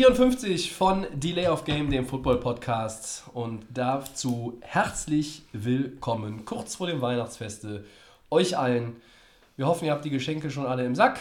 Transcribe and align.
54 0.00 0.72
von 0.72 1.06
Delay 1.12 1.48
of 1.48 1.66
Game, 1.66 1.90
dem 1.90 2.06
Football-Podcast. 2.06 3.24
Und 3.34 3.66
dazu 3.68 4.58
herzlich 4.62 5.42
willkommen, 5.52 6.46
kurz 6.46 6.76
vor 6.76 6.86
dem 6.86 7.02
Weihnachtsfeste, 7.02 7.84
euch 8.30 8.56
allen. 8.56 8.96
Wir 9.58 9.66
hoffen, 9.66 9.84
ihr 9.84 9.92
habt 9.92 10.06
die 10.06 10.10
Geschenke 10.10 10.50
schon 10.50 10.64
alle 10.64 10.86
im 10.86 10.94
Sack 10.94 11.20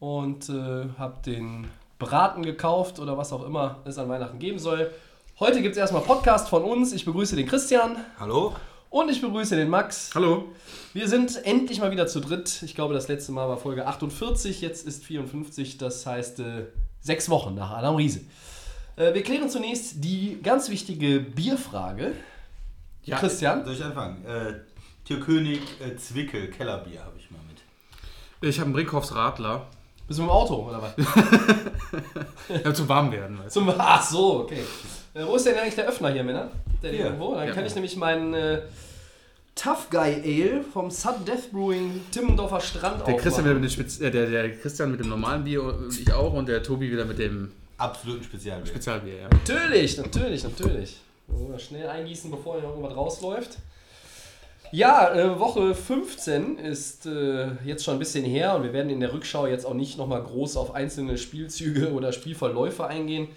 und 0.00 0.48
äh, 0.48 0.86
habt 0.98 1.26
den 1.26 1.68
Braten 1.98 2.42
gekauft 2.42 2.98
oder 2.98 3.18
was 3.18 3.30
auch 3.30 3.44
immer 3.44 3.80
es 3.84 3.98
an 3.98 4.08
Weihnachten 4.08 4.38
geben 4.38 4.58
soll. 4.58 4.90
Heute 5.38 5.60
gibt 5.60 5.72
es 5.72 5.78
erstmal 5.78 6.00
Podcast 6.00 6.48
von 6.48 6.64
uns. 6.64 6.94
Ich 6.94 7.04
begrüße 7.04 7.36
den 7.36 7.46
Christian 7.46 7.98
Hallo? 8.18 8.56
und 8.88 9.10
ich 9.10 9.20
begrüße 9.20 9.54
den 9.54 9.68
Max. 9.68 10.12
Hallo. 10.14 10.46
Wir 10.94 11.08
sind 11.08 11.44
endlich 11.44 11.80
mal 11.80 11.90
wieder 11.90 12.06
zu 12.06 12.20
dritt. 12.20 12.62
Ich 12.62 12.74
glaube, 12.74 12.94
das 12.94 13.08
letzte 13.08 13.32
Mal 13.32 13.50
war 13.50 13.58
Folge 13.58 13.86
48, 13.86 14.62
jetzt 14.62 14.86
ist 14.86 15.04
54, 15.04 15.76
das 15.76 16.06
heißt 16.06 16.40
äh, 16.40 16.64
sechs 17.02 17.28
Wochen 17.28 17.54
nach 17.54 17.70
Adam 17.72 17.96
Riese. 17.96 18.20
Äh, 18.96 19.12
wir 19.14 19.22
klären 19.22 19.50
zunächst 19.50 20.02
die 20.02 20.40
ganz 20.42 20.70
wichtige 20.70 21.20
Bierfrage. 21.20 22.12
Christian? 23.06 23.64
Soll 23.64 23.74
ich 23.74 23.84
anfangen? 23.84 24.24
Äh, 24.24 24.54
Türkönig 25.04 25.60
äh, 25.80 25.96
Zwickel 25.96 26.48
Kellerbier 26.50 27.00
habe 27.04 27.18
ich 27.18 27.30
mal 27.30 27.40
mit. 27.48 28.48
Ich 28.48 28.58
habe 28.58 28.66
einen 28.66 28.74
Brinkhoffs 28.74 29.14
Radler. 29.14 29.66
Bist 30.06 30.18
du 30.20 30.24
im 30.24 30.30
Auto 30.30 30.54
oder 30.68 30.80
was? 30.82 30.94
Ja, 32.64 32.74
zum 32.74 32.88
Warmwerden, 32.88 33.38
weißt 33.38 33.56
du. 33.56 33.60
Zum, 33.60 33.72
ach 33.78 34.02
so, 34.02 34.40
okay. 34.40 34.62
Äh, 35.14 35.24
wo 35.26 35.36
ist 35.36 35.46
denn 35.46 35.56
eigentlich 35.58 35.74
der 35.74 35.86
Öffner 35.86 36.10
hier, 36.10 36.22
Männer? 36.24 36.50
Der 36.82 36.90
Hier. 36.92 37.04
irgendwo? 37.06 37.34
Dann 37.34 37.48
Ja. 37.48 37.54
kann 37.54 37.64
ich 37.64 37.74
nämlich 37.74 37.96
meinen 37.96 38.34
äh, 38.34 38.62
Tough 39.54 39.90
Guy 39.90 40.22
Ale 40.24 40.64
vom 40.64 40.90
Sudden 40.90 41.24
Death 41.24 41.52
Brewing 41.52 42.00
Timmendorfer 42.10 42.60
Strand 42.60 43.06
Der 43.06 43.16
Christian, 43.16 43.44
wieder 43.44 43.54
mit 43.54 43.64
dem 43.64 43.70
Spez 43.70 44.00
äh, 44.00 44.10
der, 44.10 44.26
der 44.26 44.56
Christian 44.56 44.90
mit 44.90 45.00
dem 45.00 45.08
normalen 45.08 45.44
Bier 45.44 45.62
und 45.62 45.98
ich 45.98 46.12
auch 46.12 46.32
und 46.32 46.48
der 46.48 46.62
Tobi 46.62 46.90
wieder 46.90 47.04
mit 47.04 47.18
dem 47.18 47.52
Absoluten 47.78 48.22
Spezialbier. 48.22 48.66
Spezialbier, 48.66 49.14
ja. 49.22 49.28
Natürlich, 49.28 49.96
natürlich, 49.96 50.44
natürlich. 50.44 51.00
So, 51.28 51.58
schnell 51.58 51.88
eingießen, 51.88 52.30
bevor 52.30 52.60
hier 52.60 52.68
irgendwas 52.68 52.94
rausläuft. 52.96 53.58
Ja, 54.70 55.12
äh, 55.14 55.38
Woche 55.38 55.74
15 55.74 56.58
ist 56.58 57.06
äh, 57.06 57.48
jetzt 57.64 57.84
schon 57.84 57.96
ein 57.96 57.98
bisschen 57.98 58.24
her 58.24 58.54
und 58.56 58.62
wir 58.62 58.72
werden 58.72 58.88
in 58.88 59.00
der 59.00 59.12
Rückschau 59.12 59.46
jetzt 59.46 59.66
auch 59.66 59.74
nicht 59.74 59.98
nochmal 59.98 60.22
groß 60.22 60.56
auf 60.56 60.74
einzelne 60.74 61.18
Spielzüge 61.18 61.92
oder 61.92 62.12
Spielverläufe 62.12 62.86
eingehen. 62.86 63.28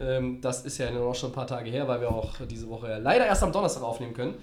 Ähm, 0.00 0.40
das 0.40 0.64
ist 0.64 0.78
ja 0.78 0.90
noch 0.90 1.14
schon 1.14 1.30
ein 1.30 1.34
paar 1.34 1.46
Tage 1.46 1.70
her, 1.70 1.88
weil 1.88 2.00
wir 2.00 2.10
auch 2.10 2.34
diese 2.50 2.68
Woche 2.68 2.98
leider 3.00 3.24
erst 3.24 3.42
am 3.42 3.52
Donnerstag 3.52 3.82
aufnehmen 3.82 4.14
können. 4.14 4.34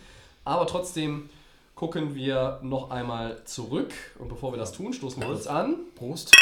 Aber 0.50 0.66
trotzdem 0.66 1.30
gucken 1.76 2.16
wir 2.16 2.60
noch 2.64 2.90
einmal 2.90 3.44
zurück 3.46 3.94
und 4.18 4.30
bevor 4.30 4.52
wir 4.52 4.58
das 4.58 4.72
tun, 4.72 4.94
stoßen 4.94 5.22
wir 5.22 5.28
kurz 5.28 5.46
an. 5.46 5.76
Prost. 5.94 6.36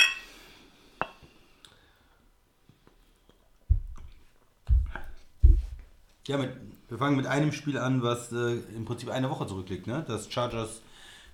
Ja, 6.26 6.38
mit, 6.38 6.52
wir 6.88 6.98
fangen 6.98 7.18
mit 7.18 7.28
einem 7.28 7.52
Spiel 7.52 7.78
an, 7.78 8.02
was 8.02 8.32
äh, 8.32 8.60
im 8.78 8.86
Prinzip 8.86 9.10
eine 9.10 9.30
Woche 9.30 9.46
zurückliegt. 9.46 9.88
Ne? 9.88 10.06
Das 10.08 10.32
Chargers 10.32 10.82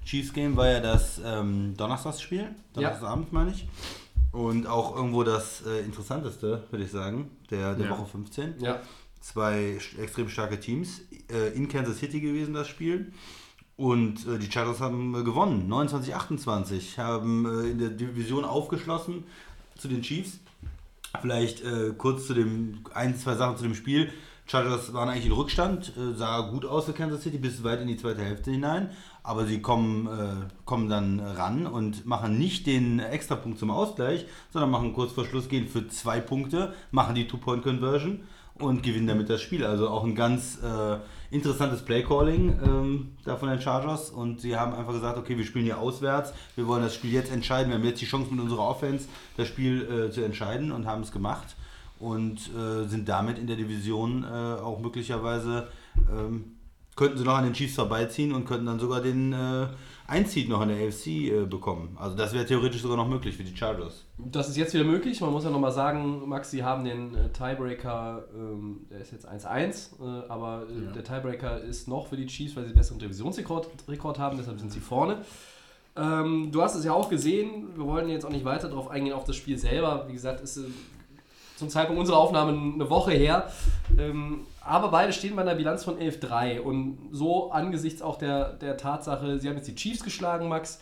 Chiefs 0.03 0.33
Game 0.33 0.57
war 0.57 0.67
ja 0.67 0.79
das 0.79 1.21
ähm, 1.23 1.75
Donnerstagsspiel. 1.77 2.55
Donnerstagsabend 2.73 3.31
meine 3.33 3.51
ich. 3.51 3.67
Und 4.31 4.66
auch 4.66 4.95
irgendwo 4.95 5.23
das 5.23 5.63
äh, 5.67 5.81
interessanteste, 5.81 6.63
würde 6.72 6.85
ich 6.85 6.91
sagen, 6.91 7.29
der, 7.51 7.75
der 7.75 7.85
Ja. 7.85 7.91
Woche 7.91 8.07
15. 8.07 8.59
Ja, 8.62 8.81
zwei 9.23 9.78
extrem 10.00 10.29
starke 10.29 10.59
Teams. 10.59 11.01
Äh, 11.31 11.56
in 11.56 11.69
Kansas 11.69 11.97
City 11.97 12.19
gewesen 12.19 12.53
das 12.53 12.67
Spiel. 12.67 13.11
Und 13.75 14.28
äh, 14.28 14.38
die 14.38 14.51
Chargers 14.51 14.81
haben 14.81 15.16
äh, 15.16 15.23
gewonnen. 15.23 15.72
29-28. 15.72 16.97
Haben 16.97 17.45
in 17.66 17.79
der 17.79 17.89
Division 17.89 18.45
aufgeschlossen 18.45 19.23
zu 19.78 19.88
den 19.88 20.01
Chiefs. 20.01 20.39
Vielleicht 21.22 21.62
kurz 22.00 22.25
zu 22.25 22.33
dem, 22.33 22.79
ein, 22.95 23.16
zwei 23.16 23.35
Sachen 23.35 23.56
zu 23.56 23.63
dem 23.63 23.75
Spiel. 23.75 24.12
Chargers 24.47 24.94
waren 24.94 25.09
eigentlich 25.09 25.28
in 25.28 25.31
Rückstand, 25.31 25.94
sah 26.16 26.41
gut 26.50 26.66
aus 26.66 26.85
für 26.85 26.94
Kansas 26.94 27.22
City 27.22 27.38
bis 27.38 27.63
weit 27.63 27.81
in 27.81 27.88
die 27.88 27.97
zweite 27.97 28.23
Hälfte 28.23 28.50
hinein. 28.50 28.89
Aber 29.22 29.45
sie 29.45 29.62
kommen, 29.62 30.07
äh, 30.07 30.47
kommen 30.66 30.89
dann 30.89 31.19
ran 31.19 31.67
und 31.67 32.07
machen 32.07 32.39
nicht 32.39 32.66
den 32.66 32.97
Extrapunkt 32.97 33.59
zum 33.59 33.69
Ausgleich, 33.69 34.25
sondern 34.51 34.72
machen 34.72 34.94
kurz 34.94 35.12
vor 35.12 35.25
Schluss 35.25 35.50
gehen 35.50 35.67
für 35.67 35.88
zwei 35.88 36.19
Punkte, 36.19 36.73
machen 36.89 37.13
die 37.13 37.28
Two-Point-Conversion 37.28 38.23
und 38.59 38.84
gewinnen 38.84 39.08
damit 39.08 39.30
das 39.30 39.41
Spiel. 39.41 39.66
Also 39.66 39.90
auch 39.90 40.03
ein 40.03 40.16
ganz 40.16 40.59
äh, 40.64 40.97
interessantes 41.34 41.81
Playcalling 41.81 42.59
ähm, 42.64 43.12
da 43.25 43.36
von 43.36 43.50
den 43.50 43.62
Chargers. 43.62 44.09
Und 44.09 44.41
sie 44.41 44.56
haben 44.56 44.74
einfach 44.74 44.94
gesagt, 44.94 45.18
okay, 45.18 45.38
wir 45.38 45.46
spielen 45.46 45.66
hier 45.66 45.80
auswärts, 45.80 46.34
wir 46.56 46.68
wollen 46.68 46.84
das 46.84 46.96
Spiel 46.96 47.12
jetzt 47.12 47.31
entscheiden, 47.31 47.69
wir 47.69 47.78
haben 47.78 47.86
jetzt 47.86 48.02
die 48.02 48.06
Chance 48.06 48.31
mit 48.31 48.40
unserer 48.40 48.68
Offense 48.68 49.08
das 49.38 49.47
Spiel 49.47 49.81
äh, 49.81 50.12
zu 50.12 50.24
entscheiden 50.24 50.72
und 50.72 50.86
haben 50.86 51.02
es 51.02 51.12
gemacht. 51.12 51.56
Und 52.00 52.50
äh, 52.53 52.86
sind 52.88 53.08
damit 53.08 53.40
in 53.40 53.47
der 53.47 53.56
Division 53.56 54.24
äh, 54.24 54.28
auch 54.28 54.80
möglicherweise, 54.80 55.69
ähm, 56.12 56.58
könnten 56.96 57.18
sie 57.18 57.24
noch 57.24 57.38
an 57.38 57.46
den 57.46 57.53
Chiefs 57.53 57.75
vorbeiziehen 57.75 58.34
und 58.34 58.46
könnten 58.46 58.66
dann 58.66 58.80
sogar 58.80 59.00
den 59.02 59.34
äh, 60.08 60.12
Einzieht 60.12 60.50
noch 60.50 60.62
in 60.62 60.69
der 60.69 60.88
AFC 60.88 61.08
äh, 61.08 61.46
bekommen. 61.46 61.97
Also 62.00 62.16
das 62.16 62.34
wäre 62.34 62.46
theoretisch 62.46 62.81
sogar 62.81 62.97
noch 62.97 63.08
möglich 63.08 63.36
für 63.36 63.44
die 63.44 63.56
Chargers. 63.56 64.06
Das 64.18 64.50
ist 64.50 64.58
jetzt 64.58 64.74
wieder 64.74 64.84
möglich. 64.84 65.22
Man 65.22 65.31
muss 65.31 65.44
ja 65.44 65.50
nochmal 65.50 65.72
sagen, 65.72 66.28
Max, 66.28 66.52
Sie 66.52 66.64
haben 66.64 66.84
den 66.84 67.16
äh, 67.16 67.30
Tiebreaker, 67.30 68.25
ähm, 68.36 68.86
der 68.90 69.02
ist 69.02 69.12
jetzt 69.12 69.28
1-1, 69.28 70.00
äh, 70.00 70.28
aber 70.30 70.63
äh, 70.69 70.94
der 70.94 71.03
Tiebreaker 71.03 71.62
ist 71.62 71.88
noch 71.88 72.08
für 72.08 72.18
die 72.18 72.28
Chiefs, 72.28 72.56
weil 72.56 72.66
sie 72.66 72.74
besseren 72.74 73.00
Revisionsrekord 73.02 73.69
Rekord 73.88 74.19
haben, 74.19 74.38
deshalb 74.38 74.59
sind 74.59 74.72
sie 74.72 74.80
vorne. 74.80 75.24
Ähm, 75.96 76.50
du 76.52 76.62
hast 76.62 76.75
es 76.75 76.86
ja 76.86 76.94
auch 76.94 77.09
gesehen, 77.09 77.69
wir 77.75 77.86
wollen 77.86 78.09
jetzt 78.09 78.25
auch 78.25 78.31
nicht 78.31 78.46
weiter 78.46 78.68
darauf 78.68 78.90
eingehen, 78.90 79.13
auf 79.13 79.25
das 79.25 79.36
Spiel 79.36 79.58
selber. 79.58 80.06
Wie 80.08 80.13
gesagt, 80.13 80.42
ist 80.42 80.58
äh, 80.58 80.62
zum 81.56 81.69
Zeitpunkt 81.69 82.00
unserer 82.00 82.18
Aufnahme 82.18 82.52
eine 82.52 82.90
Woche 82.90 83.12
her. 83.12 83.52
Ähm, 83.97 84.42
aber 84.66 84.90
beide 84.90 85.12
stehen 85.12 85.35
bei 85.35 85.41
einer 85.41 85.56
Bilanz 85.56 85.84
von 85.84 86.00
11-3 86.00 86.62
und 86.62 87.09
so 87.12 87.51
angesichts 87.51 88.01
auch 88.01 88.18
der, 88.18 88.53
der 88.53 88.78
Tatsache, 88.78 89.40
sie 89.40 89.50
haben 89.50 89.57
jetzt 89.57 89.68
die 89.68 89.75
Chiefs 89.75 90.03
geschlagen, 90.03 90.47
Max. 90.47 90.79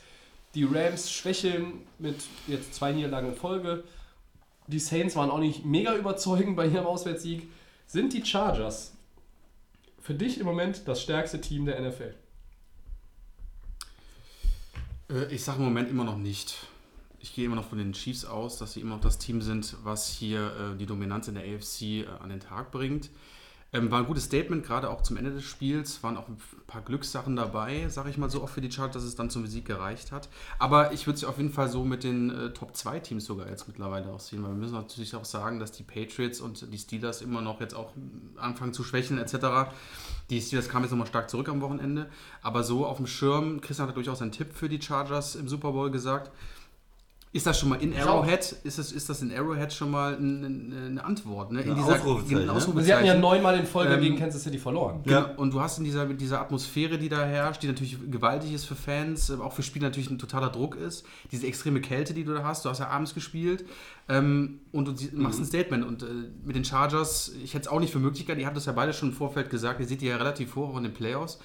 Die 0.53 0.65
Rams 0.65 1.11
schwächeln 1.11 1.81
mit 1.97 2.15
jetzt 2.47 2.75
zwei 2.75 2.91
Niederlagen 2.91 3.29
in 3.29 3.35
Folge. 3.35 3.83
Die 4.67 4.79
Saints 4.79 5.15
waren 5.15 5.31
auch 5.31 5.39
nicht 5.39 5.65
mega 5.65 5.95
überzeugend 5.95 6.55
bei 6.55 6.67
ihrem 6.67 6.85
Auswärtssieg. 6.85 7.49
Sind 7.87 8.13
die 8.13 8.23
Chargers 8.23 8.93
für 9.99 10.13
dich 10.13 10.39
im 10.39 10.45
Moment 10.45 10.87
das 10.87 11.01
stärkste 11.01 11.41
Team 11.41 11.65
der 11.65 11.81
NFL? 11.81 12.13
Äh, 15.09 15.33
ich 15.33 15.43
sage 15.43 15.59
im 15.59 15.65
Moment 15.65 15.89
immer 15.89 16.03
noch 16.03 16.17
nicht. 16.17 16.57
Ich 17.19 17.35
gehe 17.35 17.45
immer 17.45 17.55
noch 17.55 17.67
von 17.67 17.77
den 17.77 17.93
Chiefs 17.93 18.25
aus, 18.25 18.57
dass 18.57 18.73
sie 18.73 18.81
immer 18.81 18.95
noch 18.95 19.01
das 19.01 19.17
Team 19.17 19.41
sind, 19.41 19.75
was 19.83 20.09
hier 20.09 20.73
äh, 20.73 20.77
die 20.77 20.85
Dominanz 20.85 21.27
in 21.27 21.35
der 21.35 21.43
AFC 21.43 21.81
äh, 21.81 22.05
an 22.19 22.29
den 22.29 22.39
Tag 22.39 22.71
bringt. 22.71 23.09
Ähm, 23.73 23.89
war 23.89 23.99
ein 23.99 24.05
gutes 24.05 24.25
Statement, 24.25 24.65
gerade 24.65 24.89
auch 24.89 25.01
zum 25.01 25.15
Ende 25.15 25.31
des 25.31 25.45
Spiels. 25.45 26.03
Waren 26.03 26.17
auch 26.17 26.27
ein 26.27 26.37
paar 26.67 26.81
Glückssachen 26.81 27.37
dabei, 27.37 27.87
sage 27.87 28.09
ich 28.09 28.17
mal 28.17 28.29
so, 28.29 28.43
auch 28.43 28.49
für 28.49 28.59
die 28.59 28.69
Chargers, 28.69 28.95
dass 28.95 29.03
es 29.03 29.15
dann 29.15 29.29
zum 29.29 29.47
Sieg 29.47 29.63
gereicht 29.65 30.11
hat. 30.11 30.27
Aber 30.59 30.91
ich 30.91 31.07
würde 31.07 31.17
sie 31.17 31.25
auf 31.25 31.37
jeden 31.37 31.53
Fall 31.53 31.69
so 31.69 31.85
mit 31.85 32.03
den 32.03 32.29
äh, 32.31 32.49
Top 32.51 32.75
2 32.75 32.99
Teams 32.99 33.23
sogar 33.23 33.47
jetzt 33.47 33.69
mittlerweile 33.69 34.11
auch 34.11 34.19
sehen, 34.19 34.43
weil 34.43 34.49
wir 34.49 34.57
müssen 34.57 34.73
natürlich 34.73 35.15
auch 35.15 35.23
sagen, 35.23 35.59
dass 35.59 35.71
die 35.71 35.83
Patriots 35.83 36.41
und 36.41 36.71
die 36.73 36.77
Steelers 36.77 37.21
immer 37.21 37.41
noch 37.41 37.61
jetzt 37.61 37.73
auch 37.73 37.93
anfangen 38.35 38.73
zu 38.73 38.83
schwächeln 38.83 39.19
etc. 39.19 39.71
Die 40.29 40.41
Steelers 40.41 40.67
kamen 40.67 40.83
jetzt 40.83 40.91
nochmal 40.91 41.07
stark 41.07 41.29
zurück 41.29 41.47
am 41.47 41.61
Wochenende. 41.61 42.09
Aber 42.41 42.65
so 42.65 42.85
auf 42.85 42.97
dem 42.97 43.07
Schirm, 43.07 43.61
Christian 43.61 43.87
hat 43.87 43.95
durchaus 43.95 44.21
einen 44.21 44.33
Tipp 44.33 44.51
für 44.53 44.67
die 44.67 44.81
Chargers 44.81 45.35
im 45.35 45.47
Super 45.47 45.71
Bowl 45.71 45.89
gesagt. 45.91 46.29
Ist 47.33 47.47
das 47.47 47.57
schon 47.57 47.69
mal 47.69 47.81
in 47.81 47.95
Arrowhead? 47.95 48.57
Ist 48.65 48.77
das, 48.77 48.91
ist 48.91 49.09
das 49.09 49.21
in 49.21 49.31
Arrowhead 49.31 49.71
schon 49.71 49.89
mal 49.89 50.17
eine, 50.17 51.01
Antwort? 51.01 51.53
Ne? 51.53 51.61
In 51.61 51.71
Ein 51.71 51.79
Ausrufezeichen, 51.79 52.45
ne? 52.45 52.51
Ausrufezeichen. 52.51 52.85
Sie 52.85 52.93
hatten 52.93 53.05
ja 53.05 53.17
neunmal 53.17 53.57
in 53.57 53.65
Folge 53.65 53.93
Ähm, 53.93 54.01
gegen 54.01 54.17
Kansas 54.17 54.43
City 54.43 54.57
verloren. 54.57 54.99
Genau. 55.05 55.29
Und 55.37 55.53
du 55.53 55.61
hast 55.61 55.77
in 55.77 55.85
dieser, 55.85 56.07
dieser 56.07 56.41
Atmosphäre, 56.41 56.97
die 56.97 57.07
da 57.07 57.23
herrscht, 57.23 57.63
die 57.63 57.67
natürlich 57.67 57.97
gewaltig 58.11 58.51
ist 58.51 58.65
für 58.65 58.75
Fans, 58.75 59.29
äh, 59.29 59.35
auch 59.35 59.53
für 59.53 59.63
Spieler 59.63 59.87
natürlich 59.87 60.09
ein 60.09 60.19
totaler 60.19 60.49
Druck 60.49 60.75
ist, 60.75 61.05
diese 61.31 61.47
extreme 61.47 61.79
Kälte, 61.79 62.13
die 62.13 62.25
du 62.25 62.33
da 62.33 62.43
hast, 62.43 62.65
du 62.65 62.69
hast 62.69 62.79
ja 62.79 62.89
abends 62.89 63.13
gespielt 63.13 63.63
ähm, 64.09 64.59
und 64.73 64.89
du 64.89 64.93
machst 65.13 65.39
ein 65.39 65.45
Statement. 65.45 65.85
Und 65.85 66.03
äh, 66.03 66.07
mit 66.43 66.57
den 66.57 66.65
Chargers, 66.65 67.31
ich 67.41 67.53
hätte 67.53 67.61
es 67.61 67.67
auch 67.69 67.79
nicht 67.79 67.93
für 67.93 67.99
möglich 67.99 68.25
gehalten, 68.25 68.41
ihr 68.41 68.47
habt 68.47 68.57
das 68.57 68.65
ja 68.65 68.73
beide 68.73 68.91
schon 68.91 69.11
im 69.11 69.15
Vorfeld 69.15 69.49
gesagt, 69.49 69.79
ihr 69.79 69.87
seht 69.87 70.01
die 70.01 70.07
ja 70.07 70.17
relativ 70.17 70.57
hoch 70.57 70.73
auch 70.73 70.77
in 70.77 70.83
den 70.83 70.93
Playoffs, 70.93 71.39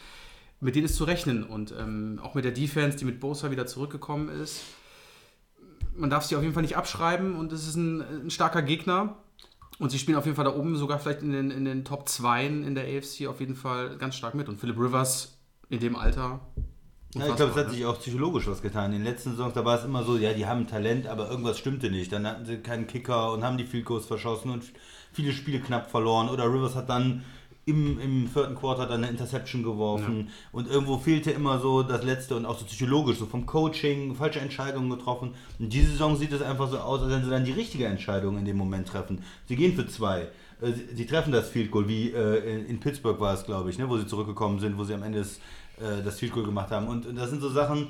mit 0.58 0.74
denen 0.74 0.86
ist 0.86 0.96
zu 0.96 1.04
rechnen. 1.04 1.44
Und 1.44 1.72
ähm, 1.78 2.18
auch 2.24 2.34
mit 2.34 2.44
der 2.44 2.50
Defense, 2.50 2.98
die 2.98 3.04
mit 3.04 3.20
Bosa 3.20 3.52
wieder 3.52 3.66
zurückgekommen 3.66 4.28
ist. 4.28 4.62
Man 5.96 6.10
darf 6.10 6.24
sie 6.24 6.36
auf 6.36 6.42
jeden 6.42 6.54
Fall 6.54 6.62
nicht 6.62 6.76
abschreiben 6.76 7.36
und 7.36 7.52
es 7.52 7.66
ist 7.66 7.76
ein, 7.76 8.00
ein 8.26 8.30
starker 8.30 8.62
Gegner. 8.62 9.16
Und 9.78 9.90
sie 9.90 9.98
spielen 9.98 10.16
auf 10.16 10.24
jeden 10.24 10.36
Fall 10.36 10.46
da 10.46 10.54
oben, 10.54 10.76
sogar 10.76 10.98
vielleicht 10.98 11.22
in 11.22 11.32
den, 11.32 11.50
in 11.50 11.64
den 11.64 11.84
Top 11.84 12.08
2 12.08 12.46
in 12.46 12.74
der 12.74 12.84
AFC 12.84 13.26
auf 13.26 13.40
jeden 13.40 13.54
Fall 13.54 13.98
ganz 13.98 14.14
stark 14.14 14.34
mit. 14.34 14.48
Und 14.48 14.58
Philip 14.58 14.78
Rivers 14.78 15.38
in 15.68 15.80
dem 15.80 15.96
Alter. 15.96 16.40
Ja, 17.14 17.28
ich 17.28 17.36
glaube, 17.36 17.52
es 17.52 17.56
hat 17.56 17.70
sich 17.70 17.84
auch 17.84 17.98
psychologisch 17.98 18.46
was 18.46 18.62
getan. 18.62 18.92
In 18.92 18.98
den 18.98 19.04
letzten 19.04 19.30
Saisons, 19.30 19.54
da 19.54 19.64
war 19.64 19.78
es 19.78 19.84
immer 19.84 20.02
so, 20.02 20.16
ja, 20.16 20.32
die 20.32 20.46
haben 20.46 20.66
Talent, 20.66 21.06
aber 21.06 21.30
irgendwas 21.30 21.58
stimmte 21.58 21.90
nicht. 21.90 22.12
Dann 22.12 22.26
hatten 22.26 22.44
sie 22.44 22.58
keinen 22.58 22.86
Kicker 22.86 23.32
und 23.32 23.42
haben 23.42 23.58
die 23.58 23.64
Field 23.64 23.84
Goals 23.84 24.06
verschossen 24.06 24.50
und 24.50 24.64
viele 25.12 25.32
Spiele 25.32 25.60
knapp 25.60 25.90
verloren. 25.90 26.28
Oder 26.28 26.44
Rivers 26.44 26.74
hat 26.74 26.88
dann 26.88 27.24
im, 27.68 27.98
im 27.98 28.28
vierten 28.28 28.54
Quarter 28.54 28.86
dann 28.86 29.02
eine 29.02 29.10
Interception 29.10 29.64
geworfen. 29.64 30.26
Ja. 30.28 30.32
Und 30.52 30.68
irgendwo 30.68 30.98
fehlte 30.98 31.32
immer 31.32 31.58
so 31.58 31.82
das 31.82 32.04
Letzte 32.04 32.36
und 32.36 32.46
auch 32.46 32.56
so 32.56 32.64
psychologisch, 32.64 33.18
so 33.18 33.26
vom 33.26 33.44
Coaching, 33.44 34.14
falsche 34.14 34.38
Entscheidungen 34.38 34.88
getroffen. 34.88 35.34
Und 35.58 35.72
diese 35.72 35.90
Saison 35.90 36.16
sieht 36.16 36.32
es 36.32 36.42
einfach 36.42 36.70
so 36.70 36.78
aus, 36.78 37.02
als 37.02 37.10
wenn 37.10 37.24
sie 37.24 37.30
dann 37.30 37.44
die 37.44 37.52
richtige 37.52 37.86
Entscheidung 37.86 38.38
in 38.38 38.44
dem 38.44 38.56
Moment 38.56 38.86
treffen. 38.86 39.22
Sie 39.48 39.56
gehen 39.56 39.74
für 39.74 39.88
zwei. 39.88 40.28
Äh, 40.60 40.72
sie, 40.72 40.94
sie 40.94 41.06
treffen 41.06 41.32
das 41.32 41.48
Field 41.48 41.72
Goal, 41.72 41.88
wie 41.88 42.12
äh, 42.12 42.54
in, 42.54 42.66
in, 42.66 42.80
Pittsburgh 42.80 43.18
war 43.18 43.34
es, 43.34 43.44
glaube 43.44 43.68
ich, 43.68 43.78
ne, 43.78 43.88
wo 43.88 43.98
sie 43.98 44.06
zurückgekommen 44.06 44.60
sind, 44.60 44.78
wo 44.78 44.84
sie 44.84 44.94
am 44.94 45.02
Ende 45.02 45.18
das, 45.18 45.38
äh, 45.80 46.04
das 46.04 46.20
Field 46.20 46.32
Goal 46.32 46.46
gemacht 46.46 46.70
haben. 46.70 46.86
Und 46.86 47.18
das 47.18 47.30
sind 47.30 47.42
so 47.42 47.50
Sachen, 47.50 47.88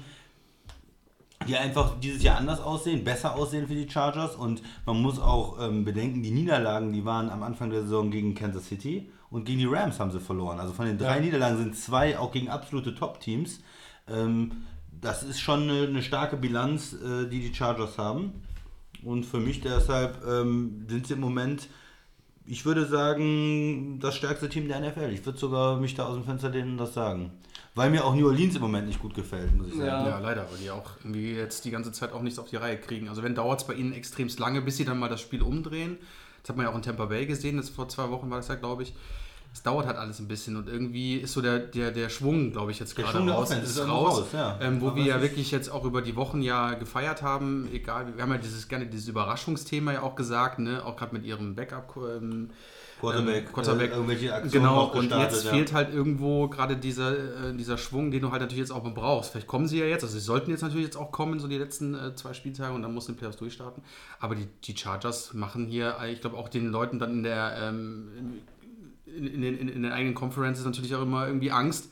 die 1.47 1.55
einfach 1.55 2.01
dieses 2.01 2.23
Jahr 2.23 2.39
anders 2.39 2.61
aussehen, 2.61 3.05
besser 3.05 3.35
aussehen 3.35 3.69
für 3.69 3.75
die 3.75 3.91
Chargers. 3.91 4.37
Und 4.37 4.63
man 4.87 5.03
muss 5.03 5.19
auch 5.19 5.61
ähm, 5.61 5.85
bedenken, 5.85 6.23
die 6.23 6.31
Niederlagen, 6.31 6.95
die 6.95 7.05
waren 7.05 7.29
am 7.29 7.43
Anfang 7.43 7.69
der 7.69 7.83
Saison 7.83 8.11
gegen 8.11 8.35
Kansas 8.35 8.67
City 8.67 9.11
und 9.37 9.45
gegen 9.45 9.59
die 9.59 9.67
Rams 9.67 10.01
haben 10.01 10.11
sie 10.11 10.19
verloren. 10.19 10.59
Also 10.59 10.73
von 10.73 10.87
den 10.87 10.97
drei 10.97 11.17
ja. 11.17 11.21
Niederlagen 11.21 11.59
sind 11.59 11.77
zwei 11.77 12.19
auch 12.19 12.33
gegen 12.33 12.49
absolute 12.49 12.95
Top-Teams. 12.95 13.61
Ähm, 14.09 14.65
das 14.99 15.23
ist 15.23 15.41
schon 15.41 15.65
eine, 15.65 15.87
eine 15.87 16.03
starke 16.03 16.39
Bilanz, 16.39 16.95
äh, 16.95 17.29
die 17.29 17.41
die 17.41 17.55
Chargers 17.55 17.99
haben. 17.99 18.33
Und 19.05 19.27
für 19.27 19.39
mich 19.39 19.61
deshalb 19.61 20.25
ähm, 20.27 20.87
sind 20.89 21.07
sie 21.07 21.13
im 21.13 21.21
Moment, 21.21 21.69
ich 22.47 22.65
würde 22.65 22.87
sagen, 22.87 24.01
das 24.01 24.17
stärkste 24.17 24.49
Team 24.49 24.69
der 24.69 24.81
NFL. 24.81 25.11
Ich 25.13 25.27
würde 25.27 25.39
sogar 25.39 25.77
mich 25.77 25.95
da 25.95 26.07
aus 26.07 26.15
dem 26.15 26.25
Fenster 26.25 26.49
lehnen 26.49 26.71
und 26.71 26.79
das 26.79 26.95
sagen. 26.95 27.31
Weil 27.75 27.91
mir 27.91 28.07
auch 28.07 28.15
New 28.15 28.29
Orleans 28.29 28.57
im 28.57 28.63
Moment 28.63 28.87
nicht 28.87 29.03
gut 29.03 29.13
gefällt, 29.13 29.55
muss 29.55 29.67
ich 29.67 29.75
sagen. 29.75 29.87
Ja, 29.87 30.09
ja 30.09 30.19
leider, 30.19 30.51
weil 30.51 30.59
die 30.63 30.71
auch 30.71 30.93
irgendwie 31.01 31.33
jetzt 31.33 31.67
die 31.67 31.71
ganze 31.71 31.93
Zeit 31.93 32.15
auch 32.15 32.23
nichts 32.23 32.39
auf 32.39 32.49
die 32.49 32.57
Reihe 32.57 32.79
kriegen. 32.79 33.11
Also 33.11 33.23
wenn 33.23 33.35
dauert 33.35 33.61
es 33.61 33.67
bei 33.67 33.75
ihnen 33.75 33.93
extremst 33.93 34.41
lange, 34.41 34.63
bis 34.63 34.79
sie 34.79 34.87
dann 34.87 34.99
mal 34.99 35.11
das 35.11 35.21
Spiel 35.21 35.43
umdrehen. 35.43 35.99
Das 36.41 36.49
hat 36.49 36.57
man 36.57 36.65
ja 36.65 36.73
auch 36.73 36.77
in 36.77 36.81
Tampa 36.81 37.05
Bay 37.05 37.27
gesehen, 37.27 37.59
das 37.59 37.69
vor 37.69 37.87
zwei 37.91 38.09
Wochen 38.09 38.31
war 38.31 38.39
das 38.39 38.49
ja, 38.49 38.55
glaube 38.55 38.85
ich 38.85 38.95
es 39.57 39.63
dauert 39.63 39.87
halt 39.87 39.97
alles 39.97 40.19
ein 40.19 40.29
bisschen 40.29 40.55
und 40.57 40.69
irgendwie 40.69 41.17
ist 41.17 41.33
so 41.33 41.41
der, 41.41 41.59
der, 41.59 41.91
der 41.91 42.11
Schwung, 42.11 42.53
glaube 42.53 42.73
ich, 42.73 42.79
jetzt 42.79 42.95
gerade 42.95 43.27
raus. 43.27 43.51
Ist, 43.51 43.63
ist 43.63 43.89
raus, 43.89 44.19
raus 44.19 44.27
ja. 44.35 44.59
ähm, 44.61 44.83
wo 44.83 44.89
Aber 44.89 44.97
wir 44.97 45.05
ja 45.05 45.23
wirklich 45.23 45.51
jetzt 45.51 45.71
auch 45.71 45.87
über 45.87 46.03
die 46.03 46.15
Wochen 46.15 46.43
ja 46.43 46.75
gefeiert 46.75 47.23
haben, 47.23 47.67
egal, 47.73 48.15
wir 48.15 48.23
haben 48.23 48.33
ja 48.33 48.37
dieses 48.37 48.69
gerne 48.69 48.85
dieses 48.85 49.09
Überraschungsthema 49.09 49.95
ja 49.95 50.03
auch 50.03 50.15
gesagt, 50.15 50.59
ne, 50.59 50.85
auch 50.85 50.95
gerade 50.97 51.15
mit 51.15 51.25
ihrem 51.25 51.55
Backup. 51.55 51.97
Ähm, 51.97 52.51
Quarterback, 53.01 53.47
ähm, 53.47 53.53
Quarterback. 53.53 53.91
Äh, 53.91 53.95
irgendwelche 53.95 54.35
Aktionen 54.35 54.53
Genau, 54.53 54.85
und 54.93 55.11
jetzt 55.11 55.45
ja. 55.45 55.51
fehlt 55.51 55.73
halt 55.73 55.93
irgendwo 55.93 56.49
gerade 56.49 56.77
dieser, 56.77 57.13
äh, 57.13 57.55
dieser 57.57 57.79
Schwung, 57.79 58.11
den 58.11 58.21
du 58.21 58.33
halt 58.33 58.43
natürlich 58.43 58.61
jetzt 58.61 58.73
auch 58.73 58.85
brauchst. 58.93 59.33
Vielleicht 59.33 59.47
kommen 59.47 59.69
sie 59.69 59.79
ja 59.79 59.87
jetzt, 59.87 60.03
also 60.03 60.19
sie 60.19 60.25
sollten 60.25 60.51
jetzt 60.51 60.63
natürlich 60.63 60.85
jetzt 60.85 60.97
auch 60.99 61.13
kommen, 61.13 61.41
so 61.41 61.49
die 61.49 61.59
letzten 61.59 61.95
äh, 61.95 62.15
zwei 62.15 62.35
Spieltage 62.35 62.75
und 62.75 62.83
dann 62.83 62.93
muss 62.93 63.07
den 63.07 63.17
Playoffs 63.17 63.39
durchstarten. 63.39 63.83
Aber 64.21 64.35
die, 64.35 64.49
die 64.65 64.77
Chargers 64.77 65.33
machen 65.33 65.67
hier, 65.67 65.97
ich 66.11 66.21
glaube 66.21 66.37
auch 66.37 66.51
den 66.51 66.71
Leuten 66.71 66.99
dann 66.99 67.13
in 67.13 67.23
der 67.23 67.57
ähm, 67.59 68.09
in, 69.07 69.27
in, 69.27 69.43
den, 69.43 69.69
in 69.69 69.83
den 69.83 69.93
eigenen 69.93 70.15
Conferences 70.15 70.65
natürlich 70.65 70.95
auch 70.95 71.03
immer 71.03 71.27
irgendwie 71.27 71.51
Angst. 71.51 71.91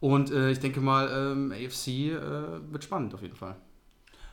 Und 0.00 0.30
äh, 0.30 0.50
ich 0.50 0.60
denke 0.60 0.80
mal, 0.80 1.08
ähm, 1.12 1.52
AFC 1.52 1.88
äh, 1.88 2.72
wird 2.72 2.84
spannend 2.84 3.14
auf 3.14 3.22
jeden 3.22 3.36
Fall. 3.36 3.56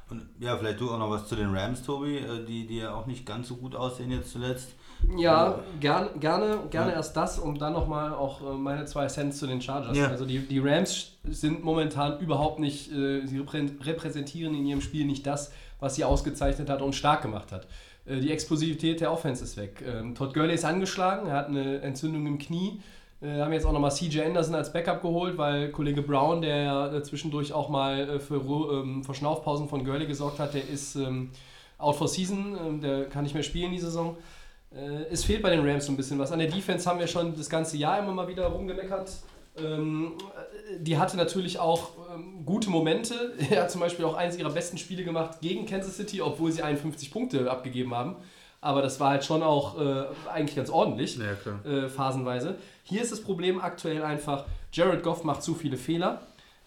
Und 0.10 0.26
ja, 0.40 0.56
vielleicht 0.56 0.80
du 0.80 0.90
auch 0.90 1.00
noch 1.00 1.10
was 1.10 1.28
zu 1.28 1.36
den 1.36 1.54
Rams, 1.54 1.84
Tobi, 1.84 2.18
äh, 2.18 2.46
die, 2.46 2.66
die 2.66 2.78
ja 2.78 2.94
auch 2.94 3.06
nicht 3.06 3.26
ganz 3.26 3.50
so 3.50 3.58
gut 3.58 3.76
aussehen 3.76 4.10
jetzt 4.10 4.32
zuletzt. 4.32 4.70
Ja, 5.18 5.60
gern, 5.80 6.20
gerne, 6.20 6.60
gerne 6.72 6.92
ja. 6.92 6.98
erst 6.98 7.16
das, 7.18 7.38
um 7.38 7.60
dann 7.60 7.74
nochmal 7.74 8.14
auch 8.14 8.42
äh, 8.42 8.56
meine 8.56 8.86
zwei 8.86 9.08
Cents 9.08 9.38
zu 9.38 9.48
den 9.48 9.62
Chargers. 9.62 9.98
Ja. 9.98 10.08
Also 10.08 10.26
die, 10.26 10.40
die 10.40 10.60
Rams 10.60 11.18
sind 11.26 11.64
momentan 11.64 12.20
überhaupt 12.20 12.60
nicht, 12.60 12.92
äh, 12.92 13.26
sie 13.28 13.40
repräsentieren 13.40 14.56
in 14.56 14.66
ihrem 14.66 14.82
Spiel 14.82 15.06
nicht 15.06 15.28
das, 15.28 15.52
was 15.80 15.96
sie 15.96 16.06
ausgezeichnet 16.06 16.70
hat 16.70 16.82
und 16.82 16.96
stark 16.96 17.22
gemacht 17.22 17.52
hat. 17.52 17.68
Äh, 18.08 18.20
die 18.20 18.32
Explosivität 18.32 19.02
der 19.02 19.12
Offense 19.12 19.44
ist 19.44 19.58
weg. 19.58 19.84
Ähm, 19.86 20.16
Todd 20.16 20.34
Gurley 20.34 20.54
ist 20.54 20.66
angeschlagen, 20.66 21.28
er 21.28 21.34
hat 21.34 21.48
eine 21.48 21.82
Entzündung 21.82 22.26
im 22.26 22.38
Knie. 22.38 22.82
Wir 23.20 23.30
äh, 23.30 23.42
haben 23.42 23.54
jetzt 23.54 23.66
auch 23.66 23.72
nochmal 23.72 23.92
CJ 23.92 24.22
Anderson 24.22 24.56
als 24.56 24.72
Backup 24.72 25.02
geholt, 25.02 25.38
weil 25.38 25.72
Kollege 25.72 26.02
Brown, 26.02 26.42
der 26.42 26.58
ja 26.58 27.04
zwischendurch 27.04 27.52
auch 27.54 27.70
mal 27.70 28.20
für 28.20 28.36
ähm, 28.36 29.04
Verschnaufpausen 29.04 29.68
von 29.68 29.84
Gurley 29.84 30.06
gesorgt 30.06 30.40
hat, 30.40 30.54
der 30.54 30.68
ist 30.68 30.96
ähm, 30.96 31.32
out 31.80 31.96
for 31.96 32.08
season, 32.08 32.82
der 32.82 33.06
kann 33.06 33.24
nicht 33.24 33.34
mehr 33.34 33.44
spielen 33.44 33.72
die 33.72 33.80
Saison. 33.80 34.18
Äh, 34.72 35.06
es 35.12 35.24
fehlt 35.24 35.42
bei 35.42 35.50
den 35.50 35.68
Rams 35.68 35.86
so 35.86 35.92
ein 35.92 35.98
bisschen 35.98 36.20
was. 36.20 36.32
An 36.32 36.40
der 36.40 36.50
Defense 36.50 36.90
haben 36.90 37.00
wir 37.00 37.08
schon 37.08 37.36
das 37.36 37.50
ganze 37.50 37.78
Jahr 37.78 38.00
immer 38.00 38.14
mal 38.14 38.28
wieder 38.28 38.48
rumgemeckert. 38.48 39.12
Ähm, 39.58 40.14
die 40.80 40.98
hatte 40.98 41.18
natürlich 41.18 41.60
auch 41.60 41.92
ähm, 42.18 42.46
gute 42.46 42.70
Momente. 42.70 43.34
Er 43.50 43.64
hat 43.64 43.72
zum 43.72 43.82
Beispiel 43.82 44.06
auch 44.06 44.16
eines 44.16 44.38
ihrer 44.38 44.50
besten 44.50 44.78
Spiele 44.78 45.04
gemacht 45.04 45.42
gegen 45.42 45.66
Kansas 45.66 45.98
City, 45.98 46.22
obwohl 46.22 46.52
sie 46.52 46.64
51 46.64 47.12
Punkte 47.12 47.50
abgegeben 47.50 47.94
haben. 47.94 48.16
Aber 48.60 48.82
das 48.82 49.00
war 49.00 49.12
halt 49.12 49.24
schon 49.24 49.44
auch 49.44 49.80
äh, 49.80 50.06
eigentlich 50.34 50.56
ganz 50.56 50.70
ordentlich, 50.70 51.18
ja, 51.18 51.72
äh, 51.72 51.90
phasenweise. 51.90 52.56
Hier 52.84 53.02
ist 53.02 53.12
das 53.12 53.22
Problem 53.22 53.62
aktuell 53.62 54.04
einfach, 54.04 54.46
Jared 54.74 55.04
Goff 55.04 55.24
macht 55.24 55.44
zu 55.44 55.54
viele 55.54 55.78
Fehler. 55.78 56.22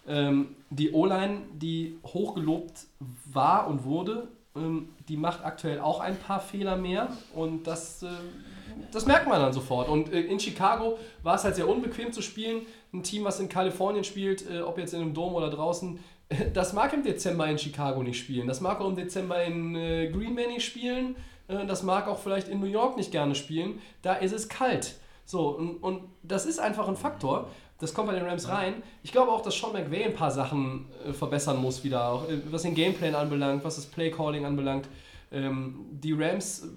Ähm, 0.07 0.55
die 0.71 0.93
O-Line, 0.93 1.43
die 1.53 1.99
hochgelobt 2.05 2.87
war 3.33 3.67
und 3.67 3.85
wurde, 3.85 4.29
die 4.55 5.17
macht 5.17 5.45
aktuell 5.45 5.79
auch 5.81 6.01
ein 6.01 6.17
paar 6.17 6.41
Fehler 6.41 6.77
mehr 6.77 7.09
und 7.35 7.67
das, 7.67 8.03
äh, 8.03 8.09
das 8.91 9.07
merkt 9.07 9.29
man 9.29 9.41
dann 9.41 9.53
sofort. 9.53 9.89
Und 9.89 10.13
äh, 10.13 10.21
in 10.23 10.41
Chicago 10.41 10.99
war 11.23 11.37
es 11.37 11.45
halt 11.45 11.55
sehr 11.55 11.69
unbequem 11.69 12.13
zu 12.13 12.21
spielen. 12.21 12.63
Ein 12.93 13.05
Team, 13.05 13.25
was 13.25 13.39
in 13.39 13.49
Kalifornien 13.49 14.03
spielt, 14.03 14.51
äh, 14.51 14.61
ob 14.63 14.79
jetzt 14.79 14.93
in 14.93 15.03
einem 15.03 15.15
Dom 15.15 15.35
oder 15.35 15.51
draußen, 15.51 16.01
das 16.53 16.73
mag 16.73 16.93
im 16.93 17.05
Dezember 17.05 17.47
in 17.49 17.59
Chicago 17.59 18.03
nicht 18.03 18.19
spielen. 18.19 18.49
Das 18.49 18.61
mag 18.61 18.81
auch 18.81 18.89
im 18.89 18.97
Dezember 18.97 19.43
in 19.45 19.75
Green 20.13 20.35
Bay 20.35 20.47
nicht 20.47 20.65
spielen. 20.65 21.17
das 21.49 21.83
mag 21.83 22.07
auch 22.07 22.21
vielleicht 22.21 22.49
in 22.49 22.61
New 22.61 22.67
York 22.67 22.97
nicht 22.97 23.11
gerne 23.11 23.35
spielen. 23.35 23.81
Da 24.03 24.15
ist 24.15 24.33
es 24.33 24.49
kalt. 24.49 24.95
So, 25.25 25.49
und, 25.49 25.79
und 25.79 26.03
das 26.23 26.47
ist 26.47 26.61
einfach 26.61 26.87
ein 26.87 26.97
Faktor. 26.97 27.49
Das 27.81 27.95
kommt 27.95 28.09
bei 28.09 28.15
den 28.15 28.25
Rams 28.25 28.49
rein. 28.49 28.83
Ich 29.03 29.11
glaube 29.11 29.33
auch, 29.33 29.41
dass 29.41 29.59
Sean 29.59 29.73
McVay 29.73 30.05
ein 30.05 30.15
paar 30.15 30.31
Sachen 30.31 30.87
äh, 31.07 31.13
verbessern 31.13 31.61
muss 31.61 31.83
wieder, 31.83 32.09
auch, 32.09 32.29
äh, 32.29 32.39
was 32.51 32.63
den 32.63 32.75
Gameplan 32.75 33.15
anbelangt, 33.15 33.65
was 33.65 33.77
das 33.77 33.87
Playcalling 33.87 34.45
anbelangt. 34.45 34.89
Ähm, 35.33 35.87
die 35.91 36.13
Rams, 36.13 36.69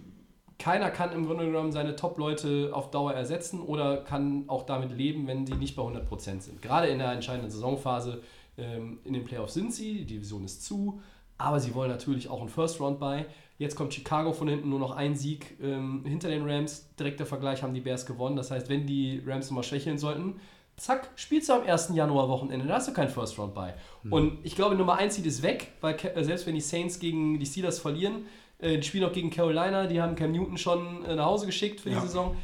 keiner 0.58 0.90
kann 0.92 1.12
im 1.12 1.26
Grunde 1.26 1.46
genommen 1.46 1.74
seine 1.74 1.96
Top-Leute 1.96 2.70
auf 2.72 2.90
Dauer 2.90 3.14
ersetzen 3.14 3.60
oder 3.60 3.98
kann 3.98 4.46
auch 4.48 4.64
damit 4.64 4.96
leben, 4.96 5.28
wenn 5.28 5.46
die 5.46 5.56
nicht 5.56 5.76
bei 5.76 5.84
100% 5.84 6.42
sind. 6.42 6.62
Gerade 6.62 6.88
in 6.88 7.00
der 7.00 7.12
entscheidenden 7.12 7.52
Saisonphase 7.52 8.22
ähm, 8.58 9.00
in 9.04 9.14
den 9.14 9.26
Playoffs 9.26 9.56
sind 9.56 9.74
sie, 9.74 10.06
die 10.06 10.16
Division 10.16 10.46
ist 10.46 10.64
zu, 10.64 11.02
aber 11.38 11.60
sie 11.60 11.76
wollen 11.76 11.92
natürlich 11.92 12.30
auch 12.30 12.40
einen 12.40 12.50
First 12.50 12.80
Round 12.80 13.00
bei. 13.00 13.26
Jetzt 13.58 13.76
kommt 13.76 13.94
Chicago 13.94 14.32
von 14.32 14.48
hinten, 14.48 14.70
nur 14.70 14.80
noch 14.80 14.92
ein 14.92 15.16
Sieg 15.16 15.58
ähm, 15.62 16.04
hinter 16.06 16.30
den 16.30 16.50
Rams. 16.50 16.88
Direkter 16.98 17.26
Vergleich 17.26 17.62
haben 17.62 17.74
die 17.74 17.82
Bears 17.82 18.06
gewonnen. 18.06 18.36
Das 18.36 18.52
heißt, 18.52 18.70
wenn 18.70 18.88
die 18.88 19.22
Rams 19.26 19.50
nochmal 19.50 19.64
schwächeln 19.64 19.98
sollten, 19.98 20.40
zack, 20.78 21.10
spielst 21.16 21.50
du 21.50 21.54
am 21.54 21.64
1. 21.64 21.92
Januar-Wochenende, 21.94 22.68
da 22.68 22.76
hast 22.76 22.88
du 22.88 22.94
keinen 22.94 23.10
First 23.10 23.38
Round 23.38 23.54
bei. 23.54 23.74
Mhm. 24.04 24.14
Und 24.14 24.38
ich 24.44 24.56
glaube, 24.56 24.76
Nummer 24.76 24.98
1 24.98 25.16
Seed 25.16 25.26
ist 25.26 25.44
weg, 25.44 25.72
weil 25.82 25.96
äh, 25.96 26.24
selbst 26.24 26.46
wenn 26.48 26.56
die 26.56 26.62
Saints 26.62 27.00
gegen 27.00 27.40
die 27.40 27.46
Steelers 27.46 27.80
verlieren, 27.80 28.26
äh, 28.60 28.78
die 28.78 28.84
spielen 28.84 29.06
auch 29.06 29.14
gegen 29.14 29.30
Carolina, 29.30 29.88
die 29.88 30.02
haben 30.02 30.16
Cam 30.16 30.32
Newton 30.32 30.58
schon 30.58 31.06
äh, 31.06 31.16
nach 31.16 31.26
Hause 31.26 31.46
geschickt 31.46 31.82
für 31.82 31.90
ja. 31.90 32.00
die 32.00 32.08
Saison. 32.08 32.36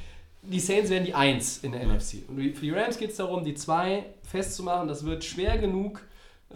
Die 0.42 0.60
Saints 0.60 0.90
werden 0.90 1.06
die 1.06 1.14
1 1.14 1.60
in 1.60 1.72
der 1.72 1.84
ja. 1.84 1.94
NFC. 1.94 2.28
Und 2.28 2.38
für 2.56 2.66
die 2.66 2.72
Rams 2.72 2.98
geht 2.98 3.12
es 3.12 3.18
darum, 3.18 3.44
die 3.44 3.56
2 3.56 4.06
festzumachen. 4.24 4.88
Das 4.88 5.06
wird 5.06 5.24
schwer 5.24 5.58
genug. 5.58 6.02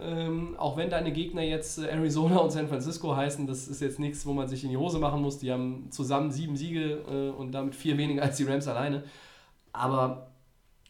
Ähm, 0.00 0.56
auch 0.58 0.76
wenn 0.76 0.90
deine 0.90 1.12
Gegner 1.12 1.42
jetzt 1.42 1.78
äh, 1.78 1.86
Arizona 1.86 2.38
und 2.38 2.50
San 2.50 2.66
Francisco 2.66 3.14
heißen, 3.14 3.46
das 3.46 3.68
ist 3.68 3.80
jetzt 3.80 4.00
nichts, 4.00 4.26
wo 4.26 4.32
man 4.32 4.48
sich 4.48 4.64
in 4.64 4.70
die 4.70 4.76
Hose 4.76 4.98
machen 4.98 5.22
muss. 5.22 5.38
Die 5.38 5.52
haben 5.52 5.88
zusammen 5.90 6.32
sieben 6.32 6.56
Siege 6.56 7.04
äh, 7.08 7.30
und 7.30 7.52
damit 7.52 7.76
vier 7.76 7.96
weniger 7.96 8.22
als 8.22 8.36
die 8.36 8.44
Rams 8.44 8.66
alleine. 8.66 9.04
Aber 9.72 10.33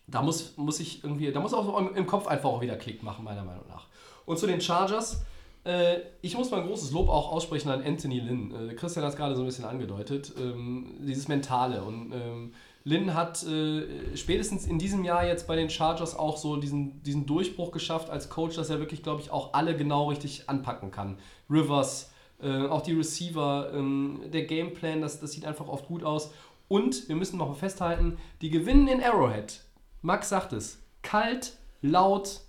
da 0.06 0.22
muss, 0.22 0.56
muss 0.56 0.80
ich 0.80 1.02
irgendwie, 1.02 1.32
da 1.32 1.40
muss 1.40 1.54
auch 1.54 1.78
im 1.94 2.06
Kopf 2.06 2.26
einfach 2.26 2.50
auch 2.50 2.60
wieder 2.60 2.76
Klick 2.76 3.02
machen, 3.02 3.24
meiner 3.24 3.44
Meinung 3.44 3.66
nach. 3.68 3.86
Und 4.26 4.38
zu 4.38 4.46
den 4.46 4.60
Chargers, 4.60 5.24
äh, 5.64 6.00
ich 6.20 6.36
muss 6.36 6.50
mal 6.50 6.60
ein 6.60 6.66
großes 6.66 6.92
Lob 6.92 7.08
auch 7.08 7.32
aussprechen 7.32 7.70
an 7.70 7.82
Anthony 7.82 8.20
Lynn. 8.20 8.70
Äh, 8.70 8.74
Christian 8.74 9.04
hat 9.04 9.12
es 9.12 9.16
gerade 9.16 9.34
so 9.34 9.42
ein 9.42 9.46
bisschen 9.46 9.64
angedeutet, 9.64 10.32
ähm, 10.38 10.94
dieses 11.00 11.28
Mentale. 11.28 11.82
Und 11.82 12.12
ähm, 12.12 12.52
Lynn 12.84 13.14
hat 13.14 13.42
äh, 13.44 14.14
spätestens 14.14 14.66
in 14.66 14.78
diesem 14.78 15.04
Jahr 15.04 15.26
jetzt 15.26 15.46
bei 15.46 15.56
den 15.56 15.70
Chargers 15.70 16.16
auch 16.16 16.36
so 16.36 16.56
diesen, 16.56 17.02
diesen 17.02 17.24
Durchbruch 17.24 17.72
geschafft 17.72 18.10
als 18.10 18.28
Coach, 18.28 18.56
dass 18.56 18.68
er 18.68 18.78
wirklich, 18.78 19.02
glaube 19.02 19.22
ich, 19.22 19.30
auch 19.30 19.54
alle 19.54 19.74
genau 19.74 20.08
richtig 20.08 20.50
anpacken 20.50 20.90
kann. 20.90 21.16
Rivers, 21.48 22.12
äh, 22.42 22.66
auch 22.66 22.82
die 22.82 22.92
Receiver, 22.92 23.70
ähm, 23.72 24.20
der 24.26 24.44
Gameplan, 24.44 25.00
das, 25.00 25.18
das 25.20 25.32
sieht 25.32 25.46
einfach 25.46 25.68
oft 25.68 25.86
gut 25.86 26.04
aus. 26.04 26.30
Und 26.68 27.08
wir 27.08 27.16
müssen 27.16 27.38
noch 27.38 27.56
festhalten, 27.56 28.18
die 28.42 28.50
gewinnen 28.50 28.88
in 28.88 29.02
Arrowhead. 29.02 29.60
Max 30.04 30.28
sagt 30.28 30.52
es. 30.52 30.78
Kalt, 31.02 31.54
laut, 31.80 32.42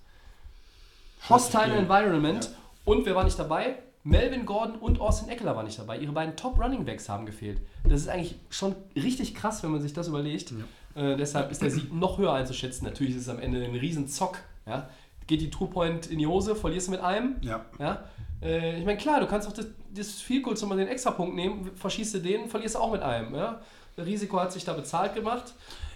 hostile 1.30 1.74
Environment. 1.74 2.44
Ja. 2.44 2.52
Und 2.84 3.06
wer 3.06 3.16
war 3.16 3.24
nicht 3.24 3.40
dabei? 3.40 3.78
Melvin 4.04 4.46
Gordon 4.46 4.76
und 4.76 5.00
Austin 5.00 5.30
Eckler 5.30 5.56
waren 5.56 5.66
nicht 5.66 5.80
dabei. 5.80 5.98
Ihre 5.98 6.12
beiden 6.12 6.36
Top 6.36 6.60
Running 6.60 6.84
Backs 6.84 7.08
haben 7.08 7.26
gefehlt. 7.26 7.62
Das 7.86 8.02
ist 8.02 8.10
eigentlich 8.10 8.36
schon 8.50 8.76
richtig 8.96 9.34
krass, 9.36 9.64
wenn 9.64 9.72
man 9.72 9.82
sich 9.82 9.94
das 9.94 10.10
überlegt. 10.10 10.52
Äh, 10.96 11.16
deshalb 11.16 11.50
ist 11.50 11.62
der 11.62 11.72
Sieg 11.72 11.94
noch 11.94 12.18
höher 12.18 12.34
einzuschätzen. 12.34 12.84
Natürlich 12.84 13.16
ist 13.16 13.22
es 13.22 13.30
am 13.30 13.40
Ende 13.40 13.64
ein 13.64 13.74
riesen 13.74 14.10
Zock. 14.10 14.38
Ja? 14.68 14.90
Geht 15.26 15.40
die 15.40 15.50
Two-Point 15.50 16.08
in 16.08 16.20
die 16.20 16.28
Hose, 16.28 16.56
verlierst 16.56 16.88
du 16.88 16.92
mit 16.92 17.00
einem. 17.00 17.38
Ja. 17.40 17.66
Ja? 17.80 18.04
Äh, 18.42 18.80
ich 18.80 18.86
meine, 18.86 18.98
klar, 18.98 19.22
du 19.22 19.28
kannst 19.28 19.48
auch 19.48 19.54
das, 19.54 19.68
das 19.94 20.12
Field 20.16 20.44
Goal 20.44 20.58
zum 20.58 20.76
den 20.76 20.90
Extrapunkt 20.90 21.36
nehmen, 21.36 21.72
verschießt 21.76 22.16
du 22.16 22.20
den, 22.20 22.50
verlierst 22.50 22.76
du 22.76 22.80
auch 22.80 22.92
mit 22.92 23.02
einem. 23.02 23.34
Ja? 23.34 23.62
Das 23.96 24.06
Risiko 24.06 24.42
hat 24.42 24.52
sich 24.52 24.66
da 24.66 24.74
bezahlt 24.74 25.16
gemacht. 25.16 25.54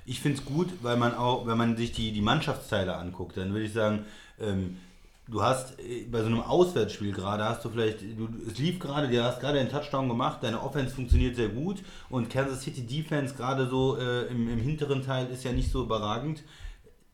Ich 0.09 0.21
finde 0.21 0.39
es 0.39 0.45
gut, 0.45 0.69
weil 0.81 0.97
man 0.97 1.13
auch, 1.13 1.45
wenn 1.45 1.55
man 1.55 1.77
sich 1.77 1.91
die, 1.91 2.11
die 2.11 2.21
Mannschaftsteile 2.21 2.95
anguckt, 2.95 3.37
dann 3.37 3.53
würde 3.53 3.65
ich 3.65 3.73
sagen, 3.73 4.05
ähm, 4.41 4.77
du 5.27 5.43
hast 5.43 5.79
äh, 5.79 6.07
bei 6.11 6.21
so 6.21 6.25
einem 6.25 6.41
Auswärtsspiel 6.41 7.11
gerade, 7.11 7.45
hast 7.45 7.63
du 7.63 7.69
vielleicht, 7.69 8.01
du, 8.01 8.27
es 8.47 8.57
lief 8.57 8.79
gerade, 8.79 9.07
du 9.07 9.23
hast 9.23 9.39
gerade 9.39 9.59
einen 9.59 9.69
Touchdown 9.69 10.09
gemacht, 10.09 10.39
deine 10.41 10.63
Offense 10.63 10.95
funktioniert 10.95 11.35
sehr 11.35 11.49
gut 11.49 11.83
und 12.09 12.27
Kansas 12.31 12.63
City 12.63 12.81
Defense 12.81 13.35
gerade 13.35 13.69
so 13.69 13.97
äh, 13.97 14.23
im, 14.31 14.51
im 14.51 14.57
hinteren 14.57 15.05
Teil 15.05 15.27
ist 15.27 15.43
ja 15.43 15.51
nicht 15.51 15.71
so 15.71 15.83
überragend. 15.83 16.41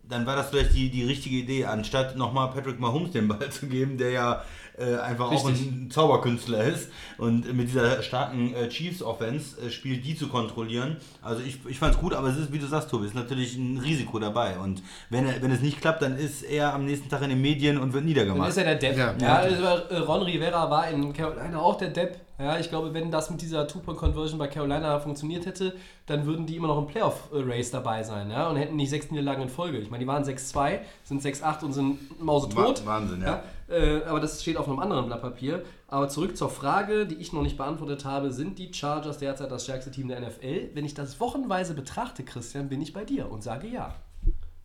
Dann 0.09 0.25
war 0.25 0.35
das 0.35 0.50
vielleicht 0.50 0.74
die, 0.74 0.89
die 0.89 1.03
richtige 1.03 1.38
Idee, 1.38 1.65
anstatt 1.65 2.15
nochmal 2.15 2.50
Patrick 2.51 2.79
Mahomes 2.79 3.12
den 3.12 3.27
Ball 3.27 3.50
zu 3.51 3.67
geben, 3.67 3.97
der 3.97 4.12
ja 4.12 4.43
äh, 4.77 4.95
einfach 4.97 5.31
auch 5.31 5.47
Richtig. 5.47 5.67
ein 5.67 5.89
Zauberkünstler 5.89 6.63
ist 6.65 6.89
und 7.17 7.53
mit 7.53 7.69
dieser 7.69 8.01
starken 8.03 8.53
äh, 8.53 8.67
Chiefs 8.69 9.01
Offense 9.01 9.59
äh, 9.62 9.69
spielt, 9.69 10.05
die 10.05 10.15
zu 10.15 10.27
kontrollieren. 10.27 10.97
Also 11.21 11.41
ich, 11.41 11.59
ich 11.67 11.79
fand 11.79 11.95
es 11.95 12.00
gut, 12.01 12.13
aber 12.13 12.27
es 12.27 12.38
ist, 12.38 12.51
wie 12.51 12.59
du 12.59 12.67
sagst, 12.67 12.89
Tobi, 12.89 13.05
ist 13.07 13.15
natürlich 13.15 13.55
ein 13.55 13.77
Risiko 13.77 14.19
dabei. 14.19 14.59
Und 14.59 14.83
wenn, 15.09 15.25
wenn 15.41 15.51
es 15.51 15.62
nicht 15.62 15.79
klappt, 15.79 16.01
dann 16.01 16.17
ist 16.17 16.43
er 16.43 16.74
am 16.74 16.85
nächsten 16.85 17.09
Tag 17.09 17.21
in 17.21 17.29
den 17.29 17.41
Medien 17.41 17.77
und 17.77 17.93
wird 17.93 18.01
Dann 18.01 18.07
niedergemacht. 18.09 18.50
ist 18.50 18.57
er 18.57 18.65
der 18.65 18.75
Depp. 18.75 18.97
Ja. 18.97 19.15
Ja, 19.19 19.35
also, 19.38 19.63
äh, 19.63 19.97
Ron 19.97 20.24
Rivera 20.24 20.69
war 20.69 20.89
in 20.89 21.13
Carolina 21.13 21.59
auch 21.59 21.77
der 21.77 21.89
Depp. 21.89 22.25
Ja, 22.38 22.60
ich 22.60 22.68
glaube, 22.70 22.94
wenn 22.94 23.12
das 23.12 23.30
mit 23.30 23.42
dieser 23.42 23.65
Two-Point-Conversion 23.65 24.38
bei 24.38 24.48
Carolina 24.48 25.00
funktioniert 25.00 25.46
hätte, 25.46 25.74
dann 26.06 26.25
würden 26.25 26.46
die 26.46 26.58
immer 26.58 26.68
noch 26.68 26.77
im 26.77 26.86
Playoff-Race 26.88 27.72
dabei 27.72 28.04
sein 28.04 28.30
ja, 28.30 28.50
und 28.50 28.58
hätten 28.58 28.75
nicht 28.75 28.89
sechs 28.89 29.10
Niederlagen 29.10 29.44
in 29.44 29.50
Folge. 29.50 29.77
Ich 29.77 29.89
meine, 29.89 30.04
die 30.04 30.08
waren 30.08 30.24
6-2, 30.24 30.80
sind 31.06 31.22
6-8 31.22 31.63
und 31.63 31.72
sind 31.74 32.22
mausetot. 32.22 32.86
Wa- 32.86 32.89
Wahnsinn, 32.92 33.22
ja. 33.22 33.42
Äh, 33.70 34.04
aber 34.04 34.20
das 34.20 34.42
steht 34.42 34.58
auf 34.58 34.68
einem 34.68 34.80
anderen 34.80 35.06
Blatt 35.06 35.22
Papier. 35.22 35.63
Aber 35.88 36.10
zurück 36.10 36.36
zur 36.36 36.50
Frage, 36.50 37.08
die 37.08 37.15
ich 37.15 37.32
noch 37.32 37.42
nicht 37.42 37.58
beantwortet 37.58 38.04
habe: 38.06 38.32
Sind 38.32 38.60
die 38.60 38.74
Chargers 38.74 39.18
derzeit 39.18 39.50
das 39.50 39.63
stärkste 39.63 39.89
Team 39.89 40.10
der 40.10 40.20
NFL? 40.20 40.72
Wenn 40.74 40.84
ich 40.86 40.94
das 40.94 41.20
wochenweise 41.22 41.74
betrachte, 41.74 42.24
Christian, 42.24 42.68
bin 42.70 42.82
ich 42.82 42.92
bei 42.94 43.06
dir 43.06 43.32
und 43.32 43.44
sage 43.44 43.68
ja. 43.68 43.96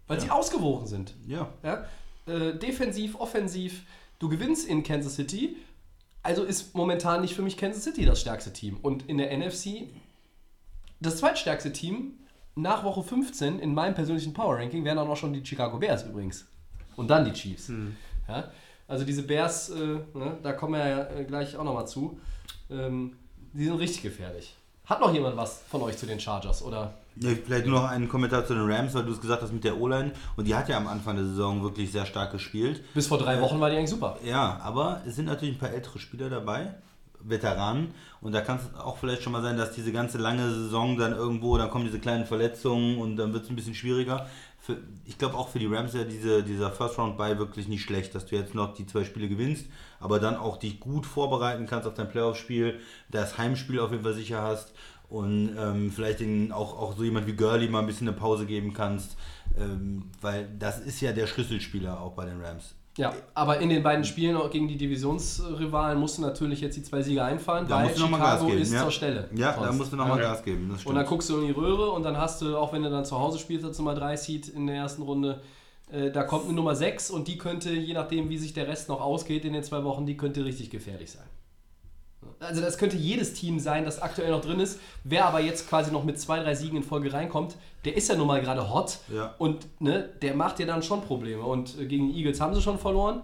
Weil 0.08 0.20
sie 0.20 0.30
ausgewogen 0.30 0.86
sind. 0.86 1.14
Ja. 1.28 1.48
Ja? 1.62 1.84
Äh, 2.26 2.58
defensiv, 2.58 3.14
offensiv. 3.20 3.84
Du 4.18 4.28
gewinnst 4.28 4.68
in 4.68 4.82
Kansas 4.82 5.14
City. 5.14 5.56
Also 6.22 6.44
ist 6.44 6.74
momentan 6.74 7.22
nicht 7.22 7.34
für 7.34 7.42
mich 7.42 7.56
Kansas 7.56 7.84
City 7.84 8.04
das 8.04 8.20
stärkste 8.20 8.52
Team. 8.52 8.78
Und 8.82 9.08
in 9.08 9.18
der 9.18 9.36
NFC 9.36 9.88
das 11.00 11.16
zweitstärkste 11.18 11.72
Team 11.72 12.18
nach 12.54 12.84
Woche 12.84 13.02
15 13.02 13.58
in 13.58 13.74
meinem 13.74 13.94
persönlichen 13.94 14.34
Power 14.34 14.56
Ranking 14.56 14.84
wären 14.84 14.98
auch 14.98 15.06
noch 15.06 15.16
schon 15.16 15.32
die 15.32 15.44
Chicago 15.44 15.78
Bears 15.78 16.04
übrigens. 16.04 16.46
Und 16.96 17.08
dann 17.08 17.24
die 17.24 17.32
Chiefs. 17.32 17.70
Ja? 18.28 18.50
Also 18.86 19.04
diese 19.04 19.22
Bears, 19.22 19.70
äh, 19.70 19.76
ne, 19.78 20.36
da 20.42 20.52
kommen 20.52 20.74
wir 20.74 20.86
ja 20.86 21.10
äh, 21.10 21.24
gleich 21.24 21.56
auch 21.56 21.64
nochmal 21.64 21.86
zu. 21.86 22.20
Ähm, 22.70 23.16
die 23.52 23.64
sind 23.64 23.78
richtig 23.78 24.02
gefährlich. 24.02 24.54
Hat 24.84 25.00
noch 25.00 25.14
jemand 25.14 25.36
was 25.36 25.62
von 25.68 25.80
euch 25.82 25.96
zu 25.96 26.06
den 26.06 26.20
Chargers? 26.20 26.62
Oder? 26.62 26.94
Vielleicht 27.20 27.66
nur 27.66 27.80
noch 27.80 27.88
einen 27.88 28.08
Kommentar 28.08 28.46
zu 28.46 28.54
den 28.54 28.70
Rams, 28.70 28.94
weil 28.94 29.04
du 29.04 29.12
es 29.12 29.20
gesagt 29.20 29.42
hast 29.42 29.52
mit 29.52 29.64
der 29.64 29.78
O-Line. 29.78 30.12
Und 30.36 30.46
die 30.46 30.54
hat 30.54 30.68
ja 30.68 30.78
am 30.78 30.86
Anfang 30.86 31.16
der 31.16 31.26
Saison 31.26 31.62
wirklich 31.62 31.92
sehr 31.92 32.06
stark 32.06 32.32
gespielt. 32.32 32.82
Bis 32.94 33.06
vor 33.06 33.18
drei 33.18 33.40
Wochen 33.42 33.60
war 33.60 33.68
die 33.68 33.76
eigentlich 33.76 33.90
super. 33.90 34.18
Ja, 34.24 34.58
aber 34.62 35.02
es 35.06 35.16
sind 35.16 35.26
natürlich 35.26 35.56
ein 35.56 35.58
paar 35.58 35.70
ältere 35.70 35.98
Spieler 35.98 36.30
dabei, 36.30 36.74
Veteranen. 37.20 37.88
Und 38.22 38.32
da 38.32 38.40
kann 38.40 38.56
es 38.58 38.80
auch 38.80 38.96
vielleicht 38.96 39.22
schon 39.22 39.32
mal 39.32 39.42
sein, 39.42 39.58
dass 39.58 39.72
diese 39.72 39.92
ganze 39.92 40.16
lange 40.16 40.48
Saison 40.50 40.96
dann 40.96 41.12
irgendwo, 41.12 41.58
dann 41.58 41.70
kommen 41.70 41.84
diese 41.84 41.98
kleinen 41.98 42.24
Verletzungen 42.24 42.96
und 42.96 43.16
dann 43.16 43.34
wird 43.34 43.44
es 43.44 43.50
ein 43.50 43.56
bisschen 43.56 43.74
schwieriger. 43.74 44.26
Für, 44.58 44.78
ich 45.06 45.18
glaube 45.18 45.36
auch 45.36 45.48
für 45.48 45.58
die 45.58 45.66
Rams 45.66 45.94
ja 45.94 46.04
diese, 46.04 46.42
dieser 46.42 46.70
First 46.70 46.98
Round 46.98 47.16
Bye 47.18 47.38
wirklich 47.38 47.68
nicht 47.68 47.82
schlecht, 47.82 48.14
dass 48.14 48.26
du 48.26 48.36
jetzt 48.36 48.54
noch 48.54 48.74
die 48.74 48.86
zwei 48.86 49.04
Spiele 49.04 49.28
gewinnst, 49.28 49.66
aber 50.00 50.20
dann 50.20 50.36
auch 50.36 50.58
dich 50.58 50.80
gut 50.80 51.06
vorbereiten 51.06 51.66
kannst 51.66 51.88
auf 51.88 51.94
dein 51.94 52.10
Playoff-Spiel, 52.10 52.78
das 53.10 53.38
Heimspiel 53.38 53.80
auf 53.80 53.90
jeden 53.90 54.02
Fall 54.02 54.14
sicher 54.14 54.42
hast 54.42 54.72
und 55.10 55.54
ähm, 55.58 55.90
vielleicht 55.94 56.20
den, 56.20 56.52
auch, 56.52 56.78
auch 56.78 56.96
so 56.96 57.04
jemand 57.04 57.26
wie 57.26 57.34
Gurley 57.34 57.68
mal 57.68 57.80
ein 57.80 57.86
bisschen 57.86 58.08
eine 58.08 58.16
Pause 58.16 58.46
geben 58.46 58.72
kannst, 58.72 59.16
ähm, 59.58 60.04
weil 60.20 60.48
das 60.58 60.80
ist 60.80 61.00
ja 61.00 61.12
der 61.12 61.26
Schlüsselspieler 61.26 62.00
auch 62.00 62.12
bei 62.12 62.24
den 62.24 62.40
Rams. 62.40 62.74
Ja, 62.96 63.14
aber 63.34 63.58
in 63.60 63.68
den 63.70 63.82
beiden 63.82 64.04
Spielen 64.04 64.36
auch 64.36 64.50
gegen 64.50 64.68
die 64.68 64.76
Divisionsrivalen 64.76 65.98
musst 65.98 66.18
du 66.18 66.22
natürlich 66.22 66.60
jetzt 66.60 66.76
die 66.76 66.82
zwei 66.82 67.02
Siege 67.02 67.22
einfahren, 67.24 67.66
Da 67.66 67.76
weil 67.76 67.84
musst 67.84 67.98
du 67.98 68.02
noch 68.02 68.10
mal 68.10 68.18
Gas 68.18 68.30
Chicago 68.32 68.46
geben. 68.48 68.62
ist 68.62 68.72
ja. 68.72 68.82
zur 68.82 68.90
Stelle. 68.90 69.28
Ja, 69.34 69.52
da 69.52 69.64
Sonst. 69.64 69.78
musst 69.78 69.92
du 69.92 69.96
nochmal 69.96 70.18
Ja. 70.18 70.24
Gas 70.32 70.42
geben. 70.42 70.68
Das 70.72 70.84
Und 70.84 70.94
dann 70.96 71.06
guckst 71.06 71.30
du 71.30 71.38
in 71.40 71.46
die 71.46 71.52
Röhre 71.52 71.90
und 71.90 72.02
dann 72.02 72.18
hast 72.18 72.42
du, 72.42 72.56
auch 72.56 72.72
wenn 72.72 72.82
du 72.82 72.90
dann 72.90 73.04
zu 73.04 73.18
Hause 73.18 73.38
spielst, 73.38 73.78
du 73.78 73.82
mal 73.82 73.94
drei 73.94 74.16
Seed 74.16 74.48
in 74.48 74.66
der 74.66 74.76
ersten 74.76 75.02
Runde. 75.02 75.40
Äh, 75.90 76.10
da 76.10 76.24
kommt 76.24 76.44
eine 76.44 76.52
Nummer 76.52 76.74
6 76.74 77.10
und 77.10 77.26
die 77.28 77.38
könnte, 77.38 77.70
je 77.72 77.94
nachdem 77.94 78.28
wie 78.28 78.38
sich 78.38 78.52
der 78.54 78.66
Rest 78.68 78.88
noch 78.88 79.00
ausgeht 79.00 79.44
in 79.44 79.52
den 79.52 79.62
zwei 79.62 79.82
Wochen, 79.84 80.04
die 80.04 80.16
könnte 80.16 80.44
richtig 80.44 80.70
gefährlich 80.70 81.10
sein. 81.12 81.26
Also 82.40 82.60
das 82.62 82.78
könnte 82.78 82.96
jedes 82.96 83.34
Team 83.34 83.60
sein, 83.60 83.84
das 83.84 84.00
aktuell 84.00 84.30
noch 84.30 84.40
drin 84.40 84.60
ist. 84.60 84.80
Wer 85.04 85.26
aber 85.26 85.40
jetzt 85.40 85.68
quasi 85.68 85.92
noch 85.92 86.04
mit 86.04 86.18
zwei, 86.18 86.40
drei 86.42 86.54
Siegen 86.54 86.76
in 86.78 86.82
Folge 86.82 87.12
reinkommt, 87.12 87.54
der 87.84 87.96
ist 87.96 88.08
ja 88.08 88.16
nun 88.16 88.26
mal 88.26 88.40
gerade 88.40 88.72
hot 88.72 88.98
Ja. 89.14 89.34
und 89.38 89.66
ne, 89.80 90.08
der 90.22 90.34
macht 90.34 90.58
dir 90.58 90.66
dann 90.66 90.82
schon 90.82 91.02
Probleme. 91.02 91.42
Und 91.42 91.78
äh, 91.78 91.84
gegen 91.86 92.08
die 92.12 92.18
Eagles 92.18 92.40
haben 92.40 92.54
sie 92.54 92.62
schon 92.62 92.78
verloren. 92.78 93.22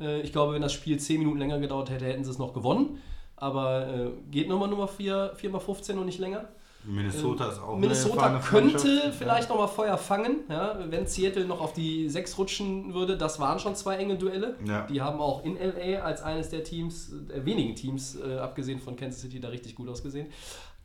Äh, 0.00 0.20
ich 0.22 0.32
glaube, 0.32 0.52
wenn 0.54 0.62
das 0.62 0.72
Spiel 0.72 0.98
10 0.98 1.20
Minuten 1.20 1.38
länger 1.38 1.58
gedauert 1.60 1.90
hätte, 1.90 2.04
hätten 2.06 2.24
sie 2.24 2.30
es 2.30 2.38
noch 2.38 2.52
gewonnen. 2.52 3.00
Aber 3.36 3.86
äh, 3.86 4.10
geht 4.30 4.48
Nummer 4.48 4.66
Nummer 4.66 4.88
4, 4.88 5.32
4 5.36 5.50
mal 5.50 5.60
15 5.60 5.96
und 5.98 6.06
nicht 6.06 6.18
länger. 6.18 6.46
Minnesota 6.86 7.48
ist 7.48 7.60
auch 7.60 7.76
Minnesota 7.76 8.38
könnte 8.38 9.12
vielleicht 9.16 9.48
noch 9.48 9.58
mal 9.58 9.66
Feuer 9.66 9.98
fangen, 9.98 10.44
ja, 10.48 10.78
wenn 10.88 11.06
Seattle 11.06 11.44
noch 11.44 11.60
auf 11.60 11.72
die 11.72 12.08
6 12.08 12.38
rutschen 12.38 12.94
würde. 12.94 13.16
Das 13.16 13.40
waren 13.40 13.58
schon 13.58 13.74
zwei 13.74 13.96
enge 13.96 14.16
Duelle. 14.16 14.56
Ja. 14.64 14.86
Die 14.86 15.02
haben 15.02 15.20
auch 15.20 15.44
in 15.44 15.56
LA 15.56 16.00
als 16.00 16.22
eines 16.22 16.50
der 16.50 16.64
Teams, 16.64 17.12
der 17.28 17.44
wenigen 17.44 17.74
Teams, 17.74 18.16
äh, 18.16 18.38
abgesehen 18.38 18.80
von 18.80 18.96
Kansas 18.96 19.20
City, 19.20 19.40
da 19.40 19.48
richtig 19.48 19.74
gut 19.74 19.88
ausgesehen. 19.88 20.28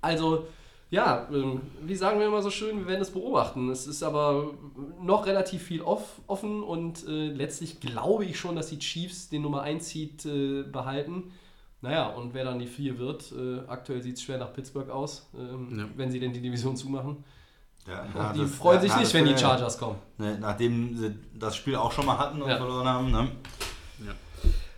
Also, 0.02 0.48
ja, 0.90 1.30
ähm, 1.32 1.62
wie 1.82 1.96
sagen 1.96 2.20
wir 2.20 2.28
immer 2.28 2.42
so 2.42 2.50
schön, 2.50 2.80
wir 2.80 2.88
werden 2.88 3.02
es 3.02 3.12
beobachten. 3.12 3.70
Es 3.70 3.88
ist 3.88 4.04
aber 4.04 4.54
noch 5.02 5.26
relativ 5.26 5.64
viel 5.64 5.82
off, 5.82 6.20
offen 6.28 6.64
und 6.64 7.08
äh, 7.08 7.28
letztlich 7.28 7.80
glaube 7.80 8.26
ich 8.26 8.40
schon, 8.40 8.56
dass 8.56 8.70
die 8.70 8.80
Chiefs 8.80 9.30
den 9.30 9.44
Nummer 9.44 9.62
1 9.62 9.88
Seed 9.88 10.26
äh, 10.26 10.64
behalten. 10.64 11.32
Naja, 11.82 12.08
und 12.10 12.34
wer 12.34 12.44
dann 12.46 12.60
die 12.60 12.68
4 12.68 13.00
wird, 13.00 13.32
äh, 13.32 13.60
aktuell 13.68 14.02
sieht 14.02 14.16
es 14.18 14.22
schwer 14.24 14.38
nach 14.38 14.54
Pittsburgh 14.54 14.90
aus, 14.90 15.30
ähm, 15.36 15.80
Ja. 15.80 15.86
wenn 15.96 16.12
sie 16.12 16.20
denn 16.20 16.32
die 16.32 16.42
Division 16.42 16.76
zumachen. 16.78 17.24
Ja, 17.88 18.04
Und 18.04 18.16
ja, 18.16 18.34
die 18.34 18.42
das- 18.42 18.52
freuen 18.56 18.76
ja, 18.78 18.82
sich 18.82 18.92
ja, 18.92 19.00
nicht, 19.00 19.14
wenn 19.16 19.26
die 19.26 19.32
ja, 19.32 19.38
Chargers 19.40 19.78
kommen. 19.80 19.98
Ne, 20.20 20.38
nachdem 20.40 20.96
sie 20.96 21.16
das 21.34 21.56
Spiel 21.56 21.76
auch 21.76 21.92
schon 21.92 22.06
mal 22.06 22.18
hatten 22.20 22.40
und 22.42 22.50
Ja. 22.50 22.58
verloren 22.58 22.88
haben. 22.88 23.12
Ne? 23.12 23.28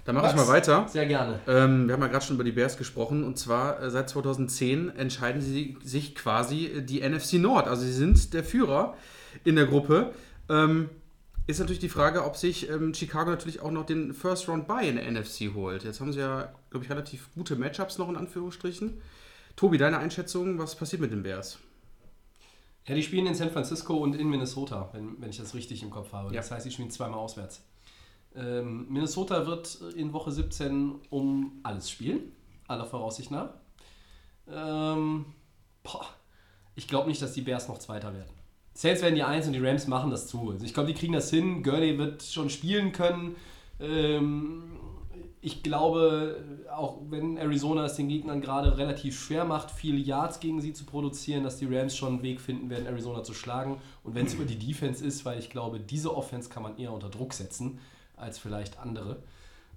Dann 0.06 0.16
mache 0.16 0.28
ich 0.28 0.36
mal 0.36 0.48
weiter. 0.50 0.86
Sehr 0.90 1.06
gerne. 1.06 1.40
Ähm, 1.48 1.88
wir 1.88 1.94
haben 1.94 2.02
ja 2.02 2.08
gerade 2.08 2.26
schon 2.26 2.36
über 2.36 2.44
die 2.44 2.52
Bears 2.52 2.78
gesprochen 2.78 3.24
und 3.24 3.38
zwar 3.38 3.82
äh, 3.82 3.90
seit 3.90 4.10
2010 4.10 4.90
entscheiden 4.98 5.42
sie 5.42 5.78
sich 5.82 6.14
quasi 6.14 6.66
äh, 6.66 6.82
die 6.82 7.02
NFC 7.02 7.34
Nord. 7.40 7.68
Also 7.70 7.84
sie 7.84 7.94
sind 7.94 8.34
der 8.34 8.44
Führer 8.44 8.96
in 9.46 9.56
der 9.56 9.66
Gruppe. 9.66 10.12
Ähm, 10.50 10.90
ist 11.46 11.60
natürlich 11.60 11.80
die 11.80 11.90
Frage, 11.90 12.24
ob 12.24 12.38
sich 12.38 12.70
ähm, 12.70 12.94
Chicago 12.94 13.32
natürlich 13.32 13.62
auch 13.62 13.72
noch 13.72 13.86
den 13.86 14.14
First 14.14 14.48
Round 14.48 14.68
Bye 14.68 14.88
in 14.88 14.96
der 14.96 15.12
NFC 15.12 15.54
holt. 15.54 15.84
Jetzt 15.84 16.00
haben 16.00 16.14
sie 16.14 16.20
ja, 16.20 16.54
glaube 16.70 16.86
ich, 16.86 16.92
relativ 16.92 17.30
gute 17.34 17.56
Matchups 17.56 17.98
noch 17.98 18.10
in 18.10 18.16
Anführungsstrichen. 18.16 19.02
Tobi, 19.56 19.78
deine 19.78 19.98
Einschätzung, 19.98 20.58
was 20.58 20.76
passiert 20.76 21.02
mit 21.02 21.12
den 21.12 21.24
Bears? 21.24 21.60
Ja, 22.86 22.96
die 22.96 23.04
spielen 23.04 23.28
in 23.28 23.36
San 23.36 23.52
Francisco 23.52 23.96
und 23.96 24.16
in 24.16 24.30
Minnesota, 24.30 24.90
wenn, 24.94 25.22
wenn 25.22 25.30
ich 25.30 25.38
das 25.38 25.54
richtig 25.54 25.84
im 25.84 25.90
Kopf 25.90 26.12
habe. 26.12 26.34
Ja. 26.34 26.42
Das 26.42 26.52
heißt, 26.52 26.66
die 26.66 26.72
spielen 26.72 26.92
zweimal 26.92 27.20
auswärts. 27.20 27.64
Ähm, 28.36 28.88
Minnesota 28.90 29.46
wird 29.46 29.80
in 29.96 30.12
Woche 30.12 30.32
17 30.32 30.96
um 31.10 31.60
alles 31.64 31.90
spielen, 31.90 32.34
aller 32.68 32.86
Voraussicht 32.86 33.32
nach. 33.32 33.54
Ähm, 34.50 35.26
ich 36.76 36.88
glaube 36.88 37.10
nicht, 37.10 37.22
dass 37.22 37.34
die 37.34 37.42
Bears 37.42 37.68
noch 37.68 37.78
Zweiter 37.78 38.14
werden. 38.14 38.33
Saints 38.74 39.02
werden 39.02 39.16
die 39.16 39.24
Eins 39.24 39.46
und 39.48 39.54
die 39.54 39.60
Rams 39.60 39.88
machen 39.88 40.10
das 40.10 40.28
zu. 40.28 40.52
Also 40.52 40.66
ich 40.66 40.74
glaube, 40.74 40.92
die 40.92 40.98
kriegen 40.98 41.14
das 41.14 41.30
hin. 41.30 41.62
Gurley 41.64 41.98
wird 41.98 42.24
schon 42.24 42.50
spielen 42.50 42.92
können. 42.92 43.36
Ähm, 43.80 44.64
ich 45.42 45.62
glaube, 45.62 46.42
auch 46.74 47.00
wenn 47.10 47.38
Arizona 47.38 47.86
es 47.86 47.96
den 47.96 48.08
Gegnern 48.08 48.40
gerade 48.40 48.78
relativ 48.78 49.20
schwer 49.20 49.44
macht, 49.44 49.72
viele 49.72 49.98
Yards 49.98 50.40
gegen 50.40 50.62
sie 50.62 50.74
zu 50.74 50.86
produzieren, 50.86 51.44
dass 51.44 51.58
die 51.58 51.66
Rams 51.66 51.96
schon 51.96 52.14
einen 52.14 52.24
Weg 52.24 52.40
finden 52.40 52.70
werden, 52.70 52.88
Arizona 52.88 53.24
zu 53.24 53.34
schlagen. 53.34 53.82
Und 54.04 54.16
wenn 54.16 54.26
es 54.26 54.34
über 54.34 54.46
die 54.46 54.58
Defense 54.58 55.06
ist, 55.06 55.26
weil 55.26 55.38
ich 55.38 55.50
glaube, 55.50 55.80
diese 55.80 56.16
Offense 56.16 56.50
kann 56.50 56.64
man 56.64 56.78
eher 56.78 56.94
unter 56.94 57.10
Druck 57.10 57.34
setzen 57.34 57.80
als 58.16 58.40
vielleicht 58.40 58.80
andere. 58.80 59.22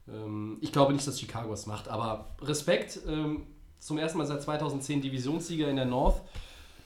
Ähm, 0.08 0.58
ich 0.60 0.72
glaube 0.72 0.92
nicht, 0.92 1.06
dass 1.06 1.18
Chicago 1.18 1.52
es 1.52 1.66
macht, 1.66 1.88
aber 1.88 2.36
Respekt. 2.40 3.00
Ähm, 3.08 3.42
zum 3.78 3.98
ersten 3.98 4.18
Mal 4.18 4.26
seit 4.26 4.42
2010 4.42 5.02
Divisionssieger 5.02 5.68
in 5.68 5.76
der 5.76 5.84
North. 5.84 6.22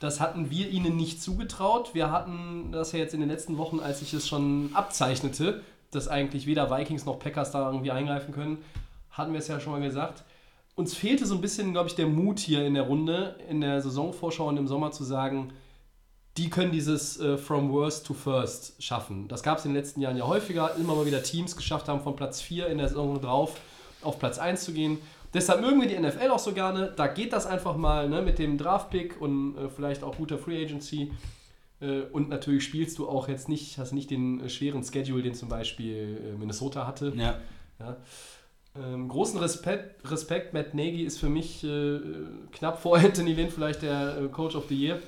Das 0.00 0.18
hatten 0.18 0.50
wir 0.50 0.70
ihnen 0.70 0.96
nicht 0.96 1.22
zugetraut. 1.22 1.94
Wir 1.94 2.10
hatten 2.10 2.72
das 2.72 2.92
ja 2.92 2.98
jetzt 2.98 3.14
in 3.14 3.20
den 3.20 3.28
letzten 3.28 3.58
Wochen, 3.58 3.80
als 3.80 4.02
ich 4.02 4.14
es 4.14 4.26
schon 4.26 4.70
abzeichnete, 4.72 5.62
dass 5.90 6.08
eigentlich 6.08 6.46
weder 6.46 6.70
Vikings 6.76 7.04
noch 7.04 7.18
Packers 7.18 7.52
da 7.52 7.70
irgendwie 7.70 7.90
eingreifen 7.90 8.32
können, 8.32 8.58
hatten 9.10 9.32
wir 9.32 9.40
es 9.40 9.48
ja 9.48 9.60
schon 9.60 9.72
mal 9.72 9.82
gesagt. 9.82 10.24
Uns 10.74 10.94
fehlte 10.94 11.26
so 11.26 11.34
ein 11.34 11.42
bisschen, 11.42 11.72
glaube 11.72 11.88
ich, 11.88 11.94
der 11.94 12.06
Mut 12.06 12.38
hier 12.38 12.66
in 12.66 12.74
der 12.74 12.84
Runde, 12.84 13.36
in 13.48 13.60
der 13.60 13.82
Saisonvorschau 13.82 14.48
und 14.48 14.56
im 14.56 14.66
Sommer 14.66 14.90
zu 14.90 15.04
sagen, 15.04 15.52
die 16.38 16.48
können 16.48 16.72
dieses 16.72 17.20
äh, 17.20 17.36
From 17.36 17.70
Worst 17.70 18.06
to 18.06 18.14
First 18.14 18.82
schaffen. 18.82 19.28
Das 19.28 19.42
gab 19.42 19.58
es 19.58 19.66
in 19.66 19.72
den 19.72 19.76
letzten 19.76 20.00
Jahren 20.00 20.16
ja 20.16 20.26
häufiger, 20.26 20.74
immer 20.76 20.94
mal 20.94 21.04
wieder 21.04 21.22
Teams 21.22 21.56
geschafft 21.56 21.88
haben, 21.88 22.00
von 22.00 22.16
Platz 22.16 22.40
4 22.40 22.68
in 22.68 22.78
der 22.78 22.88
Saison 22.88 23.20
drauf 23.20 23.56
auf 24.02 24.18
Platz 24.18 24.38
1 24.38 24.64
zu 24.64 24.72
gehen. 24.72 24.98
Deshalb 25.32 25.60
mögen 25.60 25.80
wir 25.80 25.88
die 25.88 25.98
NFL 25.98 26.30
auch 26.30 26.38
so 26.38 26.52
gerne. 26.52 26.92
Da 26.96 27.06
geht 27.06 27.32
das 27.32 27.46
einfach 27.46 27.76
mal 27.76 28.08
ne, 28.08 28.20
mit 28.20 28.38
dem 28.38 28.58
Draft-Pick 28.58 29.20
und 29.20 29.56
äh, 29.56 29.68
vielleicht 29.68 30.02
auch 30.02 30.16
guter 30.16 30.38
Free 30.38 30.64
Agency. 30.64 31.12
Äh, 31.80 32.02
und 32.12 32.28
natürlich 32.28 32.64
spielst 32.64 32.98
du 32.98 33.08
auch 33.08 33.28
jetzt 33.28 33.48
nicht, 33.48 33.78
hast 33.78 33.92
nicht 33.92 34.10
den 34.10 34.40
äh, 34.40 34.48
schweren 34.48 34.82
Schedule, 34.82 35.22
den 35.22 35.34
zum 35.34 35.48
Beispiel 35.48 36.34
äh, 36.34 36.36
Minnesota 36.36 36.86
hatte. 36.86 37.12
Ja. 37.16 37.38
Ja. 37.78 37.96
Ähm, 38.76 39.08
großen 39.08 39.38
Respekt, 39.40 40.08
Respekt, 40.10 40.52
Matt 40.52 40.74
Nagy 40.74 41.02
ist 41.02 41.18
für 41.18 41.28
mich 41.28 41.64
äh, 41.64 42.00
knapp 42.52 42.80
vor 42.80 42.98
Anthony 42.98 43.32
Lynn 43.32 43.50
vielleicht 43.50 43.82
der 43.82 44.18
äh, 44.18 44.28
Coach 44.28 44.54
of 44.54 44.66
the 44.68 44.74
Year. 44.76 45.00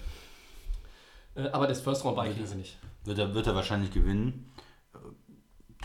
Aber 1.53 1.67
das 1.67 1.81
First 1.81 2.05
Round 2.05 2.17
Bye 2.17 2.31
kriegen 2.31 2.47
sie 2.47 2.57
nicht. 2.57 2.77
Wird 3.05 3.19
er, 3.19 3.35
wird 3.35 3.47
er 3.47 3.55
wahrscheinlich 3.55 3.91
gewinnen. 3.91 4.53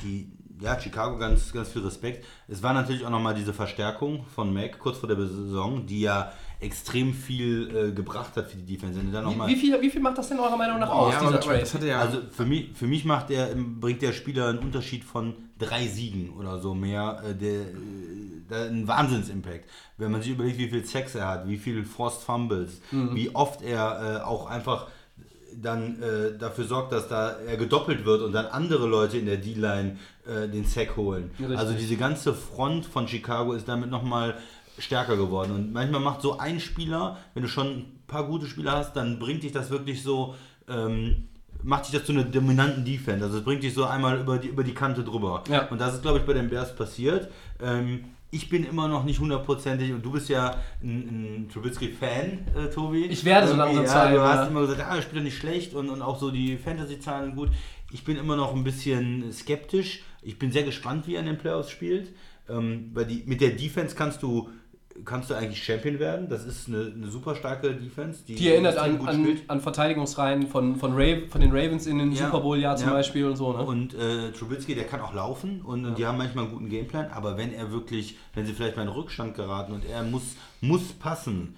Die, 0.03 0.29
ja, 0.59 0.79
Chicago 0.79 1.17
ganz, 1.17 1.51
ganz 1.53 1.69
viel 1.69 1.83
Respekt. 1.83 2.25
Es 2.47 2.63
war 2.63 2.73
natürlich 2.73 3.05
auch 3.05 3.09
nochmal 3.09 3.35
diese 3.35 3.53
Verstärkung 3.53 4.25
von 4.33 4.53
Mac 4.53 4.79
kurz 4.79 4.97
vor 4.97 5.07
der 5.07 5.17
Saison, 5.17 5.85
die 5.85 6.01
ja 6.01 6.31
extrem 6.59 7.13
viel 7.13 7.75
äh, 7.75 7.91
gebracht 7.91 8.35
hat 8.35 8.49
für 8.49 8.57
die 8.57 8.75
Defense. 8.75 8.99
Dann 9.11 9.23
noch 9.23 9.31
Wie, 9.31 9.35
mal, 9.35 9.47
wie, 9.47 9.55
viel, 9.55 9.79
wie 9.81 9.89
viel 9.89 10.01
macht 10.01 10.17
das 10.17 10.29
denn 10.29 10.39
eurer 10.39 10.57
Meinung 10.57 10.79
nach 10.79 10.89
aus, 10.89 11.13
Ja, 11.13 11.19
dieser 11.19 11.27
aber, 11.27 11.35
aber 11.37 11.45
Trade? 11.45 11.59
das 11.59 11.73
hat 11.73 11.81
er 11.81 11.87
ja. 11.87 11.99
Also 11.99 12.21
für 12.31 12.45
mich, 12.45 12.69
für 12.73 12.87
mich 12.87 13.05
macht 13.05 13.29
der, 13.29 13.53
bringt 13.55 14.01
der 14.01 14.13
Spieler 14.13 14.47
einen 14.49 14.59
Unterschied 14.59 15.03
von 15.03 15.35
drei 15.59 15.85
Siegen 15.87 16.31
oder 16.31 16.59
so 16.59 16.73
mehr. 16.73 17.21
Äh, 17.29 17.35
der, 17.35 17.61
äh, 17.61 18.69
ein 18.69 18.87
Wahnsinns-Impact. 18.87 19.69
Wenn 19.97 20.11
man 20.11 20.21
sich 20.21 20.31
überlegt, 20.31 20.57
wie 20.57 20.69
viel 20.69 20.85
Sex 20.85 21.15
er 21.15 21.27
hat, 21.27 21.47
wie 21.47 21.57
viel 21.57 21.83
Forced 21.83 22.23
Fumbles, 22.23 22.81
wie 22.91 23.35
oft 23.35 23.61
er 23.61 24.21
äh, 24.21 24.23
auch 24.23 24.47
einfach 24.49 24.87
dann 25.61 26.01
äh, 26.01 26.37
dafür 26.37 26.65
sorgt, 26.65 26.91
dass 26.91 27.07
da 27.07 27.31
er 27.31 27.57
gedoppelt 27.57 28.05
wird 28.05 28.21
und 28.21 28.31
dann 28.31 28.45
andere 28.45 28.87
Leute 28.87 29.17
in 29.17 29.25
der 29.25 29.37
D-Line 29.37 29.97
äh, 30.25 30.47
den 30.47 30.65
Sack 30.65 30.95
holen. 30.97 31.31
Richtig. 31.39 31.57
Also 31.57 31.73
diese 31.73 31.97
ganze 31.97 32.33
Front 32.33 32.85
von 32.85 33.07
Chicago 33.07 33.53
ist 33.53 33.67
damit 33.67 33.89
nochmal 33.89 34.35
stärker 34.77 35.17
geworden. 35.17 35.53
Und 35.53 35.73
manchmal 35.73 36.01
macht 36.01 36.21
so 36.21 36.37
ein 36.37 36.59
Spieler, 36.59 37.17
wenn 37.33 37.43
du 37.43 37.49
schon 37.49 37.67
ein 37.67 38.03
paar 38.07 38.25
gute 38.25 38.45
Spieler 38.45 38.73
hast, 38.73 38.93
dann 38.95 39.19
bringt 39.19 39.43
dich 39.43 39.51
das 39.51 39.71
wirklich 39.71 40.03
so, 40.03 40.35
ähm, 40.69 41.29
macht 41.63 41.85
dich 41.85 41.93
das 41.93 42.05
zu 42.05 42.11
einer 42.11 42.23
dominanten 42.23 42.85
Defense. 42.85 43.25
Also 43.25 43.39
es 43.39 43.43
bringt 43.43 43.63
dich 43.63 43.73
so 43.73 43.85
einmal 43.85 44.19
über 44.19 44.37
die, 44.37 44.49
über 44.49 44.63
die 44.63 44.73
Kante 44.73 45.03
drüber. 45.03 45.43
Ja. 45.49 45.67
Und 45.69 45.81
das 45.81 45.95
ist, 45.95 46.03
glaube 46.03 46.19
ich, 46.19 46.25
bei 46.25 46.33
den 46.33 46.49
Bears 46.49 46.75
passiert. 46.75 47.31
Ähm, 47.59 48.05
ich 48.29 48.49
bin 48.49 48.65
immer 48.65 48.87
noch 48.87 49.03
nicht 49.03 49.19
hundertprozentig 49.19 49.93
und 49.93 50.03
du 50.03 50.11
bist 50.11 50.29
ja 50.29 50.57
ein, 50.83 51.45
ein 51.45 51.49
Trubisky-Fan, 51.51 52.39
äh, 52.55 52.69
Tobi. 52.69 53.05
Ich 53.05 53.23
werde 53.23 53.47
so 53.47 53.55
langsam 53.55 53.83
ja, 53.83 53.89
sein, 53.89 54.13
Du 54.13 54.19
ja. 54.19 54.33
hast 54.33 54.49
immer 54.49 54.61
gesagt, 54.61 54.81
ah, 54.81 54.95
er 54.95 55.01
spielt 55.01 55.17
ja 55.17 55.23
nicht 55.23 55.37
schlecht 55.37 55.73
und, 55.73 55.89
und 55.89 56.01
auch 56.01 56.19
so 56.19 56.29
die 56.31 56.57
Fantasy-Zahlen 56.57 57.35
gut. 57.35 57.49
Ich 57.91 58.03
bin 58.03 58.17
immer 58.17 58.35
noch 58.35 58.53
ein 58.53 58.63
bisschen 58.63 59.31
skeptisch. 59.31 60.03
Ich 60.21 60.37
bin 60.37 60.51
sehr 60.51 60.63
gespannt, 60.63 61.07
wie 61.07 61.15
er 61.15 61.21
in 61.21 61.25
den 61.27 61.37
Playoffs 61.37 61.69
spielt. 61.69 62.13
Ähm, 62.49 62.91
weil 62.93 63.05
die, 63.05 63.23
mit 63.25 63.39
der 63.39 63.51
Defense 63.51 63.95
kannst 63.95 64.23
du, 64.23 64.49
kannst 65.05 65.29
du 65.29 65.35
eigentlich 65.35 65.63
Champion 65.63 65.99
werden. 65.99 66.29
Das 66.29 66.45
ist 66.45 66.67
eine, 66.67 66.91
eine 66.95 67.07
super 67.07 67.35
starke 67.35 67.73
Defense. 67.73 68.23
Die 68.25 68.49
erinnert 68.49 68.75
extrem 68.75 69.07
an, 69.07 69.23
gut 69.23 69.37
an, 69.37 69.43
an 69.47 69.61
Verteidigungsreihen 69.61 70.47
von, 70.47 70.75
von, 70.75 70.93
Rav, 70.93 71.29
von 71.29 71.41
den 71.41 71.51
Ravens 71.51 71.87
in 71.87 71.97
den 71.99 72.11
Ja, 72.11 72.25
Super 72.25 72.41
Bowl-Jahr 72.41 72.75
zum 72.75 72.89
ja. 72.89 72.93
Beispiel 72.93 73.25
und 73.25 73.35
so. 73.35 73.53
Ne? 73.53 73.63
Und 73.63 73.93
äh, 73.93 74.31
Trubisky, 74.31 74.75
der 74.75 74.85
kann 74.85 75.01
auch 75.01 75.13
laufen 75.13 75.61
und, 75.61 75.85
und 75.85 75.97
die 75.97 76.05
haben 76.05 76.17
manchmal 76.17 76.45
einen 76.45 76.53
guten 76.53 76.69
Gameplan, 76.69 77.11
aber 77.11 77.37
wenn 77.37 77.53
er 77.53 77.71
wirklich, 77.71 78.17
wenn 78.33 78.45
sie 78.45 78.53
vielleicht 78.53 78.75
mal 78.75 78.83
in 78.83 78.89
Rückstand 78.89 79.35
geraten 79.35 79.73
und 79.73 79.85
er 79.85 80.03
muss, 80.03 80.35
muss 80.61 80.93
passen, 80.93 81.55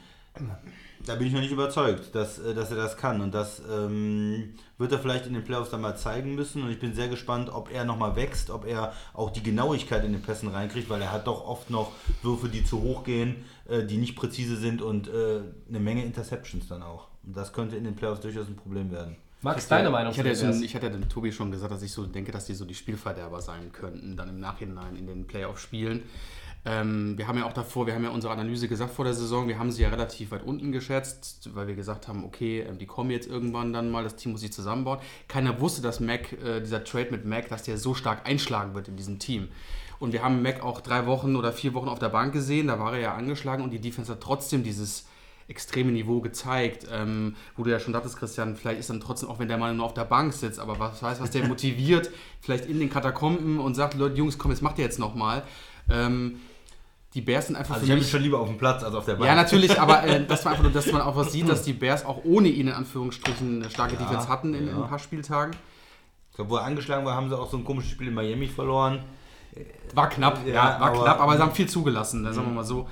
da 1.06 1.16
bin 1.16 1.28
ich 1.28 1.34
noch 1.34 1.42
nicht 1.42 1.52
überzeugt, 1.52 2.14
dass, 2.14 2.40
äh, 2.40 2.54
dass 2.54 2.72
er 2.72 2.78
das 2.78 2.98
kann. 2.98 3.22
Und 3.22 3.34
das 3.34 3.62
ähm, 3.72 4.54
wird 4.80 4.94
er 4.94 5.00
vielleicht 5.00 5.28
in 5.28 5.34
den 5.34 5.44
Playoffs 5.44 5.70
dann 5.70 5.82
mal 5.82 5.96
zeigen 5.96 6.34
müssen. 6.34 6.64
Und 6.64 6.72
ich 6.72 6.80
bin 6.80 6.96
sehr 6.96 7.10
gespannt, 7.10 7.50
ob 7.54 7.72
er 7.72 7.84
nochmal 7.84 8.16
wächst, 8.16 8.50
ob 8.50 8.66
er 8.66 8.94
auch 9.14 9.30
die 9.30 9.44
Genauigkeit 9.44 10.04
in 10.04 10.14
den 10.14 10.22
Pässen 10.22 10.50
reinkriegt, 10.50 10.90
weil 10.90 11.02
er 11.02 11.12
hat 11.12 11.28
doch 11.28 11.46
oft 11.46 11.70
noch 11.70 11.92
Würfe, 12.24 12.48
die 12.50 12.64
zu 12.64 12.82
hoch 12.82 13.04
gehen, 13.04 13.46
äh, 13.68 13.84
die 13.84 13.98
nicht 13.98 14.16
präzise 14.16 14.56
sind 14.56 14.82
und 14.82 15.10
äh, 15.10 15.42
eine 15.68 15.80
Menge 15.80 16.04
Interceptions 16.04 16.68
dann 16.68 16.82
auch. 16.82 17.10
Und 17.24 17.36
das 17.36 17.54
könnte 17.54 17.76
in 17.76 17.84
den 17.84 17.96
Playoffs 17.96 18.22
durchaus 18.22 18.48
ein 18.48 18.56
Problem 18.56 18.90
werden. 18.90 19.18
Max, 19.42 19.68
deine 19.68 19.90
Meinung 19.90 20.12
Ich 20.12 20.20
hatte, 20.20 20.36
so, 20.36 20.64
ich 20.64 20.76
hatte 20.76 20.88
ja 20.88 20.92
dem 20.92 21.08
Tobi 21.08 21.32
schon 21.32 21.52
gesagt, 21.52 21.72
dass 21.72 21.82
ich 21.82 21.92
so 21.92 22.06
denke, 22.06 22.32
dass 22.32 22.46
die 22.46 22.54
so 22.54 22.66
die 22.66 22.76
Spielverderber 22.76 23.42
sein 23.42 23.72
könnten, 23.72 24.18
dann 24.18 24.28
im 24.28 24.40
Nachhinein 24.40 24.98
in 24.98 25.08
den 25.08 25.28
Playoff-Spielen. 25.28 26.04
Ähm, 26.66 27.18
wir 27.18 27.28
haben 27.28 27.38
ja 27.38 27.46
auch 27.46 27.54
davor, 27.54 27.88
wir 27.88 27.96
haben 27.96 28.04
ja 28.04 28.10
unsere 28.10 28.34
Analyse 28.34 28.68
gesagt 28.68 28.94
vor 28.94 29.06
der 29.06 29.14
Saison, 29.14 29.48
wir 29.48 29.58
haben 29.58 29.72
sie 29.72 29.82
ja 29.82 29.90
relativ 29.90 30.32
weit 30.32 30.44
unten 30.44 30.72
geschätzt, 30.72 31.50
weil 31.54 31.68
wir 31.68 31.76
gesagt 31.76 32.08
haben, 32.08 32.26
okay, 32.26 32.62
ähm, 32.62 32.78
die 32.78 32.86
kommen 32.86 33.12
jetzt 33.12 33.28
irgendwann 33.28 33.72
dann 33.72 33.90
mal, 33.90 34.04
das 34.04 34.18
Team 34.18 34.34
muss 34.34 34.42
sich 34.42 34.52
zusammenbauen. 34.52 35.00
Keiner 35.28 35.62
wusste, 35.62 35.82
dass 35.82 36.00
Mac, 36.00 36.34
äh, 36.34 36.60
dieser 36.60 36.84
Trade 36.84 37.12
mit 37.12 37.26
Mac, 37.26 37.48
dass 37.48 37.64
der 37.64 37.78
so 37.78 37.94
stark 37.94 38.28
einschlagen 38.28 38.74
wird 38.74 38.90
in 38.90 38.98
diesem 38.98 39.20
Team. 39.20 39.48
Und 40.00 40.14
wir 40.14 40.24
haben 40.24 40.42
Mac 40.42 40.64
auch 40.64 40.82
drei 40.82 41.06
Wochen 41.06 41.36
oder 41.36 41.54
vier 41.54 41.74
Wochen 41.74 41.88
auf 41.88 42.00
der 42.00 42.10
Bank 42.10 42.34
gesehen, 42.34 42.68
da 42.68 42.80
war 42.80 42.94
er 42.94 43.00
ja 43.00 43.16
angeschlagen 43.16 43.64
und 43.64 43.72
die 43.72 43.80
Defense 43.80 44.12
hat 44.12 44.22
trotzdem 44.22 44.64
dieses 44.64 45.06
extreme 45.48 45.92
Niveau 45.92 46.22
gezeigt, 46.22 46.88
ähm, 46.92 47.36
wo 47.58 47.64
du 47.64 47.72
ja 47.72 47.80
schon 47.80 47.92
dachtest, 47.92 48.18
Christian, 48.18 48.56
vielleicht 48.56 48.80
ist 48.80 48.90
dann 48.90 49.00
trotzdem, 49.00 49.30
auch 49.30 49.40
wenn 49.40 49.48
der 49.48 49.58
Mann 49.58 49.76
nur 49.78 49.86
auf 49.86 49.96
der 49.96 50.06
Bank 50.06 50.32
sitzt, 50.34 50.60
aber 50.60 50.80
was 50.80 51.02
weiß, 51.02 51.20
was 51.22 51.32
der 51.32 51.48
motiviert, 51.48 52.12
vielleicht 52.40 52.66
in 52.66 52.80
den 52.80 52.90
Katakomben 52.90 53.60
und 53.60 53.76
sagt, 53.76 53.96
Leute, 53.96 54.16
Jungs, 54.16 54.38
komm, 54.38 54.52
jetzt 54.52 54.62
macht 54.62 54.78
ihr 54.78 54.86
jetzt 54.86 55.00
nochmal. 55.00 55.44
Ähm, 55.90 56.40
die 57.16 57.22
Bears 57.22 57.48
sind 57.48 57.56
einfach 57.56 57.76
Also 57.76 57.82
für 57.82 57.86
ich 57.86 57.92
habe 57.92 58.02
mich... 58.02 58.12
schon 58.12 58.22
lieber 58.22 58.40
auf 58.40 58.48
dem 58.48 58.58
Platz 58.58 58.84
als 58.84 58.94
auf 58.94 59.06
der 59.06 59.14
Bank. 59.16 59.26
Ja, 59.26 59.36
natürlich, 59.36 59.80
aber 59.80 60.04
äh, 60.04 60.26
dass 60.28 60.44
man 60.46 60.54
einfach 60.54 60.64
nur, 60.64 60.72
dass 60.74 60.92
man 60.92 61.02
auch 61.02 61.16
was 61.16 61.32
sieht, 61.32 61.50
dass 61.50 61.64
die 61.64 61.74
Bears 61.74 62.06
auch 62.06 62.24
ohne 62.24 62.50
ihn 62.50 62.68
in 62.68 62.74
Anführungsstrichen 62.74 63.62
eine 63.62 63.70
starke 63.72 63.96
Ja, 63.96 64.02
Defense 64.02 64.30
hatten 64.30 64.54
in, 64.54 64.68
in 64.68 64.76
ja. 64.78 64.84
ein 64.84 64.90
paar 64.90 65.00
Spieltagen. 65.00 65.56
Ich 66.30 66.36
glaube, 66.36 66.52
wo 66.52 66.56
er 66.58 66.64
angeschlagen 66.64 67.06
war, 67.06 67.16
haben 67.16 67.30
sie 67.30 67.38
auch 67.38 67.50
so 67.50 67.58
ein 67.58 67.66
komisches 67.66 67.92
Spiel 67.92 68.08
in 68.10 68.14
Miami 68.14 68.48
verloren. 68.48 69.04
War 69.96 70.08
knapp, 70.10 70.46
ja, 70.46 70.54
Ja, 70.54 70.64
war 70.80 70.92
aber- 70.92 71.04
knapp, 71.04 71.20
aber 71.20 71.36
sie 71.36 71.42
haben 71.42 71.52
viel 71.54 71.68
zugelassen, 71.68 72.24
dann 72.24 72.34
sagen 72.34 72.48
wir 72.48 72.54
mal 72.54 72.64
so. 72.64 72.88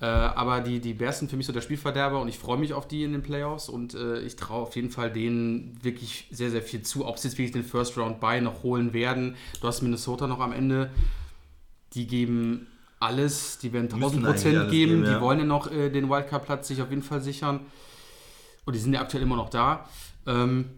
Äh, 0.00 0.06
aber 0.06 0.60
die, 0.60 0.80
die 0.80 0.94
Bears 0.94 1.20
sind 1.20 1.30
für 1.30 1.36
mich 1.36 1.46
so 1.46 1.52
der 1.52 1.60
Spielverderber 1.62 2.20
und 2.20 2.28
ich 2.28 2.38
freue 2.38 2.58
mich 2.58 2.74
auf 2.74 2.86
die 2.88 3.04
in 3.04 3.12
den 3.12 3.22
Playoffs 3.22 3.68
und 3.68 3.94
äh, 3.94 4.18
ich 4.20 4.34
traue 4.36 4.62
auf 4.62 4.74
jeden 4.76 4.90
Fall 4.90 5.10
denen 5.12 5.78
wirklich 5.82 6.26
sehr, 6.32 6.50
sehr 6.50 6.60
viel 6.62 6.82
zu. 6.82 7.06
Ob 7.06 7.18
sie 7.18 7.28
jetzt 7.28 7.38
wirklich 7.38 7.52
den 7.52 7.64
First 7.64 7.96
Round 7.96 8.20
Buy 8.20 8.40
noch 8.40 8.64
holen 8.64 8.92
werden. 8.92 9.36
Du 9.60 9.68
hast 9.68 9.80
Minnesota 9.80 10.26
noch 10.26 10.40
am 10.40 10.52
Ende. 10.52 10.90
Die 11.94 12.06
geben 12.06 12.66
alles, 13.02 13.58
die 13.58 13.72
werden 13.72 13.84
Müssen 13.86 13.96
1000 14.02 14.24
eigentlich 14.24 14.42
Prozent 14.42 14.70
geben. 14.70 14.90
geben, 14.92 15.04
Die 15.04 15.10
ja. 15.10 15.20
wollen 15.20 15.38
ja 15.40 15.44
noch 15.44 15.70
äh, 15.70 15.90
den 15.90 16.08
Wildcard-Platz 16.08 16.68
sich 16.68 16.80
auf 16.82 16.90
jeden 16.90 17.02
Fall 17.02 17.20
sichern. 17.20 17.60
Und 18.64 18.74
die 18.74 18.78
sind 18.80 18.92
ja 18.92 19.00
aktuell 19.00 19.22
immer 19.24 19.36
noch 19.36 19.50
da. 19.50 19.88
Ähm, 20.26 20.70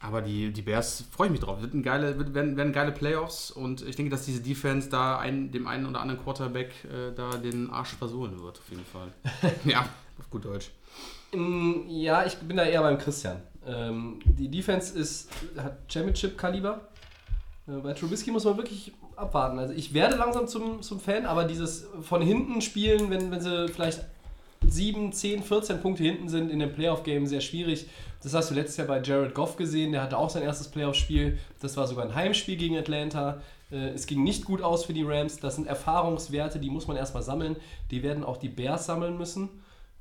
aber 0.00 0.20
die, 0.20 0.52
die 0.52 0.62
Bears 0.62 1.04
freue 1.12 1.28
ich 1.28 1.32
mich 1.32 1.40
drauf. 1.40 1.60
Wird 1.62 1.74
ein 1.74 1.82
geile, 1.82 2.18
wird, 2.18 2.34
werden, 2.34 2.56
werden 2.56 2.72
geile 2.72 2.90
Playoffs 2.92 3.50
und 3.52 3.82
ich 3.86 3.94
denke, 3.94 4.10
dass 4.10 4.24
diese 4.24 4.40
Defense 4.42 4.90
da 4.90 5.18
ein, 5.18 5.52
dem 5.52 5.66
einen 5.68 5.86
oder 5.86 6.00
anderen 6.00 6.20
Quarterback 6.22 6.72
äh, 6.84 7.14
da 7.14 7.36
den 7.36 7.70
Arsch 7.70 7.90
versohlen 7.94 8.42
wird, 8.42 8.58
auf 8.58 8.68
jeden 8.68 8.84
Fall. 8.84 9.12
ja, 9.64 9.86
auf 10.18 10.28
gut 10.28 10.44
Deutsch. 10.44 10.70
Mm, 11.32 11.88
Ja, 11.88 12.26
ich 12.26 12.36
bin 12.36 12.56
da 12.56 12.64
eher 12.64 12.82
beim 12.82 12.98
Christian. 12.98 13.40
Ähm, 13.64 14.18
die 14.24 14.48
Defense 14.50 14.98
ist, 14.98 15.30
hat 15.56 15.78
Championship-Kaliber. 15.90 16.88
Äh, 17.68 17.78
bei 17.78 17.92
Trubisky 17.92 18.32
muss 18.32 18.44
man 18.44 18.56
wirklich 18.56 18.92
abwarten. 19.22 19.58
Also 19.58 19.72
ich 19.74 19.94
werde 19.94 20.16
langsam 20.16 20.46
zum, 20.46 20.82
zum 20.82 21.00
Fan, 21.00 21.24
aber 21.26 21.44
dieses 21.44 21.86
von 22.02 22.20
hinten 22.20 22.60
spielen, 22.60 23.10
wenn, 23.10 23.30
wenn 23.30 23.40
sie 23.40 23.68
vielleicht 23.68 24.04
7, 24.66 25.12
10, 25.12 25.42
14 25.42 25.80
Punkte 25.80 26.04
hinten 26.04 26.28
sind 26.28 26.50
in 26.50 26.58
dem 26.58 26.72
Playoff-Game, 26.72 27.26
sehr 27.26 27.40
schwierig. 27.40 27.86
Das 28.22 28.34
hast 28.34 28.50
du 28.50 28.54
letztes 28.54 28.76
Jahr 28.76 28.86
bei 28.86 29.00
Jared 29.00 29.34
Goff 29.34 29.56
gesehen, 29.56 29.92
der 29.92 30.02
hatte 30.02 30.16
auch 30.16 30.30
sein 30.30 30.42
erstes 30.42 30.68
Playoff-Spiel. 30.68 31.38
Das 31.60 31.76
war 31.76 31.86
sogar 31.86 32.04
ein 32.04 32.14
Heimspiel 32.14 32.56
gegen 32.56 32.76
Atlanta. 32.78 33.40
Äh, 33.70 33.88
Es 33.94 34.06
ging 34.06 34.22
nicht 34.22 34.44
gut 34.44 34.62
aus 34.62 34.84
für 34.84 34.92
die 34.92 35.02
Rams. 35.02 35.40
Das 35.40 35.56
sind 35.56 35.66
Erfahrungswerte, 35.66 36.60
die 36.60 36.70
muss 36.70 36.86
man 36.86 36.96
erstmal 36.96 37.22
sammeln. 37.22 37.56
Die 37.90 38.02
werden 38.02 38.22
auch 38.22 38.36
die 38.36 38.48
Bears 38.48 38.86
sammeln 38.86 39.18
müssen. 39.18 39.48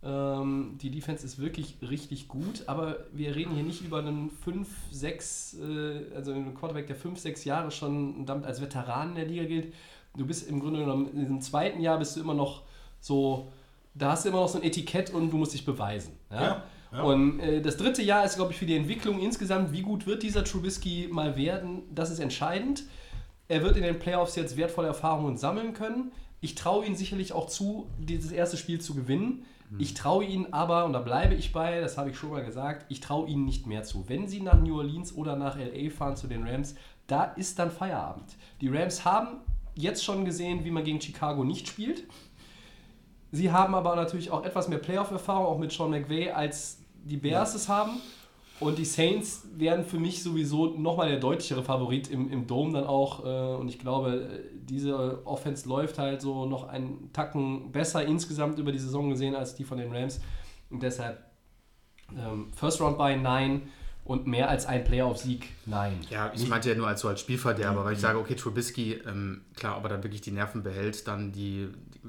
Ähm, 0.04 0.80
die 0.82 0.90
Defense 0.90 1.24
ist 1.24 1.38
wirklich 1.40 1.78
richtig 1.88 2.28
gut, 2.28 2.64
aber 2.66 3.06
wir 3.14 3.36
reden 3.36 3.54
hier 3.54 3.64
nicht 3.64 3.84
über 3.84 4.00
einen 4.00 4.32
5, 4.32 4.68
6, 4.92 5.58
äh, 5.60 6.16
also 6.16 6.32
einen 6.32 6.56
Quarterback, 6.56 6.88
der 6.88 6.96
5, 6.96 7.20
6 7.20 7.46
Jahre 7.46 7.70
schon 7.70 8.26
damit 8.26 8.46
als 8.46 8.62
Veteran 8.62 9.10
in 9.10 9.16
der 9.16 9.26
Liga 9.26 9.44
gilt. 9.44 9.74
Du 10.18 10.26
bist 10.26 10.50
im 10.50 10.60
Grunde 10.60 10.80
genommen, 10.80 11.12
in 11.14 11.20
diesem 11.20 11.42
zweiten 11.42 11.82
Jahr 11.82 12.00
bist 12.00 12.16
du 12.16 12.22
immer 12.22 12.34
noch 12.34 12.64
so, 13.00 13.52
da 13.94 14.12
hast 14.12 14.26
du 14.26 14.30
immer 14.30 14.42
noch 14.42 14.48
so 14.48 14.58
ein 14.58 14.64
Etikett 14.64 15.14
und 15.14 15.30
du 15.30 15.38
musst 15.38 15.54
dich 15.54 15.66
beweisen. 15.66 16.14
Ja? 16.32 16.42
Ja, 16.42 16.64
ja. 16.94 17.04
Und 17.04 17.40
äh, 17.40 17.62
das 17.62 17.78
dritte 17.78 18.02
Jahr 18.02 18.26
ist, 18.26 18.38
glaube 18.38 18.54
ich, 18.54 18.58
für 18.58 18.66
die 18.66 18.76
Entwicklung 18.76 19.20
insgesamt, 19.20 19.72
wie 19.72 19.84
gut 19.84 20.08
wird 20.08 20.24
dieser 20.24 20.44
Trubisky 20.44 21.10
mal 21.12 21.38
werden, 21.38 21.84
das 21.94 22.10
ist 22.10 22.20
entscheidend. 22.20 22.86
Er 23.48 23.62
wird 23.62 23.78
in 23.78 23.84
den 23.84 24.00
Playoffs 24.00 24.36
jetzt 24.36 24.58
wertvolle 24.58 24.88
Erfahrungen 24.88 25.38
sammeln 25.38 25.74
können. 25.74 26.12
Ich 26.40 26.56
traue 26.56 26.86
ihm 26.86 26.96
sicherlich 26.96 27.34
auch 27.34 27.48
zu, 27.48 27.86
dieses 28.00 28.32
erste 28.32 28.58
Spiel 28.58 28.82
zu 28.82 28.96
gewinnen. 28.96 29.46
Ich 29.80 29.94
traue 29.94 30.26
ihnen 30.26 30.52
aber, 30.54 30.86
und 30.86 30.94
da 30.94 31.00
bleibe 31.00 31.34
ich 31.34 31.54
bei, 31.54 31.80
das 31.80 31.98
habe 31.98 32.10
ich 32.10 32.18
schon 32.18 32.32
mal 32.32 32.44
gesagt, 32.44 32.86
ich 32.90 33.00
traue 33.00 33.28
ihnen 33.30 33.46
nicht 33.46 33.68
mehr 33.68 33.84
zu. 33.84 34.10
Wenn 34.10 34.28
sie 34.28 34.42
nach 34.42 34.60
New 34.60 34.78
Orleans 34.78 35.16
oder 35.16 35.36
nach 35.36 35.58
LA 35.58 35.90
fahren 35.90 36.16
zu 36.16 36.28
den 36.28 36.46
Rams, 36.48 36.76
da 37.08 37.24
ist 37.24 37.58
dann 37.58 37.72
Feierabend. 37.72 38.36
Die 38.60 38.68
Rams 38.68 39.06
haben 39.06 39.38
jetzt 39.76 40.04
schon 40.04 40.26
gesehen, 40.26 40.66
wie 40.66 40.72
man 40.72 40.84
gegen 40.84 41.00
Chicago 41.00 41.44
nicht 41.44 41.68
spielt. 41.68 42.04
Sie 43.32 43.52
haben 43.52 43.76
aber 43.76 43.96
natürlich 43.96 44.30
auch 44.30 44.44
etwas 44.44 44.68
mehr 44.68 44.80
Playoff-Erfahrung, 44.80 45.46
auch 45.46 45.58
mit 45.58 45.72
Sean 45.72 45.92
McVay, 45.92 46.32
als 46.32 46.84
die 47.04 47.18
Bears 47.18 47.56
es 47.56 47.70
haben. 47.70 47.94
Und 48.60 48.78
die 48.78 48.86
Saints 48.86 49.48
wären 49.56 49.84
für 49.84 49.98
mich 49.98 50.22
sowieso 50.22 50.68
nochmal 50.68 51.10
der 51.10 51.20
deutlichere 51.20 51.64
Favorit 51.64 52.10
im, 52.10 52.30
im 52.30 52.46
Dome 52.46 52.74
dann 52.74 52.84
auch. 52.86 53.26
äh, 53.26 53.56
Und 53.56 53.70
ich 53.70 53.80
glaube, 53.80 54.44
diese 54.72 55.26
Offense 55.28 55.68
läuft 55.68 55.98
halt 55.98 56.22
so 56.22 56.46
noch 56.46 56.70
einen 56.70 57.12
Tacken 57.12 57.74
besser 57.74 58.06
insgesamt 58.06 58.58
über 58.58 58.72
die 58.72 58.80
Saison 58.80 59.10
gesehen 59.10 59.36
als 59.36 59.54
die 59.54 59.66
von 59.66 59.78
den 59.78 59.94
Rams. 59.94 60.22
Und 60.70 60.82
deshalb 60.82 61.22
ähm, 62.18 62.52
First 62.56 62.80
Round 62.80 62.98
by 62.98 63.18
nein 63.18 63.64
und 64.06 64.28
mehr 64.28 64.50
als 64.50 64.66
ein 64.66 64.86
Playoff-Sieg 64.86 65.50
nein. 65.66 66.00
Ja, 66.10 66.32
ich 66.34 66.48
meinte 66.48 66.70
ja 66.70 66.76
nur 66.76 66.88
als 66.88 67.02
so 67.02 67.10
als 67.10 67.20
Spielverderber, 67.20 67.84
weil 67.84 67.94
ich 67.94 68.00
sage, 68.00 68.18
okay, 68.18 68.36
Trubisky, 68.36 68.94
ähm, 69.06 69.42
klar, 69.56 69.78
ob 69.78 69.84
er 69.84 69.90
dann 69.90 70.04
wirklich 70.04 70.22
die 70.22 70.32
Nerven 70.32 70.64
behält, 70.64 71.06
dann 71.08 71.34
die. 71.34 71.68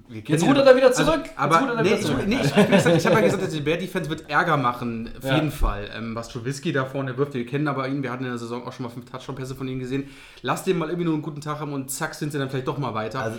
Die 0.09 0.21
Jetzt 0.27 0.45
rudert 0.45 0.67
er 0.67 0.75
wieder 0.77 0.91
zurück. 0.93 1.25
Also, 1.37 1.57
aber 1.57 1.75
er 1.75 1.83
nee, 1.83 1.89
wieder 1.91 1.99
ich, 2.01 2.07
zurück. 2.07 2.27
nee, 2.27 2.37
ich, 2.37 2.43
gesagt, 2.71 2.97
ich 2.97 3.07
habe 3.07 3.17
ja 3.17 3.21
gesagt, 3.21 3.53
die 3.53 3.61
Bear 3.61 3.77
Defense 3.77 4.09
wird 4.09 4.29
Ärger 4.31 4.57
machen, 4.57 5.11
auf 5.19 5.25
Ja. 5.25 5.35
jeden 5.37 5.51
Fall. 5.51 5.91
Ähm, 5.95 6.15
was 6.15 6.29
Trubisky 6.29 6.73
da 6.73 6.85
vorne 6.87 7.17
wirft, 7.19 7.35
wir 7.35 7.45
kennen 7.45 7.69
aber 7.69 7.87
ihn, 7.89 8.03
wir 8.03 8.11
hatten 8.11 8.25
in 8.25 8.31
der 8.31 8.39
Saison 8.39 8.67
auch 8.67 8.73
schon 8.73 8.85
mal 8.85 8.89
fünf 8.91 9.11
Touchdown-Pässe 9.11 9.55
von 9.55 9.69
ihm 9.69 9.79
gesehen. 9.81 10.09
Lass 10.41 10.65
den 10.65 10.79
mal 10.79 10.87
irgendwie 10.89 11.05
nur 11.05 11.15
einen 11.15 11.23
guten 11.23 11.41
Tag 11.43 11.61
haben 11.61 11.73
und 11.75 11.91
zack, 11.91 12.15
sind 12.15 12.33
sie 12.33 12.39
dann 12.39 12.49
vielleicht 12.49 12.69
doch 12.69 12.79
mal 12.79 12.95
weiter. 12.95 13.21
Also, 13.21 13.39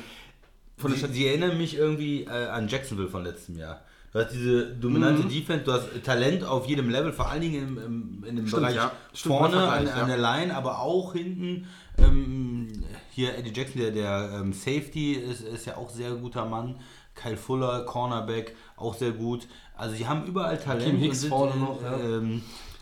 Von 0.78 0.92
der 0.92 1.00
sie, 1.00 1.06
Stat- 1.06 1.13
sie 1.16 1.28
erinnern 1.28 1.58
mich 1.58 1.76
irgendwie 1.76 2.26
äh, 2.26 2.30
an 2.48 2.68
Jacksonville 2.68 3.10
von 3.10 3.24
letztem 3.24 3.58
Jahr. 3.58 3.82
Du 4.12 4.20
hast 4.20 4.32
diese 4.32 4.68
dominante 4.76 5.24
Defense, 5.28 5.63
du 5.66 5.72
hast 5.72 5.88
Talent 6.04 6.44
auf 6.44 6.68
jedem 6.68 6.88
Level, 6.92 7.12
vor 7.13 7.32
allen 7.32 7.42
Dingen 7.42 7.68
im, 7.68 7.78
im, 7.80 8.24
in 8.30 8.36
dem 8.36 8.46
Stimmt, 8.48 8.62
Bereich 8.62 8.76
ja. 8.76 8.92
Stimmt, 9.12 9.36
vorne 9.38 9.56
guter 9.56 9.72
an, 9.72 9.88
an 9.88 10.08
der 10.08 10.20
Line, 10.20 10.56
aber 10.56 10.82
auch 10.82 11.13
hinten. 11.13 11.68
Ähm, 11.98 12.68
hier 13.13 13.38
Eddie 13.38 13.52
Jackson, 13.54 13.82
der, 13.82 13.91
der 13.91 14.30
ähm, 14.41 14.54
Safety, 14.54 15.13
ist, 15.13 15.41
ist 15.41 15.65
ja 15.65 15.78
auch 15.78 15.89
sehr 15.89 16.12
guter 16.12 16.45
Mann. 16.45 16.76
Kyle 17.15 17.38
Fuller, 17.38 17.86
Cornerback, 17.86 18.56
auch 18.76 18.95
sehr 18.95 19.12
gut. 19.12 19.47
Also 19.78 19.95
sie 19.95 20.08
haben 20.08 20.26
überall 20.26 20.58
Talent. 20.58 20.86
Kim 20.86 20.97
Hicks 20.97 21.21
sind, 21.21 21.30
vorne 21.30 21.56
noch, 21.56 21.80
ja. 21.82 21.93
ähm, 21.99 22.41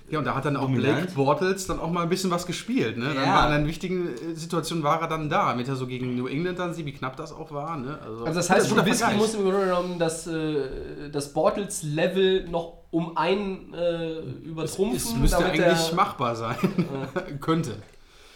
ja, 0.10 0.20
und 0.20 0.26
da 0.26 0.36
hat 0.36 0.44
dann 0.46 0.58
auch 0.58 0.64
dominant. 0.64 0.98
Blake 1.00 1.12
Bortles 1.14 1.68
dann 1.68 1.80
auch 1.80 1.90
mal 1.90 2.04
ein 2.04 2.10
bisschen 2.10 2.32
was 2.32 2.46
gespielt. 2.46 2.98
Ne? 2.98 3.06
Dann 3.14 3.16
Ja. 3.16 3.34
war 3.36 3.48
in 3.48 3.54
einer 3.54 3.68
wichtigen 3.68 4.10
äh, 4.10 4.34
Situation 4.36 4.84
war 4.84 5.02
er 5.02 5.08
dann 5.08 5.30
da. 5.30 5.54
Mit 5.56 5.68
er 5.70 5.76
so 5.78 5.88
gegen 5.88 6.16
New 6.16 6.28
England 6.28 6.60
dann 6.60 6.74
sieht, 6.74 6.86
wie 6.86 6.92
knapp 6.94 7.16
das 7.18 7.32
auch 7.32 7.52
war. 7.52 7.78
Ne? 7.78 7.98
Also 8.04 8.26
das 8.26 8.48
guter- 8.48 8.56
heißt, 8.60 8.70
Trubisky 8.72 9.16
muss 9.16 9.34
im 9.36 9.44
Grunde 9.44 9.66
genommen 9.66 10.00
das, 10.00 10.28
äh, 10.28 11.10
das 11.12 11.32
Bortles-Level 11.34 12.50
noch 12.50 12.78
um 12.92 13.16
ein 13.18 13.74
äh, 13.74 14.20
übertrumpfen, 14.44 14.98
Es 14.98 15.16
müsste 15.16 15.38
damit 15.44 15.62
eigentlich 15.62 15.90
er- 15.90 15.96
machbar 15.96 16.36
sein. 16.36 16.58
Könnte. 17.40 17.78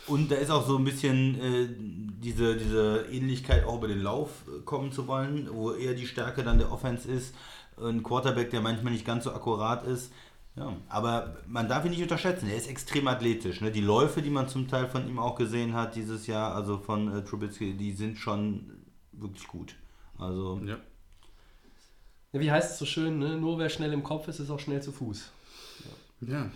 Und 0.08 0.30
da 0.30 0.36
ist 0.36 0.52
auch 0.52 0.68
so 0.68 0.78
ein 0.78 0.84
bisschen 0.84 1.40
äh, 1.42 1.68
diese, 2.22 2.56
diese 2.56 3.06
Ähnlichkeit 3.12 3.66
auch 3.66 3.78
über 3.78 3.88
den 3.88 4.02
Lauf 4.02 4.44
äh, 4.48 4.62
kommen 4.62 4.92
zu 4.92 5.08
wollen, 5.08 5.50
wo 5.52 5.72
eher 5.72 5.94
die 5.94 6.06
Stärke 6.06 6.44
dann 6.44 6.60
der 6.60 6.72
Offense 6.72 7.10
ist. 7.10 7.34
Ein 7.78 8.04
Quarterback, 8.04 8.52
der 8.52 8.62
manchmal 8.62 8.94
nicht 8.94 9.06
ganz 9.06 9.26
so 9.26 9.34
akkurat 9.34 9.86
ist. 9.86 10.12
Ja, 10.56 10.74
aber 10.88 11.36
man 11.48 11.68
darf 11.68 11.84
ihn 11.84 11.92
nicht 11.92 12.02
unterschätzen. 12.02 12.48
Er 12.48 12.56
ist 12.56 12.70
extrem 12.70 13.08
athletisch. 13.08 13.60
Ne? 13.60 13.72
Die 13.72 13.82
Läufe, 13.82 14.22
die 14.22 14.30
man 14.30 14.48
zum 14.48 14.70
Teil 14.70 14.88
von 14.88 15.08
ihm 15.08 15.20
auch 15.20 15.36
gesehen 15.36 15.74
hat 15.74 15.96
dieses 15.96 16.28
Jahr, 16.28 16.56
also 16.56 16.78
von 16.78 17.14
äh, 17.14 17.24
Trubisky, 17.24 17.74
die 17.74 17.92
sind 17.92 18.18
schon 18.18 18.72
wirklich 19.12 19.48
gut. 19.48 19.76
Also 20.18 20.62
Ja. 20.64 20.78
Ja, 22.32 22.42
wie 22.42 22.52
heißt 22.52 22.74
es 22.74 22.80
so 22.80 22.86
schön, 22.86 23.20
ne? 23.20 23.38
nur 23.38 23.58
wer 23.60 23.70
schnell 23.70 23.94
im 23.94 24.04
Kopf 24.04 24.28
ist, 24.28 24.40
ist 24.40 24.50
auch 24.50 24.60
schnell 24.60 24.82
zu 24.82 24.92
Fuß. 24.92 25.32
ja. 26.20 26.50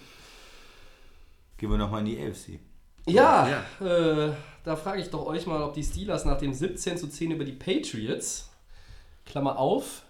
gehen 1.57 1.71
wir 1.71 1.77
nochmal 1.77 2.01
in 2.01 2.05
die 2.07 2.19
AFC. 2.21 2.59
Ja, 3.07 3.63
Äh, 3.81 4.33
da 4.63 4.75
frage 4.75 5.01
ich 5.01 5.09
doch 5.09 5.25
euch 5.25 5.45
mal, 5.47 5.61
ob 5.63 5.73
die 5.73 5.83
Steelers 5.83 6.25
nach 6.25 6.37
dem 6.37 6.53
17 6.53 6.97
zu 6.97 7.07
10 7.07 7.31
über 7.31 7.43
die 7.45 7.53
Patriots, 7.53 8.49
Klammer 9.25 9.57
auf, 9.57 10.03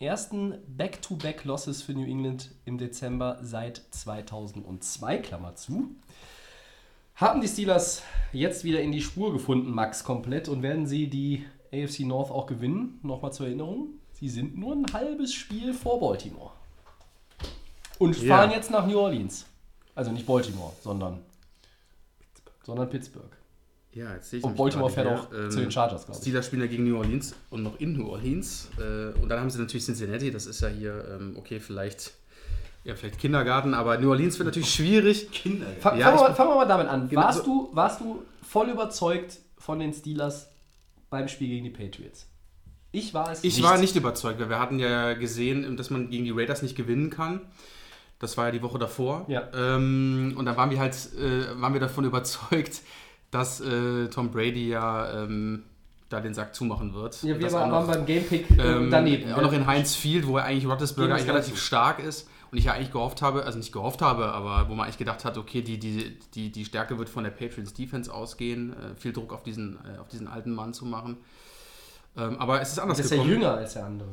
ersten 0.00 0.54
Back-to-Back-Losses 0.66 1.82
für 1.82 1.92
New 1.92 2.04
England 2.04 2.50
im 2.64 2.78
Dezember 2.78 3.38
seit 3.42 3.82
2002, 3.90 5.18
Klammer 5.18 5.54
zu, 5.54 5.90
haben 7.14 7.40
die 7.40 7.48
Steelers 7.48 8.02
jetzt 8.32 8.64
wieder 8.64 8.80
in 8.80 8.92
die 8.92 9.00
Spur 9.02 9.32
gefunden, 9.32 9.70
Max, 9.70 10.04
komplett, 10.04 10.48
und 10.48 10.62
werden 10.62 10.86
sie 10.86 11.08
die 11.08 11.46
AFC 11.72 12.00
North 12.00 12.30
auch 12.30 12.46
gewinnen? 12.46 12.98
Nochmal 13.02 13.32
zur 13.32 13.46
Erinnerung, 13.46 13.88
sie 14.12 14.28
sind 14.28 14.56
nur 14.58 14.74
ein 14.74 14.86
halbes 14.92 15.32
Spiel 15.32 15.72
vor 15.72 15.98
Baltimore. 16.00 16.50
Und 17.98 18.20
Ja. 18.20 18.36
fahren 18.36 18.50
jetzt 18.50 18.70
nach 18.70 18.86
New 18.86 18.98
Orleans. 18.98 19.46
Also 19.94 20.10
nicht 20.12 20.26
Baltimore, 20.26 20.72
sondern, 20.82 21.22
sondern 22.66 22.90
Pittsburgh. 22.90 23.30
Ja, 23.92 24.12
jetzt 24.12 24.28
sehe 24.28 24.40
ich 24.40 24.44
Und 24.44 24.56
Baltimore 24.56 24.90
fährt 24.90 25.06
auch 25.06 25.30
zu 25.30 25.60
den 25.60 25.70
Chargers, 25.70 26.04
glaube 26.04 26.18
ich. 26.18 26.22
Steelers 26.22 26.46
spielen 26.46 26.62
ja 26.62 26.68
gegen 26.68 26.84
New 26.84 26.98
Orleans 26.98 27.34
und 27.48 27.62
noch 27.62 27.80
in 27.80 27.94
New 27.94 28.08
Orleans. 28.08 28.68
Äh, 28.78 29.18
und 29.20 29.28
dann 29.28 29.40
haben 29.40 29.48
sie 29.48 29.58
natürlich 29.58 29.84
Cincinnati, 29.86 30.30
das 30.30 30.46
ist 30.46 30.60
ja 30.60 30.68
hier, 30.68 31.16
ähm, 31.18 31.36
okay, 31.38 31.60
vielleicht, 31.60 32.12
ja, 32.84 32.94
vielleicht 32.94 33.18
Kindergarten, 33.18 33.72
aber 33.72 33.96
New 33.98 34.10
Orleans 34.10 34.38
wird 34.38 34.46
natürlich 34.46 34.68
schwierig. 34.68 35.30
Kinder. 35.32 35.66
Fa 35.80 35.96
Ja, 35.96 36.08
fangen, 36.08 36.18
wir 36.18 36.28
mal, 36.28 36.34
fangen 36.34 36.50
wir 36.50 36.56
mal 36.56 36.66
damit 36.66 36.88
an. 36.88 37.08
Genau, 37.08 37.22
warst, 37.22 37.38
so- 37.38 37.44
du, 37.44 37.70
warst 37.72 38.00
du 38.00 38.22
voll 38.42 38.68
überzeugt 38.68 39.38
von 39.56 39.78
den 39.78 39.94
Steelers 39.94 40.48
beim 41.08 41.28
Spiel 41.28 41.48
gegen 41.48 41.64
die 41.64 41.70
Patriots? 41.70 42.26
Ich 42.92 43.14
war 43.14 43.30
es 43.32 43.44
Ich 43.44 43.62
war 43.62 43.78
nicht 43.78 43.96
überzeugt, 43.96 44.40
weil 44.40 44.48
wir 44.50 44.58
hatten 44.58 44.78
ja 44.78 45.14
gesehen, 45.14 45.76
dass 45.76 45.90
man 45.90 46.10
gegen 46.10 46.24
die 46.24 46.32
Raiders 46.32 46.62
nicht 46.62 46.76
gewinnen 46.76 47.10
kann. 47.10 47.40
Das 48.18 48.36
war 48.38 48.46
ja 48.46 48.50
die 48.52 48.62
Woche 48.62 48.78
davor. 48.78 49.24
Ja. 49.28 49.42
Ähm, 49.54 50.34
und 50.38 50.46
dann 50.46 50.56
waren 50.56 50.70
wir 50.70 50.78
halt, 50.78 50.94
äh, 51.18 51.60
waren 51.60 51.72
wir 51.74 51.80
davon 51.80 52.04
überzeugt, 52.06 52.80
dass 53.30 53.60
äh, 53.60 54.08
Tom 54.08 54.30
Brady 54.30 54.68
ja 54.68 55.24
ähm, 55.24 55.64
da 56.08 56.20
den 56.20 56.32
Sack 56.34 56.54
zumachen 56.54 56.94
wird. 56.94 57.22
Ja, 57.22 57.38
wir 57.38 57.52
waren, 57.52 57.68
noch- 57.70 57.86
beim 57.86 58.06
Gamepick 58.06 58.50
äh, 58.52 58.62
Ähm, 58.76 58.90
daneben. 58.90 59.32
Auch 59.32 59.42
noch 59.42 59.52
in 59.52 59.66
Heinz 59.66 59.94
Field, 59.94 60.26
wo 60.26 60.38
er 60.38 60.44
eigentlich 60.44 60.66
Roethlisberger 60.66 61.16
gleich 61.16 61.28
relativ 61.28 61.60
stark 61.60 61.98
ist. 61.98 62.28
Und 62.52 62.58
ich 62.58 62.64
ja 62.66 62.74
eigentlich 62.74 62.92
gehofft 62.92 63.22
habe, 63.22 63.44
also 63.44 63.58
nicht 63.58 63.72
gehofft 63.72 64.00
habe, 64.02 64.26
aber 64.32 64.68
wo 64.70 64.74
man 64.76 64.84
eigentlich 64.86 64.98
gedacht 64.98 65.24
hat, 65.24 65.36
okay, 65.36 65.62
die, 65.62 65.78
die, 65.78 66.16
die, 66.34 66.52
die 66.52 66.64
Stärke 66.64 66.96
wird 66.96 67.08
von 67.08 67.24
der 67.24 67.32
Patriots 67.32 67.74
Defense 67.74 68.12
ausgehen, 68.14 68.72
äh, 68.72 68.94
viel 68.94 69.12
Druck 69.12 69.32
auf 69.32 69.42
diesen, 69.42 69.78
äh, 69.84 69.98
auf 69.98 70.06
diesen 70.08 70.28
alten 70.28 70.52
Mann 70.54 70.72
zu 70.72 70.86
machen. 70.86 71.16
Ähm, 72.16 72.38
aber 72.38 72.60
es 72.62 72.70
ist 72.70 72.78
anders 72.78 72.98
Das 72.98 73.06
ist 73.06 73.10
ja 73.10 73.16
gekommen. 73.18 73.32
jünger 73.34 73.54
als 73.54 73.74
der 73.74 73.84
andere. 73.86 74.08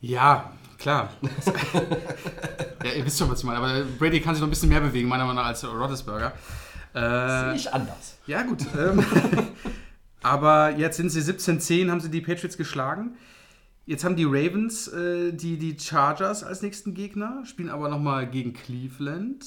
Ja, 0.00 0.52
klar. 0.78 1.10
ja, 2.84 2.90
ihr 2.92 3.04
wisst 3.04 3.18
schon, 3.18 3.30
was 3.30 3.40
ich 3.40 3.44
meine. 3.44 3.58
Aber 3.58 3.84
Brady 3.98 4.20
kann 4.20 4.34
sich 4.34 4.40
noch 4.40 4.48
ein 4.48 4.50
bisschen 4.50 4.68
mehr 4.68 4.80
bewegen, 4.80 5.08
meiner 5.08 5.24
Meinung 5.24 5.42
nach, 5.42 5.46
als 5.48 5.64
Roethlisberger. 5.64 6.32
Sehe 6.92 7.52
Äh, 7.52 7.56
ich 7.56 7.72
anders. 7.72 8.18
ja, 8.26 8.42
gut. 8.42 8.64
Ähm, 8.78 9.04
aber 10.22 10.76
jetzt 10.76 10.96
sind 10.96 11.10
sie 11.10 11.20
17-10, 11.20 11.90
haben 11.90 12.00
sie 12.00 12.10
die 12.10 12.20
Patriots 12.20 12.56
geschlagen. 12.56 13.16
Jetzt 13.84 14.04
haben 14.04 14.16
die 14.16 14.24
Ravens 14.24 14.88
äh, 14.88 15.32
die, 15.32 15.58
die 15.58 15.78
Chargers 15.78 16.42
als 16.42 16.62
nächsten 16.62 16.94
Gegner, 16.94 17.42
spielen 17.46 17.68
aber 17.70 17.88
nochmal 17.88 18.26
gegen 18.28 18.52
Cleveland. 18.52 19.44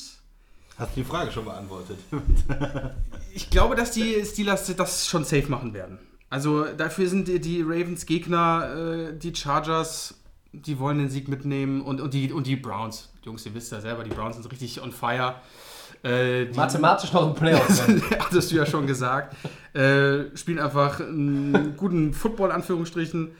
Hast 0.77 0.95
du 0.95 1.01
die 1.01 1.03
Frage 1.03 1.31
schon 1.31 1.45
beantwortet? 1.45 1.97
Ich 3.31 3.51
glaube, 3.51 3.75
dass 3.75 3.91
die 3.91 4.25
Steelers 4.25 4.73
das 4.75 5.07
schon 5.07 5.23
safe 5.23 5.47
machen 5.49 5.73
werden. 5.73 5.99
Also 6.31 6.65
dafür 6.65 7.07
sind 7.07 7.27
die, 7.27 7.39
die 7.39 7.61
Ravens 7.61 8.07
Gegner, 8.07 8.73
äh, 9.11 9.17
die 9.17 9.35
Chargers, 9.35 10.18
die 10.51 10.79
wollen 10.79 10.97
den 10.97 11.09
Sieg 11.09 11.27
mitnehmen 11.27 11.81
und, 11.81 12.01
und, 12.01 12.13
die, 12.13 12.31
und 12.31 12.47
die 12.47 12.55
Browns. 12.55 13.09
Jungs, 13.23 13.45
ihr 13.45 13.53
wisst 13.53 13.71
ja 13.71 13.81
selber, 13.81 14.03
die 14.03 14.09
Browns 14.09 14.35
sind 14.35 14.51
richtig 14.51 14.81
on 14.81 14.91
fire. 14.91 15.35
Äh, 16.03 16.45
Mathematisch 16.45 17.11
noch 17.11 17.27
ein 17.27 17.33
Playoff. 17.35 17.87
ne? 17.87 18.01
hattest 18.19 18.51
du 18.51 18.55
ja 18.55 18.65
schon 18.65 18.87
gesagt. 18.87 19.35
Äh, 19.73 20.35
spielen 20.35 20.59
einfach 20.59 20.99
einen 21.01 21.75
guten 21.75 22.13
Football, 22.13 22.51
Anführungsstrichen. 22.51 23.31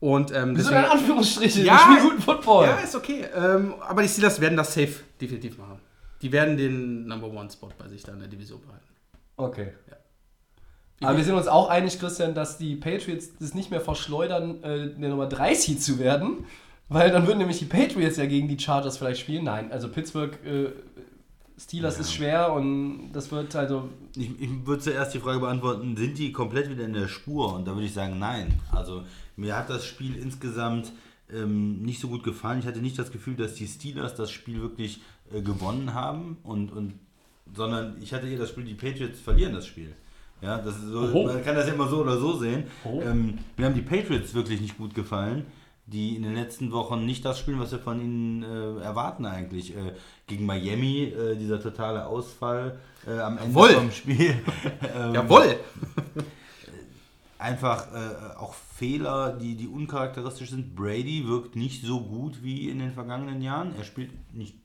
Und 0.00 0.32
ähm, 0.32 0.56
Wieso 0.56 0.70
in 0.70 0.76
Anführungsstriche? 0.76 1.62
Ja, 1.62 1.74
ich 1.74 1.80
spiele 1.80 2.00
guten 2.10 2.22
Football. 2.22 2.66
Ja, 2.66 2.76
ist 2.76 2.94
okay. 2.94 3.26
Ähm, 3.34 3.74
aber 3.80 4.02
die 4.02 4.08
Steelers 4.08 4.40
werden 4.40 4.56
das 4.56 4.72
safe 4.72 4.94
definitiv 5.20 5.58
machen. 5.58 5.80
Die 6.22 6.32
werden 6.32 6.56
den 6.56 7.06
Number 7.06 7.28
One 7.28 7.50
Spot 7.50 7.70
bei 7.76 7.88
sich 7.88 8.02
da 8.02 8.12
in 8.12 8.20
der 8.20 8.28
Division 8.28 8.60
behalten. 8.60 8.86
Okay. 9.36 9.72
Aber 11.00 11.16
wir 11.16 11.24
sind 11.24 11.34
uns 11.34 11.46
auch 11.46 11.68
einig, 11.68 11.98
Christian, 12.00 12.34
dass 12.34 12.58
die 12.58 12.74
Patriots 12.74 13.30
das 13.38 13.54
nicht 13.54 13.70
mehr 13.70 13.80
verschleudern, 13.80 14.62
äh, 14.64 14.88
der 14.88 15.10
Nummer 15.10 15.26
3 15.26 15.54
Seed 15.54 15.82
zu 15.82 15.98
werden. 15.98 16.44
Weil 16.88 17.10
dann 17.10 17.26
würden 17.26 17.38
nämlich 17.38 17.58
die 17.58 17.66
Patriots 17.66 18.16
ja 18.16 18.26
gegen 18.26 18.48
die 18.48 18.58
Chargers 18.58 18.96
vielleicht 18.96 19.20
spielen. 19.20 19.44
Nein, 19.44 19.70
also 19.70 19.88
Pittsburgh, 19.88 20.32
äh, 20.44 20.70
Steelers 21.60 21.98
ist 21.98 22.14
schwer 22.14 22.52
und 22.52 23.10
das 23.12 23.30
wird 23.32 23.54
also. 23.56 23.88
Ich, 24.16 24.30
ich 24.40 24.66
würde 24.66 24.80
zuerst 24.82 25.12
die 25.12 25.18
Frage 25.18 25.40
beantworten, 25.40 25.96
sind 25.96 26.16
die 26.16 26.32
komplett 26.32 26.70
wieder 26.70 26.84
in 26.84 26.92
der 26.92 27.08
Spur? 27.08 27.52
Und 27.52 27.66
da 27.66 27.74
würde 27.74 27.86
ich 27.86 27.92
sagen, 27.92 28.18
nein. 28.18 28.60
Also 28.70 29.02
mir 29.36 29.56
hat 29.56 29.68
das 29.68 29.84
Spiel 29.84 30.16
insgesamt 30.16 30.92
ähm, 31.32 31.82
nicht 31.82 32.00
so 32.00 32.08
gut 32.08 32.22
gefallen. 32.22 32.60
Ich 32.60 32.66
hatte 32.66 32.80
nicht 32.80 32.98
das 32.98 33.10
Gefühl, 33.10 33.34
dass 33.34 33.54
die 33.54 33.66
Steelers 33.66 34.14
das 34.14 34.30
Spiel 34.30 34.60
wirklich 34.60 35.00
äh, 35.32 35.42
gewonnen 35.42 35.94
haben, 35.94 36.38
und, 36.44 36.70
und, 36.70 36.94
sondern 37.54 37.96
ich 38.00 38.14
hatte 38.14 38.28
eher 38.28 38.38
das 38.38 38.50
Spiel, 38.50 38.64
die 38.64 38.74
Patriots 38.74 39.20
verlieren 39.20 39.52
das 39.52 39.66
Spiel. 39.66 39.94
Ja, 40.40 40.58
das 40.58 40.76
ist 40.76 40.86
so, 40.86 41.24
man 41.24 41.44
kann 41.44 41.56
das 41.56 41.66
ja 41.66 41.74
immer 41.74 41.88
so 41.88 42.02
oder 42.02 42.18
so 42.18 42.36
sehen. 42.38 42.64
Ähm, 42.84 43.38
mir 43.56 43.66
haben 43.66 43.74
die 43.74 43.82
Patriots 43.82 44.34
wirklich 44.34 44.60
nicht 44.60 44.78
gut 44.78 44.94
gefallen, 44.94 45.46
die 45.86 46.14
in 46.14 46.22
den 46.22 46.34
letzten 46.34 46.70
Wochen 46.70 47.04
nicht 47.04 47.24
das 47.24 47.38
spielen, 47.38 47.58
was 47.58 47.72
wir 47.72 47.78
von 47.78 48.00
ihnen 48.00 48.42
äh, 48.42 48.82
erwarten 48.82 49.26
eigentlich. 49.26 49.76
Äh, 49.76 49.94
gegen 50.26 50.46
Miami, 50.46 51.04
äh, 51.04 51.36
dieser 51.36 51.60
totale 51.60 52.06
Ausfall 52.06 52.78
äh, 53.06 53.18
am 53.18 53.38
Ende 53.38 53.50
Jawohl. 53.50 53.70
vom 53.70 53.90
Spiel. 53.90 54.34
ähm, 54.96 55.14
Jawohl! 55.14 55.56
einfach 57.38 57.86
äh, 57.92 58.36
auch 58.36 58.54
Fehler, 58.54 59.32
die, 59.32 59.54
die 59.56 59.68
uncharakteristisch 59.68 60.50
sind. 60.50 60.74
Brady 60.74 61.26
wirkt 61.26 61.56
nicht 61.56 61.84
so 61.84 62.00
gut 62.00 62.42
wie 62.42 62.68
in 62.68 62.78
den 62.80 62.92
vergangenen 62.92 63.40
Jahren. 63.42 63.74
Er 63.76 63.84
spielt 63.84 64.10
nicht 64.34 64.56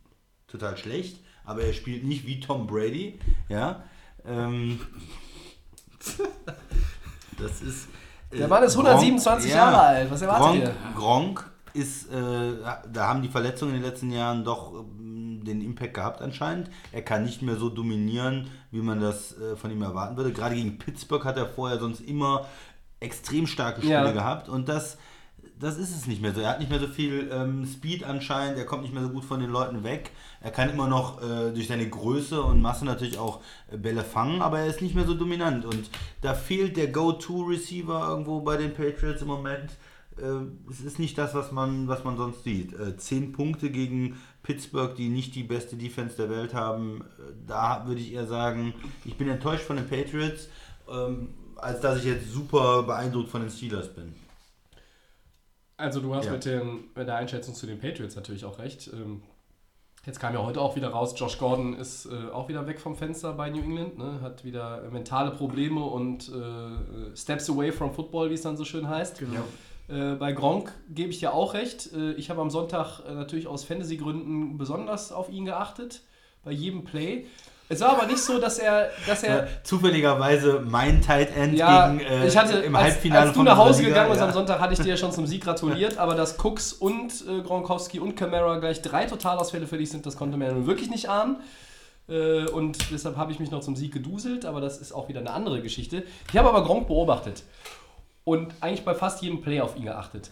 total 0.47 0.77
schlecht, 0.77 1.19
aber 1.45 1.63
er 1.63 1.73
spielt 1.73 2.03
nicht 2.03 2.27
wie 2.27 2.39
Tom 2.39 2.67
Brady. 2.67 3.19
Ja. 3.49 3.83
Ähm, 4.25 4.79
das 7.39 7.61
ist. 7.61 7.87
äh, 8.31 8.37
Der 8.37 8.47
Mann 8.47 8.63
ist 8.63 8.75
127 8.77 9.51
Gronk- 9.51 9.55
Jahre 9.55 9.79
alt. 9.81 10.11
Was 10.11 10.21
erwartet 10.21 10.45
Gronk, 10.45 10.63
ihr? 10.63 10.75
Gronk 10.95 11.51
ist, 11.73 12.11
äh, 12.11 12.53
da 12.91 13.07
haben 13.07 13.21
die 13.21 13.29
Verletzungen 13.29 13.75
in 13.75 13.81
den 13.81 13.89
letzten 13.89 14.11
Jahren 14.11 14.43
doch 14.43 14.73
ähm, 14.73 15.41
den 15.43 15.61
Impact 15.61 15.95
gehabt 15.95 16.21
anscheinend. 16.21 16.69
Er 16.91 17.01
kann 17.01 17.23
nicht 17.23 17.41
mehr 17.41 17.55
so 17.55 17.69
dominieren, 17.69 18.49
wie 18.71 18.81
man 18.81 18.99
das 18.99 19.37
äh, 19.39 19.55
von 19.55 19.71
ihm 19.71 19.81
erwarten 19.81 20.15
würde. 20.17 20.31
Gerade 20.31 20.55
gegen 20.55 20.77
Pittsburgh 20.77 21.25
hat 21.25 21.37
er 21.37 21.47
vorher 21.47 21.79
sonst 21.79 21.99
immer 22.01 22.45
extrem 22.99 23.47
starke 23.47 23.81
Spiele 23.81 23.93
Ja. 23.93 24.11
gehabt 24.11 24.47
und 24.49 24.69
das, 24.69 24.97
das 25.59 25.77
ist 25.77 25.95
es 25.95 26.07
nicht 26.07 26.21
mehr 26.21 26.33
so. 26.33 26.41
Er 26.41 26.49
hat 26.49 26.59
nicht 26.59 26.69
mehr 26.69 26.79
so 26.79 26.87
viel 26.87 27.29
ähm, 27.31 27.65
Speed 27.65 28.03
anscheinend, 28.03 28.57
er 28.57 28.65
kommt 28.65 28.83
nicht 28.83 28.93
mehr 28.93 29.03
so 29.03 29.09
gut 29.09 29.23
von 29.23 29.39
den 29.39 29.49
Leuten 29.49 29.83
weg. 29.83 30.11
Er 30.41 30.51
kann 30.51 30.69
immer 30.69 30.87
noch 30.87 31.21
äh, 31.21 31.51
durch 31.51 31.67
seine 31.67 31.89
Größe 31.89 32.41
und 32.41 32.61
Masse 32.61 32.85
natürlich 32.85 33.17
auch 33.17 33.41
äh, 33.71 33.77
Bälle 33.77 34.03
fangen, 34.03 34.41
aber 34.41 34.59
er 34.59 34.67
ist 34.67 34.81
nicht 34.81 34.95
mehr 34.95 35.05
so 35.05 35.13
dominant 35.13 35.65
und 35.65 35.89
da 36.21 36.33
fehlt 36.33 36.77
der 36.77 36.87
Go-To-Receiver 36.87 38.07
irgendwo 38.09 38.41
bei 38.41 38.57
den 38.57 38.73
Patriots 38.73 39.21
im 39.21 39.27
Moment. 39.27 39.71
Äh, 40.17 40.69
es 40.69 40.81
ist 40.81 40.99
nicht 40.99 41.17
das, 41.17 41.33
was 41.33 41.51
man, 41.51 41.87
was 41.87 42.03
man 42.03 42.17
sonst 42.17 42.43
sieht. 42.43 42.73
Äh, 42.73 42.97
zehn 42.97 43.31
Punkte 43.31 43.69
gegen 43.69 44.17
Pittsburgh, 44.43 44.95
die 44.95 45.09
nicht 45.09 45.35
die 45.35 45.43
beste 45.43 45.75
Defense 45.75 46.17
der 46.17 46.29
Welt 46.29 46.53
haben, 46.53 47.01
äh, 47.01 47.33
da 47.47 47.83
würde 47.87 48.01
ich 48.01 48.13
eher 48.13 48.27
sagen, 48.27 48.73
ich 49.05 49.17
bin 49.17 49.29
enttäuscht 49.29 49.63
von 49.63 49.77
den 49.77 49.87
Patriots, 49.87 50.49
ähm, 50.91 51.29
als 51.55 51.79
dass 51.79 51.99
ich 51.99 52.05
jetzt 52.05 52.31
super 52.31 52.83
beeindruckt 52.83 53.29
von 53.29 53.41
den 53.41 53.49
Steelers 53.49 53.93
bin. 53.93 54.13
Also 55.83 55.99
du 55.99 56.15
hast 56.15 56.25
Ja. 56.25 56.31
mit, 56.31 56.45
den, 56.45 56.85
mit 56.95 57.07
der 57.07 57.15
Einschätzung 57.15 57.53
zu 57.53 57.65
den 57.67 57.79
Patriots 57.79 58.15
natürlich 58.15 58.45
auch 58.45 58.59
recht. 58.59 58.89
Ähm, 58.93 59.21
Jetzt 60.05 60.19
kam 60.19 60.33
ja 60.33 60.43
heute 60.43 60.59
auch 60.59 60.75
wieder 60.75 60.89
raus, 60.89 61.13
Josh 61.17 61.37
Gordon 61.37 61.73
ist 61.75 62.07
äh, 62.07 62.29
auch 62.33 62.49
wieder 62.49 62.67
weg 62.67 62.81
vom 62.81 62.93
Fenster 62.97 63.31
bei 63.31 63.49
New 63.49 63.61
England, 63.61 63.97
ne? 63.97 64.19
hat 64.21 64.43
wieder 64.43 64.81
mentale 64.91 65.31
Probleme 65.31 65.81
und 65.81 66.27
äh, 66.27 67.15
Steps 67.15 67.49
away 67.49 67.71
from 67.71 67.93
Football, 67.93 68.29
wie 68.29 68.33
es 68.33 68.41
dann 68.41 68.57
so 68.57 68.65
schön 68.65 68.89
heißt. 68.89 69.21
Äh, 69.87 70.15
bei 70.15 70.33
Gronk 70.33 70.73
gebe 70.89 71.09
ich 71.09 71.19
dir 71.19 71.33
auch 71.33 71.53
recht. 71.53 71.93
Äh, 71.93 72.13
ich 72.15 72.29
habe 72.29 72.41
am 72.41 72.49
Sonntag 72.49 72.99
äh, 73.07 73.13
natürlich 73.13 73.47
aus 73.47 73.63
Fantasy-Gründen 73.63 74.57
besonders 74.57 75.13
auf 75.13 75.29
ihn 75.29 75.45
geachtet, 75.45 76.01
bei 76.43 76.51
jedem 76.51 76.83
Play. 76.83 77.25
Es 77.69 77.79
war 77.81 77.97
aber 77.97 78.05
nicht 78.05 78.19
so, 78.19 78.39
dass 78.39 78.59
er, 78.59 78.89
dass 79.07 79.23
er 79.23 79.43
Äh, 79.43 79.47
zufälligerweise 79.63 80.61
mein 80.65 81.01
Tight 81.01 81.35
End 81.35 81.57
ja, 81.57 81.87
gegen 81.87 82.01
äh, 82.01 82.27
ich 82.27 82.37
hatte, 82.37 82.59
im 82.59 82.75
als, 82.75 82.85
Halbfinale 82.85 83.27
als 83.27 83.33
du 83.33 83.43
nach 83.43 83.57
Hause 83.57 83.79
Liga, 83.79 83.89
gegangen 83.89 84.09
bist 84.09 84.21
ja. 84.21 84.27
am 84.27 84.33
Sonntag, 84.33 84.59
hatte 84.59 84.73
ich 84.73 84.79
dir 84.79 84.89
ja 84.89 84.97
schon 84.97 85.11
zum 85.11 85.25
Sieg 85.25 85.43
gratuliert, 85.43 85.97
aber 85.97 86.15
dass 86.15 86.37
Cooks 86.43 86.73
und 86.73 87.13
äh, 87.27 87.41
Gronkowski 87.41 87.99
und 87.99 88.15
Camara 88.15 88.57
gleich 88.59 88.81
drei 88.81 89.05
Totalausfälle 89.05 89.65
für 89.65 89.77
dich 89.77 89.89
sind, 89.89 90.05
das 90.05 90.17
konnte 90.17 90.37
man 90.37 90.47
ja 90.47 90.53
nun 90.53 90.67
wirklich 90.67 90.89
nicht 90.89 91.09
ahnen. 91.09 91.37
Äh, 92.09 92.45
und 92.49 92.91
deshalb 92.91 93.15
habe 93.15 93.31
ich 93.31 93.39
mich 93.39 93.49
noch 93.49 93.61
zum 93.61 93.75
Sieg 93.75 93.93
geduselt, 93.93 94.45
aber 94.45 94.61
das 94.61 94.77
ist 94.77 94.91
auch 94.91 95.07
wieder 95.07 95.21
eine 95.21 95.31
andere 95.31 95.61
Geschichte. 95.61 96.03
Ich 96.31 96.37
habe 96.37 96.49
aber 96.49 96.63
Gronk 96.63 96.87
beobachtet 96.87 97.43
und 98.25 98.53
eigentlich 98.61 98.83
bei 98.83 98.93
fast 98.93 99.21
jedem 99.21 99.41
Play 99.41 99.61
auf 99.61 99.75
ihn 99.77 99.85
geachtet. 99.85 100.29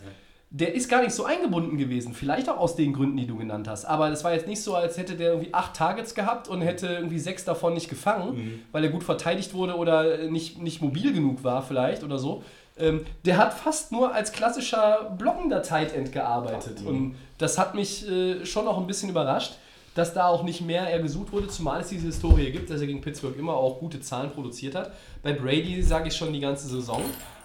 Der 0.54 0.74
ist 0.74 0.90
gar 0.90 1.02
nicht 1.02 1.14
so 1.14 1.24
eingebunden 1.24 1.78
gewesen, 1.78 2.14
vielleicht 2.14 2.50
auch 2.50 2.58
aus 2.58 2.76
den 2.76 2.92
Gründen, 2.92 3.16
die 3.16 3.26
du 3.26 3.38
genannt 3.38 3.70
hast. 3.70 3.86
Aber 3.86 4.10
das 4.10 4.26
war 4.26 4.34
jetzt 4.34 4.48
nicht 4.48 4.62
so, 4.62 4.76
als 4.76 4.98
hätte 4.98 5.16
der 5.16 5.30
irgendwie 5.30 5.54
acht 5.54 5.74
Targets 5.74 6.14
gehabt 6.14 6.50
und 6.50 6.60
hätte 6.62 6.88
irgendwie 6.88 7.20
sechs 7.20 7.46
davon 7.46 7.74
nicht 7.74 7.90
gefangen, 7.90 8.36
weil 8.74 8.84
er 8.84 8.90
gut 8.90 9.06
verteidigt 9.06 9.54
wurde 9.54 9.78
oder 9.78 10.28
nicht, 10.30 10.62
nicht 10.62 10.82
mobil 10.82 11.14
genug 11.14 11.46
war 11.46 11.64
vielleicht 11.64 12.04
oder 12.04 12.18
so. 12.20 12.44
Ähm, 12.78 13.06
der 13.24 13.38
hat 13.38 13.54
fast 13.54 13.94
nur 13.94 14.14
als 14.14 14.34
klassischer 14.34 15.16
blockender 15.18 15.62
Tight 15.62 15.94
End 15.96 16.12
gearbeitet. 16.12 16.82
Und 16.86 17.16
das 17.38 17.58
hat 17.58 17.74
mich 17.74 18.08
äh, 18.10 18.46
schon 18.46 18.66
noch 18.66 18.78
ein 18.78 18.88
bisschen 18.88 19.10
überrascht, 19.10 19.54
dass 19.96 20.14
da 20.14 20.28
auch 20.28 20.44
nicht 20.44 20.62
mehr 20.62 20.84
er 20.90 21.00
gesucht 21.00 21.32
wurde, 21.32 21.48
zumal 21.48 21.82
es 21.82 21.90
diese 21.90 22.08
Historie 22.08 22.52
gibt, 22.52 22.70
dass 22.70 22.80
er 22.82 22.88
gegen 22.88 23.02
Pittsburgh 23.02 23.38
immer 23.38 23.54
auch 23.54 23.80
gute 23.80 24.00
Zahlen 24.00 24.32
produziert 24.32 24.76
hat. 24.76 24.92
Bei 25.22 25.34
Brady 25.34 25.82
sage 25.82 26.08
ich 26.08 26.16
schon 26.16 26.32
die 26.34 26.40
ganze 26.40 26.68
Saison. 26.68 27.02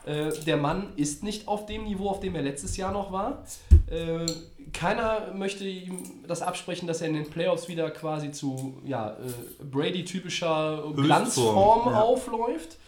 Äh, 0.06 0.30
der 0.46 0.56
Mann 0.56 0.92
ist 0.96 1.22
nicht 1.22 1.48
auf 1.48 1.66
dem 1.66 1.84
Niveau, 1.84 2.08
auf 2.08 2.20
dem 2.20 2.34
er 2.34 2.42
letztes 2.42 2.76
Jahr 2.76 2.92
noch 2.92 3.12
war. 3.12 3.44
Äh, 3.90 4.26
keiner 4.72 5.32
möchte 5.34 5.64
ihm 5.64 5.98
das 6.26 6.42
absprechen, 6.42 6.86
dass 6.86 7.00
er 7.00 7.08
in 7.08 7.14
den 7.14 7.28
Playoffs 7.28 7.68
wieder 7.68 7.90
quasi 7.90 8.30
zu 8.30 8.78
ja, 8.84 9.10
äh, 9.10 9.64
Brady-typischer 9.64 10.92
Glanzform 10.94 11.92
ja. 11.92 12.00
aufläuft. 12.00 12.78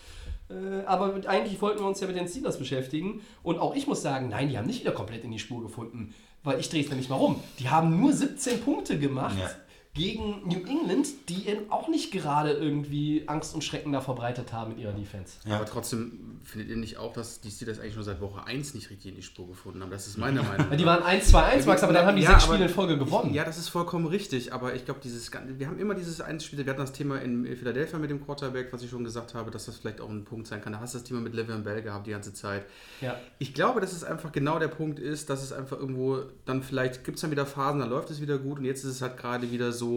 Äh, 0.49 0.85
aber 0.87 1.15
eigentlich 1.27 1.61
wollten 1.61 1.81
wir 1.81 1.87
uns 1.87 2.01
ja 2.01 2.07
mit 2.07 2.17
den 2.17 2.29
Steelers 2.29 2.59
beschäftigen. 2.59 3.21
Und 3.43 3.59
auch 3.59 3.75
ich 3.75 3.87
muss 3.87 4.01
sagen, 4.01 4.29
nein, 4.29 4.49
die 4.49 4.57
haben 4.57 4.67
nicht 4.67 4.81
wieder 4.81 4.93
komplett 4.93 5.25
in 5.25 5.33
die 5.33 5.39
Spur 5.39 5.63
gefunden. 5.63 6.15
Weil 6.45 6.61
ich 6.61 6.69
drehe 6.69 6.83
es 6.83 6.89
nämlich 6.89 7.09
mal 7.09 7.17
rum. 7.17 7.41
Die 7.59 7.69
haben 7.69 8.01
nur 8.01 8.13
17 8.13 8.61
Punkte 8.61 8.99
gemacht 8.99 9.37
Ja. 9.39 9.51
Gegen 9.99 10.43
New 10.47 10.61
England, 10.61 11.09
die 11.29 11.49
eben 11.49 11.73
auch 11.73 11.89
nicht 11.89 12.13
gerade 12.13 12.53
irgendwie 12.53 13.25
Angst 13.27 13.53
und 13.53 13.65
Schrecken 13.65 13.91
da 13.93 14.01
verbreitet 14.01 14.53
haben 14.53 14.71
mit 14.71 14.79
ihrer 14.79 14.93
Defense. 14.93 15.39
Ja. 15.45 15.57
Aber 15.57 15.67
trotzdem 15.67 16.39
findet 16.45 16.71
ihr 16.71 16.77
nicht 16.77 16.99
auch, 16.99 17.13
dass 17.13 17.41
die 17.41 17.51
Steelers 17.51 17.81
eigentlich 17.81 17.95
schon 17.95 18.05
seit 18.05 18.21
Woche 18.21 18.47
1 18.47 18.75
nicht 18.75 18.91
richtig 18.91 19.11
in 19.11 19.17
die 19.17 19.23
Spur 19.23 19.49
gefunden 19.49 19.83
haben? 19.83 19.91
Das 19.91 20.07
ist 20.07 20.17
meine 20.17 20.43
Meinung. 20.45 20.77
Die 20.77 20.87
waren 20.87 21.03
1-2-1, 21.03 21.67
Max, 21.67 21.83
aber 21.83 21.93
dann 21.93 22.07
haben 22.07 22.17
die 22.17 22.23
Ja, 22.23 22.31
sechs 22.31 22.45
Spiele 22.45 22.67
in 22.67 22.69
Folge 22.71 22.97
gewonnen. 22.97 23.35
Ja, 23.35 23.45
das 23.45 23.59
ist 23.59 23.69
vollkommen 23.69 24.07
richtig, 24.07 24.53
aber 24.53 24.75
ich 24.77 24.85
glaube, 24.85 25.01
dieses 25.03 25.33
wir 25.33 25.67
haben 25.67 25.81
immer 25.81 25.97
dieses 25.97 26.21
eine 26.21 26.39
Spiel, 26.39 26.65
wir 26.65 26.71
hatten 26.71 26.81
das 26.81 26.93
Thema 26.93 27.21
in 27.21 27.45
Philadelphia 27.57 27.99
mit 27.99 28.11
dem 28.11 28.25
Quarterback, 28.25 28.73
was 28.73 28.83
ich 28.83 28.91
schon 28.91 29.03
gesagt 29.03 29.35
habe, 29.35 29.51
dass 29.51 29.67
das 29.67 29.79
vielleicht 29.79 30.01
auch 30.01 30.09
ein 30.09 30.25
Punkt 30.25 30.47
sein 30.47 30.61
kann. 30.61 30.73
Da 30.73 30.79
hast 30.79 30.95
du 30.95 30.99
das 30.99 31.09
Thema 31.09 31.21
mit 31.21 31.35
Le'Veon 31.35 31.65
Bell 31.65 31.83
gehabt 31.83 32.07
die 32.07 32.13
ganze 32.13 32.33
Zeit. 32.33 32.65
Ja. 33.01 33.17
Ich 33.41 33.53
glaube, 33.53 33.81
dass 33.81 33.93
es 33.93 34.05
einfach 34.05 34.31
genau 34.31 34.61
der 34.61 34.69
Punkt 34.69 35.01
ist, 35.01 35.29
dass 35.29 35.43
es 35.43 35.53
einfach 35.53 35.77
irgendwo 35.77 36.23
dann 36.45 36.63
vielleicht 36.63 37.03
gibt 37.05 37.17
es 37.17 37.23
dann 37.23 37.33
wieder 37.33 37.47
Phasen, 37.47 37.81
dann 37.81 37.91
läuft 37.91 38.11
es 38.11 38.21
wieder 38.21 38.39
gut 38.39 38.59
und 38.59 38.65
jetzt 38.65 38.85
ist 38.85 38.91
es 38.91 39.03
halt 39.03 39.17
gerade 39.17 39.51
wieder 39.51 39.73
so, 39.73 39.88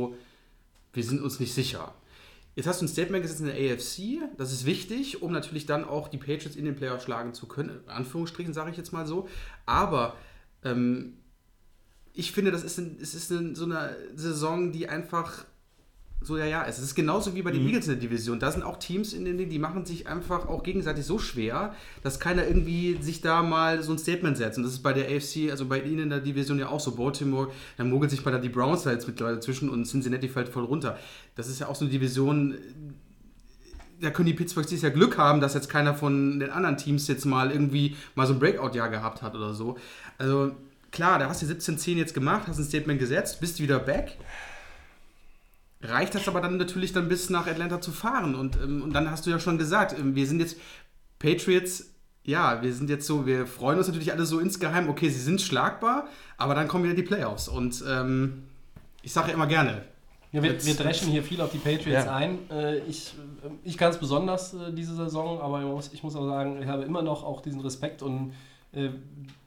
wir 0.93 1.04
sind 1.04 1.21
uns 1.21 1.39
nicht 1.39 1.54
sicher. 1.54 1.93
Jetzt 2.56 2.67
hast 2.67 2.82
du 2.82 2.86
ein 2.86 2.89
Statement 2.89 3.23
gesetzt 3.23 3.39
in 3.39 3.47
der 3.47 3.56
AFC, 3.56 4.38
das 4.38 4.51
ist 4.51 4.65
wichtig, 4.65 5.21
um 5.21 5.32
natürlich 5.32 5.65
dann 5.65 5.86
auch 5.86 6.10
die 6.10 6.17
Patriots 6.17 6.58
in 6.58 6.65
den 6.65 6.75
Playoffs 6.75 7.06
schlagen 7.06 7.34
zu 7.34 7.47
können, 7.47 7.80
in 7.86 7.89
Anführungsstrichen 7.89 8.54
sage 8.54 8.71
ich 8.71 8.77
jetzt 8.77 8.91
mal 8.91 9.08
so, 9.08 9.30
aber 9.65 10.17
ähm, 10.63 11.13
ich 12.13 12.34
finde, 12.34 12.51
das 12.51 12.63
ist, 12.63 12.77
ein, 12.77 12.97
es 13.01 13.15
ist 13.15 13.32
ein, 13.32 13.56
so 13.56 13.63
eine 13.63 13.95
Saison, 14.15 14.73
die 14.73 14.89
einfach 14.89 15.45
so, 16.23 16.38
ja, 16.38 16.45
ja, 16.45 16.65
es 16.67 16.77
ist 16.77 16.93
genauso 16.93 17.34
wie 17.34 17.41
bei 17.41 17.49
den 17.49 17.65
Eagles 17.65 17.88
in 17.88 17.93
der 17.93 17.99
Division. 17.99 18.39
Da 18.39 18.51
sind 18.51 18.62
auch 18.62 18.77
Teams 18.77 19.13
in 19.13 19.25
denen, 19.25 19.49
die 19.49 19.57
machen 19.57 19.86
sich 19.86 20.07
einfach 20.07 20.47
auch 20.47 20.62
gegenseitig 20.62 21.03
so 21.03 21.17
schwer, 21.17 21.73
dass 22.03 22.19
keiner 22.19 22.45
irgendwie 22.45 23.01
sich 23.01 23.21
da 23.21 23.41
mal 23.41 23.81
so 23.81 23.91
ein 23.91 23.97
Statement 23.97 24.38
setzt. 24.38 24.57
Und 24.57 24.63
das 24.63 24.73
ist 24.73 24.84
bei 24.84 24.93
der 24.93 25.05
AFC, 25.05 25.49
also 25.49 25.65
bei 25.65 25.81
ihnen 25.81 25.99
in 25.99 26.10
der 26.10 26.19
Division 26.19 26.60
ja 26.60 26.69
auch 26.69 26.79
so. 26.79 26.91
Baltimore, 26.91 27.49
dann 27.77 27.89
mogelt 27.89 28.12
sich 28.12 28.23
bei 28.23 28.29
der 28.29 28.39
die 28.39 28.49
Browns 28.49 28.84
da 28.84 28.91
jetzt 28.91 29.07
mittlerweile 29.07 29.39
zwischen 29.39 29.69
und 29.69 29.86
Cincinnati 29.86 30.27
fällt 30.27 30.49
voll 30.49 30.65
runter. 30.65 30.99
Das 31.36 31.47
ist 31.47 31.60
ja 31.60 31.67
auch 31.67 31.75
so 31.75 31.86
eine 31.86 31.91
Division, 31.91 32.55
da 33.99 34.12
können 34.12 34.27
die 34.27 34.34
Pittsburghs 34.34 34.67
dieses 34.67 34.84
Jahr 34.84 34.91
Glück 34.91 35.17
haben, 35.17 35.41
dass 35.41 35.55
jetzt 35.55 35.69
keiner 35.69 35.95
von 35.95 36.39
den 36.39 36.51
anderen 36.51 36.77
Teams 36.77 37.07
jetzt 37.07 37.25
mal 37.25 37.51
irgendwie 37.51 37.95
mal 38.13 38.27
so 38.27 38.34
ein 38.34 38.39
Breakout-Jahr 38.39 38.89
gehabt 38.89 39.23
hat 39.23 39.34
oder 39.36 39.55
so. 39.55 39.77
Also 40.19 40.51
klar, 40.91 41.17
da 41.17 41.29
hast 41.29 41.41
du 41.41 41.47
17-10 41.47 41.95
jetzt 41.95 42.13
gemacht, 42.13 42.47
hast 42.47 42.60
ein 42.60 42.65
Statement 42.65 42.99
gesetzt, 42.99 43.39
bist 43.39 43.60
wieder 43.60 43.79
back. 43.79 44.17
Reicht 45.84 46.13
das 46.13 46.28
aber 46.28 46.41
dann 46.41 46.58
natürlich 46.58 46.94
dann 46.94 47.08
bis 47.10 47.30
nach 47.30 47.48
Atlanta 47.48 47.82
zu 47.82 47.91
fahren 47.91 48.36
und, 48.36 48.56
ähm, 48.58 48.84
und 48.84 48.94
dann 48.94 49.10
hast 49.10 49.26
du 49.26 49.30
ja 49.32 49.39
schon 49.39 49.58
gesagt, 49.58 49.98
ähm, 49.98 50.15
wir 50.15 50.28
sind 50.28 50.39
jetzt 50.39 50.58
Patriots, 51.20 51.94
ja, 52.24 52.62
wir 52.62 52.74
sind 52.74 52.89
jetzt 52.89 53.08
so, 53.08 53.26
wir 53.26 53.48
freuen 53.48 53.78
uns 53.80 53.88
natürlich 53.88 54.12
alle 54.12 54.26
so 54.26 54.39
insgeheim, 54.39 54.89
okay, 54.89 55.10
sie 55.10 55.20
sind 55.20 55.41
schlagbar, 55.41 56.08
aber 56.38 56.54
dann 56.54 56.67
kommen 56.67 56.84
wieder 56.84 56.94
die 56.94 57.04
Playoffs 57.04 57.48
und 57.48 57.84
ähm, 57.88 58.44
ich 59.02 59.12
sage 59.12 59.30
ja 59.30 59.34
immer 59.34 59.48
gerne, 59.48 59.84
Ja, 60.32 60.44
wir, 60.44 60.63
wir 60.63 60.76
dreschen 60.76 61.10
hier 61.10 61.24
viel 61.24 61.41
auf 61.41 61.52
die 61.52 61.58
Patriots 61.58 62.06
Ja. 62.06 62.15
ein. 62.15 62.38
Äh, 62.52 62.78
ich, 62.80 63.13
äh, 63.44 63.50
ich 63.63 63.78
ganz 63.78 63.98
besonders 63.98 64.54
äh, 64.54 64.72
diese 64.72 64.96
Saison, 64.96 65.41
aber 65.41 65.62
ich 65.62 65.65
muss, 65.65 65.94
ich 65.94 66.04
muss 66.04 66.15
auch 66.15 66.28
sagen, 66.28 66.62
ich 66.62 66.67
habe 66.67 66.84
immer 66.84 67.02
noch 67.02 67.24
auch 67.24 67.41
diesen 67.41 67.60
Respekt 67.62 68.04
und 68.04 68.34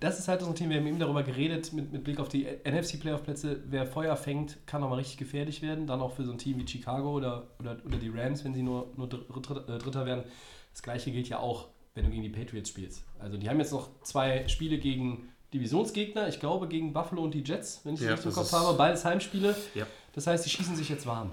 das 0.01 0.19
ist 0.19 0.29
halt 0.29 0.43
so 0.43 0.47
ein 0.49 0.55
Thema, 0.55 0.71
wir 0.73 0.81
haben 0.81 0.87
eben 0.87 0.99
darüber 0.99 1.23
geredet, 1.23 1.73
mit, 1.73 1.91
mit 1.91 2.05
Blick 2.05 2.21
auf 2.21 2.29
die 2.29 2.45
NFC-Playoff-Plätze, 2.45 3.63
wer 3.67 3.87
Feuer 3.87 4.17
fängt, 4.17 4.59
kann 4.67 4.83
auch 4.83 4.91
mal 4.91 4.97
richtig 4.97 5.17
gefährlich 5.17 5.63
werden, 5.63 5.87
dann 5.87 6.03
auch 6.03 6.13
für 6.13 6.25
so 6.25 6.33
ein 6.33 6.37
Team 6.37 6.59
wie 6.59 6.69
Chicago 6.69 7.13
oder, 7.13 7.47
oder, 7.59 7.79
oder 7.87 7.97
die 7.97 8.11
Rams, 8.11 8.45
wenn 8.45 8.53
sie 8.53 8.63
nur, 8.63 8.93
nur 8.97 9.09
Dritter, 9.09 9.67
äh, 9.67 9.79
Dritter 9.79 10.05
werden. 10.05 10.25
Das 10.73 10.83
gleiche 10.83 11.11
gilt 11.11 11.29
ja 11.31 11.39
auch, 11.39 11.69
wenn 11.95 12.05
du 12.05 12.11
gegen 12.11 12.23
die 12.23 12.29
Patriots 12.29 12.69
spielst. 12.69 13.05
Also 13.19 13.39
die 13.39 13.49
haben 13.49 13.59
jetzt 13.59 13.73
noch 13.73 13.89
zwei 14.03 14.47
Spiele 14.49 14.77
gegen 14.77 15.29
Divisionsgegner, 15.55 16.29
ich 16.29 16.39
glaube 16.39 16.69
gegen 16.69 16.93
Buffalo 16.93 17.23
und 17.23 17.33
die 17.33 17.43
Jets, 17.43 17.81
wenn 17.85 17.95
ich 17.95 18.01
es 18.01 18.07
Ja, 18.07 18.13
richtig 18.13 18.31
im 18.31 18.35
Kopf 18.35 18.53
habe, 18.53 18.77
beides 18.77 19.07
Heimspiele. 19.07 19.57
Ja. 19.75 19.87
Das 20.13 20.27
heißt, 20.27 20.45
die 20.45 20.51
schießen 20.51 20.77
sich 20.77 20.91
jetzt 20.91 21.07
warm. 21.07 21.31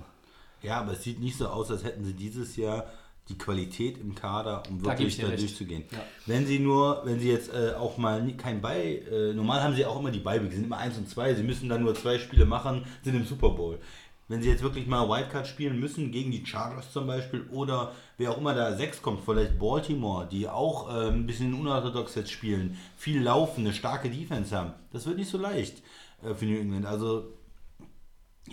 Ja, 0.61 0.79
aber 0.79 0.93
es 0.93 1.03
sieht 1.03 1.19
nicht 1.19 1.37
so 1.37 1.47
aus, 1.47 1.71
als 1.71 1.83
hätten 1.83 2.05
sie 2.05 2.13
dieses 2.13 2.55
Jahr 2.55 2.85
die 3.29 3.37
Qualität 3.37 3.97
im 3.99 4.13
Kader, 4.15 4.63
um 4.69 4.79
Da 4.81 4.89
wirklich 4.91 5.17
da, 5.17 5.27
recht. 5.27 5.41
durchzugehen. 5.41 5.83
Ja. 5.91 5.99
Wenn 6.25 6.45
sie 6.45 6.59
nur, 6.59 7.01
wenn 7.05 7.19
sie 7.19 7.29
jetzt 7.29 7.53
äh, 7.53 7.73
auch 7.77 7.97
mal 7.97 8.21
nie- 8.21 8.35
kein 8.35 8.61
Bei, 8.61 8.97
äh, 9.09 9.33
normal 9.33 9.61
haben 9.63 9.75
sie 9.75 9.85
auch 9.85 9.99
immer 9.99 10.11
die 10.11 10.19
sie 10.49 10.55
sind 10.57 10.65
immer 10.65 10.77
1 10.77 10.97
und 10.97 11.07
2, 11.09 11.35
sie 11.35 11.43
müssen 11.43 11.69
dann 11.69 11.83
nur 11.83 11.95
zwei 11.95 12.17
Spiele 12.19 12.45
machen, 12.45 12.83
sind 13.03 13.15
im 13.15 13.25
Super 13.25 13.49
Bowl. 13.51 13.79
wenn 14.27 14.41
sie 14.41 14.47
jetzt 14.49 14.63
wirklich 14.63 14.87
mal 14.87 15.09
Wildcard 15.09 15.45
spielen 15.45 15.77
müssen, 15.77 16.09
gegen 16.13 16.31
die 16.31 16.45
Chargers 16.45 16.93
zum 16.93 17.05
Beispiel, 17.05 17.41
oder 17.51 17.91
wer 18.17 18.31
auch 18.31 18.37
immer 18.37 18.53
da 18.55 18.77
6 18.77 19.01
kommt, 19.01 19.19
vielleicht 19.25 19.59
Baltimore, 19.59 20.25
die 20.31 20.47
auch 20.47 20.89
äh, 20.89 21.09
ein 21.09 21.25
bisschen 21.27 21.53
unorthodox 21.53 22.15
jetzt 22.15 22.31
spielen, 22.31 22.77
viel 22.95 23.21
laufen, 23.21 23.65
eine 23.65 23.73
starke 23.73 24.09
Defense 24.09 24.55
haben, 24.55 24.71
das 24.93 25.05
wird 25.05 25.17
nicht 25.17 25.29
so 25.29 25.37
leicht 25.37 25.83
äh, 26.23 26.33
für 26.33 26.45
New 26.45 26.57
England. 26.57 26.85
Also 26.85 27.25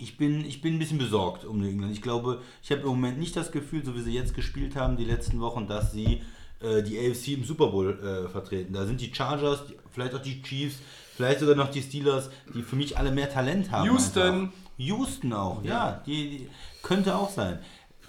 ich 0.01 0.17
bin, 0.17 0.45
ich 0.45 0.61
bin 0.61 0.75
ein 0.75 0.79
bisschen 0.79 0.97
besorgt 0.97 1.45
um 1.45 1.63
England. 1.63 1.91
Ich 1.93 2.01
glaube, 2.01 2.41
ich 2.63 2.71
habe 2.71 2.81
im 2.81 2.87
Moment 2.87 3.19
nicht 3.19 3.35
das 3.35 3.51
Gefühl, 3.51 3.83
so 3.85 3.95
wie 3.95 4.01
sie 4.01 4.13
jetzt 4.13 4.33
gespielt 4.33 4.75
haben, 4.75 4.97
die 4.97 5.05
letzten 5.05 5.39
Wochen, 5.39 5.67
dass 5.67 5.91
sie 5.91 6.21
äh, 6.61 6.81
die 6.83 6.97
AFC 6.99 7.29
im 7.29 7.43
Super 7.43 7.67
Bowl 7.67 7.97
äh, 7.99 8.29
vertreten. 8.29 8.73
Da 8.73 8.85
sind 8.85 8.99
die 9.01 9.13
Chargers, 9.13 9.65
die, 9.67 9.75
vielleicht 9.91 10.13
auch 10.15 10.21
die 10.21 10.41
Chiefs, 10.41 10.79
vielleicht 11.15 11.39
sogar 11.39 11.55
noch 11.55 11.69
die 11.69 11.81
Steelers, 11.81 12.29
die 12.53 12.61
für 12.63 12.75
mich 12.75 12.97
alle 12.97 13.11
mehr 13.11 13.29
Talent 13.29 13.71
haben. 13.71 13.85
Houston. 13.89 14.21
Einfach. 14.21 14.53
Houston 14.77 15.33
auch, 15.33 15.61
ja, 15.63 16.01
die, 16.05 16.29
die 16.29 16.49
könnte 16.81 17.13
auch 17.15 17.29
sein. 17.29 17.59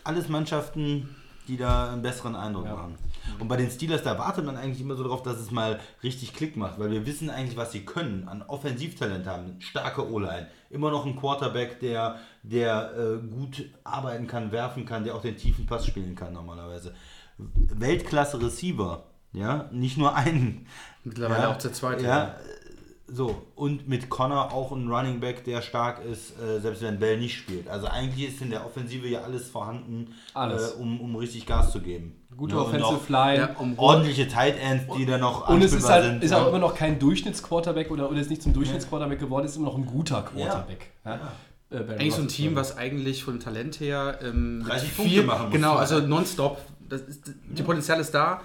Alles 0.04 0.28
Mannschaften, 0.28 1.08
die 1.48 1.56
da 1.56 1.92
einen 1.92 2.00
besseren 2.02 2.36
Eindruck 2.36 2.64
Ja. 2.66 2.74
machen. 2.76 2.94
Und 3.38 3.48
bei 3.48 3.56
den 3.56 3.70
Steelers, 3.70 4.02
da 4.02 4.18
wartet 4.18 4.44
man 4.44 4.56
eigentlich 4.56 4.80
immer 4.80 4.96
so 4.96 5.02
darauf, 5.02 5.22
dass 5.22 5.38
es 5.38 5.50
mal 5.50 5.80
richtig 6.02 6.34
Klick 6.34 6.56
macht, 6.56 6.78
weil 6.78 6.90
wir 6.90 7.06
wissen 7.06 7.30
eigentlich, 7.30 7.56
was 7.56 7.72
sie 7.72 7.84
können, 7.84 8.28
an 8.28 8.42
Offensivtalent 8.42 9.26
haben, 9.26 9.56
starke 9.60 10.10
O-Line, 10.10 10.48
immer 10.70 10.90
noch 10.90 11.06
ein 11.06 11.16
Quarterback, 11.16 11.80
der, 11.80 12.18
der 12.42 12.92
äh, 12.96 13.26
gut 13.26 13.70
arbeiten 13.84 14.26
kann, 14.26 14.52
werfen 14.52 14.84
kann, 14.84 15.04
der 15.04 15.14
auch 15.14 15.22
den 15.22 15.36
tiefen 15.36 15.66
Pass 15.66 15.86
spielen 15.86 16.14
kann 16.14 16.32
normalerweise. 16.32 16.94
Weltklasse 17.38 18.40
Receiver, 18.40 19.04
ja, 19.32 19.68
nicht 19.70 19.96
nur 19.96 20.14
einen. 20.14 20.66
Mittlerweile 21.04 21.44
ja, 21.44 21.50
auch 21.50 21.58
der 21.58 21.72
zweite. 21.72 22.04
Ja, 22.04 22.36
so, 23.12 23.42
und 23.56 23.88
mit 23.88 24.08
Connor 24.08 24.52
auch 24.52 24.72
ein 24.72 24.88
Running 24.88 25.20
Back, 25.20 25.44
der 25.44 25.62
stark 25.62 26.04
ist, 26.04 26.32
äh, 26.40 26.60
selbst 26.60 26.82
wenn 26.82 26.98
Bell 26.98 27.18
nicht 27.18 27.36
spielt. 27.36 27.68
Also 27.68 27.86
eigentlich 27.86 28.28
ist 28.28 28.40
in 28.42 28.50
der 28.50 28.64
Offensive 28.64 29.06
ja 29.08 29.22
alles 29.22 29.48
vorhanden, 29.48 30.14
Alles. 30.34 30.72
Äh, 30.72 30.80
um, 30.80 31.00
um 31.00 31.16
richtig 31.16 31.46
Gas 31.46 31.72
zu 31.72 31.80
geben. 31.80 32.16
Gute 32.36 32.54
Ja, 32.54 32.60
und 32.62 32.82
Offensive 32.82 33.12
Line. 33.12 33.38
Ja, 33.38 33.56
um 33.58 33.78
Ordentliche 33.78 34.28
Tight 34.28 34.56
Ends, 34.62 34.84
die 34.96 35.04
da 35.06 35.18
noch 35.18 35.48
Und 35.48 35.62
es 35.62 35.72
ist, 35.72 35.88
halt, 35.88 36.04
sind. 36.04 36.22
ist 36.24 36.30
ja. 36.30 36.42
auch 36.42 36.48
immer 36.48 36.58
noch 36.58 36.74
kein 36.74 36.98
Durchschnittsquarterback 36.98 37.90
oder, 37.90 38.08
oder 38.10 38.20
ist 38.20 38.30
nicht 38.30 38.42
zum 38.42 38.52
Durchschnittsquarterback 38.52 39.18
geworden, 39.18 39.44
ist 39.46 39.56
immer 39.56 39.66
noch 39.66 39.76
ein 39.76 39.86
guter 39.86 40.22
Quarterback. 40.22 40.90
Ja. 41.04 41.14
Äh, 41.70 41.78
Barry 41.80 41.92
Eigentlich 42.00 42.14
so 42.14 42.22
ein. 42.22 42.28
Team, 42.28 42.56
was 42.56 42.76
eigentlich 42.76 43.22
von 43.24 43.38
Talent 43.40 43.78
her 43.80 44.18
ähm, 44.22 44.64
30 44.66 44.88
mit 44.88 44.96
Punkte 44.96 45.22
machen 45.22 45.44
muss. 45.46 45.52
Genau, 45.52 45.74
Ja. 45.74 45.78
also 45.78 45.98
nonstop. 46.00 46.58
Das 46.88 47.02
ist, 47.02 47.32
die 47.48 47.62
Potenzial 47.62 48.00
ist 48.00 48.12
da, 48.12 48.40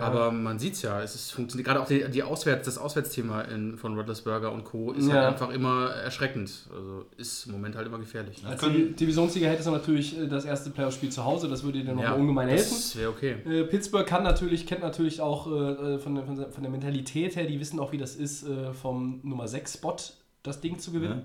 aber 0.00 0.30
man 0.30 0.58
sieht 0.58 0.74
es 0.74 0.82
ja. 0.82 1.00
Es 1.02 1.14
ist, 1.14 1.32
funktioniert 1.32 1.66
gerade 1.66 1.80
auch 1.80 1.86
die, 1.86 2.04
die 2.10 2.22
Auswärts, 2.22 2.66
das 2.66 2.78
Auswärtsthema 2.78 3.42
in, 3.42 3.76
von 3.76 3.94
Roethlisberger 3.96 4.52
und 4.52 4.64
Co. 4.64 4.92
ist 4.92 5.06
Ja. 5.08 5.14
halt 5.14 5.26
einfach 5.34 5.50
immer 5.50 5.90
erschreckend. 5.90 6.68
Also 6.74 7.04
ist 7.16 7.46
im 7.46 7.52
Moment 7.52 7.76
halt 7.76 7.86
immer 7.86 7.98
gefährlich. 7.98 8.44
Als 8.46 8.62
Divi- 8.62 8.94
Divisionssieger 8.94 9.48
hättest 9.48 9.68
du 9.68 9.72
natürlich 9.72 10.18
äh, 10.18 10.26
das 10.28 10.44
erste 10.44 10.70
Playoff-Spiel 10.70 11.10
zu 11.10 11.24
Hause, 11.24 11.48
das 11.48 11.62
würde 11.64 11.82
dir 11.82 11.92
nochmal 11.94 12.12
ungemein 12.18 12.48
helfen. 12.48 12.70
Das 12.70 12.96
wäre 12.96 13.10
okay. 13.10 13.36
Äh, 13.44 13.64
Pittsburgh 13.64 14.06
kann 14.06 14.22
natürlich, 14.22 14.66
kennt 14.66 14.82
natürlich 14.82 15.20
auch 15.20 15.46
äh, 15.46 15.98
von, 15.98 16.14
der, 16.14 16.24
von 16.24 16.36
der- 16.36 16.50
von 16.50 16.62
der 16.62 16.70
Mentalität 16.72 17.36
her, 17.36 17.44
die 17.46 17.58
wissen 17.60 17.78
auch, 17.80 17.92
wie 17.92 17.98
das 17.98 18.16
ist, 18.16 18.46
äh, 18.46 18.72
vom 18.72 19.20
Nummer 19.22 19.44
6-Spot 19.46 19.96
das 20.42 20.60
Ding 20.60 20.78
zu 20.78 20.92
gewinnen. 20.92 21.22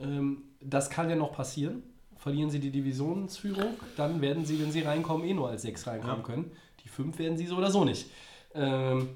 Ähm, 0.00 0.42
das 0.60 0.90
kann 0.90 1.08
ja 1.10 1.16
noch 1.16 1.32
passieren. 1.32 1.82
Verlieren 2.16 2.50
sie 2.50 2.60
die 2.60 2.70
Divisionsführung, 2.70 3.74
dann 3.96 4.20
werden 4.20 4.44
sie, 4.44 4.60
wenn 4.62 4.70
sie 4.70 4.82
reinkommen, 4.82 5.26
eh 5.26 5.34
nur 5.34 5.48
als 5.48 5.62
6 5.62 5.88
reinkommen 5.88 6.22
können. 6.22 6.52
Die 6.84 6.88
5 6.88 7.18
werden 7.18 7.36
sie 7.36 7.46
so 7.46 7.56
oder 7.56 7.70
so 7.70 7.84
nicht. 7.84 8.06
Ähm, 8.54 9.10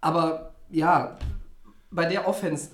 aber 0.00 0.54
ja, 0.70 1.16
bei 1.90 2.06
der 2.06 2.26
Offense, 2.28 2.70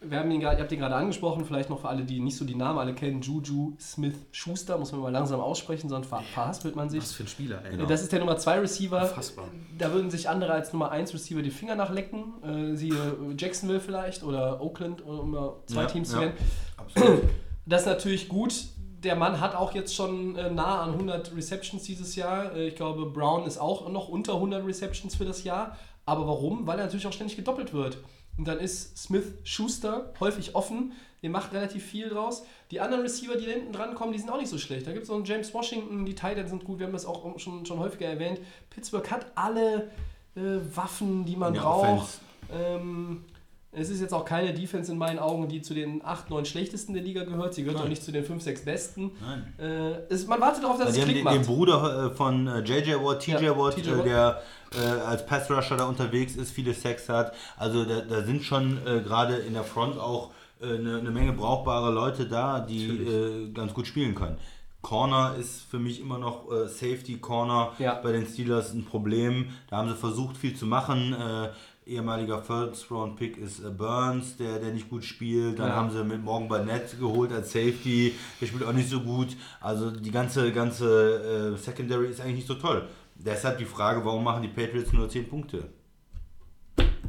wir 0.00 0.18
haben 0.18 0.30
ihn 0.30 0.40
grad, 0.40 0.56
ihr 0.56 0.62
habt 0.62 0.72
ihn 0.72 0.78
gerade 0.78 0.94
angesprochen, 0.94 1.44
vielleicht 1.44 1.68
noch 1.68 1.80
für 1.80 1.88
alle, 1.88 2.04
die 2.04 2.20
nicht 2.20 2.36
so 2.36 2.44
die 2.44 2.54
Namen 2.54 2.78
alle 2.78 2.94
kennen, 2.94 3.20
Juju 3.20 3.74
Smith 3.78 4.14
Schuster, 4.32 4.78
muss 4.78 4.92
man 4.92 5.00
mal 5.02 5.12
langsam 5.12 5.40
aussprechen, 5.40 5.88
sonst 5.88 6.06
ver 6.06 6.20
verhaspelt 6.32 6.76
man 6.76 6.88
sich. 6.88 7.02
Was 7.02 7.12
für 7.12 7.24
ein 7.24 7.28
Spieler, 7.28 7.62
ey. 7.64 7.72
Genau. 7.72 7.86
Das 7.86 8.02
ist 8.02 8.12
der 8.12 8.20
Nummer 8.20 8.36
2 8.38 8.60
Receiver. 8.60 9.02
Unfassbar. 9.02 9.46
Da 9.76 9.92
würden 9.92 10.10
sich 10.10 10.28
andere 10.28 10.52
als 10.52 10.72
Nummer 10.72 10.90
1 10.90 11.12
Receiver 11.12 11.42
die 11.42 11.50
Finger 11.50 11.74
nachlecken. 11.74 12.42
Äh, 12.42 12.76
siehe 12.76 13.16
Jacksonville 13.36 13.80
vielleicht 13.80 14.22
oder 14.22 14.60
Oakland, 14.62 15.02
um 15.02 15.32
mal 15.32 15.56
zwei 15.66 15.82
Ja, 15.82 15.86
Teams 15.86 16.08
zu 16.08 16.16
ja. 16.16 16.20
nennen. 16.22 16.34
Absolut. 16.76 17.22
Das 17.66 17.82
ist 17.82 17.86
natürlich 17.86 18.28
gut. 18.28 18.54
Der 19.02 19.16
Mann 19.16 19.40
hat 19.40 19.54
auch 19.54 19.74
jetzt 19.74 19.94
schon 19.94 20.36
äh, 20.36 20.50
nah 20.50 20.82
an 20.82 20.92
100 20.92 21.34
Receptions 21.34 21.82
dieses 21.84 22.16
Jahr. 22.16 22.54
Äh, 22.54 22.68
ich 22.68 22.76
glaube, 22.76 23.06
Brown 23.06 23.46
ist 23.46 23.58
auch 23.58 23.88
noch 23.88 24.08
unter 24.08 24.34
100 24.34 24.66
Receptions 24.66 25.14
für 25.14 25.24
das 25.24 25.44
Jahr. 25.44 25.76
Aber 26.04 26.26
warum? 26.26 26.66
Weil 26.66 26.78
er 26.78 26.84
natürlich 26.84 27.06
auch 27.06 27.12
ständig 27.12 27.36
gedoppelt 27.36 27.72
wird. 27.72 27.98
Und 28.36 28.46
dann 28.46 28.58
ist 28.58 28.98
Smith 28.98 29.34
Schuster 29.44 30.12
häufig 30.20 30.54
offen. 30.54 30.92
Der 31.22 31.30
macht 31.30 31.52
relativ 31.52 31.84
viel 31.84 32.08
draus. 32.08 32.44
Die 32.70 32.80
anderen 32.80 33.02
Receiver, 33.02 33.36
die 33.36 33.46
da 33.46 33.52
hinten 33.52 33.72
dran 33.72 33.94
kommen, 33.94 34.12
die 34.12 34.18
sind 34.18 34.30
auch 34.30 34.38
nicht 34.38 34.48
so 34.48 34.58
schlecht. 34.58 34.86
Da 34.86 34.92
gibt 34.92 35.02
es 35.02 35.08
noch 35.08 35.16
einen 35.16 35.24
James 35.24 35.52
Washington, 35.52 36.06
die 36.06 36.14
Titans 36.14 36.50
sind 36.50 36.64
gut, 36.64 36.78
wir 36.78 36.86
haben 36.86 36.92
das 36.92 37.04
auch 37.04 37.38
schon, 37.38 37.66
schon 37.66 37.78
häufiger 37.78 38.06
erwähnt. 38.06 38.40
Pittsburgh 38.70 39.10
hat 39.10 39.26
alle 39.34 39.90
äh, 40.34 40.40
Waffen, 40.74 41.26
die 41.26 41.36
man 41.36 41.52
der 41.52 41.60
braucht. 41.60 42.20
Ähm, 42.52 43.24
es 43.72 43.88
ist 43.90 44.00
jetzt 44.00 44.12
auch 44.12 44.24
keine 44.24 44.52
Defense 44.52 44.90
in 44.90 44.98
meinen 44.98 45.18
Augen, 45.18 45.48
die 45.48 45.62
zu 45.62 45.74
den 45.74 46.04
8, 46.04 46.28
9 46.30 46.44
schlechtesten 46.44 46.92
der 46.94 47.02
Liga 47.02 47.24
gehört. 47.24 47.54
Sie 47.54 47.62
gehört 47.62 47.80
auch 47.80 47.88
nicht 47.88 48.02
zu 48.02 48.10
den 48.12 48.24
5, 48.24 48.42
6 48.42 48.64
besten. 48.64 49.12
Nein. 49.20 49.54
Äh, 49.58 50.12
es, 50.12 50.26
man 50.26 50.40
wartet 50.40 50.64
darauf, 50.64 50.78
dass 50.78 50.88
Also 50.88 50.98
es 51.00 51.04
Klick 51.04 51.16
den, 51.18 51.24
macht. 51.24 51.34
den 51.36 51.46
Bruder 51.46 52.06
äh, 52.06 52.14
von 52.16 52.46
äh, 52.48 52.58
JJ 52.60 52.94
Watt, 53.04 53.20
TJ 53.20 53.44
Ja, 53.44 53.56
Watt, 53.56 53.76
TJ 53.76 53.88
äh, 53.90 53.98
Watt. 53.98 54.06
der 54.06 54.42
äh, 54.74 55.00
als 55.06 55.24
Pass 55.26 55.50
Rusher 55.50 55.76
da 55.76 55.84
unterwegs 55.86 56.34
ist, 56.36 56.50
viele 56.50 56.74
Sex 56.74 57.08
hat. 57.08 57.32
Also 57.56 57.84
da, 57.84 58.00
da 58.00 58.22
sind 58.22 58.42
schon 58.42 58.78
äh, 58.86 59.00
gerade 59.02 59.36
in 59.36 59.54
der 59.54 59.64
Front 59.64 59.98
auch 59.98 60.30
eine, 60.62 60.98
eine 60.98 61.10
Menge 61.10 61.32
brauchbare 61.32 61.90
Leute 61.90 62.26
da, 62.26 62.60
die 62.60 63.50
ganz 63.54 63.72
gut 63.72 63.86
spielen 63.86 64.14
können. 64.14 64.36
Corner 64.82 65.34
ist 65.38 65.62
für 65.70 65.78
mich 65.78 66.00
immer 66.00 66.18
noch 66.18 66.50
äh, 66.50 66.66
Safety 66.66 67.18
Corner 67.18 67.72
Ja. 67.78 67.94
bei 68.02 68.12
den 68.12 68.26
Steelers 68.26 68.72
ein 68.72 68.84
Problem. 68.84 69.50
Da 69.68 69.76
haben 69.78 69.88
sie 69.88 69.94
versucht 69.94 70.36
viel 70.38 70.56
zu 70.56 70.66
machen. 70.66 71.12
Äh, 71.14 71.48
ehemaliger 71.86 72.42
First 72.42 72.90
Round 72.90 73.16
Pick 73.16 73.36
ist 73.38 73.60
äh, 73.64 73.70
Burns, 73.70 74.36
der, 74.36 74.58
der 74.58 74.72
nicht 74.72 74.88
gut 74.88 75.04
spielt. 75.04 75.58
Dann 75.58 75.68
Ja. 75.68 75.76
haben 75.76 75.90
sie 75.90 76.04
mit 76.04 76.22
Morgan 76.22 76.48
Barnett 76.48 76.98
geholt 76.98 77.32
als 77.32 77.52
Safety. 77.52 78.14
Der 78.40 78.46
spielt 78.46 78.64
auch 78.64 78.72
nicht 78.72 78.88
so 78.88 79.00
gut. 79.00 79.36
Also 79.60 79.90
die 79.90 80.10
ganze, 80.10 80.52
ganze 80.52 81.54
äh, 81.54 81.56
Secondary 81.56 82.08
ist 82.08 82.20
eigentlich 82.20 82.36
nicht 82.36 82.48
so 82.48 82.54
toll. 82.54 82.86
Deshalb 83.14 83.58
die 83.58 83.64
Frage, 83.64 84.04
warum 84.04 84.24
machen 84.24 84.42
die 84.42 84.48
Patriots 84.48 84.92
nur 84.92 85.08
10 85.08 85.28
Punkte? 85.28 85.64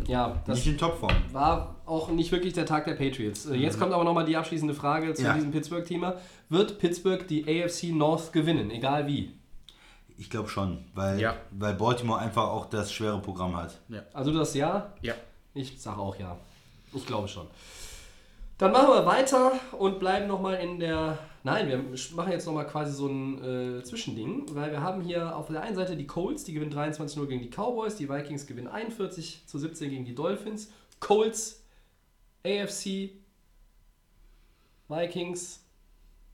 Ja, 0.07 0.41
das 0.47 0.57
nicht 0.57 0.67
in 0.67 0.77
Topform. 0.77 1.13
war 1.31 1.75
auch 1.85 2.09
nicht 2.09 2.31
wirklich 2.31 2.53
der 2.53 2.65
Tag 2.65 2.85
der 2.85 2.93
Patriots. 2.95 3.45
Äh, 3.45 3.55
Jetzt 3.55 3.79
kommt 3.79 3.93
aber 3.93 4.03
nochmal 4.03 4.25
die 4.25 4.35
abschließende 4.35 4.73
Frage 4.73 5.13
zu 5.13 5.23
Ja. 5.23 5.33
diesem 5.35 5.51
Pittsburgh-Thema. 5.51 6.15
Wird 6.49 6.79
Pittsburgh 6.79 7.25
die 7.27 7.43
AFC 7.47 7.91
North 7.93 8.33
gewinnen, 8.33 8.71
egal 8.71 9.05
wie? 9.07 9.31
Ich 10.21 10.29
glaube 10.29 10.49
schon, 10.49 10.85
weil, 10.93 11.19
Ja. 11.19 11.35
weil 11.49 11.73
Baltimore 11.73 12.19
einfach 12.19 12.47
auch 12.47 12.67
das 12.67 12.93
schwere 12.93 13.19
Programm 13.19 13.55
hat. 13.57 13.79
Also 14.13 14.31
das 14.31 14.53
Ja? 14.53 14.93
Ja. 15.01 15.15
Ich 15.55 15.81
sage 15.81 15.99
auch 15.99 16.15
ja. 16.15 16.37
Ich 16.93 17.07
glaube 17.07 17.27
schon. 17.27 17.47
Dann 18.59 18.71
machen 18.71 18.89
wir 18.89 19.03
weiter 19.07 19.53
und 19.79 19.99
bleiben 19.99 20.27
nochmal 20.27 20.57
in 20.57 20.79
der. 20.79 21.17
Nein, 21.43 21.67
wir 21.67 21.83
machen 22.15 22.31
jetzt 22.31 22.45
nochmal 22.45 22.67
quasi 22.67 22.93
so 22.93 23.07
ein 23.07 23.79
äh, 23.79 23.83
Zwischending, 23.83 24.45
weil 24.53 24.69
wir 24.69 24.81
haben 24.81 25.01
hier 25.01 25.35
auf 25.35 25.47
der 25.47 25.63
einen 25.63 25.75
Seite 25.75 25.97
die 25.97 26.05
Colts, 26.05 26.43
die 26.43 26.53
gewinnen 26.53 26.71
23-0 26.71 27.25
gegen 27.25 27.41
die 27.41 27.49
Cowboys, 27.49 27.95
die 27.95 28.07
Vikings 28.07 28.45
gewinnen 28.45 28.67
41 28.67 29.47
zu 29.47 29.57
17 29.57 29.89
gegen 29.89 30.05
die 30.05 30.13
Dolphins. 30.13 30.71
Colts, 30.99 31.63
AFC, 32.45 33.09
Vikings, 34.87 35.61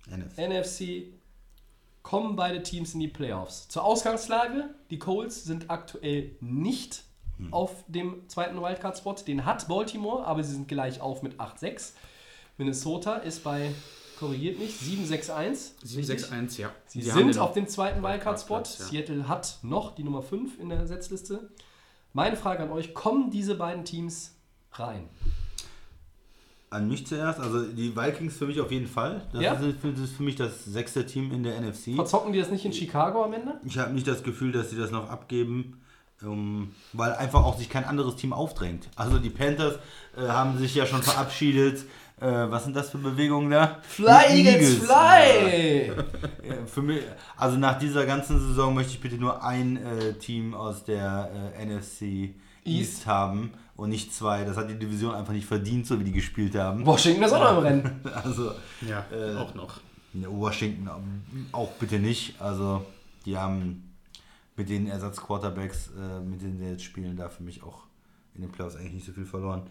NFC. 0.10 0.38
NFC, 0.38 1.17
kommen 2.08 2.38
beide 2.38 2.63
Teams 2.63 2.93
in 2.93 3.02
die 3.02 3.10
Playoffs. 3.10 3.67
Zur 3.67 3.84
Ausgangslage, 3.84 4.70
die 4.91 4.98
Colts 4.98 5.43
sind 5.43 5.70
aktuell 5.70 6.38
nicht 6.39 7.04
auf 7.52 7.84
dem 7.89 8.30
zweiten 8.30 8.62
Wildcard-Spot. 8.62 9.15
Den 9.28 9.43
hat 9.43 9.67
Baltimore, 9.67 10.26
aber 10.26 10.41
sie 10.41 10.54
sind 10.54 10.70
gleich 10.70 11.02
auf 11.02 11.22
mit 11.22 11.38
8-6. 11.38 11.91
Minnesota 12.58 13.15
ist 13.15 13.43
bei, 13.43 13.74
korrigiert 14.17 14.58
mich, 14.58 14.76
7-6-1. 14.76 15.72
761, 15.84 16.60
ja. 16.60 16.72
Sie 16.86 17.12
haben 17.12 17.34
sind 17.34 17.39
auf 17.39 17.52
dem 17.52 17.67
zweiten 17.67 18.02
Wildcard-Spot. 18.02 18.60
Ja. 18.60 18.63
Seattle 18.63 19.28
hat 19.28 19.60
noch 19.62 19.93
die 19.93 20.06
Nummer 20.06 20.22
5 20.22 20.60
in 20.62 20.70
der 20.70 20.88
Setzliste. 20.88 21.50
Meine 22.13 22.38
Frage 22.38 22.63
an 22.63 22.72
euch, 22.72 22.93
kommen 22.93 23.32
diese 23.32 23.56
beiden 23.56 23.84
Teams 23.84 24.34
rein? 24.72 25.10
An 26.70 26.90
mich 26.90 27.08
zuerst, 27.08 27.40
also 27.40 27.63
die 27.63 27.96
Vikings 27.96 28.36
für 28.38 28.46
mich 28.46 28.60
auf 28.60 28.72
jeden 28.72 28.88
Fall. 28.88 29.22
Das, 29.32 29.42
Ja? 29.42 29.54
ist, 29.54 29.80
für, 29.80 29.92
das 29.92 30.02
ist 30.02 30.18
für 30.18 30.24
mich 30.24 30.36
das 30.36 30.65
sechste 30.65 31.06
Team 31.06 31.32
in 31.32 31.44
der 31.44 31.60
NFC. 31.62 31.96
Verzocken 31.96 32.34
die 32.34 32.40
das 32.40 32.50
nicht 32.52 32.65
in 32.65 32.74
Chicago 32.74 33.24
am 33.24 33.34
Ende? 33.34 33.54
Ich 33.63 33.78
habe 33.78 33.94
nicht 33.94 34.06
das 34.08 34.22
Gefühl, 34.22 34.52
dass 34.52 34.70
sie 34.70 34.78
das 34.78 34.92
noch 34.92 35.10
abgeben, 35.10 35.80
ähm, 36.22 36.72
weil 36.92 37.13
einfach 37.13 37.46
auch 37.46 37.58
sich 37.58 37.70
kein 37.70 37.86
anderes 37.86 38.18
Team 38.18 38.34
aufdrängt. 38.34 38.90
Also 38.98 39.18
die 39.18 39.30
Panthers 39.30 39.76
äh, 40.18 40.28
haben 40.28 40.58
sich 40.58 40.76
ja 40.76 40.86
schon 40.86 41.04
verabschiedet. 41.04 41.86
Äh, 42.20 42.26
was 42.50 42.65
sind 42.65 42.76
das 42.76 42.90
für 42.90 42.98
Bewegungen 42.98 43.50
da? 43.52 43.78
Fly, 43.84 44.26
Eagles, 44.44 44.76
fly! 44.80 45.92
Ja, 46.50 46.65
für 46.65 46.82
mich, 46.82 47.02
also 47.38 47.56
nach 47.58 47.78
dieser 47.80 48.06
ganzen 48.06 48.40
Saison 48.40 48.74
möchte 48.74 48.92
ich 48.94 49.00
bitte 49.00 49.15
nur 49.18 49.44
ein 49.44 49.78
äh, 49.78 50.13
Team 50.15 50.54
aus 50.56 50.84
der 50.84 51.30
äh, 51.58 51.65
NFC 51.65 52.34
East 52.65 53.06
haben 53.06 53.52
und 53.78 53.90
nicht 53.90 54.13
zwei. 54.13 54.44
Das 54.44 54.58
hat 54.58 54.69
die 54.69 54.78
Division 54.78 55.15
einfach 55.15 55.34
nicht 55.34 55.46
verdient, 55.46 55.88
so 55.88 56.00
wie 56.00 56.04
die 56.04 56.12
gespielt 56.12 56.56
haben. 56.56 56.86
Washington 56.86 57.23
ist 57.23 57.32
auch 57.32 57.40
noch 57.40 57.58
im 57.60 57.63
Rennen. 57.63 58.02
Also 58.23 58.52
Ja, 58.82 59.06
Äh, 59.12 59.36
auch 59.38 59.54
noch. 59.56 59.80
Ne, 60.13 60.28
Washington 60.30 60.90
auch 61.52 61.71
bitte 61.73 62.00
nicht. 62.00 62.42
Also 62.42 62.84
die 63.25 63.38
haben 63.38 63.94
mit 64.56 64.69
den 64.69 64.88
Ersatzquarterbacks, 64.88 65.92
äh, 65.98 66.19
mit 66.21 66.42
denen 66.42 66.58
sie 66.58 66.65
jetzt 66.65 66.84
spielen, 66.84 67.15
da 67.15 67.30
für 67.30 67.44
mich 67.44 67.62
auch 67.63 67.84
in 68.36 68.42
den 68.42 68.52
Playoffs 68.52 68.75
eigentlich 68.75 68.94
nicht 68.94 69.06
so 69.06 69.12
viel 69.13 69.25
verloren. 69.25 69.62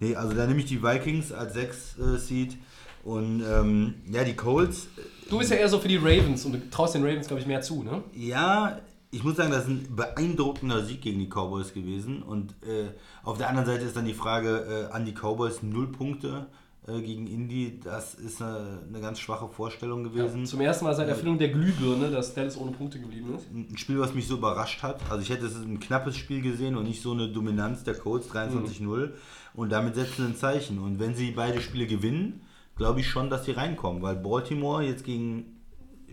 Nee, 0.00 0.14
also 0.14 0.34
da 0.34 0.46
nehme 0.46 0.60
ich 0.60 0.66
die 0.66 0.82
Vikings 0.82 1.32
als 1.32 1.54
6 1.54 1.98
äh, 1.98 2.18
Seed 2.18 2.56
und 3.04 3.42
ähm, 3.48 3.94
ja, 4.10 4.24
die 4.24 4.34
Colts, 4.34 4.88
Du 5.30 5.38
bist 5.38 5.50
ja 5.50 5.56
eher 5.56 5.68
so 5.68 5.78
für 5.78 5.88
die 5.88 5.96
Ravens 5.96 6.44
und 6.44 6.52
du 6.52 6.70
traust 6.70 6.94
den 6.94 7.02
Ravens, 7.02 7.26
glaube 7.26 7.40
ich, 7.40 7.46
mehr 7.46 7.62
zu, 7.62 7.82
ne? 7.82 8.02
ja, 8.14 8.78
ich 9.14 9.22
muss 9.22 9.36
sagen, 9.36 9.52
das 9.52 9.64
ist 9.64 9.70
ein 9.70 9.94
beeindruckender 9.94 10.84
Sieg 10.84 11.00
gegen 11.00 11.20
die 11.20 11.28
Cowboys 11.28 11.72
gewesen 11.72 12.22
und 12.22 12.52
äh, 12.62 12.88
auf 13.22 13.38
der 13.38 13.48
anderen 13.48 13.66
Seite 13.66 13.84
ist 13.84 13.96
dann 13.96 14.06
die 14.06 14.14
Frage 14.14 14.88
äh, 14.90 14.92
an 14.92 15.04
die 15.04 15.12
Cowboys, 15.12 15.62
null 15.62 15.86
Punkte 15.86 16.46
äh, 16.88 17.00
gegen 17.00 17.28
Indy, 17.28 17.78
das 17.82 18.14
ist 18.14 18.42
eine, 18.42 18.80
eine 18.88 19.00
ganz 19.00 19.20
schwache 19.20 19.48
Vorstellung 19.48 20.02
gewesen. 20.02 20.44
Zum 20.46 20.60
ersten 20.60 20.84
Mal 20.84 20.94
seit 20.94 21.08
Erfindung 21.08 21.38
der 21.38 21.50
Glühbirne, 21.50 22.10
dass 22.10 22.34
Dallas 22.34 22.58
ohne 22.58 22.72
Punkte 22.72 22.98
geblieben 22.98 23.34
ist. 23.36 23.46
ein 23.52 23.78
Spiel, 23.78 24.00
was 24.00 24.14
mich 24.14 24.26
so 24.26 24.34
überrascht 24.34 24.82
hat. 24.82 25.00
Also 25.08 25.22
ich 25.22 25.30
hätte 25.30 25.46
es 25.46 25.54
ein 25.54 25.78
knappes 25.78 26.16
Spiel 26.16 26.42
gesehen 26.42 26.76
und 26.76 26.84
nicht 26.84 27.00
so 27.00 27.12
eine 27.12 27.28
Dominanz 27.28 27.84
der 27.84 27.94
Colts 27.94 28.28
23-0 28.30 29.12
und 29.54 29.70
damit 29.70 29.94
setzen 29.94 30.14
sie 30.16 30.24
ein 30.24 30.36
Zeichen. 30.36 30.78
Und 30.80 30.98
wenn 30.98 31.14
sie 31.14 31.30
beide 31.30 31.60
Spiele 31.60 31.86
gewinnen, 31.86 32.40
glaube 32.76 33.00
ich 33.00 33.08
schon, 33.08 33.30
dass 33.30 33.44
sie 33.44 33.52
reinkommen, 33.52 34.02
weil 34.02 34.16
Baltimore 34.16 34.82
jetzt 34.82 35.04
gegen 35.04 35.53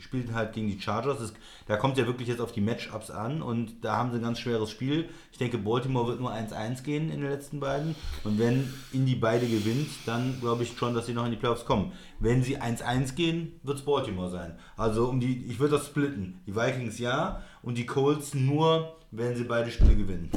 spielt 0.01 0.33
halt 0.33 0.53
gegen 0.53 0.67
die 0.67 0.79
Chargers. 0.79 1.19
Das, 1.19 1.33
da 1.67 1.77
kommt 1.77 1.97
ja 1.97 2.05
wirklich 2.05 2.27
jetzt 2.27 2.41
auf 2.41 2.51
die 2.51 2.61
Matchups 2.61 3.11
an 3.11 3.41
und 3.41 3.83
da 3.83 3.97
haben 3.97 4.11
sie 4.11 4.17
ein 4.17 4.23
ganz 4.23 4.39
schweres 4.39 4.69
Spiel. 4.69 5.09
Ich 5.31 5.37
denke, 5.37 5.57
Baltimore 5.57 6.07
wird 6.07 6.19
nur 6.19 6.31
1-1 6.31 6.83
gehen 6.83 7.11
in 7.11 7.21
den 7.21 7.29
letzten 7.29 7.59
beiden. 7.59 7.95
Und 8.23 8.39
wenn 8.39 8.71
Indy 8.91 9.15
beide 9.15 9.47
gewinnt, 9.47 9.89
dann 10.05 10.39
glaube 10.41 10.63
ich 10.63 10.77
schon, 10.77 10.93
dass 10.93 11.05
sie 11.05 11.13
noch 11.13 11.25
in 11.25 11.31
die 11.31 11.37
Playoffs 11.37 11.65
kommen. 11.65 11.91
Wenn 12.19 12.43
sie 12.43 12.59
1-1 12.59 13.15
gehen, 13.15 13.59
wird 13.63 13.79
es 13.79 13.85
Baltimore 13.85 14.29
sein. 14.29 14.57
Also 14.77 15.07
um 15.07 15.19
die, 15.19 15.45
ich 15.45 15.59
würde 15.59 15.77
das 15.77 15.87
splitten. 15.87 16.41
Die 16.45 16.55
Vikings 16.55 16.99
ja 16.99 17.41
und 17.61 17.77
die 17.77 17.85
Colts 17.85 18.33
nur, 18.33 18.95
wenn 19.11 19.35
sie 19.35 19.43
beide 19.43 19.71
Spiele 19.71 19.95
gewinnen. 19.95 20.29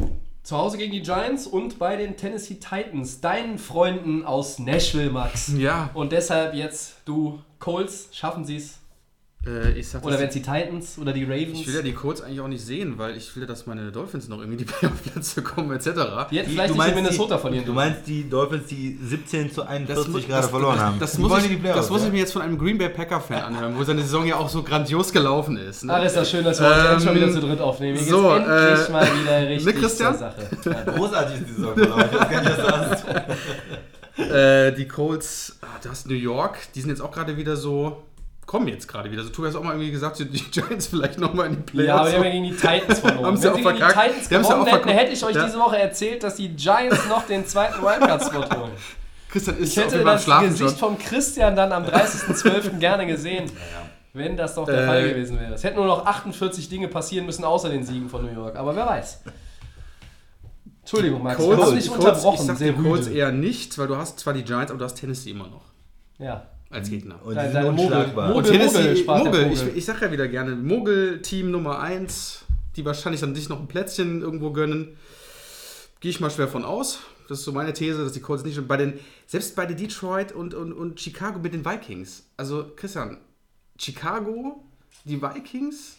Zu 0.45 0.59
Hause 0.59 0.77
gegen 0.77 0.93
die 0.93 1.01
Giants 1.01 1.47
und 1.47 1.79
bei 1.79 1.97
den 1.97 2.19
Tennessee 2.19 2.57
Titans, 2.57 3.23
deinen 3.23 3.57
Freunden 3.57 4.27
aus 4.27 4.59
Nashville, 4.59 5.09
Max. 5.09 5.51
Ja, 5.57 5.89
Und 5.95 6.12
deshalb 6.12 6.53
jetzt, 6.53 6.97
du, 7.07 7.41
Colts, 7.59 8.11
schaffen 8.12 8.45
sie 8.45 8.57
es? 8.57 8.79
Äh, 9.47 9.73
ich 9.79 9.89
sag 9.89 10.03
Oder 10.03 10.13
das- 10.13 10.21
wenn 10.21 10.29
es 10.29 10.35
die 10.35 10.43
Titans 10.43 10.99
oder 10.99 11.13
die 11.13 11.25
Ravens? 11.25 11.61
Ich 11.61 11.67
will 11.67 11.75
ja 11.75 11.83
die 11.83 11.93
Colts 11.93 12.21
eigentlich 12.23 12.41
auch 12.41 12.49
nicht 12.49 12.65
sehen, 12.65 12.95
weil 12.99 13.17
ich 13.17 13.35
will 13.37 13.43
ja, 13.43 13.47
dass 13.47 13.67
meine 13.67 13.91
Dolphins 13.93 14.29
noch 14.29 14.39
irgendwie 14.39 14.59
die 14.59 14.65
Playoff-Plätze 14.73 15.43
kommen, 15.43 15.73
etc. 15.73 15.91
die 16.31 16.39
hätten 16.39 16.51
vielleicht 16.51 16.75
nicht 16.75 16.87
in 16.89 16.95
Minnesota 16.95 17.35
die, 17.37 17.41
verlieren 17.41 17.65
Du 17.67 17.73
meinst 17.73 18.07
die 18.07 18.29
Dolphins, 18.29 18.67
die 18.67 18.99
17 19.03 19.53
zu 19.53 19.63
41 19.67 20.09
muss- 20.13 20.27
gerade 20.27 20.49
verloren 20.49 20.79
haben. 20.81 20.99
Das, 20.99 21.19
muss, 21.19 21.45
ich, 21.45 21.61
das 21.63 21.91
muss 21.91 22.01
ja? 22.03 22.07
ich 22.07 22.13
mir 22.13 22.19
jetzt 22.21 22.33
von 22.33 22.43
einem 22.43 22.59
Green 22.59 22.79
Bay 22.79 22.89
Packer-Fan 22.89 23.43
anhören, 23.43 23.77
wo 23.77 23.85
seine 23.85 24.03
Saison 24.03 24.27
ja 24.27 24.37
auch 24.37 24.49
so 24.49 24.63
grandios 24.63 25.13
gelaufen 25.13 25.57
ist. 25.57 25.85
Ne? 25.85 25.93
Ach, 25.95 26.05
ist 26.05 26.17
das 26.17 26.31
schön, 26.31 26.45
dass 26.45 26.61
wir 26.61 26.69
heute 26.69 26.81
Ähm, 26.81 26.87
endlich 26.93 27.05
mal 27.07 27.15
wieder 27.15 27.33
zu 27.33 27.41
dritt 27.41 27.61
aufnehmen. 27.61 27.99
Hier 27.99 28.09
so, 28.09 28.23
geht's 28.31 28.47
endlich 28.49 28.89
äh, 28.89 28.93
mal 28.93 29.07
wieder 29.23 29.49
richtig 29.49 29.75
ne, 29.75 29.81
Christian? 29.81 30.13
zur 30.13 30.19
Sache. 30.21 30.49
Ja. 30.65 30.93
Großartig 30.93 31.41
ist 31.41 31.49
die 31.49 31.53
Saison 31.55 31.75
verlaufen. 31.75 32.09
Ich 32.21 33.05
du. 33.05 33.25
Äh, 34.17 34.73
die 34.73 34.87
Colts, 34.87 35.57
ah, 35.63 35.67
du 35.83 35.89
hast 35.91 36.07
New 36.07 36.15
York, 36.15 36.57
die 36.77 36.81
sind 36.81 36.91
jetzt 36.91 37.01
auch 37.01 37.11
gerade 37.11 37.37
wieder 37.37 37.57
so, 37.57 38.01
kommen 38.47 38.69
jetzt 38.69 38.87
gerade 38.89 39.11
wieder. 39.11 39.23
So, 39.25 39.31
du 39.31 39.47
hast 39.47 39.57
auch 39.57 39.63
mal 39.63 39.73
irgendwie 39.73 39.91
gesagt, 39.91 40.19
die 40.19 40.27
Giants 40.27 40.87
vielleicht 40.89 41.19
nochmal 41.19 41.47
in 41.47 41.57
die 41.57 41.63
Playoffs. 41.63 41.87
Ja, 41.89 41.97
aber 41.97 42.11
die 42.11 42.17
haben 42.17 42.25
ja 42.25 42.31
gegen 42.31 42.45
die 42.45 42.57
Titans 42.57 42.99
verloren. 43.01 43.25
Haben 43.27 43.35
Wenn 43.37 43.43
sie 43.43 43.49
auch 43.51 43.57
gegen 43.57 43.69
die 43.69 43.77
verkackt. 43.79 43.93
Titans 44.07 44.29
Die 44.29 44.35
sie 44.35 44.41
gewonnen 44.43 44.67
hätten, 44.67 44.89
hätte 44.89 45.13
ich 45.13 45.25
euch 45.25 45.35
Ja. 45.37 45.45
diese 45.47 45.59
Woche 45.59 45.79
erzählt, 45.79 46.23
dass 46.23 46.35
die 46.37 46.49
Giants 46.51 47.09
noch 47.09 47.27
den 47.27 47.47
zweiten 47.47 47.83
Wildcard-Spot 47.83 48.57
holen. 48.61 48.71
Christian 49.31 49.57
ist 49.59 49.77
Ich 49.77 49.77
hätte 49.85 50.05
das 50.05 50.25
Gesicht 50.27 50.59
schon. 50.59 50.79
vom 50.79 50.99
Christian 50.99 51.57
dann 51.57 51.73
am 51.73 51.85
30.12. 51.85 52.71
gerne 52.79 53.07
gesehen, 53.07 53.51
wenn 54.13 54.37
das 54.37 54.55
doch 54.55 54.67
der 54.67 54.85
Äh, 54.85 54.87
Fall 54.87 55.09
gewesen 55.09 55.41
wäre. 55.41 55.55
Es 55.55 55.65
hätten 55.65 55.77
nur 55.77 55.87
noch 55.87 56.07
48 56.07 56.69
Dinge 56.69 56.87
passieren 56.89 57.27
müssen, 57.27 57.45
außer 57.45 57.69
den 57.69 57.85
Siegen 57.85 58.09
von 58.09 58.25
New 58.25 58.33
York. 58.33 58.57
Aber 58.57 58.77
wer 58.77 58.87
weiß. 58.87 59.23
Entschuldigung, 60.83 61.23
Max, 61.23 61.41
wir 61.41 61.57
Colts, 61.57 61.71
dich 61.73 61.85
die 61.85 61.89
Colts, 61.89 62.05
unterbrochen. 62.05 62.41
ich 62.41 62.47
sag 62.47 62.59
die 62.59 62.73
Colts 62.75 63.07
eher 63.07 63.33
nicht, 63.33 63.79
weil 63.79 63.87
du 63.89 63.97
hast 63.97 64.21
zwar 64.21 64.35
die 64.35 64.45
Giants, 64.45 64.71
aber 64.71 64.79
du 64.79 64.85
hast 64.85 64.95
Tennessee 64.95 65.31
immer 65.31 65.49
noch 65.49 65.63
Ja. 66.19 66.43
Als 66.75 66.91
Gegner. 66.91 67.20
Und 67.25 67.35
die 67.37 67.41
sind 67.41 67.55
deine 67.55 67.70
Mogel- 67.72 67.85
unschlagbar. 67.87 68.29
Mogel- 68.29 68.39
Und 68.39 68.45
Tennessee, 68.59 69.05
Mogel, 69.05 69.33
der 69.33 69.47
Mogel, 69.49 69.68
ich, 69.68 69.77
ich 69.77 69.85
sag 69.85 70.03
ja 70.03 70.11
wieder 70.12 70.29
gerne, 70.29 70.55
Mogel-Team 70.57 71.51
Nummer 71.51 71.79
1, 71.81 72.45
die 72.77 72.85
wahrscheinlich 72.85 73.20
dann 73.20 73.35
sich 73.35 73.49
noch 73.49 73.61
ein 73.61 73.68
Plätzchen 73.68 74.20
irgendwo 74.20 74.51
gönnen. 74.53 74.97
Gehe 76.01 76.11
ich 76.11 76.20
mal 76.20 76.31
schwer 76.31 76.49
von 76.49 76.64
aus. 76.64 76.99
Das 77.29 77.39
ist 77.39 77.45
so 77.47 77.53
meine 77.53 77.72
These, 77.72 78.05
dass 78.05 78.12
die 78.12 78.20
Colts 78.20 78.45
nicht. 78.45 78.59
Und 78.59 78.68
bei 78.68 78.77
den, 78.77 78.99
selbst 79.27 79.57
bei 79.57 79.64
den 79.64 79.77
Detroit 79.79 80.33
und, 80.33 80.53
und, 80.53 80.72
und 80.75 81.01
Chicago 81.01 81.39
mit 81.39 81.55
den 81.55 81.64
Vikings. 81.64 82.25
Also, 82.37 82.66
Christian, 82.77 83.16
Chicago, 83.79 84.62
die 85.05 85.22
Vikings. 85.22 85.97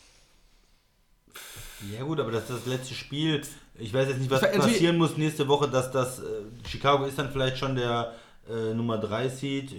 Ja 1.98 2.04
gut, 2.04 2.20
aber 2.20 2.32
das 2.32 2.44
ist 2.44 2.52
das 2.52 2.66
letzte 2.68 2.94
Spiel. 2.94 3.42
Ich 3.78 3.94
weiß 3.94 4.08
jetzt 4.08 4.20
nicht, 4.20 4.32
was 4.32 4.42
passieren 4.42 4.98
muss 4.98 5.18
nächste 5.18 5.48
Woche, 5.48 5.68
dass 5.68 5.92
das 5.92 6.20
äh, 6.20 6.24
Chicago 6.68 7.06
ist 7.06 7.18
dann 7.20 7.32
vielleicht 7.32 7.58
schon 7.58 7.76
der 7.76 8.14
äh, 8.50 8.74
Nummer 8.74 8.98
3 8.98 9.28
Seed 9.30 9.72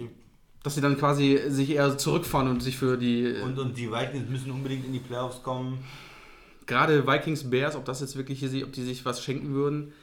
Dass 0.67 0.75
sie 0.75 0.81
dann 0.81 0.97
quasi 0.97 1.39
sich 1.47 1.69
eher 1.69 1.97
zurückfahren 1.97 2.49
und 2.49 2.61
sich 2.61 2.75
für 2.75 2.97
die. 2.97 3.35
und, 3.41 3.57
und 3.57 3.77
die 3.77 3.89
Vikings 3.89 4.27
müssen 4.29 4.51
unbedingt 4.51 4.85
in 4.85 4.91
die 4.91 4.99
Playoffs 4.99 5.41
kommen. 5.41 5.77
gerade 6.65 7.07
Vikings 7.07 7.49
Bears, 7.49 7.77
ob 7.77 7.85
das 7.85 8.01
jetzt 8.01 8.17
wirklich 8.17 8.39
hier, 8.39 8.65
ob 8.65 8.73
die 8.73 8.83
sich 8.83 9.05
was 9.05 9.23
schenken 9.23 9.53
würden. 9.53 9.93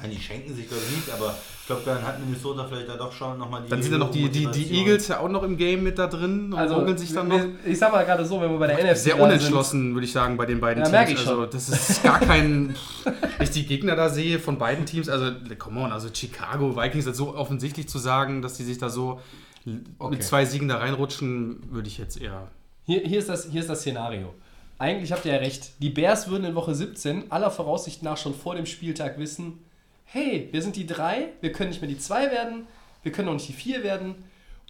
Nein, 0.00 0.10
die 0.10 0.18
schenken 0.18 0.54
sich 0.56 0.68
glaube 0.68 0.82
ich 0.88 0.96
nicht, 0.96 1.10
aber 1.12 1.34
ich 1.60 1.66
glaube, 1.66 1.82
dann 1.84 2.02
hat 2.02 2.18
Minnesota 2.18 2.64
vielleicht 2.66 2.88
da 2.88 2.96
doch 2.96 3.12
schon 3.12 3.36
nochmal 3.36 3.62
die 3.64 3.68
Dann 3.68 3.82
sind 3.82 3.92
ja 3.92 3.98
noch 3.98 4.10
die, 4.10 4.30
die, 4.30 4.46
die. 4.46 4.70
Eagles 4.78 5.08
ja 5.08 5.18
auch 5.18 5.28
noch 5.28 5.42
im 5.42 5.58
Game 5.58 5.82
mit 5.82 5.98
da 5.98 6.06
drin 6.06 6.50
und 6.54 6.58
Also, 6.58 6.96
sich 6.96 7.12
dann 7.12 7.28
noch. 7.28 7.36
wir- 7.38 7.50
ich 7.66 7.78
sag 7.78 7.92
mal 7.92 8.02
gerade 8.06 8.24
so, 8.24 8.40
wenn 8.40 8.50
wir 8.52 8.58
bei 8.58 8.68
der 8.68 8.78
NFC 8.78 8.96
Sehr 9.02 9.20
unentschlossen, 9.20 9.92
würde 9.92 10.06
ich 10.06 10.12
sagen, 10.12 10.38
bei 10.38 10.46
den 10.46 10.60
beiden 10.60 10.82
Ja, 10.82 10.88
Teams. 10.88 10.92
merke 10.92 11.12
ich 11.12 11.18
also, 11.18 11.42
schon. 11.42 11.50
das 11.50 11.68
ist 11.68 12.02
gar 12.02 12.20
kein. 12.20 12.74
Wenn 13.04 13.14
ich 13.44 13.50
die 13.50 13.66
Gegner 13.66 13.96
da 13.96 14.08
sehe 14.08 14.38
von 14.38 14.56
beiden 14.56 14.86
Teams, 14.86 15.10
also, 15.10 15.32
come 15.58 15.80
on, 15.80 15.92
also 15.92 16.08
Chicago, 16.10 16.74
Vikings, 16.74 17.04
ist 17.06 17.16
so 17.18 17.34
offensichtlich 17.34 17.86
zu 17.86 17.98
sagen, 17.98 18.40
dass 18.40 18.54
die 18.54 18.64
sich 18.64 18.78
da 18.78 18.88
so 18.88 19.20
Okay. 19.66 20.10
mit 20.10 20.24
zwei 20.24 20.44
Siegen 20.44 20.68
da 20.68 20.78
reinrutschen, 20.78 21.60
würde 21.70 21.88
ich 21.88 21.98
jetzt 21.98 22.20
eher. 22.20 22.48
Hier, 22.86 23.00
hier, 23.00 23.18
ist 23.18 23.28
das, 23.28 23.48
hier 23.50 23.60
ist 23.60 23.68
das 23.68 23.80
Szenario. 23.80 24.34
Eigentlich 24.78 25.12
habt 25.12 25.26
ihr 25.26 25.32
ja 25.32 25.38
recht. 25.38 25.72
Die 25.80 25.90
Bears 25.90 26.28
würden 26.28 26.44
in 26.44 26.54
Woche 26.54 26.74
17 26.74 27.30
aller 27.30 27.50
Voraussicht 27.50 28.02
nach 28.02 28.16
schon 28.16 28.34
vor 28.34 28.54
dem 28.54 28.64
Spieltag 28.64 29.18
wissen, 29.18 29.58
hey, 30.04 30.48
wir 30.50 30.62
sind 30.62 30.76
die 30.76 30.86
drei, 30.86 31.28
wir 31.40 31.52
können 31.52 31.70
nicht 31.70 31.82
mehr 31.82 31.90
die 31.90 31.98
zwei 31.98 32.30
werden, 32.30 32.66
wir 33.02 33.12
können 33.12 33.28
auch 33.28 33.34
nicht 33.34 33.48
die 33.48 33.52
vier 33.52 33.82
werden. 33.82 34.14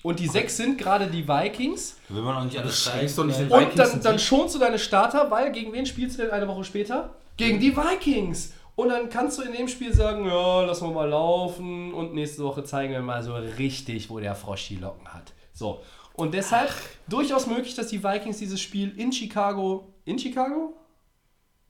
Und 0.02 0.18
die 0.18 0.26
sechs 0.26 0.56
sind 0.56 0.78
gerade 0.78 1.06
die 1.06 1.28
Vikings. 1.28 1.96
Will 2.08 2.22
man 2.22 2.36
auch 2.36 2.44
nicht 2.44 2.58
alles 2.58 2.84
zeigen. 2.84 3.12
doch 3.14 3.24
nicht 3.24 3.38
den 3.38 3.46
vielleicht? 3.48 3.72
Und 3.72 3.78
Vikings 3.78 3.92
dann, 3.92 4.02
dann 4.02 4.18
schonst 4.18 4.54
du 4.54 4.58
deine 4.58 4.78
Starter, 4.78 5.30
weil 5.30 5.52
gegen 5.52 5.72
wen 5.72 5.84
spielst 5.86 6.18
du 6.18 6.22
denn 6.22 6.30
eine 6.30 6.48
Woche 6.48 6.64
später? 6.64 7.14
Gegen 7.36 7.60
die 7.60 7.76
Vikings. 7.76 8.52
Und 8.80 8.88
dann 8.88 9.08
kannst 9.10 9.38
du 9.38 9.42
in 9.42 9.52
dem 9.52 9.68
Spiel 9.68 9.92
sagen, 9.92 10.24
ja, 10.26 10.62
lassen 10.62 10.88
wir 10.88 10.92
mal 10.94 11.08
laufen 11.08 11.92
und 11.92 12.14
nächste 12.14 12.42
Woche 12.44 12.64
zeigen 12.64 12.92
wir 12.92 13.02
mal 13.02 13.22
so 13.22 13.34
richtig, 13.34 14.08
wo 14.10 14.18
der 14.20 14.34
Frosch 14.34 14.68
die 14.68 14.76
Locken 14.76 15.06
hat. 15.08 15.32
So. 15.52 15.82
Und 16.14 16.32
deshalb 16.34 16.70
durchaus 17.08 17.46
möglich, 17.46 17.74
dass 17.74 17.88
die 17.88 18.02
Vikings 18.02 18.38
dieses 18.38 18.60
Spiel 18.60 18.92
in 18.98 19.12
Chicago. 19.12 19.92
In 20.04 20.18
Chicago? 20.18 20.74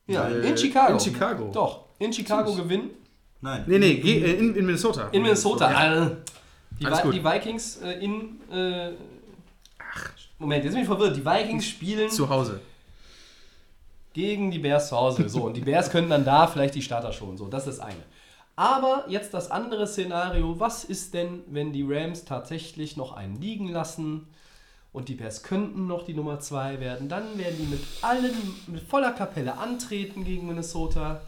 Ja, 0.07 0.29
Äh, 0.29 0.49
in 0.49 0.57
Chicago. 0.57 0.93
in 0.95 1.01
Chicago. 1.01 1.51
Doch, 1.53 1.85
in 1.99 2.13
Chicago 2.13 2.55
gewinnen. 2.55 2.91
Nein. 3.41 3.65
Nee, 3.67 3.79
nee, 3.79 3.93
äh, 3.95 4.35
in, 4.39 4.55
in 4.55 4.67
Minnesota. 4.67 5.09
In 5.13 5.23
Minnesota. 5.23 5.67
Äh, 6.07 6.11
Die, 6.79 6.87
Alles 6.87 6.99
Vi 7.01 7.03
gut. 7.03 7.15
die 7.15 7.25
Vikings 7.25 7.77
äh, 7.83 7.93
in. 8.05 8.41
Äh, 8.51 8.93
Moment, 10.39 10.65
jetzt 10.65 10.73
bin 10.73 10.83
ich 10.83 10.89
verwirrt. 10.89 11.15
Die 11.17 11.25
Vikings 11.25 11.67
spielen 11.67 12.09
Zu 12.09 12.29
Hause. 12.29 12.61
Gegen 14.13 14.51
die 14.51 14.59
Bears 14.59 14.89
zu 14.89 14.97
Hause. 14.97 15.29
So, 15.29 15.45
und 15.45 15.57
die 15.57 15.61
Bears 15.61 15.91
können 15.91 16.11
dann 16.11 16.25
da 16.25 16.47
vielleicht 16.47 16.75
die 16.75 16.83
Starter 16.83 17.13
schon. 17.13 17.37
So, 17.37 17.47
das 17.49 17.67
ist 17.67 17.79
das 17.79 17.87
eine. 17.87 18.03
Aber 18.57 19.05
jetzt 19.09 19.33
das 19.33 19.51
andere 19.51 19.87
Szenario. 19.87 20.59
Was 20.61 20.85
ist 20.85 21.15
denn, 21.15 21.43
wenn 21.47 21.73
die 21.73 21.83
Rams 21.83 22.25
tatsächlich 22.25 22.97
noch 22.97 23.13
einen 23.13 23.41
liegen 23.41 23.69
lassen 23.69 24.29
und 24.93 25.09
die 25.09 25.15
Bears 25.15 25.43
könnten 25.43 25.87
noch 25.87 26.05
die 26.05 26.15
Nummer 26.15 26.41
2 26.41 26.81
werden? 26.81 27.09
Dann 27.09 27.39
werden 27.39 27.57
die 27.59 27.67
mit 27.67 27.81
allen, 28.03 28.35
mit 28.67 28.83
voller 28.83 29.13
Kapelle 29.13 29.57
antreten 29.57 30.25
gegen 30.25 30.47
Minnesota. 30.47 31.23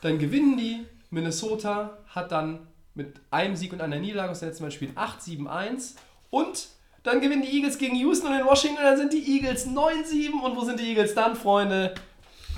Dann 0.00 0.18
gewinnen 0.18 0.56
die. 0.56 0.86
Minnesota 1.10 1.98
hat 2.08 2.32
dann 2.32 2.60
mit 2.94 3.20
einem 3.30 3.56
Sieg 3.56 3.72
und 3.72 3.80
einer 3.80 3.98
Niederlage 3.98 4.30
aus 4.30 4.40
dem 4.40 4.48
letzten 4.48 4.64
Mal 4.64 4.70
spielt 4.70 4.96
8-7-1. 4.96 5.96
Und 6.30 6.68
dann 7.06 7.20
gewinnen 7.20 7.42
die 7.42 7.56
Eagles 7.56 7.78
gegen 7.78 7.96
Houston 7.96 8.26
und 8.32 8.38
in 8.40 8.44
Washington. 8.46 8.82
Dann 8.82 8.96
sind 8.96 9.12
die 9.12 9.36
Eagles 9.36 9.66
9-7. 9.66 10.40
Und 10.44 10.56
wo 10.56 10.64
sind 10.64 10.80
die 10.80 10.88
Eagles 10.90 11.14
dann, 11.14 11.36
Freunde? 11.36 11.94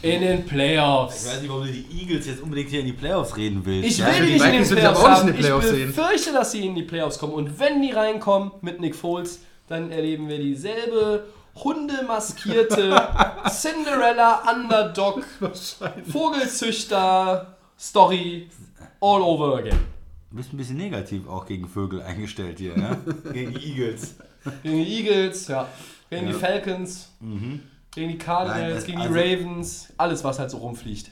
In 0.01 0.21
den 0.21 0.41
Ich 0.41 0.47
Playoffs. 0.47 1.27
weiß 1.27 1.41
nicht, 1.41 1.51
warum 1.51 1.67
du 1.67 1.73
die 1.73 1.87
Eagles 2.01 2.27
jetzt 2.27 2.41
unbedingt 2.41 2.71
hier 2.71 2.81
in 2.81 2.87
die 2.87 2.93
Playoffs 2.93 3.37
reden 3.37 3.63
willst. 3.65 3.89
Ich 3.91 3.99
Ja, 3.99 4.07
will 4.07 4.15
für 4.15 4.23
die 4.27 4.33
nicht 4.33 4.45
in 4.45 4.53
den 4.53 4.63
ich 4.63 4.71
Playoffs 4.71 5.01
auch 5.01 5.09
nicht 5.11 5.21
in 5.21 5.27
den 5.27 5.37
Playoffs 5.37 5.71
ich 5.73 5.87
befürchte, 5.87 6.33
dass 6.33 6.53
sie 6.53 6.67
in 6.67 6.75
die 6.77 6.83
Playoffs 6.85 7.19
kommen. 7.19 7.33
Und 7.33 7.59
wenn 7.59 7.83
die 7.83 7.91
reinkommen 7.91 8.53
mit 8.61 8.81
Nick 8.81 8.95
Foles, 8.95 9.41
dann 9.67 9.91
erleben 9.91 10.29
wir 10.29 10.39
dieselbe 10.39 11.25
hundemaskierte 11.57 12.97
Cinderella 13.51 14.43
Underdog 14.55 15.25
Vogelzüchter 16.13 17.57
Story 17.79 18.49
all 19.01 19.21
over 19.23 19.57
again. 19.59 19.79
Du 20.31 20.37
bist 20.37 20.53
ein 20.53 20.57
bisschen 20.59 20.77
negativ 20.77 21.27
auch 21.29 21.47
gegen 21.47 21.67
Vögel 21.69 22.03
eingestellt 22.03 22.59
hier, 22.59 22.77
ja? 22.79 22.97
gegen 23.33 23.55
die 23.55 23.67
Eagles. 23.73 24.15
Gegen 24.63 24.85
die 24.85 24.97
Eagles, 25.07 25.49
ja. 25.49 25.69
Gegen 26.11 26.27
Ja. 26.27 26.33
die 26.33 26.39
Falcons, 26.39 27.11
gegen 27.21 28.09
die 28.09 28.19
Cardinals, 28.19 28.61
Nein, 28.63 28.75
das- 28.75 28.85
gegen 28.85 28.99
die 29.01 29.07
also- 29.07 29.19
Ravens. 29.19 29.93
Alles, 29.97 30.25
was 30.25 30.39
halt 30.39 30.51
so 30.51 30.59
rumfliegt. 30.59 31.11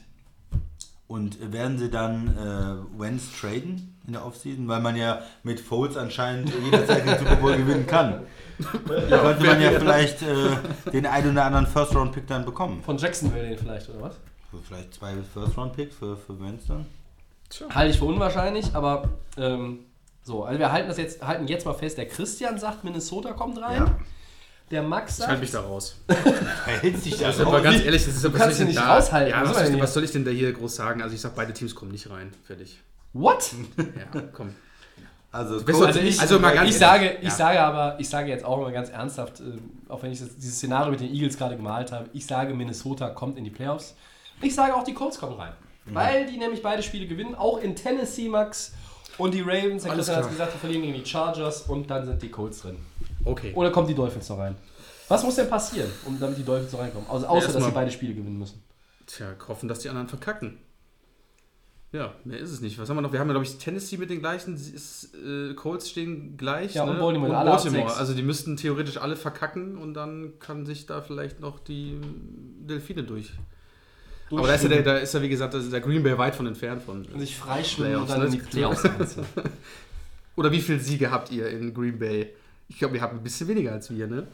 Und 1.07 1.53
werden 1.53 1.77
sie 1.77 1.89
dann 1.89 2.35
äh, 2.37 2.99
Wentz 2.99 3.31
traden 3.39 3.95
in 4.05 4.13
der 4.13 4.25
Offseason? 4.25 4.67
Weil 4.67 4.81
man 4.81 4.97
ja 4.97 5.21
mit 5.43 5.59
Foles 5.61 5.95
anscheinend 5.95 6.51
jederzeit 6.65 7.07
den 7.07 7.17
Super 7.17 7.37
Bowl 7.37 7.55
gewinnen 7.55 7.87
kann. 7.87 8.21
Da 8.83 9.19
könnte 9.19 9.45
man 9.45 9.61
ja 9.61 9.69
vielleicht 9.79 10.23
äh, 10.23 10.91
den 10.91 11.05
einen 11.05 11.31
oder 11.33 11.45
anderen 11.45 11.67
First-Round-Pick 11.67 12.25
dann 12.25 12.43
bekommen. 12.43 12.81
Von 12.83 12.97
Jacksonville 12.97 13.47
den 13.49 13.55
vielleicht, 13.57 13.87
oder 13.89 14.01
was? 14.01 14.15
Vielleicht 14.67 14.95
zwei 14.95 15.13
First-Round-Picks 15.33 15.95
für, 15.95 16.17
für 16.17 16.39
Wentz 16.41 16.65
dann. 16.65 16.87
Halte 17.69 17.91
ich 17.91 17.99
für 17.99 18.05
unwahrscheinlich, 18.05 18.73
aber 18.73 19.09
ähm, 19.37 19.81
so, 20.27 20.43
also 20.43 20.59
wir 20.59 20.71
halten 20.73 20.89
das 20.89 20.97
jetzt, 20.97 21.25
halten 21.25 21.47
jetzt 21.47 21.65
mal 21.65 21.73
fest, 21.73 21.97
der 21.97 22.05
Christian 22.07 22.59
sagt, 22.59 22.83
Minnesota 22.83 23.31
kommt 23.31 23.61
rein. 23.61 23.77
Ja. 23.77 23.95
Der 24.69 24.83
Max 24.83 25.19
Ich 25.19 25.25
halte 25.25 25.31
sagt, 25.31 25.41
mich 25.41 25.51
da 25.51 25.61
raus. 25.61 25.95
Verhält 26.65 27.01
sich 27.01 27.17
das 27.17 27.39
Aber 27.39 27.61
ganz 27.61 27.81
ehrlich, 27.85 28.03
das 28.05 28.15
ist, 28.17 28.23
was 28.25 28.31
kannst 28.33 28.39
soll 28.41 28.49
ich 28.49 28.55
sie 28.57 28.59
denn 28.63 28.67
nicht 28.67 28.79
da, 28.79 28.95
raushalten. 28.97 29.29
Ja, 29.31 29.41
Was 29.41 29.49
was, 29.49 29.55
soll 29.55 29.65
denn 29.67 29.75
ich, 29.75 29.81
was 29.81 29.93
soll 29.93 30.03
ich 30.03 30.11
denn 30.11 30.25
da 30.25 30.31
hier 30.31 30.51
groß 30.51 30.75
sagen? 30.75 31.01
Also 31.01 31.15
ich 31.15 31.21
sag, 31.21 31.33
beide 31.35 31.53
Teams 31.53 31.73
kommen 31.73 31.91
nicht 31.91 32.09
rein. 32.09 32.33
Fertig. 32.43 32.77
what? 33.13 33.49
Ja, 33.77 34.21
komm. 34.33 34.53
Also, 35.31 35.63
bist 35.63 35.79
Coach- 35.79 35.87
Also 35.87 35.99
ich, 36.01 36.19
also 36.19 36.39
mal 36.39 36.53
ganz 36.53 36.69
ich 36.69 36.77
sage, 36.77 37.17
ich 37.21 37.23
Ja. 37.29 37.29
sage 37.31 37.59
aber, 37.61 37.95
ich 37.99 38.09
sage 38.09 38.29
jetzt 38.29 38.43
auch 38.43 38.59
mal 38.59 38.71
ganz 38.73 38.89
ernsthaft, 38.89 39.39
äh, 39.39 39.43
auch 39.87 40.03
wenn 40.03 40.11
ich 40.11 40.19
das, 40.19 40.35
dieses 40.35 40.55
Szenario 40.57 40.91
mit 40.91 40.99
den 40.99 41.13
Eagles 41.13 41.37
gerade 41.37 41.55
gemalt 41.55 41.93
habe, 41.93 42.09
ich 42.11 42.25
sage, 42.25 42.53
Minnesota 42.53 43.09
kommt 43.09 43.37
in 43.37 43.45
die 43.45 43.49
Playoffs. 43.49 43.95
Ich 44.41 44.53
sage 44.53 44.75
auch, 44.75 44.83
die 44.83 44.93
Colts 44.93 45.17
kommen 45.19 45.39
rein. 45.39 45.53
Weil 45.85 46.25
die 46.25 46.37
nämlich 46.37 46.61
beide 46.61 46.83
Spiele 46.83 47.07
gewinnen, 47.07 47.33
auch 47.35 47.59
in 47.59 47.73
Tennessee, 47.73 48.27
Max. 48.27 48.73
Und 49.17 49.33
die 49.33 49.41
Ravens, 49.41 49.83
der 49.83 49.93
Christian 49.93 50.17
hat 50.17 50.23
klar. 50.23 50.31
gesagt, 50.31 50.53
die 50.55 50.57
verlieren 50.59 50.83
gegen 50.83 50.93
die 50.93 51.05
Chargers 51.05 51.63
und 51.63 51.89
dann 51.89 52.05
sind 52.05 52.21
die 52.21 52.29
Colts 52.29 52.61
drin. 52.61 52.77
Okay. 53.25 53.51
Oder 53.55 53.71
kommen 53.71 53.87
die 53.87 53.95
Dolphins 53.95 54.29
noch 54.29 54.37
rein? 54.37 54.55
Was 55.07 55.23
muss 55.23 55.35
denn 55.35 55.49
passieren, 55.49 55.89
um 56.05 56.19
damit 56.19 56.37
die 56.37 56.43
Dolphins 56.43 56.71
noch 56.71 56.79
reinkommen? 56.79 57.09
Also, 57.09 57.25
außer, 57.27 57.47
dass 57.47 57.55
erstmal- 57.55 57.71
sie 57.71 57.75
beide 57.75 57.91
Spiele 57.91 58.13
gewinnen 58.13 58.37
müssen. 58.37 58.61
Tja, 59.05 59.35
hoffen, 59.47 59.69
dass 59.69 59.79
die 59.79 59.89
anderen 59.89 60.07
verkacken. 60.07 60.57
Ja, 61.93 62.13
mehr 62.25 62.37
ist 62.37 62.51
es 62.51 62.59
nicht. 62.59 62.77
Was 62.77 62.89
haben 62.89 62.97
wir 62.97 63.01
noch? 63.01 63.13
Wir 63.13 63.19
haben 63.19 63.29
ja, 63.29 63.33
glaube 63.33 63.45
ich, 63.45 63.57
Tennessee 63.57 63.95
mit 63.95 64.09
den 64.09 64.19
gleichen. 64.19 64.55
Ist, 64.55 65.15
äh, 65.15 65.53
Colts 65.53 65.89
stehen 65.89 66.35
gleich. 66.35 66.73
Ja, 66.73 66.85
ne? 66.85 66.91
und 66.91 66.99
Baltimore, 66.99 67.37
alle 67.37 67.51
ab 67.51 67.63
Baltimore. 67.63 67.95
Also 67.95 68.13
die 68.13 68.23
müssten 68.23 68.57
theoretisch 68.57 68.97
alle 68.97 69.15
verkacken 69.15 69.77
und 69.77 69.93
dann 69.93 70.33
kann 70.39 70.65
sich 70.65 70.85
da 70.85 71.01
vielleicht 71.01 71.39
noch 71.39 71.59
die 71.59 71.99
Delfine 72.59 73.03
durch. 73.03 73.31
Aber 74.31 74.47
da 74.47 74.55
ist, 74.55 74.63
ja 74.63 74.69
der, 74.69 74.81
da 74.81 74.97
ist 74.97 75.13
ja, 75.13 75.21
wie 75.21 75.29
gesagt, 75.29 75.53
da 75.53 75.59
ist 75.59 75.71
der 75.71 75.79
Green 75.79 76.03
Bay 76.03 76.17
weit 76.17 76.35
von 76.35 76.47
entfernt 76.47 76.83
von. 76.83 77.05
Und 77.05 77.19
sich 77.19 77.35
freischwimmen 77.35 78.01
und 78.01 78.09
dann 78.09 78.23
in 78.23 78.31
ne? 78.31 78.37
die 78.37 78.43
Playoffs. 78.43 78.83
Oder 80.35 80.51
wie 80.51 80.61
viele 80.61 80.79
Siege 80.79 81.09
habt 81.09 81.31
ihr 81.31 81.49
in 81.49 81.73
Green 81.73 81.97
Bay? 81.97 82.33
Ich 82.67 82.77
glaube, 82.77 82.97
ihr 82.97 83.01
habt 83.01 83.13
ein 83.13 83.23
bisschen 83.23 83.47
weniger 83.47 83.71
als 83.71 83.89
wir, 83.89 84.07
ne? 84.07 84.27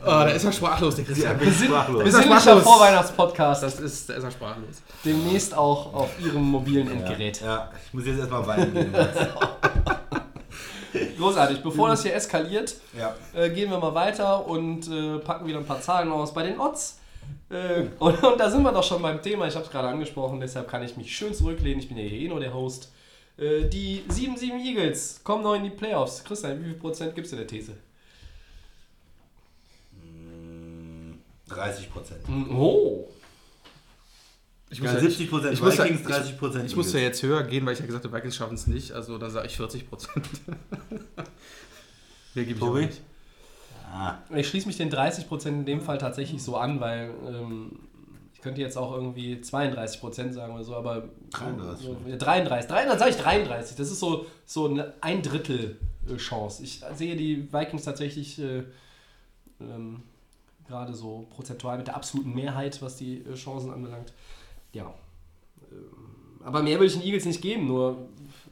Oh, 0.00 0.06
da 0.06 0.28
ist 0.28 0.44
er 0.44 0.52
sprachlos, 0.52 0.96
der 0.96 1.04
Christian. 1.04 1.38
Wir 1.40 1.48
Ist 1.48 1.60
sind 1.60 1.70
sprachlos? 1.70 2.62
Vorweihnachtspodcast. 2.62 3.62
Das 3.62 3.80
ist, 3.80 4.10
da 4.10 4.14
ist 4.14 4.24
er 4.24 4.30
sprachlos. 4.30 4.82
Demnächst 5.02 5.56
auch 5.56 5.94
auf 5.94 6.10
Ihrem 6.20 6.42
mobilen 6.42 6.90
Endgerät. 6.90 7.40
Ja, 7.40 7.70
ich 7.86 7.94
muss 7.94 8.04
jetzt 8.04 8.18
erstmal 8.18 8.46
weinen 8.46 8.74
gehen. 8.74 8.94
Großartig. 11.18 11.62
Bevor 11.62 11.88
das 11.88 12.02
hier 12.02 12.14
eskaliert, 12.14 12.76
ja. 12.98 13.14
äh, 13.34 13.50
gehen 13.50 13.70
wir 13.70 13.78
mal 13.78 13.94
weiter 13.94 14.46
und 14.46 14.88
äh, 14.88 15.18
packen 15.18 15.46
wieder 15.46 15.58
ein 15.58 15.66
paar 15.66 15.80
Zahlen 15.80 16.12
aus 16.12 16.34
bei 16.34 16.42
den 16.42 16.60
Odds. 16.60 16.98
Äh, 17.54 17.86
und, 17.98 18.22
und 18.22 18.38
da 18.40 18.50
sind 18.50 18.62
wir 18.62 18.72
doch 18.72 18.82
schon 18.84 19.00
beim 19.00 19.22
Thema. 19.22 19.46
Ich 19.46 19.54
habe 19.54 19.64
es 19.64 19.70
gerade 19.70 19.88
angesprochen, 19.88 20.40
deshalb 20.40 20.68
kann 20.68 20.82
ich 20.82 20.96
mich 20.96 21.14
schön 21.16 21.32
zurücklehnen. 21.32 21.78
Ich 21.78 21.88
bin 21.88 21.96
ja 21.96 22.02
hier 22.04 22.20
eh 22.20 22.28
nur 22.28 22.40
der 22.40 22.52
Host. 22.52 22.92
Äh, 23.36 23.64
die 23.68 24.02
7-7 24.10 24.58
Eagles 24.64 25.20
kommen 25.24 25.42
noch 25.42 25.54
in 25.54 25.64
die 25.64 25.70
Playoffs. 25.70 26.24
Christian, 26.24 26.60
wie 26.60 26.64
viel 26.66 26.74
Prozent 26.74 27.14
gibst 27.14 27.32
du 27.32 27.36
der 27.36 27.46
These? 27.46 27.74
30 31.48 31.92
Prozent. 31.92 32.20
Oh. 32.50 33.08
Ich 34.70 34.78
Ja, 34.80 34.92
ja- 34.94 34.98
70 34.98 35.30
Prozent 35.30 35.52
ich 35.52 35.62
muss 35.62 35.76
ja- 35.76 35.84
Vikings, 35.84 36.02
30 36.02 36.38
Prozent 36.38 36.66
Ich 36.66 36.74
muss 36.74 36.92
ja 36.92 36.98
jetzt 37.00 37.22
höher 37.22 37.44
gehen, 37.44 37.64
weil 37.64 37.74
ich 37.74 37.80
ja 37.80 37.86
gesagt 37.86 38.04
habe, 38.04 38.16
Vikings 38.16 38.34
schaffen 38.34 38.54
es 38.54 38.66
nicht. 38.66 38.92
Also 38.92 39.18
dann 39.18 39.30
sage 39.30 39.46
ich 39.46 39.56
40 39.56 39.88
Prozent. 39.88 40.26
Mehr 42.34 42.44
gebe 42.44 42.56
ich 42.56 42.62
auch 42.62 42.68
Tobi? 42.68 42.86
nicht. 42.86 43.00
Ich 44.34 44.48
schließe 44.48 44.66
mich 44.66 44.76
den 44.76 44.90
30% 44.90 45.48
in 45.48 45.64
dem 45.64 45.80
Fall 45.80 45.98
tatsächlich 45.98 46.42
so 46.42 46.56
an, 46.56 46.80
weil 46.80 47.10
ähm, 47.26 47.78
ich 48.32 48.40
könnte 48.40 48.60
jetzt 48.60 48.76
auch 48.76 48.92
irgendwie 48.92 49.36
32% 49.36 50.32
sagen 50.32 50.54
oder 50.54 50.64
so, 50.64 50.74
aber 50.74 51.08
33. 51.30 51.86
So, 51.86 51.96
ja, 52.06 52.16
33. 52.16 52.68
33 52.68 52.98
sage 52.98 53.10
ich 53.10 53.16
33. 53.16 53.76
Das 53.76 53.90
ist 53.90 54.00
so, 54.00 54.26
so 54.46 54.68
eine 54.68 54.94
ein 55.00 55.22
Drittel 55.22 55.78
äh, 56.08 56.16
Chance. 56.16 56.62
Ich 56.62 56.82
sehe 56.94 57.16
die 57.16 57.52
Vikings 57.52 57.84
tatsächlich 57.84 58.38
äh, 58.40 58.64
ähm, 59.60 60.02
gerade 60.66 60.94
so 60.94 61.26
prozentual 61.30 61.78
mit 61.78 61.86
der 61.86 61.96
absoluten 61.96 62.34
Mehrheit, 62.34 62.80
was 62.82 62.96
die 62.96 63.18
äh, 63.18 63.34
Chancen 63.34 63.70
anbelangt. 63.70 64.12
Ja. 64.72 64.92
Ähm, 65.70 66.40
aber 66.44 66.62
mehr 66.62 66.74
würde 66.74 66.86
ich 66.86 66.94
den 66.94 67.02
Eagles 67.02 67.24
nicht 67.24 67.40
geben. 67.40 67.66
Nur, 67.66 68.08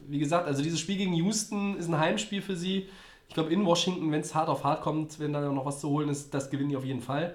wie 0.07 0.19
gesagt, 0.19 0.47
also 0.47 0.63
dieses 0.63 0.79
Spiel 0.79 0.97
gegen 0.97 1.13
Houston 1.13 1.77
ist 1.77 1.87
ein 1.87 1.99
Heimspiel 1.99 2.41
für 2.41 2.55
sie. 2.55 2.89
Ich 3.33 3.35
glaube, 3.35 3.51
in 3.51 3.65
Washington, 3.65 4.11
wenn 4.11 4.21
es 4.21 4.35
hart 4.35 4.47
auf 4.47 4.63
hart 4.63 4.83
kommt, 4.83 5.17
wenn 5.17 5.33
da 5.33 5.41
noch 5.41 5.65
was 5.65 5.79
zu 5.79 5.89
holen 5.89 6.07
ist, 6.07 6.35
das 6.35 6.51
gewinnen 6.51 6.69
die 6.69 6.77
auf 6.77 6.85
jeden 6.85 7.01
Fall. 7.01 7.33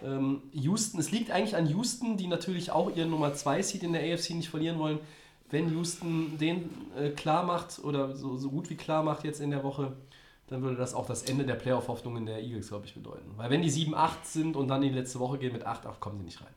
Ähm, 0.00 0.40
Houston, 0.52 1.00
es 1.00 1.10
liegt 1.10 1.32
eigentlich 1.32 1.56
an 1.56 1.66
Houston, 1.66 2.16
die 2.16 2.28
natürlich 2.28 2.70
auch 2.70 2.94
ihren 2.94 3.10
Nummer 3.10 3.34
2 3.34 3.60
Seed 3.60 3.82
in 3.82 3.92
der 3.92 4.02
AFC 4.02 4.30
nicht 4.36 4.50
verlieren 4.50 4.78
wollen. 4.78 5.00
Wenn 5.50 5.68
Houston 5.72 6.38
den 6.38 6.70
äh, 6.96 7.10
klar 7.10 7.42
macht 7.42 7.80
oder 7.82 8.14
so, 8.14 8.36
so 8.36 8.50
gut 8.50 8.70
wie 8.70 8.76
klar 8.76 9.02
macht 9.02 9.24
jetzt 9.24 9.40
in 9.40 9.50
der 9.50 9.64
Woche, 9.64 9.96
dann 10.46 10.62
würde 10.62 10.76
das 10.76 10.94
auch 10.94 11.06
das 11.06 11.24
Ende 11.24 11.44
der 11.44 11.56
Playoff-Hoffnungen 11.56 12.24
der 12.24 12.40
Eagles, 12.40 12.68
glaube 12.68 12.86
ich, 12.86 12.94
bedeuten. 12.94 13.32
Weil 13.36 13.50
wenn 13.50 13.62
die 13.62 13.72
7-8 13.72 14.10
sind 14.22 14.54
und 14.54 14.68
dann 14.68 14.82
die 14.82 14.90
letzte 14.90 15.18
Woche 15.18 15.38
gehen 15.38 15.52
mit 15.52 15.66
8-8, 15.66 15.98
kommen 15.98 16.18
sie 16.18 16.24
nicht 16.24 16.40
rein. 16.40 16.54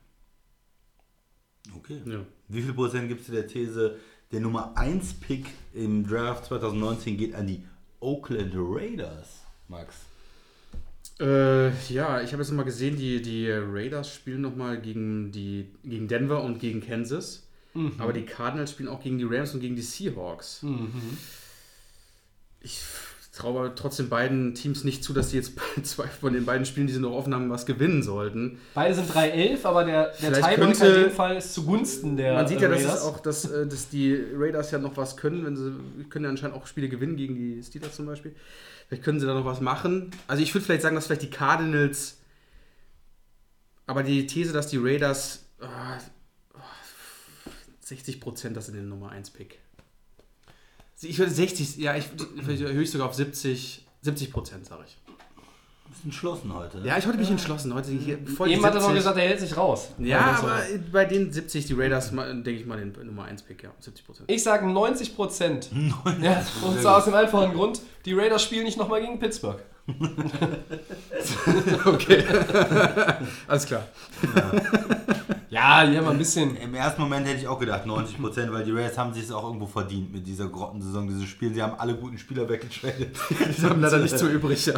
Okay. 1.76 2.04
Ja. 2.06 2.20
Wie 2.50 2.62
viel 2.62 2.76
Prozent 2.76 3.08
gibst 3.08 3.30
du 3.30 3.32
der 3.32 3.48
These, 3.48 3.98
der 4.32 4.42
Nummer 4.42 4.78
1 4.78 5.16
Pick 5.16 5.48
im 5.74 6.08
Draft 6.08 6.46
2019 6.46 7.18
geht 7.18 7.34
an 7.34 7.48
die 7.48 7.64
Oakland 8.06 8.54
Raiders, 8.56 9.42
Max? 9.68 9.96
Äh, 11.20 11.70
ja, 11.94 12.22
ich 12.22 12.32
habe 12.34 12.42
jetzt 12.44 12.50
nochmal 12.50 12.66
gesehen, 12.66 12.98
die, 12.98 13.22
die 13.22 13.50
Raiders 13.50 14.14
spielen 14.14 14.42
nochmal 14.42 14.80
gegen, 14.80 15.32
die, 15.32 15.72
gegen 15.84 16.08
Denver 16.08 16.44
und 16.44 16.60
gegen 16.60 16.82
Kansas. 16.86 17.42
Aber 17.98 18.14
die 18.14 18.24
Cardinals 18.24 18.72
spielen 18.72 18.88
auch 18.88 19.04
gegen 19.04 19.18
die 19.18 19.26
Rams 19.26 19.54
und 19.54 19.60
gegen 19.60 19.76
die 19.76 19.82
Seahawks. 19.82 20.64
Ich 22.62 22.82
traue 23.36 23.74
trotzdem 23.76 24.10
beiden 24.10 24.54
Teams 24.56 24.84
nicht 24.84 25.04
zu, 25.04 25.14
dass 25.14 25.30
sie 25.30 25.38
jetzt 25.38 25.56
bei 25.56 25.82
zwei 25.84 26.08
von 26.08 26.34
den 26.34 26.46
beiden 26.46 26.66
Spielen, 26.66 26.88
die 26.88 26.94
sie 26.94 27.00
noch 27.00 27.12
offen 27.12 27.34
haben, 27.34 27.50
was 27.50 27.66
gewinnen 27.66 28.02
sollten. 28.02 28.60
Beide 28.74 28.96
sind 28.96 29.12
3-11, 29.12 29.66
aber 29.66 29.84
der, 29.84 30.14
der 30.22 30.34
Tiebreaker 30.34 30.96
in 30.96 31.04
dem 31.04 31.12
Fall 31.12 31.36
ist 31.38 31.54
zugunsten 31.54 32.18
der 32.18 32.34
Man 32.36 32.48
sieht 32.48 32.62
ja, 32.62 32.68
äh, 32.68 32.72
dass, 32.72 32.80
es 32.82 32.88
Raiders. 32.88 33.04
auch, 33.04 33.20
dass, 33.20 33.46
äh, 33.46 33.68
dass 33.68 33.90
die 33.90 34.18
Raiders 34.34 34.72
ja 34.72 34.80
noch 34.80 34.96
was 34.98 35.18
können, 35.18 35.46
wenn 35.46 35.56
sie 35.56 36.06
können 36.10 36.26
ja 36.26 36.32
anscheinend 36.32 36.56
auch 36.56 36.66
Spiele 36.66 36.90
gewinnen 36.90 37.18
gegen 37.18 37.36
die 37.36 37.62
Steelers 37.62 37.96
zum 37.96 38.06
Beispiel. 38.06 38.36
Vielleicht 38.88 39.04
können 39.04 39.20
sie 39.20 39.26
da 39.26 39.34
noch 39.34 39.46
was 39.46 39.62
machen. 39.62 40.12
Also 40.28 40.42
ich 40.42 40.54
würde 40.54 40.66
vielleicht 40.66 40.84
sagen, 40.84 40.96
dass 40.96 41.08
vielleicht 41.08 41.24
die 41.24 41.30
Cardinals, 41.30 42.20
aber 43.88 44.04
die 44.04 44.28
These, 44.28 44.54
dass 44.54 44.68
die 44.68 44.78
Raiders 44.78 45.46
ah, 45.60 45.98
60 47.82 48.22
Prozent, 48.22 48.56
das 48.56 48.68
sind 48.68 48.76
den 48.76 48.90
Nummer 48.90 49.10
1 49.10 49.32
Pick. 49.32 49.60
Ich 51.02 51.20
würde 51.20 51.32
60, 51.32 51.78
ja, 51.78 51.96
ich 51.96 52.06
ich 52.48 52.92
sogar 52.92 53.08
auf 53.08 53.14
70, 53.16 53.86
70 54.02 54.32
Prozent, 54.32 54.66
sage 54.66 54.84
ich. 54.88 54.98
Du 55.06 55.90
bist 55.92 56.06
entschlossen 56.06 56.54
heute. 56.54 56.80
ne? 56.80 56.88
Ja, 56.88 56.98
ich 56.98 57.06
heute 57.06 57.18
mich 57.18 57.30
entschlossen. 57.30 57.74
Heute 57.74 57.92
hier 57.92 58.18
voll 58.26 58.50
Eben 58.50 58.64
hat 58.66 58.74
er 58.74 58.80
noch 58.82 58.88
70. 58.88 58.96
gesagt, 59.04 59.18
er 59.18 59.24
hält 59.28 59.40
sich 59.40 59.56
raus. 59.58 59.90
Ja, 60.00 60.32
Also, 60.32 60.48
aber 60.48 60.62
bei 60.92 61.06
den 61.06 61.32
70, 61.32 61.66
die 61.68 61.74
Raiders, 61.74 62.12
denke 62.12 62.52
ich 62.52 62.66
mal, 62.66 62.78
den 62.78 62.94
Nummer 63.06 63.26
1 63.26 63.44
Pick, 63.44 63.64
ja, 63.64 63.72
70 63.80 64.06
Prozent. 64.06 64.32
Ich 64.32 64.42
sage 64.42 64.66
90 64.68 65.16
Prozent. 65.16 65.70
Ja, 66.22 66.46
und 66.64 66.82
zwar 66.82 66.98
aus 66.98 67.06
dem 67.06 67.14
einfachen 67.14 67.54
Grund, 67.54 67.82
die 68.06 68.14
Raiders 68.14 68.44
spielen 68.44 68.64
nicht 68.64 68.78
nochmal 68.78 69.02
gegen 69.02 69.20
Pittsburgh. 69.20 69.60
Okay. 71.86 72.24
Alles 73.48 73.66
klar. 73.66 73.84
Ja, 74.36 74.52
die 75.86 75.98
haben 75.98 76.08
ein 76.08 76.18
bisschen. 76.18 76.58
Im 76.58 76.76
ersten 76.76 77.02
Moment 77.02 77.26
hätte 77.28 77.40
ich 77.40 77.48
auch 77.48 77.60
gedacht 77.60 77.86
90 77.86 78.20
Prozent, 78.20 78.52
weil 78.52 78.66
die 78.66 78.72
Raiders 78.72 78.98
haben 78.98 79.14
sich 79.14 79.24
es 79.24 79.32
auch 79.32 79.44
irgendwo 79.46 79.66
verdient 79.66 80.14
mit 80.14 80.28
dieser 80.28 80.50
Grottensaison, 80.50 81.08
dieses 81.08 81.26
Spiel. 81.26 81.54
Sie 81.54 81.64
haben 81.64 81.80
alle 81.80 81.96
guten 81.96 82.18
Spieler 82.18 82.48
weggetradet. 82.50 83.16
Die 83.30 83.64
haben 83.64 83.80
leider 83.82 84.00
nicht 84.00 84.18
so 84.18 84.28
übrig, 84.28 84.66
ja. 84.66 84.76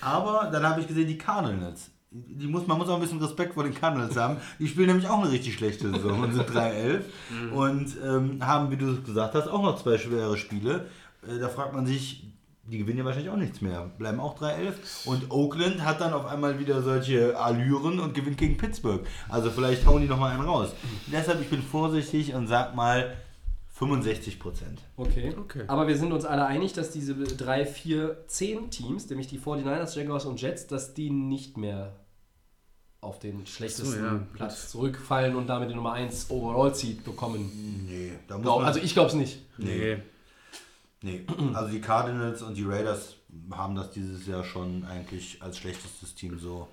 Aber 0.00 0.48
dann 0.50 0.66
habe 0.66 0.80
ich 0.80 0.88
gesehen, 0.88 1.06
die 1.06 1.18
Cardinals. 1.18 1.90
Die 2.10 2.46
muss, 2.46 2.66
man 2.66 2.78
muss 2.78 2.88
auch 2.88 2.94
ein 2.94 3.00
bisschen 3.02 3.20
Respekt 3.20 3.54
vor 3.54 3.64
den 3.64 3.74
Cardinals 3.74 4.16
haben. 4.16 4.38
Die 4.58 4.68
spielen 4.68 4.86
nämlich 4.86 5.06
auch 5.06 5.20
eine 5.22 5.30
richtig 5.30 5.54
schlechte 5.54 5.90
Saison 5.90 6.22
und 6.22 6.32
sind 6.32 6.48
3-11 6.48 7.00
und 7.52 7.96
ähm, 8.02 8.46
haben, 8.46 8.70
wie 8.70 8.76
du 8.76 9.02
gesagt 9.02 9.34
hast, 9.34 9.48
auch 9.48 9.62
noch 9.62 9.82
zwei 9.82 9.98
schwere 9.98 10.36
Spiele. 10.38 10.86
Äh, 11.28 11.38
da 11.38 11.48
fragt 11.48 11.74
man 11.74 11.84
sich, 11.86 12.24
die 12.70 12.78
gewinnen 12.78 12.98
ja 12.98 13.04
wahrscheinlich 13.04 13.30
auch 13.30 13.36
nichts 13.36 13.60
mehr. 13.60 13.90
Bleiben 13.98 14.20
auch 14.20 14.38
3-11. 14.40 14.74
Und 15.06 15.30
Oakland 15.30 15.84
hat 15.84 16.00
dann 16.00 16.12
auf 16.12 16.26
einmal 16.26 16.58
wieder 16.58 16.82
solche 16.82 17.38
Allüren 17.38 18.00
und 18.00 18.14
gewinnt 18.14 18.38
gegen 18.38 18.56
Pittsburgh. 18.56 19.06
Also 19.28 19.50
vielleicht 19.50 19.86
hauen 19.86 20.02
die 20.02 20.08
nochmal 20.08 20.32
einen 20.32 20.44
raus. 20.44 20.70
Deshalb, 21.06 21.40
ich 21.40 21.48
bin 21.48 21.62
vorsichtig 21.62 22.34
und 22.34 22.48
sag 22.48 22.74
mal 22.74 23.16
65 23.74 24.40
Prozent. 24.40 24.82
Okay. 24.96 25.34
Okay. 25.38 25.64
Aber 25.66 25.86
wir 25.86 25.96
sind 25.96 26.12
uns 26.12 26.24
alle 26.24 26.46
einig, 26.46 26.72
dass 26.72 26.90
diese 26.90 27.14
3, 27.14 27.66
4, 27.66 28.24
10 28.26 28.70
Teams, 28.70 29.08
nämlich 29.10 29.28
die 29.28 29.38
49ers, 29.38 29.96
Jaguars 29.96 30.24
und 30.24 30.40
Jets, 30.40 30.66
dass 30.66 30.94
die 30.94 31.10
nicht 31.10 31.56
mehr 31.56 31.92
auf 33.00 33.18
den 33.18 33.46
schlechtesten 33.46 33.92
So, 33.92 34.04
ja, 34.04 34.26
Platz 34.32 34.70
zurückfallen 34.70 35.36
und 35.36 35.46
damit 35.46 35.70
die 35.70 35.74
Nummer 35.74 35.92
1 35.92 36.30
Overall 36.30 36.74
Seed 36.74 37.04
bekommen. 37.04 37.86
Nee, 37.88 38.12
da 38.26 38.36
muss 38.36 38.42
Glaub, 38.44 38.58
man, 38.58 38.66
also 38.66 38.80
ich 38.80 38.94
glaube 38.94 39.10
es 39.10 39.14
nicht. 39.14 39.42
Nee. 39.58 39.94
nee, 39.94 40.02
also 41.54 41.70
die 41.70 41.80
Cardinals 41.80 42.42
und 42.42 42.54
die 42.56 42.64
Raiders 42.64 43.14
haben 43.52 43.74
das 43.74 43.90
dieses 43.90 44.26
Jahr 44.26 44.44
schon 44.44 44.84
eigentlich 44.84 45.42
als 45.42 45.58
schlechtestes 45.58 46.14
Team 46.14 46.38
so. 46.38 46.68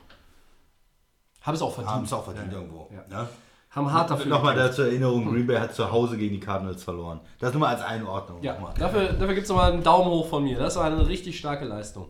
Haben 1.42 1.56
es 1.56 1.62
auch 1.62 1.74
verdient. 1.74 1.94
Haben 1.96 2.06
es 2.06 2.14
auch 2.14 2.24
verdient 2.24 2.52
Ja. 2.52 2.60
irgendwo. 2.60 2.90
Ja. 2.94 3.06
Ne? 3.24 3.28
Haben 3.72 3.92
hart 3.92 4.10
dafür 4.12 4.28
Nochmal 4.28 4.56
da 4.56 4.72
zur 4.72 4.86
Erinnerung, 4.86 5.30
Green 5.32 5.48
Bay 5.48 5.58
hat 5.58 5.74
zu 5.74 5.92
Hause 5.92 6.16
gegen 6.16 6.36
die 6.36 6.40
Cardinals 6.40 6.84
verloren. 6.84 7.20
Das 7.40 7.52
nur 7.54 7.62
mal 7.62 7.76
als 7.76 7.82
Einordnung. 7.82 8.42
Ja, 8.44 8.54
nochmal. 8.54 8.74
dafür, 8.78 9.14
dafür 9.14 9.34
gibt 9.34 9.44
es 9.44 9.50
nochmal 9.50 9.72
einen 9.74 9.84
Daumen 9.84 10.10
hoch 10.12 10.30
von 10.30 10.44
mir. 10.44 10.60
Das 10.60 10.76
war 10.76 10.86
eine 10.86 11.08
richtig 11.08 11.38
starke 11.40 11.66
Leistung. 11.66 12.10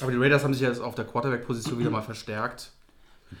Aber 0.00 0.10
die 0.10 0.16
Raiders 0.16 0.44
haben 0.44 0.54
sich 0.54 0.62
jetzt 0.62 0.80
auf 0.80 0.94
der 0.94 1.04
Quarterback-Position 1.04 1.78
wieder 1.78 1.90
mal 1.90 2.02
verstärkt. 2.02 2.72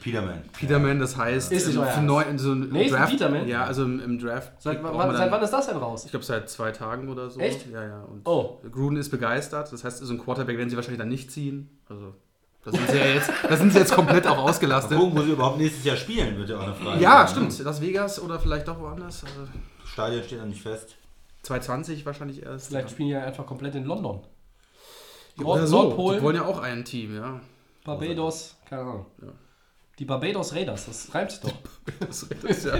Peterman. 0.02 0.42
Peterman, 0.52 0.98
das 1.00 1.16
heißt, 1.16 1.50
Ist 1.50 1.66
nicht 1.66 1.78
euer 1.78 2.00
neu, 2.02 2.22
in 2.22 2.38
so 2.38 2.52
einem 2.52 2.68
Nee, 2.70 2.86
ist 2.86 2.92
ein 2.92 2.98
Draft, 3.00 3.12
Peterman? 3.12 3.48
Ja, 3.48 3.64
also 3.64 3.84
im, 3.84 4.00
im 4.00 4.18
Draft. 4.18 4.52
Seit, 4.62 4.82
wann, 4.82 4.94
seit 5.12 5.20
dann- 5.20 5.30
wann 5.30 5.42
ist 5.42 5.50
das 5.50 5.66
denn 5.66 5.76
raus? 5.78 6.04
Ich 6.04 6.10
glaube 6.10 6.24
seit 6.26 6.48
zwei 6.50 6.70
Tagen 6.72 7.08
oder 7.08 7.30
so. 7.30 7.40
Echt? 7.40 7.66
Ja, 7.70 7.82
ja. 7.84 8.02
Und 8.02 8.20
Oh. 8.26 8.60
Gruden 8.70 8.98
ist 8.98 9.08
begeistert. 9.10 9.72
Das 9.72 9.84
heißt, 9.84 9.98
so 9.98 10.12
ein 10.12 10.18
Quarterback 10.18 10.56
werden 10.58 10.68
sie 10.70 10.76
wahrscheinlich 10.76 10.98
dann 11.00 11.08
nicht 11.08 11.30
ziehen. 11.32 11.78
Also, 11.88 12.14
da 12.64 12.70
sind 12.72 12.88
sie 12.90 12.98
ja 12.98 13.06
jetzt, 13.06 13.30
da 13.48 13.56
sind 13.56 13.72
sie 13.72 13.78
jetzt 13.78 13.92
komplett 13.94 14.26
auch 14.26 14.36
Mal 14.36 14.42
ausgelastet. 14.50 14.98
gucken, 14.98 15.18
wo 15.18 15.22
sie 15.22 15.30
überhaupt 15.32 15.58
nächstes 15.58 15.84
Jahr 15.84 15.96
spielen, 15.96 16.36
wird 16.38 16.50
ja 16.50 16.58
auch 16.58 16.62
eine 16.64 16.74
Frage. 16.74 17.00
Ja, 17.02 17.26
sein. 17.26 17.46
stimmt. 17.48 17.64
Las 17.64 17.80
Vegas 17.80 18.20
oder 18.20 18.38
vielleicht 18.38 18.68
doch 18.68 18.78
woanders. 18.78 19.24
Also 19.24 19.48
Stadion 19.86 20.22
steht 20.22 20.38
noch 20.40 20.46
nicht 20.46 20.60
fest. 20.62 20.96
220 21.44 22.04
wahrscheinlich 22.04 22.42
erst. 22.42 22.68
Vielleicht 22.68 22.90
spielen 22.90 23.08
die 23.08 23.14
ja 23.14 23.22
einfach 23.24 23.46
komplett 23.46 23.74
in 23.74 23.84
London. 23.84 24.20
Oder 25.38 25.66
Nord 25.66 25.68
so. 25.68 26.12
Die 26.12 26.22
wollen 26.22 26.36
ja 26.36 26.44
auch 26.44 26.58
ein 26.60 26.84
Team, 26.84 27.14
ja. 27.16 27.40
Barbados, 27.84 28.56
keine 28.68 28.82
Ahnung. 28.82 29.06
Die 29.98 30.04
Barbados 30.04 30.54
Raiders, 30.54 30.86
das 30.86 31.14
reimt 31.14 31.30
sich 31.32 31.40
doch. 31.40 31.52
Das 32.00 32.22
ist, 32.22 32.44
ist 32.44 32.64
ja. 32.66 32.78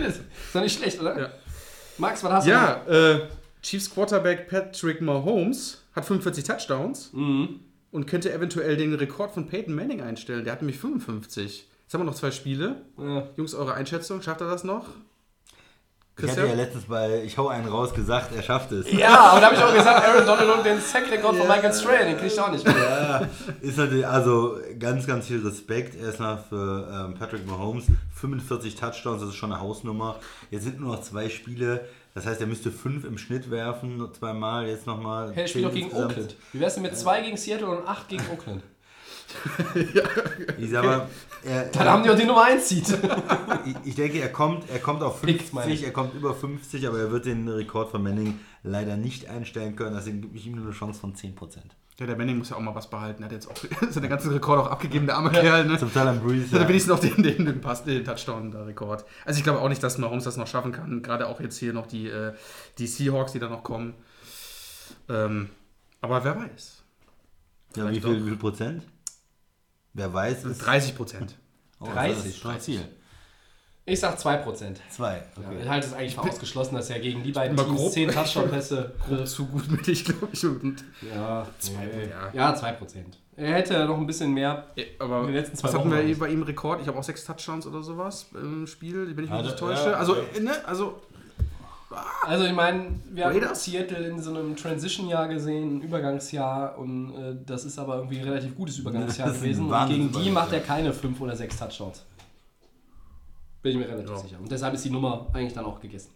doch 0.53 0.61
nicht 0.61 0.79
schlecht, 0.79 1.01
oder? 1.01 1.19
Ja. 1.19 1.29
Max, 1.99 2.23
was 2.23 2.33
hast 2.33 2.47
du? 2.47 2.51
Ja, 2.51 2.85
äh, 2.87 3.21
Chiefs 3.63 3.91
Quarterback 3.93 4.49
Patrick 4.49 5.01
Mahomes 5.01 5.83
hat 5.95 6.05
45 6.05 6.45
Touchdowns 6.45 7.13
Mhm. 7.13 7.61
und 7.91 8.07
könnte 8.07 8.33
eventuell 8.33 8.77
den 8.77 8.95
Rekord 8.95 9.33
von 9.33 9.47
Peyton 9.49 9.75
Manning 9.75 10.01
einstellen. 10.01 10.45
Der 10.45 10.53
hat 10.53 10.63
nämlich 10.63 10.79
55. 10.79 11.67
Jetzt 11.83 11.95
haben 11.95 12.01
wir 12.03 12.05
noch 12.05 12.15
zwei 12.15 12.31
Spiele. 12.31 12.83
Ja. 12.99 13.29
Jungs, 13.37 13.55
eure 13.55 13.75
Einschätzung, 13.75 14.23
schafft 14.23 14.41
er 14.43 14.47
das 14.49 14.63
noch? 14.63 14.87
Ich 16.21 16.31
hatte 16.31 16.47
ja 16.47 16.55
letztens 16.55 16.85
bei 16.85 17.23
Ich 17.25 17.39
hau 17.39 17.49
einen 17.49 17.69
raus 17.69 17.95
gesagt, 17.95 18.35
er 18.35 18.43
schafft 18.43 18.73
es. 18.73 18.91
Ja, 18.91 19.17
aber 19.19 19.41
da 19.41 19.47
habe 19.47 19.55
ich 19.55 19.63
auch 19.63 19.73
gesagt, 19.75 20.05
Aaron 20.05 20.27
Donald 20.27 20.59
und 20.59 20.67
den 20.67 20.81
Sack-Rekord 20.81 21.37
von 21.37 21.47
Michael 21.47 21.73
Strahan, 21.73 22.07
den 22.07 22.17
kriegt 22.19 22.37
er 22.37 22.45
auch 22.47 22.51
nicht 22.51 22.65
mehr. 22.67 22.77
Ja, 22.77 23.29
ist 23.61 23.79
natürlich, 23.79 24.07
also 24.07 24.59
ganz, 24.79 25.07
ganz 25.07 25.29
viel 25.29 25.47
Respekt 25.47 25.95
erstmal 26.01 26.39
für 26.49 26.89
ähm, 26.93 27.15
Patrick 27.15 27.47
Mahomes. 27.47 27.85
45 28.17 28.75
Touchdowns, 28.75 29.21
das 29.21 29.31
ist 29.31 29.37
schon 29.37 29.53
eine 29.53 29.61
Hausnummer. 29.61 30.17
Jetzt 30.51 30.65
sind 30.65 30.81
nur 30.81 30.97
noch 30.97 31.03
zwei 31.03 31.29
Spiele. 31.29 31.87
Das 32.15 32.27
heißt, 32.27 32.41
er 32.41 32.49
müsste 32.49 32.73
fünf 32.73 33.05
im 33.05 33.17
Schnitt 33.17 33.49
werfen, 33.51 34.05
zweimal, 34.19 34.67
jetzt 34.67 34.87
nochmal. 34.89 35.31
Hey, 35.35 35.43
er 35.43 35.49
spielt 35.49 35.67
doch 35.67 35.73
gegen 35.73 35.93
Oakland. 35.93 36.35
Wie 36.53 36.59
wär's 36.59 36.75
denn 36.75 36.83
mit 36.83 36.97
zwei 36.99 37.21
gegen 37.21 37.37
Seattle 37.37 37.69
und 37.69 37.87
acht 37.87 38.09
gegen 38.09 38.25
Oakland? 38.33 38.63
Ich 40.59 40.71
sag 40.71 40.85
mal, 40.85 41.09
er, 41.45 41.65
Dann 41.67 41.89
haben 41.89 42.03
die 42.03 42.11
auch 42.11 42.17
die 42.17 42.25
Nummer 42.25 42.45
1 42.45 42.69
Seed. 42.69 42.89
ich, 43.67 43.77
ich 43.85 43.95
denke, 43.95 44.19
er 44.19 44.31
kommt, 44.31 44.69
er 44.71 44.79
kommt 44.79 45.03
auf 45.03 45.23
Pickt, 45.23 45.53
meine 45.53 45.67
50, 45.69 45.81
ich. 45.81 45.87
er 45.87 45.93
kommt 45.93 46.15
über 46.15 46.35
50, 46.35 46.87
aber 46.89 46.99
er 46.99 47.11
wird 47.11 47.27
den 47.27 47.49
Rekord 47.49 47.91
von 47.91 48.03
Manning 48.03 48.41
leider 48.63 48.97
nicht 48.97 49.29
einstellen 49.29 49.77
können. 49.77 49.95
Deswegen 49.95 50.21
gebe 50.23 50.37
ich 50.37 50.47
ihm 50.47 50.57
nur 50.57 50.65
eine 50.65 50.75
Chance 50.75 51.01
von 51.01 51.15
10%. 51.15 51.35
Ja, 52.01 52.07
der 52.07 52.17
Manning 52.17 52.39
muss 52.39 52.51
ja 52.51 52.57
auch 52.57 52.61
mal 52.61 52.75
was 52.75 52.89
behalten. 52.91 53.23
Er 53.23 53.27
hat 53.27 53.33
jetzt 53.33 53.51
auch 53.51 53.57
seine 53.91 54.09
ganzen 54.09 54.33
Rekord 54.33 54.61
auch 54.61 54.71
abgegeben, 54.71 55.07
der 55.07 55.17
arme 55.17 55.31
Kerl. 55.31 55.67
Ne? 55.67 55.79
Zum 55.79 55.93
Teil 55.93 56.07
am 56.09 56.21
Breeze. 56.21 56.47
Hat 56.47 56.53
er 56.55 56.61
Ja. 56.63 56.69
wenigstens 56.69 56.93
noch 56.95 57.01
den, 57.01 57.23
den, 57.23 57.45
den, 57.45 57.61
Pass, 57.61 57.85
den 57.85 58.05
Touchdown-Rekord. 58.05 59.05
Also 59.25 59.39
ich 59.39 59.45
glaube 59.45 59.61
auch 59.61 59.69
nicht, 59.69 59.83
dass 59.83 59.99
Mahomes 59.99 60.25
das 60.25 60.37
noch 60.37 60.47
schaffen 60.47 60.73
kann. 60.73 61.03
Gerade 61.03 61.27
auch 61.27 61.41
jetzt 61.41 61.59
hier 61.59 61.73
noch 61.73 61.87
die, 61.87 62.09
äh, 62.09 62.33
die 62.79 62.87
Seahawks, 62.87 63.33
die 63.33 63.39
da 63.41 63.49
noch 63.49 63.63
kommen. 63.65 63.95
Ähm, 65.09 65.51
aber 66.01 66.25
wer 66.25 66.37
weiß. 66.37 66.83
Ja, 67.77 67.91
wie 67.91 68.01
viel, 68.01 68.25
wie 68.25 68.29
viel 68.29 68.37
Prozent? 68.39 68.85
Wer 69.99 70.15
weiß, 70.15 70.45
ist 70.45 70.59
30 70.65 70.97
Prozent. 70.97 71.35
oh, 71.81 71.87
30, 71.93 72.41
das 72.43 72.55
ist 72.57 72.63
Ziel. 72.65 72.81
Ich 73.85 74.01
sag 74.01 74.19
2%. 74.19 74.77
Zwei. 74.91 75.15
Ja, 75.17 75.23
Okay. 75.49 75.59
ich 75.63 75.69
halte 75.69 75.87
es 75.87 75.93
eigentlich 75.95 76.15
für 76.15 76.21
ausgeschlossen, 76.23 76.75
dass 76.75 76.91
er 76.91 77.01
gegen 77.01 77.23
die 77.23 77.33
beiden 77.33 77.57
Teams 77.57 77.69
grob. 77.77 77.91
10 77.93 78.11
Touchdown-Pässe. 78.13 78.95
Grob 79.07 79.27
zu 79.27 79.47
gutmütig, 79.47 80.05
glaube 80.05 80.29
ich. 80.31 80.45
Und, 80.45 80.85
Ja, 81.15 81.47
Zwei, 81.59 81.85
nee. 81.87 82.09
ja. 82.35 82.51
ja, 82.53 82.55
2%. 82.55 82.77
Er 83.37 83.55
hätte 83.55 83.87
noch 83.87 83.97
ein 83.97 84.07
bisschen 84.07 84.35
mehr. 84.35 84.67
Ja, 84.77 84.85
aber 84.99 85.21
In 85.21 85.27
den 85.29 85.35
letzten 85.37 85.57
zwei 85.57 85.69
was 85.69 85.75
hatten 85.75 85.85
Wochen 85.85 85.91
wir 85.93 86.03
war 86.03 86.09
das. 86.09 86.19
bei 86.19 86.29
ihm 86.29 86.43
Rekord? 86.43 86.81
Ich 86.83 86.87
habe 86.89 86.99
auch 86.99 87.03
sechs 87.05 87.25
Touchdowns 87.25 87.67
oder 87.67 87.83
sowas 87.83 88.27
im 88.35 88.67
Spiel, 88.67 89.05
wenn 89.17 89.25
ich 89.25 89.31
mich 89.31 89.31
Also, 89.31 89.45
nicht 89.51 89.59
täusche. 89.59 89.91
ja, 89.91 89.97
also, 89.97 90.17
ja. 90.17 90.41
ne, 90.43 90.53
also 90.67 91.01
Also 92.23 92.45
ich 92.45 92.53
meine, 92.53 93.01
wir 93.11 93.25
haben 93.25 93.33
Raiders? 93.35 93.65
Seattle 93.65 94.07
in 94.09 94.21
so 94.21 94.31
einem 94.31 94.55
Transition-Jahr 94.57 95.29
gesehen, 95.29 95.79
ein 95.79 95.83
Übergangsjahr 95.83 96.77
und 96.79 97.15
äh, 97.15 97.37
das 97.47 97.65
ist 97.65 97.79
aber 97.79 97.97
irgendwie 97.97 98.19
ein 98.19 98.25
relativ 98.25 98.55
gutes 98.55 98.79
Übergangsjahr 98.79 99.33
gewesen 99.33 99.71
und 99.73 99.89
gegen 99.89 100.13
die 100.13 100.31
macht 100.31 100.53
er 100.53 100.61
keine 100.61 100.93
5 100.93 101.19
oder 101.21 101.35
6 101.35 101.59
Touchdowns. 101.59 102.05
Bin 103.63 103.73
ich 103.73 103.79
mir 103.79 103.89
relativ 103.89 104.11
Ja. 104.11 104.19
sicher. 104.19 104.37
Und 104.39 104.51
deshalb 104.53 104.75
ist 104.75 104.85
die 104.85 104.91
Nummer 104.91 105.27
eigentlich 105.33 105.55
dann 105.55 105.65
auch 105.65 105.81
gegessen. 105.81 106.11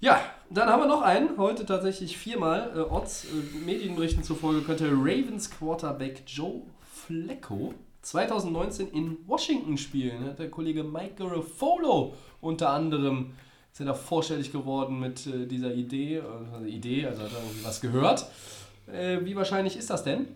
Ja, 0.00 0.20
dann 0.50 0.68
haben 0.68 0.80
wir 0.82 0.88
noch 0.88 1.02
einen, 1.02 1.36
heute 1.36 1.66
tatsächlich 1.66 2.16
viermal. 2.16 2.72
Äh, 2.76 2.80
Odds, 2.80 3.24
äh, 3.24 3.58
Medienberichten 3.64 4.22
zufolge 4.22 4.62
könnte 4.62 4.88
Ravens 4.90 5.50
Quarterback 5.50 6.22
Joe 6.26 6.62
Flacco 6.92 7.74
2019 8.02 8.88
in 8.88 9.16
Washington 9.26 9.76
spielen. 9.78 10.24
Hat 10.26 10.38
der 10.38 10.50
Kollege 10.50 10.82
Mike 10.82 11.14
Garofolo 11.18 12.14
unter 12.40 12.70
anderem 12.70 13.34
ist 13.72 13.80
er 13.80 13.86
da 13.86 13.94
vorstellig 13.94 14.52
geworden 14.52 15.00
mit 15.00 15.26
äh, 15.26 15.46
dieser 15.46 15.72
Idee. 15.74 16.22
Äh, 16.62 16.68
Idee, 16.68 17.06
also 17.06 17.22
hat 17.22 17.32
er 17.32 17.38
irgendwie 17.42 17.64
was 17.64 17.80
gehört. 17.80 18.26
Äh, 18.86 19.18
wie 19.24 19.34
wahrscheinlich 19.36 19.76
ist 19.76 19.88
das 19.90 20.04
denn? 20.04 20.26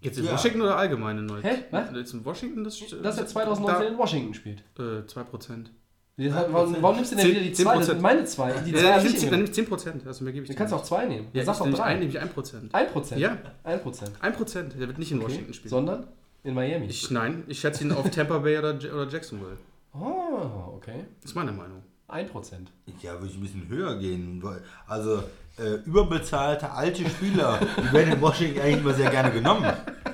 jetzt 0.00 0.18
in 0.18 0.24
Ja. 0.24 0.32
Washington 0.32 0.62
oder 0.62 0.76
allgemein 0.76 1.18
in 1.18 1.26
Neues? 1.26 1.44
Hä? 1.44 1.64
Was? 1.70 1.90
Jetzt 1.94 2.12
in 2.14 2.24
Washington? 2.24 2.64
Das, 2.64 2.78
Dass 3.02 3.18
er 3.18 3.26
2019 3.26 3.92
in 3.92 3.98
Washington 3.98 4.34
spielt. 4.34 4.64
Da, 4.74 4.98
äh, 4.98 5.02
2%. 5.06 5.70
Warum, 6.18 6.76
warum 6.80 6.96
nimmst 6.96 7.12
du 7.12 7.16
denn 7.16 7.24
Zehn- 7.26 7.30
wieder 7.34 7.40
die 7.44 7.52
zehn 7.52 7.64
zwei? 7.64 7.70
Das 7.76 7.86
Prozent. 7.86 7.86
sind 7.94 8.02
meine 8.02 8.24
zwei. 8.26 8.52
Die 8.52 8.72
zwei 8.72 8.80
Ja, 8.82 8.94
hab 8.94 9.02
dann 9.02 9.06
ich 9.14 9.20
nimm 9.22 9.30
dann 9.30 9.42
nimm 9.44 9.52
10%, 9.52 10.06
also 10.06 10.24
mehr 10.24 10.32
gebe 10.34 10.44
ich 10.44 10.48
Du 10.48 10.52
dir 10.54 10.58
kannst 10.58 10.72
nicht. 10.74 10.82
auch 10.82 10.84
zwei 10.86 11.06
nehmen. 11.06 11.28
Ja, 11.32 11.40
Ja, 11.40 11.44
sag 11.46 11.52
ich 11.54 11.58
doch 11.60 11.64
nehme 11.66 11.76
drei. 11.78 11.84
ein, 11.84 11.98
nehme 12.00 12.10
ich 12.10 12.20
1%. 12.20 12.74
Ein 12.74 12.88
Prozent. 12.88 13.20
Ja. 13.20 13.38
Ein 13.64 13.80
Prozent. 13.80 14.10
1%, 14.20 14.76
der 14.78 14.88
wird 14.88 14.98
nicht 14.98 15.10
in 15.10 15.18
Okay. 15.18 15.26
Washington 15.28 15.54
spielen. 15.54 15.70
Sondern 15.70 16.06
in 16.44 16.54
Miami. 16.54 16.86
Ich, 16.86 17.10
nein, 17.10 17.44
ich 17.46 17.60
schätze 17.60 17.84
ihn 17.84 17.92
auf 17.92 18.08
Tampa 18.10 18.38
Bay 18.38 18.58
oder, 18.58 18.74
oder 18.74 19.08
Jacksonville. 19.08 19.56
Oh, 19.94 20.74
okay. 20.76 21.04
Das 21.20 21.30
ist 21.30 21.34
meine 21.34 21.52
Meinung. 21.52 21.82
Ein 22.08 22.28
Prozent. 22.28 22.70
Ja, 23.00 23.12
würde 23.14 23.26
ich 23.28 23.36
ein 23.36 23.40
bisschen 23.40 23.68
höher 23.68 23.96
gehen. 23.98 24.42
weil- 24.42 24.62
Also, 24.86 25.22
äh, 25.58 25.74
überbezahlte 25.86 26.70
alte 26.70 27.08
Spieler, 27.08 27.58
die 27.78 27.92
werden 27.92 28.12
in 28.14 28.20
Washington 28.20 28.60
eigentlich 28.60 28.80
immer 28.80 28.94
sehr 28.94 29.10
gerne 29.10 29.30
genommen. 29.32 29.64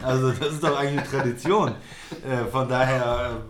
Also, 0.03 0.31
das 0.31 0.53
ist 0.55 0.63
doch 0.63 0.77
eigentlich 0.79 1.01
eine 1.01 1.09
Tradition. 1.23 1.75
Äh, 2.25 2.45
von 2.53 2.69
daher, 2.69 3.41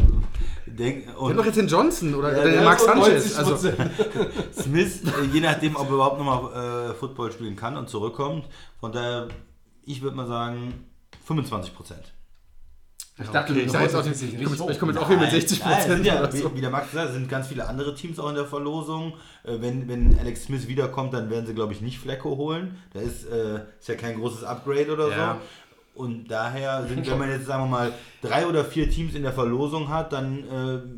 äh, 0.67 0.71
denk, 0.71 1.07
Wir 1.09 1.19
und 1.21 1.37
doch 1.37 1.45
jetzt 1.45 1.59
den 1.59 1.69
Johnson 1.69 2.15
oder, 2.15 2.33
Ja, 2.33 2.39
oder 2.43 2.51
den 2.51 2.67
um 2.67 2.79
Sanchez. 2.79 3.37
90%. 3.37 3.39
Also, 3.39 4.63
Smith, 4.63 5.03
äh, 5.05 5.25
je 5.33 5.41
nachdem, 5.41 5.77
ob 5.77 5.89
er 5.89 5.95
überhaupt 5.95 6.19
nochmal 6.19 6.91
äh, 6.91 6.95
Football 6.95 7.33
spielen 7.33 7.57
kann 7.57 7.77
und 7.77 7.89
zurückkommt. 7.91 8.47
Von 8.81 8.93
daher, 8.93 9.29
ich 9.85 10.01
würde 10.01 10.17
mal 10.17 10.27
sagen, 10.27 10.85
25 11.27 11.75
Prozent. 11.75 12.13
Ich 13.21 13.29
okay, 13.29 13.53
ich, 13.53 13.73
jetzt 13.73 13.95
auch, 13.97 14.07
ich, 14.07 14.23
ich 14.23 14.47
komme 14.47 14.67
jetzt, 14.69 14.79
komm 14.79 14.89
jetzt 14.91 14.99
auch 14.99 15.09
hier 15.09 15.17
mit 15.17 15.31
60 15.31 15.61
Nein, 15.61 15.75
Prozent. 15.75 16.07
ja, 16.07 16.31
so. 16.31 16.55
wie, 16.55 16.61
der 16.61 16.71
Max 16.71 16.93
sagt, 16.93 17.13
sind 17.13 17.29
ganz 17.29 17.49
viele 17.49 17.67
andere 17.67 17.95
Teams 17.95 18.19
auch 18.21 18.29
in 18.29 18.37
der 18.37 18.45
Verlosung. 18.45 19.15
Äh, 19.43 19.61
wenn, 19.61 19.89
wenn 19.89 20.17
Alex 20.21 20.45
Smith 20.45 20.69
wiederkommt, 20.69 21.15
dann 21.15 21.29
werden 21.29 21.45
sie, 21.45 21.55
glaube 21.55 21.73
ich, 21.73 21.81
nicht 21.81 21.99
Flecko 21.99 22.37
holen. 22.37 22.77
Da 22.93 23.01
ist, 23.01 23.25
äh, 23.29 23.57
ist 23.81 23.89
ja 23.89 23.97
kein 23.97 24.19
großes 24.21 24.45
Upgrade 24.45 24.93
oder 24.93 25.09
Ja. 25.11 25.35
so. 25.35 25.41
Und 25.99 26.29
daher 26.29 26.87
sind, 26.87 27.05
wenn 27.11 27.19
man 27.25 27.29
jetzt, 27.31 27.47
sagen 27.47 27.65
wir 27.65 27.69
mal, 27.69 27.93
drei 28.23 28.47
oder 28.47 28.65
vier 28.65 28.89
Teams 28.89 29.15
in 29.15 29.23
der 29.23 29.33
Verlosung 29.33 29.89
hat, 29.89 30.13
dann 30.13 30.45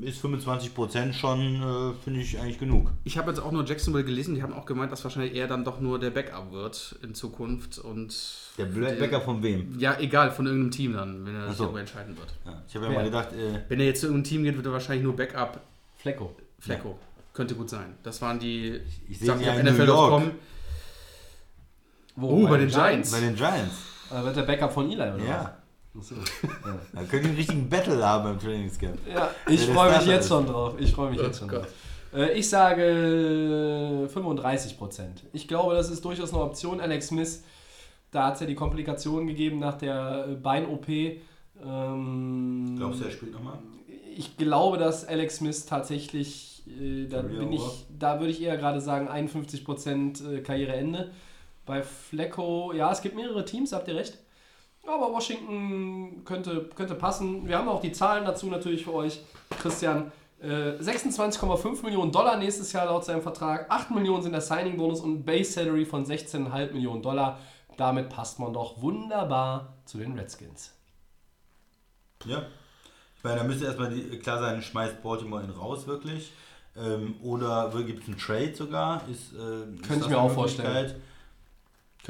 äh, 0.03 0.07
ist 0.07 0.21
25 0.21 0.75
Prozent 0.75 1.15
schon, 1.15 1.41
äh, 1.63 1.95
finde 2.05 2.21
ich, 2.21 2.39
eigentlich 2.39 2.59
genug. 2.59 2.93
Ich 3.05 3.17
habe 3.19 3.31
jetzt 3.31 3.41
auch 3.41 3.51
nur 3.51 3.65
Jacksonville 3.65 4.05
gelesen, 4.05 4.35
die 4.35 4.43
haben 4.43 4.53
auch 4.53 4.67
gemeint, 4.67 4.93
dass 4.93 5.03
wahrscheinlich 5.03 5.35
er 5.35 5.47
dann 5.49 5.65
doch 5.65 5.81
nur 5.81 5.99
der 5.99 6.11
Backup 6.11 6.53
wird 6.53 6.97
in 7.03 7.15
Zukunft. 7.15 7.79
Und 7.79 8.15
Der 8.59 8.67
Bäcker 8.67 9.21
von 9.23 9.43
wem? 9.43 9.79
ja, 9.79 9.99
egal, 9.99 10.31
von 10.31 10.47
irgendeinem 10.47 10.71
Team 10.71 10.93
dann, 10.93 11.25
wenn 11.27 11.35
er 11.35 11.49
sich 11.49 11.57
so. 11.57 11.65
darüber 11.65 11.81
entscheiden 11.81 12.17
wird. 12.17 12.29
Ja, 12.45 12.63
ich 12.69 12.75
habe 12.75 12.85
ja 12.87 12.91
Wer? 12.93 12.99
mal 12.99 13.05
gedacht, 13.07 13.33
äh, 13.33 13.61
Wenn 13.69 13.81
er 13.81 13.87
jetzt 13.87 14.01
zu 14.01 14.07
irgendeinem 14.07 14.29
Team 14.31 14.43
geht, 14.45 14.57
wird 14.57 14.67
er 14.67 14.73
wahrscheinlich 14.73 15.03
nur 15.05 15.17
Backup 15.17 15.61
Flecko. 15.97 16.37
Flecko. 16.59 16.99
Könnte 17.33 17.55
gut 17.55 17.71
sein. 17.71 17.95
Das 18.03 18.21
waren 18.21 18.39
die 18.39 18.81
ich 19.09 19.19
sehe 19.19 19.29
Sachen, 19.29 19.41
ihn 19.41 19.43
die 19.43 19.47
ja 19.47 19.53
auf 19.55 19.59
in 19.61 19.65
New 19.67 19.73
NFL.com. 19.73 20.23
York. 20.23 20.33
Wo, 22.17 22.29
Oh, 22.29 22.49
bei 22.49 22.59
den 22.59 22.69
Giants. 22.69 23.13
Bei 23.13 23.21
den 23.21 23.35
Giants. 23.35 23.77
Da 24.11 24.25
wird 24.25 24.37
der 24.37 24.43
Backup 24.43 24.73
von 24.73 24.87
Eli, 24.91 24.97
oder 24.97 25.19
Ja. 25.25 25.55
was? 25.95 26.13
Achso. 26.13 26.15
Da 26.93 27.03
können 27.05 27.23
die 27.23 27.29
einen 27.29 27.37
richtigen 27.37 27.69
Battle 27.69 28.05
haben 28.07 28.25
beim 28.25 28.39
Trainingscamp. 28.39 28.99
Ja, 29.13 29.31
ich 29.49 29.67
freue 29.67 29.97
mich 29.97 30.07
jetzt 30.07 30.23
ist. 30.25 30.29
schon 30.29 30.47
drauf. 30.47 30.75
Ich 30.79 30.93
freue 30.93 31.11
mich 31.11 31.21
jetzt 31.21 31.39
schon 31.41 31.49
drauf. 31.49 31.67
Äh, 32.15 32.39
Ich 32.39 32.49
sage 32.49 34.09
35 34.09 34.79
Prozent. 34.79 35.23
Ich 35.33 35.49
glaube, 35.49 35.75
das 35.75 35.91
ist 35.91 36.05
durchaus 36.05 36.33
eine 36.33 36.43
Option. 36.43 36.81
Alex 36.81 37.09
Smith, 37.09 37.43
da 38.11 38.27
hat 38.27 38.35
es 38.35 38.41
ja 38.41 38.47
die 38.47 38.55
Komplikationen 38.55 39.27
gegeben 39.29 39.59
nach 39.59 39.79
der 39.79 40.27
äh, 40.29 40.35
Bein-OP. 40.35 40.89
Ähm, 40.89 42.75
Glaubst 42.77 43.01
du, 43.01 43.05
er 43.05 43.11
spielt 43.11 43.33
nochmal? 43.33 43.59
ich 44.17 44.37
glaube, 44.37 44.77
dass 44.77 45.07
Alex 45.07 45.37
Smith 45.37 45.67
tatsächlich, 45.67 46.63
äh, 46.67 47.07
da, 47.07 47.23
Career 47.23 47.39
bin 47.39 47.53
ich, 47.53 47.87
da 47.99 48.19
würde 48.21 48.31
ich 48.33 48.43
eher 48.43 48.57
gerade 48.57 48.81
sagen, 48.81 49.09
51% 49.09 50.29
äh, 50.37 50.41
Karriereende. 50.41 51.11
Bei 51.71 51.85
Flecko, 51.85 52.73
ja, 52.73 52.91
es 52.91 53.01
gibt 53.01 53.15
mehrere 53.15 53.45
Teams, 53.45 53.73
habt 53.73 53.87
ihr 53.87 53.95
recht. 53.95 54.19
Aber 54.85 55.13
Washington 55.13 56.25
könnte, 56.25 56.69
könnte 56.75 56.97
passen. 56.97 57.47
Wir 57.47 57.59
haben 57.59 57.69
auch 57.69 57.81
die 57.81 57.93
Zahlen 57.93 58.25
dazu 58.25 58.47
natürlich 58.47 58.83
für 58.83 58.93
euch. 58.93 59.21
Christian, 59.63 60.11
äh, 60.43 60.73
26,5 60.81 61.85
Millionen 61.85 62.11
Dollar 62.11 62.39
nächstes 62.39 62.73
Jahr 62.73 62.87
laut 62.87 63.05
seinem 63.05 63.23
Vertrag. 63.23 63.71
8 63.71 63.93
Millionen 63.93 64.21
sind 64.21 64.33
der 64.33 64.41
Signing-Bonus 64.41 65.01
und 65.03 65.21
ein 65.21 65.25
Base 65.25 65.53
Salary 65.53 65.85
von 65.85 66.05
16,5 66.05 66.73
Millionen 66.73 67.03
Dollar. 67.03 67.39
Damit 67.77 68.09
passt 68.09 68.41
man 68.41 68.53
doch 68.53 68.83
wunderbar 68.83 69.77
zu 69.85 69.99
den 69.99 70.19
Redskins. 70.19 70.75
Ja. 72.25 72.47
Ich 73.17 73.23
meine, 73.23 73.37
da 73.37 73.45
müsste 73.45 73.67
erstmal 73.67 73.91
die, 73.91 74.19
klar 74.19 74.41
sein, 74.41 74.61
schmeißt 74.61 75.05
Baltimore 75.05 75.45
ihn 75.45 75.51
raus 75.51 75.87
wirklich. 75.87 76.33
Ähm, 76.77 77.15
oder 77.23 77.71
gibt 77.85 78.03
es 78.03 78.09
einen 78.09 78.19
Trade 78.19 78.57
sogar? 78.57 79.09
Ist, 79.09 79.35
äh, 79.35 79.87
Könnte 79.87 80.07
ich 80.07 80.09
mir 80.09 80.19
auch 80.19 80.33
vorstellen. 80.33 81.01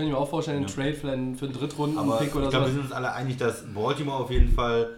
Könnte 0.00 0.12
ich 0.12 0.16
mir 0.16 0.22
auch 0.24 0.30
vorstellen, 0.30 0.56
einen 0.58 0.68
Ja. 0.68 0.74
Trade 0.74 0.94
für 0.94 1.12
einen, 1.12 1.36
für 1.36 1.44
einen 1.44 1.54
Drittrunden-Pick 1.54 2.28
ich 2.28 2.34
oder 2.34 2.48
glaube, 2.48 2.64
wir 2.66 2.70
so. 2.70 2.72
sind 2.76 2.84
uns 2.84 2.92
alle 2.92 3.12
einig, 3.12 3.36
dass 3.36 3.64
Baltimore 3.74 4.16
auf 4.24 4.30
jeden 4.30 4.50
Fall 4.50 4.88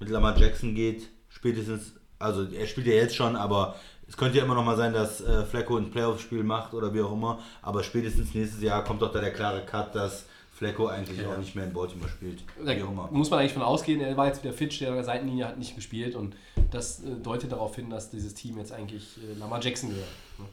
mit 0.00 0.08
Lamar 0.08 0.36
Jackson 0.36 0.74
geht. 0.74 1.08
Spätestens, 1.28 1.92
also 2.18 2.44
er 2.44 2.66
spielt 2.66 2.88
ja 2.88 2.94
jetzt 2.94 3.14
schon, 3.14 3.36
aber 3.36 3.76
es 4.08 4.16
könnte 4.16 4.38
ja 4.38 4.44
immer 4.44 4.56
noch 4.56 4.64
mal 4.64 4.76
sein, 4.76 4.92
dass 4.92 5.20
äh, 5.20 5.44
Flacco 5.44 5.76
ein 5.76 5.92
Playoff-Spiel 5.92 6.42
macht 6.42 6.74
oder 6.74 6.92
wie 6.92 7.00
auch 7.02 7.12
immer. 7.12 7.38
Aber 7.62 7.84
spätestens 7.84 8.34
nächstes 8.34 8.60
Jahr 8.60 8.82
kommt 8.82 9.00
doch 9.00 9.12
da 9.12 9.20
der 9.20 9.32
klare 9.32 9.64
Cut, 9.64 9.94
dass 9.94 10.24
Flacco 10.52 10.88
eigentlich 10.88 11.24
auch 11.24 11.38
nicht 11.38 11.54
mehr 11.54 11.64
in 11.66 11.72
Baltimore 11.72 12.10
spielt. 12.10 12.42
Da 12.64 12.74
muss 13.12 13.30
man 13.30 13.38
eigentlich 13.38 13.52
von 13.52 13.62
ausgehen, 13.62 14.00
er 14.00 14.16
war 14.16 14.26
jetzt 14.26 14.42
wieder 14.42 14.52
fit, 14.52 14.74
steht 14.74 14.88
an 14.88 14.94
der 14.94 15.04
Seitenlinie, 15.04 15.46
hat 15.46 15.58
nicht 15.58 15.76
gespielt 15.76 16.16
und 16.16 16.34
das 16.72 17.04
äh, 17.04 17.10
deutet 17.22 17.52
darauf 17.52 17.76
hin, 17.76 17.90
dass 17.90 18.10
dieses 18.10 18.34
Team 18.34 18.58
jetzt 18.58 18.72
eigentlich 18.72 19.18
äh, 19.18 19.38
Lamar 19.38 19.62
Jackson 19.62 19.90
gehört. 19.90 20.08
Ne? 20.38 20.46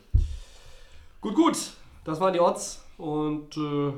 Gut, 1.22 1.34
gut, 1.34 1.58
das 2.04 2.20
waren 2.20 2.32
die 2.34 2.40
Odds 2.40 2.85
und 2.98 3.58
äh, 3.58 3.94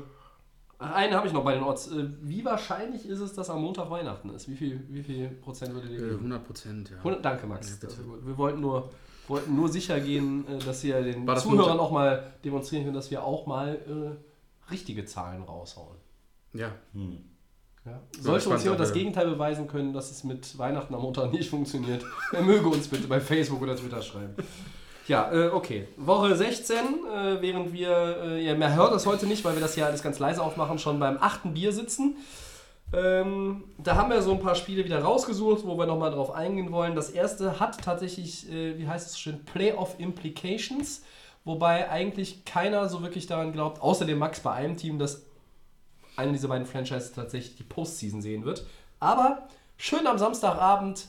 einen 0.78 1.14
habe 1.14 1.26
ich 1.26 1.32
noch 1.32 1.44
bei 1.44 1.54
den 1.54 1.62
Odds. 1.64 1.88
Äh, 1.88 2.08
wie 2.22 2.44
wahrscheinlich 2.44 3.06
ist 3.06 3.20
es, 3.20 3.32
dass 3.32 3.50
am 3.50 3.62
Montag 3.62 3.90
Weihnachten 3.90 4.30
ist? 4.30 4.48
Wie 4.48 4.54
viel, 4.56 4.84
wie 4.88 5.02
viel 5.02 5.28
Prozent 5.28 5.74
würde 5.74 5.88
dir 5.88 5.96
Äh, 5.96 6.08
geben? 6.10 6.16
100 6.18 6.44
Prozent, 6.44 6.90
ja. 6.90 6.98
100, 6.98 7.24
danke, 7.24 7.46
Max. 7.46 7.78
Ja, 7.82 7.88
gut. 7.88 8.26
wir 8.26 8.38
wollten 8.38 8.60
nur, 8.60 8.90
wollten 9.26 9.54
nur 9.56 9.68
sicher 9.68 9.98
gehen, 10.00 10.46
äh, 10.48 10.58
dass 10.58 10.84
wir 10.84 11.02
den 11.02 11.26
das 11.26 11.42
Zuhörern 11.42 11.76
Montag? 11.76 11.80
auch 11.80 11.90
mal 11.90 12.32
demonstrieren 12.44 12.84
können, 12.84 12.94
dass 12.94 13.10
wir 13.10 13.24
auch 13.24 13.46
mal 13.46 13.74
äh, 13.88 14.70
richtige 14.70 15.04
Zahlen 15.04 15.42
raushauen. 15.42 15.96
Ja. 16.52 16.72
Hm. 16.92 17.18
Ja. 17.84 18.00
Sollte 18.20 18.50
uns 18.50 18.62
jemand 18.62 18.80
das 18.80 18.92
Gegenteil 18.92 19.26
beweisen 19.28 19.66
können, 19.66 19.92
dass 19.94 20.10
es 20.10 20.22
mit 20.22 20.58
Weihnachten 20.58 20.94
am 20.94 21.02
Montag 21.02 21.32
nicht 21.32 21.48
funktioniert, 21.48 22.04
er 22.32 22.42
möge 22.42 22.68
uns 22.68 22.86
bitte 22.86 23.08
bei 23.08 23.18
Facebook 23.20 23.62
oder 23.62 23.74
Twitter 23.76 24.02
schreiben. 24.02 24.34
Ja, 25.08 25.32
äh, 25.32 25.48
okay. 25.48 25.88
Woche 25.96 26.36
16, 26.36 26.76
äh, 26.76 27.40
während 27.40 27.72
wir, 27.72 28.18
äh, 28.22 28.44
ihr 28.44 28.54
mehr 28.54 28.74
hört 28.74 28.92
das 28.92 29.06
heute 29.06 29.26
nicht, 29.26 29.42
weil 29.42 29.54
wir 29.54 29.62
das 29.62 29.74
hier 29.74 29.86
alles 29.86 30.02
ganz 30.02 30.18
leise 30.18 30.42
aufmachen, 30.42 30.78
schon 30.78 31.00
beim 31.00 31.16
achten 31.18 31.54
Bier 31.54 31.72
sitzen. 31.72 32.16
Ähm, 32.92 33.64
da 33.78 33.96
haben 33.96 34.10
wir 34.10 34.20
so 34.20 34.32
ein 34.32 34.40
paar 34.40 34.54
Spiele 34.54 34.84
wieder 34.84 35.02
rausgesucht, 35.02 35.66
wo 35.66 35.78
wir 35.78 35.86
nochmal 35.86 36.10
drauf 36.10 36.30
eingehen 36.30 36.72
wollen. 36.72 36.94
Das 36.94 37.08
erste 37.08 37.58
hat 37.58 37.82
tatsächlich, 37.82 38.50
äh, 38.52 38.78
wie 38.78 38.86
heißt 38.86 39.08
es 39.08 39.18
schön, 39.18 39.44
Playoff 39.46 39.98
Implications, 39.98 41.02
wobei 41.44 41.90
eigentlich 41.90 42.44
keiner 42.44 42.88
so 42.90 43.02
wirklich 43.02 43.26
daran 43.26 43.52
glaubt, 43.52 43.80
außer 43.80 44.04
dem 44.04 44.18
Max 44.18 44.40
bei 44.40 44.52
einem 44.52 44.76
Team, 44.76 44.98
dass 44.98 45.22
eine 46.16 46.32
dieser 46.32 46.48
beiden 46.48 46.66
Franchises 46.66 47.12
tatsächlich 47.12 47.56
die 47.56 47.62
Postseason 47.62 48.20
sehen 48.20 48.44
wird. 48.44 48.66
Aber 49.00 49.48
schön 49.78 50.06
am 50.06 50.18
Samstagabend 50.18 51.06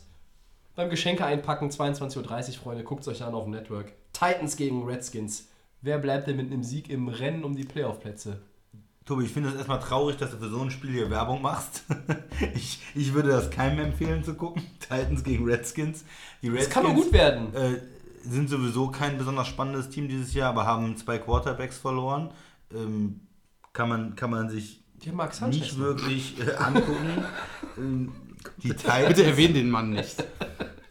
beim 0.76 0.89
Geschenke 0.89 1.26
einpacken, 1.26 1.70
22.30 1.70 2.17
Uhr, 2.49 2.53
Freunde, 2.55 2.84
guckt 2.84 3.01
es 3.01 3.07
euch 3.07 3.24
an 3.24 3.34
auf 3.34 3.43
dem 3.43 3.51
Network. 3.51 3.91
Titans 4.13 4.55
gegen 4.55 4.86
Redskins. 4.86 5.47
Wer 5.82 5.97
bleibt 5.97 6.28
denn 6.28 6.38
mit 6.38 6.51
einem 6.51 6.63
Sieg 6.63 6.89
im 6.89 7.07
Rennen 7.07 7.43
um 7.43 7.55
die 7.55 7.63
Playoff-Plätze? 7.63 8.41
Tobi, 9.05 9.26
ich 9.26 9.32
finde 9.32 9.49
es 9.49 9.55
erstmal 9.55 9.80
traurig, 9.80 10.17
dass 10.17 10.32
du 10.32 10.38
für 10.38 10.49
so 10.49 10.61
ein 10.61 10.70
Spiel 10.70 10.91
hier 10.91 11.09
Werbung 11.09 11.41
machst. 11.41 11.84
ich, 12.53 12.80
ich 12.93 13.13
würde 13.13 13.30
das 13.30 13.49
keinem 13.49 13.80
empfehlen 13.80 14.24
zu 14.24 14.36
gucken. 14.36 14.61
Titans 14.80 15.24
gegen 15.24 15.45
Redskins. 15.45 16.05
Die 16.41 16.51
Das 16.51 16.70
kann 16.70 16.84
nur 16.84 16.93
gut 16.93 17.11
werden. 17.11 17.53
äh, 17.55 17.82
sind 18.24 18.49
sowieso 18.49 18.91
kein 18.91 19.17
besonders 19.17 19.47
spannendes 19.47 19.89
Team 19.89 20.07
dieses 20.07 20.34
Jahr, 20.34 20.49
aber 20.49 20.65
haben 20.65 20.95
zwei 20.97 21.17
Quarterbacks 21.17 21.78
verloren. 21.78 22.30
Ähm, 22.72 23.22
kann, 23.74 23.89
man, 23.89 24.15
kann 24.15 24.30
man 24.30 24.49
sich 24.49 24.84
nicht 25.47 25.80
wirklich 25.80 26.39
äh, 26.45 26.53
angucken. 26.57 27.24
ähm, 27.78 28.11
die 28.64 28.70
Titans 28.70 29.08
Bitte 29.08 29.26
erwähnen 29.26 29.54
den 29.54 29.70
Mann 29.70 29.90
nicht. 29.92 30.24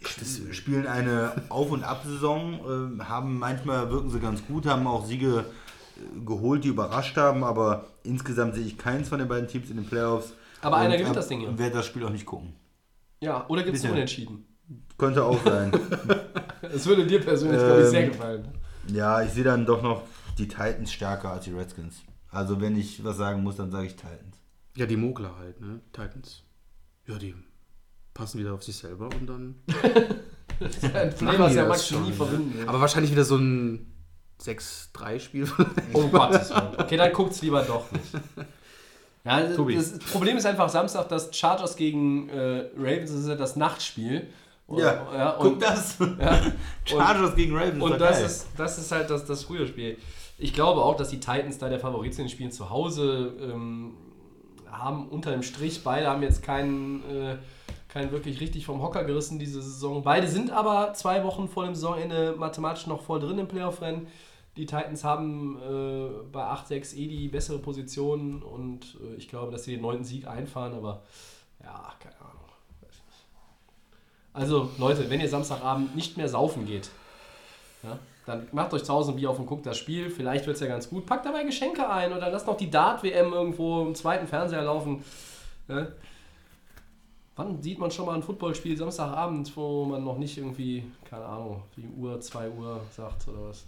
sp- 0.05 0.53
spielen 0.53 0.87
eine 0.87 1.33
Auf- 1.49 1.71
und 1.71 1.83
Ab-Saison, 1.85 2.99
äh, 3.01 3.05
haben 3.05 3.39
manchmal 3.39 3.91
wirken 3.91 4.11
sie 4.11 4.21
ganz 4.21 4.45
gut, 4.47 4.67
haben 4.67 4.87
auch 4.87 5.05
Siege 5.07 5.45
äh, 5.97 6.25
geholt, 6.25 6.65
die 6.65 6.69
überrascht 6.69 7.17
haben, 7.17 7.45
aber 7.45 7.87
insgesamt 8.05 8.55
sehe 8.55 8.65
ich 8.65 8.79
keins 8.79 9.09
von 9.09 9.19
den 9.19 9.29
beiden 9.29 9.49
Teams 9.49 9.71
in 9.71 9.77
den 9.77 9.87
Playoffs. 9.87 10.33
Aber 10.63 10.77
einer 10.77 10.97
gewinnt 10.97 11.17
das 11.17 11.29
Ding 11.29 11.41
hier. 11.41 11.49
Und 11.49 11.59
werde 11.59 11.77
das 11.77 11.87
Spiel 11.87 12.05
auch 12.05 12.11
nicht 12.11 12.27
gucken. 12.27 12.55
Ja, 13.21 13.47
oder 13.49 13.63
gibt 13.63 13.77
es. 13.77 13.85
Unentschieden? 13.85 14.45
Könnte 14.97 15.25
auch 15.25 15.43
sein. 15.45 15.73
Das 16.61 16.87
würde 16.87 17.07
dir 17.07 17.21
persönlich, 17.21 17.61
glaube 17.61 17.83
ich, 17.83 17.89
sehr 17.89 18.03
Ähm, 18.03 18.11
gefallen. 18.11 18.49
ja, 18.93 19.23
ich 19.23 19.31
sehe 19.31 19.45
dann 19.45 19.65
doch 19.65 19.81
noch 19.81 20.03
die 20.39 20.49
Titans 20.49 20.93
stärker 20.93 21.31
als 21.31 21.45
die 21.45 21.53
Redskins. 21.53 22.01
Also 22.31 22.61
wenn 22.61 22.77
ich 22.77 23.03
was 23.05 23.17
sagen 23.17 23.45
muss, 23.45 23.55
dann 23.57 23.71
sage 23.71 23.87
ich 23.87 23.95
Titans. 23.95 24.37
Ja, 24.77 24.85
die 24.87 24.97
Mogler 24.97 25.37
halt, 25.39 25.61
ne? 25.61 25.81
Titans. 25.93 26.43
Ja, 27.09 27.19
die 27.19 27.35
passen 28.15 28.39
wieder 28.39 28.55
auf 28.55 28.63
sich 28.63 28.77
selber 28.77 29.07
und 29.07 29.27
dann. 29.27 29.55
Ein 30.61 31.15
machen 31.21 31.39
was 31.39 31.55
ja 31.55 31.63
das 31.63 31.69
Max 31.69 31.89
schon, 31.89 32.03
nie 32.03 32.09
ne? 32.09 32.15
verbinden 32.15 32.59
will. 32.59 32.69
Aber 32.69 32.81
wahrscheinlich 32.81 33.13
wieder 33.13 33.25
so 33.25 33.37
ein 33.37 33.93
6-3-Spiel. 34.43 35.49
Oh 35.93 36.13
Willen. 36.13 36.75
Okay, 36.77 36.97
dann 36.97 37.13
guckt's 37.13 37.43
lieber 37.43 37.63
doch 37.63 37.91
nicht. 37.93 38.05
Ja, 39.25 39.41
das, 39.41 39.57
Tobi. 39.57 39.75
das 39.75 39.99
Problem 39.99 40.37
ist 40.37 40.47
einfach 40.47 40.69
Samstag, 40.69 41.09
das 41.09 41.35
Chargers 41.37 41.77
gegen 41.77 42.29
äh, 42.29 42.71
Ravens 42.77 43.11
das 43.11 43.21
ist 43.21 43.29
ja 43.29 43.35
das 43.37 43.57
Nachtspiel. 43.57 44.29
Und, 44.67 44.81
Ja, 44.81 45.31
und, 45.37 45.53
guck 45.53 45.61
das. 45.61 45.97
Ja, 46.21 46.41
Chargers 46.85 47.35
gegen 47.35 47.57
Ravens. 47.57 47.83
und 47.83 47.99
das 47.99 48.17
geil. 48.17 48.27
ist, 48.27 48.47
das 48.57 48.79
ist 48.79 48.93
halt 48.93 49.11
das, 49.11 49.25
das 49.25 49.45
frühe 49.45 49.67
Spiel. 49.67 49.97
Ich 50.39 50.53
glaube 50.53 50.83
auch, 50.83 50.97
dass 50.97 51.09
die 51.11 51.21
Titans 51.21 51.59
da 51.59 51.69
der 51.69 51.81
Favorit 51.81 52.15
sind. 52.15 52.31
Spielen 52.31 52.53
zu 52.53 52.71
Hause, 52.71 53.35
ähm, 53.41 53.95
haben 54.71 55.09
unter 55.09 55.31
dem 55.31 55.43
Strich, 55.43 55.85
beide 55.85 56.09
haben 56.09 56.23
jetzt 56.23 56.43
keinen, 56.43 57.03
äh, 57.11 57.37
keinen 57.89 58.13
wirklich 58.13 58.41
richtig 58.41 58.67
vom 58.67 58.83
Hocker 58.83 59.05
gerissen 59.05 59.39
diese 59.39 59.63
Saison. 59.63 60.03
Beide 60.03 60.29
sind 60.29 60.51
aber 60.51 60.95
zwei 60.95 61.25
Wochen 61.25 61.49
vor 61.49 61.65
dem 61.65 61.75
Saisonende 61.75 62.35
mathematisch 62.39 62.87
noch 62.87 63.03
voll 63.03 63.21
drin 63.21 63.39
im 63.39 63.49
Playoff-Rennen. 63.49 64.09
Die 64.57 64.67
Titans 64.67 65.05
haben 65.05 65.57
äh, 65.59 66.09
bei 66.33 66.43
8-6 66.43 66.97
eh 66.97 67.07
die 67.07 67.29
bessere 67.29 67.59
Position 67.59 68.43
und 68.43 68.99
äh, 69.01 69.17
ich 69.17 69.29
glaube, 69.29 69.53
dass 69.53 69.65
sie 69.65 69.73
den 69.73 69.83
neunten 69.83 70.05
Sieg 70.05 70.27
einfahren, 70.27 70.75
aber 70.75 71.03
ja, 71.63 71.93
keine 72.01 72.17
Ahnung. 72.21 72.39
Also 74.33 74.71
Leute, 74.79 75.11
wenn 75.11 75.21
ihr 75.21 75.29
Samstagabend 75.29 75.97
nicht 75.97 76.17
mehr 76.17 76.29
saufen 76.29 76.65
geht, 76.65 76.91
dann 78.29 78.47
macht 78.53 78.73
euch 78.75 78.85
zu 78.85 78.93
Hause 78.93 79.13
ein 79.13 79.17
Bier 79.17 79.31
auf 79.31 79.39
und 79.39 79.47
guckt 79.47 79.67
das 79.67 79.77
Spiel. 79.77 80.11
Vielleicht 80.11 80.47
wird 80.47 80.57
es 80.57 80.61
ja 80.61 80.69
ganz 80.69 80.89
gut. 80.89 81.07
Packt 81.07 81.27
dabei 81.27 81.45
Geschenke 81.45 81.89
ein 81.89 82.13
oder 82.13 82.31
lasst 82.31 82.47
noch 82.47 82.57
die 82.57 82.71
Dart-WM 82.71 83.33
irgendwo 83.33 83.83
im 83.83 83.95
zweiten 83.95 84.27
Fernseher 84.27 84.63
laufen. 84.63 85.03
Ja. 85.69 85.89
Wann 87.37 87.63
sieht 87.63 87.79
man 87.79 87.91
schon 87.91 88.07
mal 88.07 88.17
ein 88.17 88.23
Footballspiel 88.23 88.77
Samstagabend, 88.77 89.57
wo 89.57 89.85
man 89.85 90.03
noch 90.03 90.19
nicht 90.19 90.37
irgendwie, 90.37 90.85
keine 91.09 91.25
Ahnung, 91.25 91.63
wie 91.77 91.87
Uhr, 91.87 92.21
2 92.21 92.51
Uhr 92.51 92.81
sagt 92.91 93.29
oder 93.29 93.49
was? 93.49 93.65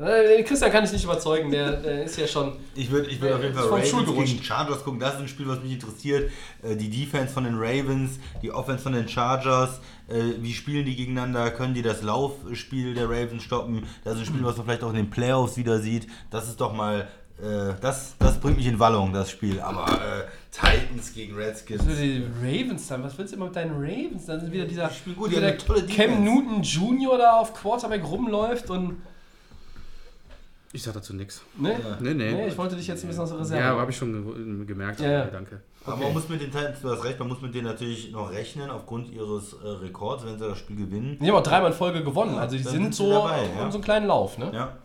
Äh, 0.00 0.42
Christian 0.44 0.72
kann 0.72 0.84
ich 0.84 0.92
nicht 0.92 1.04
überzeugen, 1.04 1.50
der, 1.50 1.72
der 1.72 2.04
ist 2.04 2.16
ja 2.16 2.26
schon. 2.26 2.54
Ich 2.74 2.90
würde 2.90 3.10
ich 3.10 3.20
würd 3.20 3.34
auf 3.34 3.42
jeden 3.42 3.54
Fall 3.54 3.64
Ravens 3.68 4.26
gegen 4.30 4.42
Chargers 4.42 4.82
gucken. 4.84 4.98
Das 4.98 5.14
ist 5.14 5.20
ein 5.20 5.28
Spiel, 5.28 5.46
was 5.46 5.60
mich 5.62 5.72
interessiert. 5.72 6.30
Äh, 6.62 6.76
Die 6.76 6.88
Defense 6.88 7.32
von 7.32 7.44
den 7.44 7.56
Ravens, 7.56 8.18
die 8.40 8.50
Offense 8.50 8.82
von 8.82 8.94
den 8.94 9.06
Chargers. 9.06 9.80
äh, 10.08 10.14
Wie 10.40 10.54
spielen 10.54 10.86
die 10.86 10.96
gegeneinander? 10.96 11.50
Können 11.50 11.74
die 11.74 11.82
das 11.82 12.00
Laufspiel 12.02 12.94
der 12.94 13.04
Ravens 13.10 13.42
stoppen? 13.42 13.86
Das 14.02 14.14
ist 14.14 14.20
ein 14.20 14.26
Spiel, 14.26 14.44
was 14.44 14.56
man 14.56 14.64
vielleicht 14.66 14.82
auch 14.82 14.90
in 14.90 14.96
den 14.96 15.10
Playoffs 15.10 15.58
wieder 15.58 15.78
sieht. 15.78 16.06
Das 16.30 16.48
ist 16.48 16.60
doch 16.60 16.72
mal... 16.72 17.08
Das, 17.80 18.14
das 18.20 18.38
bringt 18.38 18.58
mich 18.58 18.66
in 18.68 18.78
Wallung, 18.78 19.12
das 19.12 19.28
Spiel. 19.28 19.58
Aber 19.60 19.84
äh, 19.90 20.24
Titans 20.52 21.12
gegen 21.12 21.34
Redskins. 21.34 21.80
Was 21.84 21.96
für 21.96 22.00
die 22.00 22.24
Ravens 22.40 22.86
dann? 22.86 23.02
Was 23.02 23.18
willst 23.18 23.32
du 23.32 23.36
immer 23.36 23.46
mit 23.46 23.56
deinen 23.56 23.72
Ravens? 23.72 24.26
Dann 24.26 24.38
ist 24.42 24.52
wieder 24.52 24.64
dieser 24.64 24.88
gut, 25.16 25.32
wieder 25.32 25.50
Cam 25.52 25.86
Defense. 25.86 26.20
Newton 26.20 26.62
Jr. 26.62 27.18
da 27.18 27.32
auf 27.40 27.52
Quarterback 27.52 28.04
rumläuft 28.04 28.70
und 28.70 29.02
Ich 30.74 30.82
sag 30.82 30.94
dazu 30.94 31.12
nichts. 31.14 31.42
Ne? 31.58 31.78
Nee, 32.00 32.14
nee. 32.14 32.32
Nee, 32.32 32.46
ich 32.48 32.56
wollte 32.56 32.76
dich 32.76 32.86
jetzt 32.86 33.04
ein 33.04 33.08
bisschen 33.08 33.22
aus 33.24 33.28
der 33.28 33.40
Reserve. 33.40 33.60
Ja, 33.60 33.76
habe 33.76 33.90
ich 33.90 33.96
schon 33.96 34.56
ge 34.56 34.64
gemerkt. 34.66 35.00
Ja, 35.00 35.10
ja. 35.10 35.24
Danke. 35.26 35.60
Aber 35.84 35.96
man 35.96 36.12
muss 36.14 36.28
mit 36.30 36.40
den 36.40 36.50
Titans, 36.50 36.80
du 36.80 36.90
hast 36.90 37.04
recht, 37.04 37.18
man 37.18 37.28
muss 37.28 37.42
mit 37.42 37.54
denen 37.54 37.66
natürlich 37.66 38.10
noch 38.10 38.30
rechnen 38.30 38.70
aufgrund 38.70 39.10
ihres 39.10 39.52
äh, 39.52 39.68
Rekords, 39.68 40.24
wenn 40.24 40.38
sie 40.38 40.48
das 40.48 40.58
Spiel 40.58 40.76
gewinnen. 40.76 41.18
Die 41.20 41.28
haben 41.28 41.36
auch 41.36 41.42
dreimal 41.42 41.72
in 41.72 41.76
Folge 41.76 42.02
gewonnen, 42.02 42.36
also 42.38 42.56
die 42.56 42.62
dann 42.62 42.72
sind 42.72 42.94
so 42.94 43.10
dabei, 43.12 43.42
ja. 43.44 43.56
haben 43.60 43.70
so 43.70 43.76
einen 43.78 43.84
kleinen 43.84 44.06
Lauf, 44.06 44.38
ne? 44.38 44.50
Ja. 44.54 44.78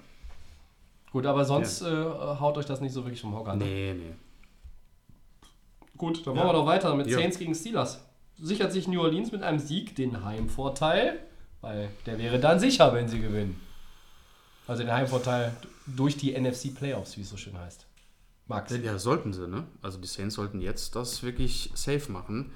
Gut, 1.14 1.26
aber 1.26 1.46
sonst 1.46 1.82
äh, 1.84 1.86
haut 1.86 2.58
euch 2.58 2.66
das 2.66 2.82
nicht 2.82 2.92
so 2.94 3.06
wirklich 3.06 3.22
vom 3.22 3.34
Hocker. 3.34 3.56
ne? 3.56 3.64
Nee, 3.64 3.94
nee. 3.94 4.14
Gut, 5.98 6.26
dann 6.28 6.36
Ja. 6.36 6.42
machen 6.44 6.50
wir 6.56 6.60
doch 6.60 6.66
weiter 6.66 6.94
mit 6.96 7.08
Ja. 7.08 7.18
Saints 7.18 7.40
gegen 7.40 7.56
Steelers. 7.56 8.04
Sichert 8.40 8.72
sich 8.74 8.88
New 8.88 9.02
Orleans 9.02 9.32
mit 9.32 9.42
einem 9.42 9.60
Sieg 9.60 9.96
den 9.96 10.24
Heimvorteil, 10.26 11.20
weil 11.62 11.90
der 12.06 12.20
wäre 12.20 12.40
dann 12.40 12.60
sicher, 12.60 12.94
wenn 12.94 13.08
sie 13.08 13.20
gewinnen. 13.22 13.60
Also 14.68 14.84
den 14.84 14.92
Heimvorteil 14.92 15.54
durch 15.86 16.18
die 16.18 16.38
NFC 16.38 16.76
Playoffs, 16.76 17.18
wie 17.18 17.22
es 17.22 17.30
so 17.30 17.38
schön 17.38 17.58
heißt. 17.58 17.86
Max. 18.48 18.74
Ja, 18.82 18.98
sollten 18.98 19.34
sie, 19.34 19.48
ne? 19.48 19.66
Also 19.82 19.98
die 19.98 20.08
Saints 20.08 20.36
sollten 20.36 20.62
jetzt 20.62 20.96
das 20.96 21.24
wirklich 21.24 21.72
safe 21.74 22.12
machen. 22.12 22.52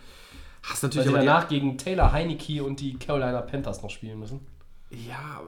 Hast 0.63 0.83
Weil 0.83 0.89
natürlich 0.89 1.07
sie 1.07 1.15
aber 1.15 1.25
danach 1.25 1.47
gegen 1.47 1.77
Taylor 1.77 2.11
Heineke 2.11 2.63
und 2.63 2.79
die 2.79 2.97
Carolina 2.97 3.41
Panthers 3.41 3.81
noch 3.81 3.89
spielen 3.89 4.19
müssen. 4.19 4.41
Ja, 4.91 5.41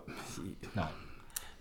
Nein. 0.73 0.87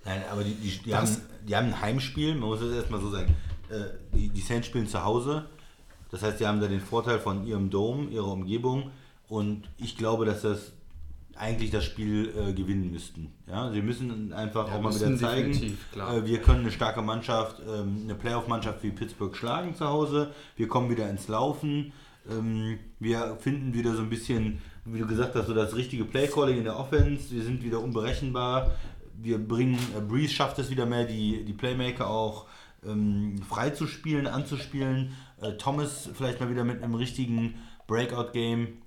Nein, 0.04 0.22
aber 0.30 0.42
die, 0.42 0.54
die, 0.54 0.78
die, 0.78 0.94
haben, 0.94 1.16
die 1.46 1.54
haben 1.54 1.68
ein 1.68 1.80
Heimspiel, 1.80 2.34
man 2.34 2.48
muss 2.48 2.60
es 2.60 2.74
erstmal 2.74 3.00
so 3.00 3.10
sagen. 3.10 3.36
Äh, 3.70 3.84
die, 4.12 4.28
die 4.30 4.40
Saints 4.40 4.66
spielen 4.66 4.88
zu 4.88 5.04
Hause. 5.04 5.46
Das 6.10 6.22
heißt, 6.22 6.40
die 6.40 6.46
haben 6.46 6.60
da 6.60 6.66
den 6.66 6.80
Vorteil 6.80 7.20
von 7.20 7.46
ihrem 7.46 7.70
Dome, 7.70 8.08
ihrer 8.08 8.28
Umgebung. 8.28 8.90
Und 9.28 9.68
ich 9.78 9.96
glaube, 9.96 10.24
dass 10.24 10.42
das 10.42 10.72
eigentlich 11.36 11.70
das 11.70 11.84
Spiel 11.84 12.32
äh, 12.36 12.52
gewinnen 12.52 12.90
müssten. 12.90 13.32
Ja, 13.46 13.70
sie 13.70 13.82
müssen 13.82 14.32
einfach 14.32 14.68
Ja, 14.68 14.74
auch 14.74 14.80
mal 14.80 14.94
wieder 14.94 15.16
zeigen, 15.16 15.52
äh, 15.52 16.24
wir 16.24 16.38
können 16.40 16.60
eine 16.60 16.70
starke 16.70 17.02
Mannschaft, 17.02 17.60
ähm, 17.60 18.02
eine 18.04 18.14
Playoff-Mannschaft 18.14 18.82
wie 18.82 18.90
Pittsburgh 18.90 19.36
schlagen 19.36 19.74
zu 19.74 19.86
Hause. 19.86 20.32
Wir 20.56 20.68
kommen 20.68 20.90
wieder 20.90 21.08
ins 21.08 21.28
Laufen. 21.28 21.92
Ähm, 22.30 22.78
wir 22.98 23.36
finden 23.40 23.74
wieder 23.74 23.94
so 23.94 24.02
ein 24.02 24.10
bisschen, 24.10 24.60
wie 24.84 24.98
du 24.98 25.06
gesagt 25.06 25.34
hast, 25.34 25.46
so 25.46 25.54
das 25.54 25.74
richtige 25.74 26.04
Play-Calling 26.04 26.58
in 26.58 26.64
der 26.64 26.78
Offense. 26.78 27.34
Wir 27.34 27.42
sind 27.42 27.62
wieder 27.62 27.80
unberechenbar. 27.80 28.72
Wir 29.14 29.38
bringen, 29.38 29.78
äh, 29.96 30.00
Breeze 30.00 30.32
schafft 30.32 30.58
es 30.58 30.70
wieder 30.70 30.86
mehr, 30.86 31.04
die, 31.04 31.44
die 31.44 31.52
Playmaker 31.52 32.08
auch 32.08 32.46
ähm, 32.86 33.40
frei 33.48 33.70
zu 33.70 33.86
spielen, 33.86 34.26
anzuspielen. 34.26 35.12
Äh, 35.40 35.52
Thomas 35.52 36.10
vielleicht 36.14 36.40
mal 36.40 36.50
wieder 36.50 36.64
mit 36.64 36.82
einem 36.82 36.94
richtigen 36.94 37.54
Breakout-Game. 37.86 38.78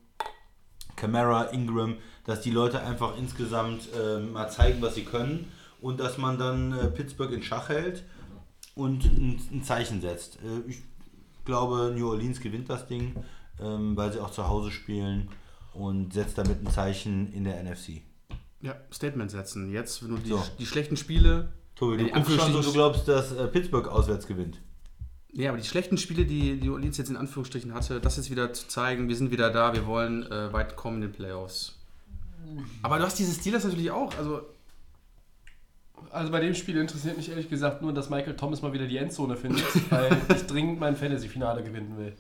Camara, 0.96 1.46
Ingram, 1.52 1.98
dass 2.26 2.42
die 2.42 2.52
Leute 2.52 2.82
einfach 2.82 3.18
insgesamt 3.18 3.90
äh, 3.94 4.20
mal 4.20 4.50
zeigen, 4.50 4.82
was 4.82 4.96
sie 4.96 5.04
können 5.06 5.52
und 5.82 6.00
dass 6.00 6.18
man 6.18 6.38
dann 6.38 6.72
äh, 6.78 6.88
Pittsburgh 6.88 7.32
in 7.32 7.44
Schach 7.44 7.70
hält 7.70 8.04
und 8.76 9.06
ein, 9.06 9.40
ein 9.52 9.64
Zeichen 9.64 10.02
setzt. 10.02 10.38
Äh, 10.38 10.70
ich 10.70 10.82
glaube, 11.46 11.94
New 11.96 12.10
Orleans 12.10 12.40
gewinnt 12.40 12.70
das 12.70 12.88
Ding, 12.88 13.16
ähm, 13.62 13.96
weil 13.96 14.12
sie 14.12 14.20
auch 14.20 14.32
zu 14.32 14.48
Hause 14.48 14.72
spielen 14.72 15.30
und 15.74 16.14
setzt 16.14 16.38
damit 16.38 16.66
ein 16.66 16.72
Zeichen 16.72 17.32
in 17.34 17.44
der 17.44 17.62
NFC. 17.64 18.02
ja, 18.62 18.76
Statement 18.92 19.30
setzen. 19.30 19.72
Jetzt, 19.72 20.04
wenn 20.04 20.16
du 20.16 20.18
die, 20.18 20.30
So. 20.30 20.44
die 20.60 20.66
schlechten 20.66 20.98
Spiele. 20.98 21.50
Tobi, 21.76 21.98
du 21.98 22.08
In 22.08 22.14
guckst 22.14 22.40
schon 22.40 22.54
du 22.54 22.72
glaubst, 22.72 23.08
dass 23.08 23.34
äh, 23.34 23.48
Pittsburgh 23.48 23.88
auswärts 23.90 24.26
gewinnt. 24.28 24.62
Ja, 25.34 25.50
aber 25.50 25.60
die 25.60 25.68
schlechten 25.68 25.98
Spiele, 25.98 26.26
die 26.26 26.58
die 26.58 26.70
Orleans 26.70 26.98
jetzt 26.98 27.10
in 27.10 27.18
Anführungsstrichen 27.18 27.74
hatte, 27.74 28.00
das 28.00 28.16
jetzt 28.16 28.32
wieder 28.32 28.54
zu 28.54 28.70
zeigen, 28.70 29.10
wir 29.10 29.16
sind 29.18 29.32
wieder 29.32 29.52
da, 29.52 29.74
wir 29.74 29.86
wollen 29.86 30.24
äh, 30.32 30.54
weit 30.54 30.78
kommen 30.78 30.96
in 30.96 31.10
den 31.10 31.12
Playoffs. 31.12 31.78
Aber 32.82 32.98
du 33.00 33.06
hast 33.06 33.18
diese 33.18 33.34
Steelers 33.40 33.64
natürlich 33.64 33.92
auch. 33.92 34.16
Also, 34.18 34.42
Also 36.12 36.32
bei 36.32 36.40
dem 36.40 36.56
Spiel 36.56 36.78
interessiert 36.78 37.18
mich 37.18 37.30
ehrlich 37.30 37.50
gesagt 37.50 37.82
nur, 37.82 37.94
dass 37.94 38.10
Michael 38.10 38.36
Thomas 38.36 38.62
mal 38.62 38.74
wieder 38.74 38.88
die 38.88 38.98
Endzone 38.98 39.36
findet, 39.36 39.64
weil 39.92 40.16
ich 40.34 40.46
dringend 40.46 40.80
mein 40.80 40.96
Fantasy-Finale 40.96 41.64
gewinnen 41.64 41.98
will. 41.98 42.14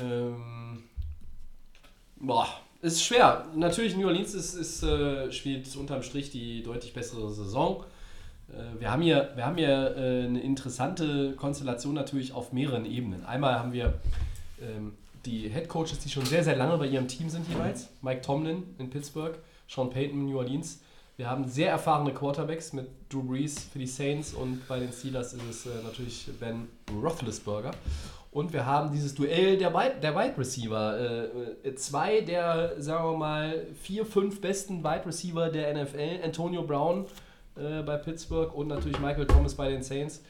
Ähm, 0.00 0.82
boah, 2.16 2.48
ist 2.80 3.04
schwer. 3.04 3.46
Natürlich, 3.54 3.96
New 3.96 4.06
Orleans 4.06 4.34
ist, 4.34 4.54
ist, 4.54 4.82
äh, 4.82 5.30
spielt 5.32 5.74
unterm 5.76 6.02
Strich 6.02 6.30
die 6.30 6.62
deutlich 6.62 6.92
bessere 6.92 7.32
Saison. 7.32 7.84
Äh, 8.48 8.80
wir 8.80 8.90
haben 8.90 9.02
hier, 9.02 9.30
wir 9.34 9.46
haben 9.46 9.56
hier 9.56 9.96
äh, 9.96 10.24
eine 10.24 10.40
interessante 10.40 11.34
Konstellation 11.34 11.94
natürlich 11.94 12.32
auf 12.32 12.52
mehreren 12.52 12.86
Ebenen. 12.86 13.24
Einmal 13.24 13.58
haben 13.58 13.72
wir 13.72 13.94
ähm, 14.60 14.94
die 15.24 15.48
Head 15.48 15.68
Coaches, 15.68 15.98
die 15.98 16.10
schon 16.10 16.24
sehr, 16.26 16.44
sehr 16.44 16.56
lange 16.56 16.76
bei 16.78 16.86
ihrem 16.86 17.08
Team 17.08 17.28
sind 17.28 17.48
jeweils. 17.48 17.88
Mike 18.00 18.22
Tomlin 18.22 18.62
in 18.78 18.90
Pittsburgh, 18.90 19.38
Sean 19.68 19.90
Payton 19.90 20.20
in 20.20 20.26
New 20.26 20.38
Orleans. 20.38 20.80
Wir 21.16 21.28
haben 21.28 21.46
sehr 21.46 21.70
erfahrene 21.70 22.12
Quarterbacks 22.12 22.72
mit 22.72 22.88
Drew 23.08 23.22
Brees 23.22 23.64
für 23.64 23.78
die 23.78 23.86
Saints 23.86 24.32
und 24.32 24.66
bei 24.66 24.80
den 24.80 24.92
Steelers 24.92 25.34
ist 25.34 25.42
es 25.48 25.66
äh, 25.66 25.82
natürlich 25.84 26.26
Ben 26.40 26.68
Roethlisberger. 26.90 27.72
Und 28.32 28.54
wir 28.54 28.64
haben 28.64 28.90
dieses 28.90 29.14
Duell 29.14 29.58
der 29.58 29.74
Wide, 29.74 29.96
der 30.02 30.16
Wide 30.16 30.38
Receiver. 30.38 30.98
Äh, 30.98 31.68
äh, 31.68 31.74
zwei 31.74 32.22
der, 32.22 32.80
sagen 32.80 33.10
wir 33.10 33.18
mal, 33.18 33.66
vier, 33.82 34.06
fünf 34.06 34.40
besten 34.40 34.82
Wide 34.82 35.04
Receiver 35.04 35.50
der 35.50 35.74
NFL. 35.74 36.24
Antonio 36.24 36.62
Brown 36.62 37.04
äh, 37.56 37.82
bei 37.82 37.98
Pittsburgh 37.98 38.54
und 38.54 38.68
natürlich 38.68 38.98
Michael 38.98 39.26
Thomas 39.26 39.54
bei 39.54 39.68
den 39.68 39.82
Saints. 39.82 40.22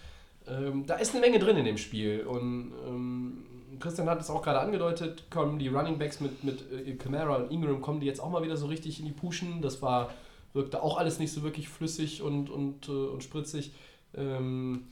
Ähm, 0.49 0.85
da 0.85 0.97
ist 0.97 1.13
eine 1.13 1.21
Menge 1.21 1.39
drin 1.39 1.57
in 1.57 1.65
dem 1.65 1.79
Spiel. 1.79 2.27
Und 2.27 2.73
ähm, 2.89 3.45
Christian 3.83 4.09
hat 4.09 4.21
es 4.21 4.31
auch 4.31 4.43
gerade 4.43 4.61
angedeutet, 4.61 5.25
kommen 5.29 5.59
die 5.59 5.69
Running 5.69 5.99
Backs 5.99 6.21
mit, 6.21 6.45
mit 6.45 6.65
äh, 6.73 6.95
Camara 6.95 7.37
und 7.37 7.51
Ingram, 7.51 7.81
kommen 7.81 7.99
die 8.01 8.07
jetzt 8.07 8.21
auch 8.21 8.31
mal 8.31 8.43
wieder 8.43 8.57
so 8.57 8.67
richtig 8.67 9.01
in 9.01 9.07
die 9.07 9.13
Puschen. 9.13 9.61
Das 9.61 9.83
war, 9.83 10.11
wirkte 10.53 10.83
auch 10.83 10.97
alles 10.99 11.19
nicht 11.19 11.33
so 11.33 11.43
wirklich 11.43 11.69
flüssig 11.69 12.23
und, 12.23 12.49
und, 12.49 12.89
äh, 12.89 12.93
und 12.93 13.25
spritzig. 13.25 13.73
Ähm, 14.15 14.87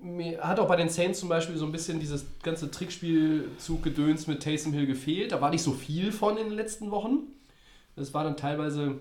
mir 0.00 0.40
hat 0.40 0.60
auch 0.60 0.68
bei 0.68 0.76
den 0.76 0.88
Saints 0.88 1.18
zum 1.18 1.28
Beispiel 1.28 1.56
so 1.56 1.66
ein 1.66 1.72
bisschen 1.72 1.98
dieses 1.98 2.24
ganze 2.42 2.70
Trickspielzug-Gedöns 2.70 4.28
mit 4.28 4.42
Taysom 4.42 4.72
Hill 4.72 4.86
gefehlt. 4.86 5.32
Da 5.32 5.40
war 5.40 5.50
nicht 5.50 5.62
so 5.62 5.72
viel 5.72 6.12
von 6.12 6.38
in 6.38 6.48
den 6.48 6.56
letzten 6.56 6.92
Wochen. 6.92 7.24
Das 7.96 8.14
war 8.14 8.22
dann 8.22 8.36
teilweise, 8.36 9.00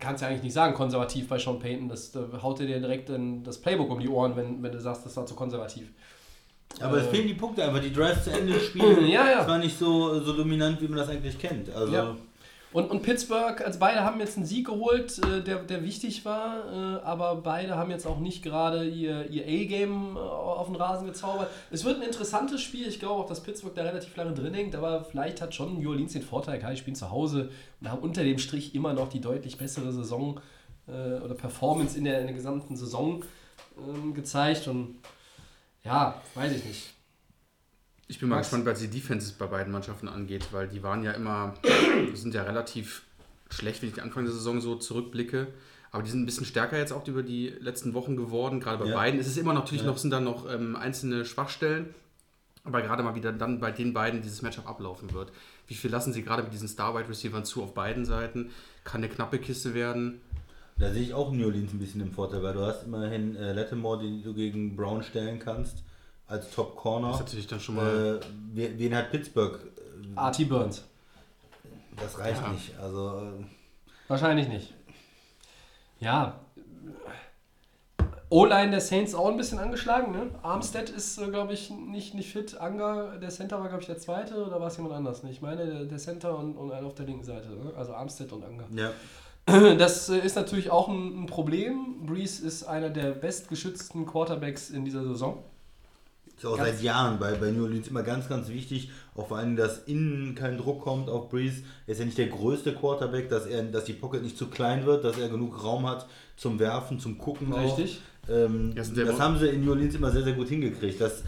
kannst 0.00 0.22
ja 0.22 0.28
eigentlich 0.28 0.42
nicht 0.42 0.54
sagen, 0.54 0.74
konservativ 0.74 1.28
bei 1.28 1.38
Sean 1.38 1.58
Payton. 1.58 1.88
Das 1.90 2.10
da 2.10 2.26
haut 2.42 2.58
dir 2.58 2.66
direkt 2.66 3.10
in 3.10 3.44
das 3.44 3.60
Playbook 3.60 3.90
um 3.90 4.00
die 4.00 4.08
Ohren, 4.08 4.34
wenn, 4.34 4.62
wenn 4.62 4.72
du 4.72 4.80
sagst, 4.80 5.04
das 5.04 5.16
war 5.16 5.26
zu 5.26 5.34
konservativ. 5.34 5.92
Aber 6.80 6.98
es 6.98 7.06
Äh. 7.06 7.10
fehlen 7.10 7.28
die 7.28 7.34
Punkte 7.34 7.64
einfach, 7.64 7.80
die 7.80 7.92
Drives 7.92 8.24
zu 8.24 8.30
Ende 8.32 8.58
spielen. 8.60 9.06
Ja, 9.08 9.30
ja. 9.30 9.42
Es 9.42 9.48
war 9.48 9.58
nicht 9.58 9.78
so, 9.78 10.18
so 10.20 10.32
dominant, 10.32 10.80
wie 10.82 10.88
man 10.88 10.98
das 10.98 11.08
eigentlich 11.08 11.38
kennt. 11.38 11.70
Also, 11.74 11.92
Ja. 11.92 12.16
Und, 12.72 12.90
und 12.90 13.02
Pittsburgh, 13.02 13.60
also 13.64 13.78
beide 13.78 14.00
haben 14.02 14.18
jetzt 14.18 14.36
einen 14.36 14.46
Sieg 14.46 14.66
geholt, 14.66 15.16
äh, 15.24 15.42
der, 15.44 15.58
der 15.62 15.84
wichtig 15.84 16.24
war, 16.24 16.56
äh, 16.72 17.04
aber 17.04 17.36
beide 17.36 17.76
haben 17.76 17.92
jetzt 17.92 18.04
auch 18.04 18.18
nicht 18.18 18.42
gerade 18.42 18.84
ihr, 18.88 19.30
ihr 19.30 19.44
A-Game 19.44 20.16
auf 20.16 20.66
den 20.66 20.74
Rasen 20.74 21.06
gezaubert. 21.06 21.50
Es 21.70 21.84
wird 21.84 21.98
ein 21.98 22.02
interessantes 22.02 22.60
Spiel. 22.62 22.88
Ich 22.88 22.98
glaube 22.98 23.22
auch, 23.22 23.28
dass 23.28 23.44
Pittsburgh 23.44 23.76
da 23.76 23.84
relativ 23.84 24.16
lange 24.16 24.34
drin 24.34 24.54
hängt, 24.54 24.74
aber 24.74 25.04
vielleicht 25.04 25.40
hat 25.40 25.54
schon 25.54 25.80
New 25.80 25.88
Orleans 25.88 26.14
den 26.14 26.22
Vorteil, 26.22 26.58
klar, 26.58 26.72
die 26.72 26.76
spielen 26.76 26.96
zu 26.96 27.12
Hause 27.12 27.50
und 27.80 27.92
haben 27.92 28.02
unter 28.02 28.24
dem 28.24 28.38
Strich 28.38 28.74
immer 28.74 28.92
noch 28.92 29.08
die 29.08 29.20
deutlich 29.20 29.56
bessere 29.56 29.92
Saison 29.92 30.40
oder 30.86 31.34
Performance 31.34 31.96
in 31.96 32.04
der, 32.04 32.20
in 32.20 32.26
der 32.26 32.34
gesamten 32.34 32.76
Saison 32.76 33.24
ähm, 33.78 34.12
gezeigt. 34.14 34.66
Und 34.68 34.96
ja, 35.84 36.20
weiß 36.34 36.52
ich 36.52 36.64
nicht. 36.64 36.94
ich 38.08 38.18
bin 38.18 38.28
mal 38.28 38.36
Max? 38.36 38.48
gespannt, 38.48 38.66
was 38.66 38.80
die 38.80 38.88
Defenses 38.88 39.32
bei 39.32 39.46
beiden 39.46 39.72
Mannschaften 39.72 40.08
angeht, 40.08 40.48
weil 40.52 40.68
die 40.68 40.82
waren 40.82 41.02
ja 41.02 41.12
immer, 41.12 41.54
sind 42.14 42.34
ja 42.34 42.42
relativ 42.42 43.02
schlecht, 43.50 43.82
wenn 43.82 43.88
ich 43.90 43.94
die 43.94 44.00
Anfang 44.00 44.24
der 44.24 44.32
Saison 44.32 44.60
so 44.60 44.76
zurückblicke. 44.76 45.48
Aber 45.90 46.02
die 46.02 46.10
sind 46.10 46.22
ein 46.22 46.26
bisschen 46.26 46.44
stärker 46.46 46.76
jetzt 46.76 46.92
auch 46.92 47.06
über 47.06 47.22
die 47.22 47.48
letzten 47.50 47.94
Wochen 47.94 48.16
geworden, 48.16 48.58
gerade 48.58 48.78
bei 48.78 48.90
Ja. 48.90 48.96
beiden. 48.96 49.20
Es 49.20 49.28
ist 49.28 49.36
immer 49.38 49.52
natürlich 49.54 49.82
Ja. 49.82 49.88
noch, 49.90 49.98
sind 49.98 50.10
da 50.10 50.18
noch 50.20 50.50
ähm, 50.50 50.74
einzelne 50.74 51.24
Schwachstellen, 51.24 51.94
aber 52.64 52.82
gerade 52.82 53.02
mal 53.04 53.14
wieder 53.14 53.32
dann 53.32 53.60
bei 53.60 53.70
den 53.70 53.92
beiden 53.92 54.20
dieses 54.20 54.42
Matchup 54.42 54.68
ablaufen 54.68 55.12
wird. 55.12 55.30
Wie 55.68 55.74
viel 55.74 55.90
lassen 55.92 56.12
sie 56.12 56.22
gerade 56.24 56.42
mit 56.42 56.52
diesen 56.52 56.66
Star-Wide-Receivern 56.66 57.44
zu 57.44 57.62
auf 57.62 57.74
beiden 57.74 58.04
Seiten? 58.04 58.50
Kann 58.82 59.02
eine 59.04 59.08
knappe 59.12 59.38
Kiste 59.38 59.72
werden. 59.74 60.20
Da 60.78 60.90
sehe 60.90 61.02
ich 61.02 61.14
auch 61.14 61.30
New 61.30 61.46
Orleans 61.46 61.72
ein 61.72 61.78
bisschen 61.78 62.00
im 62.00 62.10
Vorteil, 62.12 62.42
weil 62.42 62.52
du 62.54 62.60
hast 62.66 62.82
immerhin 62.84 63.36
äh, 63.36 63.52
Lattimore, 63.52 64.00
den 64.02 64.22
du 64.22 64.34
gegen 64.34 64.74
Brown 64.74 65.02
stellen 65.02 65.38
kannst, 65.38 65.84
als 66.26 66.50
Top 66.50 66.74
Das 66.74 66.82
Corner. 66.82 67.10
ist 67.12 67.20
natürlich 67.20 67.46
dann 67.46 67.60
schon 67.60 67.76
mal. 67.76 68.20
Äh, 68.20 68.26
wen, 68.54 68.78
wen 68.78 68.94
hat 68.96 69.10
Pittsburgh? 69.10 69.58
Äh, 69.76 70.16
Artie 70.18 70.44
Burns. 70.46 70.82
Das 71.96 72.18
reicht 72.18 72.40
Ja. 72.42 72.48
nicht. 72.48 72.76
Also 72.80 73.18
äh, 73.20 73.44
Wahrscheinlich 74.08 74.48
nicht. 74.48 74.74
Ja. 76.00 76.40
O-Line 78.30 78.70
der 78.72 78.80
Saints 78.80 79.14
auch 79.14 79.28
ein 79.28 79.36
bisschen 79.36 79.60
angeschlagen, 79.60 80.10
ne? 80.10 80.28
Armstead 80.42 80.90
ist, 80.90 81.18
äh, 81.18 81.28
glaube 81.28 81.52
ich, 81.52 81.70
nicht, 81.70 82.14
nicht 82.14 82.32
fit. 82.32 82.60
Anga, 82.60 83.16
der 83.18 83.28
Center 83.30 83.60
war, 83.60 83.68
glaube 83.68 83.82
ich, 83.82 83.86
der 83.86 83.98
zweite 83.98 84.44
oder 84.44 84.60
war 84.60 84.66
es 84.66 84.76
jemand 84.76 84.94
anders? 84.96 85.22
Ne? 85.22 85.30
Ich 85.30 85.40
meine, 85.40 85.64
der, 85.66 85.84
der 85.84 85.98
Center 85.98 86.36
und, 86.36 86.56
und 86.56 86.72
einer 86.72 86.86
auf 86.86 86.94
der 86.96 87.06
linken 87.06 87.22
Seite. 87.24 87.48
Ne? 87.50 87.72
Also 87.76 87.94
Armstead 87.94 88.32
und 88.32 88.44
Anga. 88.44 88.64
ja. 88.74 88.90
Das 89.78 90.08
äh, 90.08 90.18
ist 90.18 90.36
natürlich 90.36 90.70
auch 90.70 90.88
ein, 90.88 91.26
Problem. 91.26 92.06
Breeze 92.06 92.46
ist 92.46 92.64
einer 92.64 92.90
der 92.90 93.10
bestgeschützten 93.10 94.06
Quarterbacks 94.06 94.70
in 94.70 94.84
dieser 94.84 95.02
Saison. 95.04 95.42
ist 96.36 96.46
auch 96.46 96.56
Ganz- 96.56 96.70
seit 96.70 96.82
Jahren 96.82 97.18
bei, 97.18 97.32
bei 97.34 97.50
New 97.50 97.64
Orleans 97.64 97.88
immer 97.88 98.02
ganz, 98.02 98.28
ganz 98.28 98.48
wichtig. 98.48 98.90
Auch 99.14 99.28
vor 99.28 99.38
allem, 99.38 99.56
dass 99.56 99.84
innen 99.84 100.34
kein 100.34 100.56
Druck 100.58 100.80
kommt 100.82 101.08
auf 101.08 101.28
Breeze. 101.28 101.62
Er 101.86 101.92
ist 101.92 101.98
ja 101.98 102.04
nicht 102.06 102.18
der 102.18 102.28
größte 102.28 102.74
Quarterback, 102.74 103.28
dass, 103.28 103.46
er, 103.46 103.62
dass 103.64 103.84
die 103.84 103.92
Pocket 103.92 104.22
nicht 104.22 104.38
zu 104.38 104.46
klein 104.48 104.86
wird, 104.86 105.04
dass 105.04 105.18
er 105.18 105.28
genug 105.28 105.62
Raum 105.62 105.86
hat 105.86 106.06
zum 106.36 106.58
Werfen, 106.58 106.98
zum 106.98 107.18
Gucken. 107.18 107.52
Richtig. 107.52 108.00
Auch. 108.26 108.30
Ähm, 108.30 108.72
das 108.74 108.92
der- 108.94 109.18
haben 109.18 109.38
sie 109.38 109.48
in 109.48 109.64
New 109.64 109.70
Orleans 109.72 109.94
immer 109.94 110.10
sehr, 110.10 110.22
sehr 110.24 110.32
gut 110.32 110.48
hingekriegt, 110.48 111.00
dass 111.00 111.22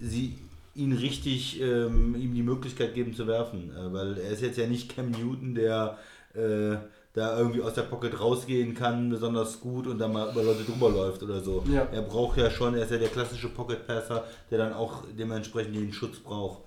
sie 0.00 0.38
ihn 0.76 0.92
richtig, 0.92 1.60
ähm, 1.60 2.14
ihm 2.14 2.34
die 2.34 2.42
Möglichkeit 2.42 2.94
geben 2.94 3.14
zu 3.14 3.26
werfen. 3.26 3.72
Äh, 3.76 3.92
weil 3.92 4.18
er 4.18 4.30
ist 4.30 4.42
jetzt 4.42 4.58
ja 4.58 4.66
nicht 4.66 4.94
Cam 4.94 5.10
Newton, 5.10 5.54
der 5.54 5.98
äh, 6.34 6.76
da 7.16 7.38
irgendwie 7.38 7.62
aus 7.62 7.72
der 7.72 7.82
Pocket 7.82 8.20
rausgehen 8.20 8.74
kann, 8.74 9.08
besonders 9.08 9.58
gut 9.60 9.86
und 9.86 9.98
dann 9.98 10.12
mal 10.12 10.30
über 10.30 10.42
Leute 10.42 10.64
drüber 10.64 10.90
läuft 10.90 11.22
oder 11.22 11.40
so. 11.40 11.64
Ja. 11.66 11.88
Er 11.90 12.02
braucht 12.02 12.36
ja 12.36 12.50
schon, 12.50 12.74
er 12.74 12.84
ist 12.84 12.90
ja 12.90 12.98
der 12.98 13.08
klassische 13.08 13.48
Pocket 13.48 13.86
Passer, 13.86 14.24
der 14.50 14.58
dann 14.58 14.74
auch 14.74 15.02
dementsprechend 15.18 15.74
den 15.74 15.94
Schutz 15.94 16.18
braucht. 16.18 16.64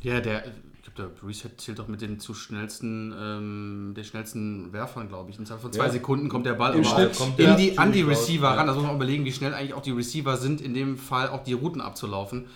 Ja, 0.00 0.22
der, 0.22 0.46
ich 0.46 0.82
glaube, 0.82 0.96
der 0.96 1.20
Breeze 1.20 1.54
zählt 1.58 1.78
doch 1.78 1.86
mit 1.86 2.00
den 2.00 2.18
zu 2.18 2.32
schnellsten, 2.32 3.14
ähm, 3.14 3.92
den 3.94 4.04
schnellsten 4.04 4.72
Werfern, 4.72 5.08
glaube 5.08 5.30
ich. 5.30 5.38
Innerhalb 5.38 5.60
von 5.60 5.70
zwei 5.70 5.84
Ja. 5.84 5.90
Sekunden 5.92 6.30
kommt 6.30 6.46
der 6.46 6.54
Ball 6.54 6.74
Im 6.74 6.86
aber 6.86 6.96
Schnitt 6.96 7.18
kommt 7.18 7.38
in 7.38 7.58
die, 7.58 7.76
an 7.76 7.92
die 7.92 8.00
raus, 8.00 8.12
Receiver 8.12 8.46
ja. 8.46 8.54
ran. 8.54 8.66
Das 8.66 8.76
muss 8.76 8.86
man 8.86 8.96
überlegen, 8.96 9.26
wie 9.26 9.32
schnell 9.32 9.52
eigentlich 9.52 9.74
auch 9.74 9.82
die 9.82 9.90
Receiver 9.90 10.38
sind, 10.38 10.62
in 10.62 10.72
dem 10.72 10.96
Fall 10.96 11.28
auch 11.28 11.44
die 11.44 11.52
Routen 11.52 11.82
abzulaufen. 11.82 12.46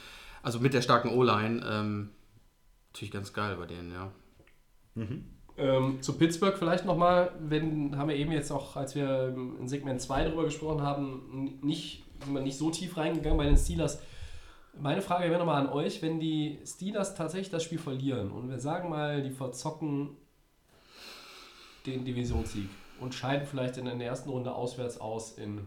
Also 0.43 0.61
mit 0.61 0.73
der 0.73 0.81
starken 0.81 1.11
O-Line. 1.11 1.63
Ähm, 1.63 2.09
natürlich 2.91 3.13
ganz 3.13 3.35
geil 3.35 3.57
bei 3.57 3.67
denen, 3.67 3.93
ja. 3.93 4.11
Ähm, 5.61 6.01
zu 6.01 6.17
Pittsburgh 6.17 6.57
vielleicht 6.57 6.85
nochmal, 6.85 7.33
wenn, 7.39 7.97
haben 7.97 8.09
wir 8.09 8.17
eben 8.17 8.33
jetzt 8.33 8.51
auch, 8.51 8.77
als 8.77 8.95
wir 8.95 9.35
in 9.61 9.69
Segment 9.69 10.01
2 10.01 10.25
darüber 10.25 10.45
gesprochen 10.45 10.83
haben, 10.83 11.59
nicht, 11.63 12.05
sind 12.25 12.35
wir 12.35 12.41
nicht 12.41 12.57
so 12.57 12.71
tief 12.71 12.97
reingegangen 12.97 13.37
bei 13.37 13.45
den 13.45 13.59
Steelers. 13.59 14.01
Meine 14.81 15.03
Frage 15.03 15.29
wäre 15.29 15.39
nochmal 15.39 15.61
an 15.61 15.69
euch, 15.71 16.01
wenn 16.01 16.19
die 16.19 16.61
Steelers 16.65 17.15
tatsächlich 17.15 17.51
das 17.51 17.63
Spiel 17.63 17.79
verlieren 17.79 18.31
und 18.31 18.49
wir 18.49 18.59
sagen 18.59 18.89
mal, 18.89 19.23
die 19.23 19.31
verzocken 19.31 20.17
den 21.87 22.05
Divisionssieg 22.05 22.69
und 23.01 23.15
scheiden 23.15 23.47
vielleicht 23.47 23.77
in 23.77 23.85
der 23.85 23.95
ersten 24.01 24.31
Runde 24.31 24.55
auswärts 24.55 24.99
aus 24.99 25.33
in 25.33 25.67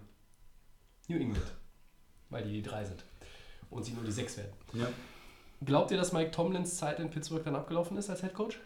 New 1.08 1.18
England, 1.18 1.54
weil 2.30 2.44
die 2.44 2.54
die 2.54 2.62
drei 2.62 2.84
sind 2.84 3.04
und 3.70 3.84
sie 3.84 3.94
nur 3.94 4.04
die 4.04 4.12
sechs 4.12 4.38
werden. 4.38 4.54
Ja. 4.74 4.88
Glaubt 5.66 5.92
ihr, 5.92 5.98
dass 5.98 6.14
Mike 6.14 6.32
Tomlins 6.32 6.78
Zeit 6.78 7.00
in 7.00 7.10
Pittsburgh 7.10 7.44
dann 7.44 7.56
abgelaufen 7.56 7.98
ist 7.98 8.10
als 8.10 8.22
Head 8.22 8.34
Coach? 8.34 8.60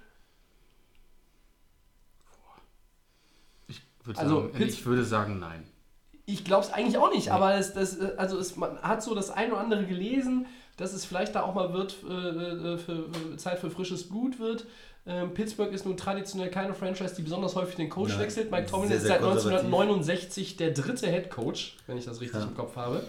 Ich 3.67 3.81
würde 4.07 4.19
Also, 4.19 4.41
sagen, 4.41 4.53
Pitts- 4.57 4.67
ich 4.73 4.85
würde 4.85 5.03
sagen 5.03 5.39
nein. 5.39 5.63
Ich 6.25 6.43
glaube 6.43 6.65
es 6.65 6.73
eigentlich 6.73 6.97
auch 6.97 7.11
nicht, 7.13 7.31
aber 7.31 7.55
es, 7.55 7.73
das, 7.73 7.97
äh, 7.99 8.11
also 8.17 8.37
es, 8.37 8.55
man 8.57 8.77
hat 8.81 9.01
so 9.03 9.15
das 9.15 9.29
ein 9.29 9.51
oder 9.51 9.61
andere 9.61 9.85
gelesen, 9.85 10.45
dass 10.75 10.93
es 10.93 11.05
vielleicht 11.05 11.35
da 11.35 11.43
auch 11.43 11.53
mal 11.55 11.73
wird, 11.73 11.95
äh, 12.07 12.13
äh, 12.13 12.77
für, 12.77 13.05
für 13.11 13.37
Zeit 13.37 13.59
für 13.59 13.69
frisches 13.69 14.09
Blut 14.09 14.39
wird. 14.39 14.65
Ähm, 15.05 15.33
Pittsburgh 15.33 15.71
ist 15.71 15.85
nun 15.85 15.95
traditionell 15.95 16.49
keine 16.49 16.73
Franchise, 16.73 17.15
die 17.15 17.21
besonders 17.21 17.55
häufig 17.55 17.75
den 17.77 17.89
Coach 17.89 18.11
Nein, 18.11 18.19
wechselt. 18.19 18.51
Mike 18.51 18.65
Tomlin 18.67 18.89
sehr, 18.89 18.97
ist 18.97 19.03
sehr 19.03 19.11
seit 19.13 19.21
konservativ. 19.21 19.65
1969 19.65 20.57
der 20.57 20.71
dritte 20.71 21.07
Head 21.07 21.29
Coach, 21.29 21.77
wenn 21.87 21.97
ich 21.97 22.03
das 22.05 22.19
richtig 22.19 22.41
Ja. 22.41 22.45
im 22.45 22.55
Kopf 22.55 22.75
habe. 22.75 23.01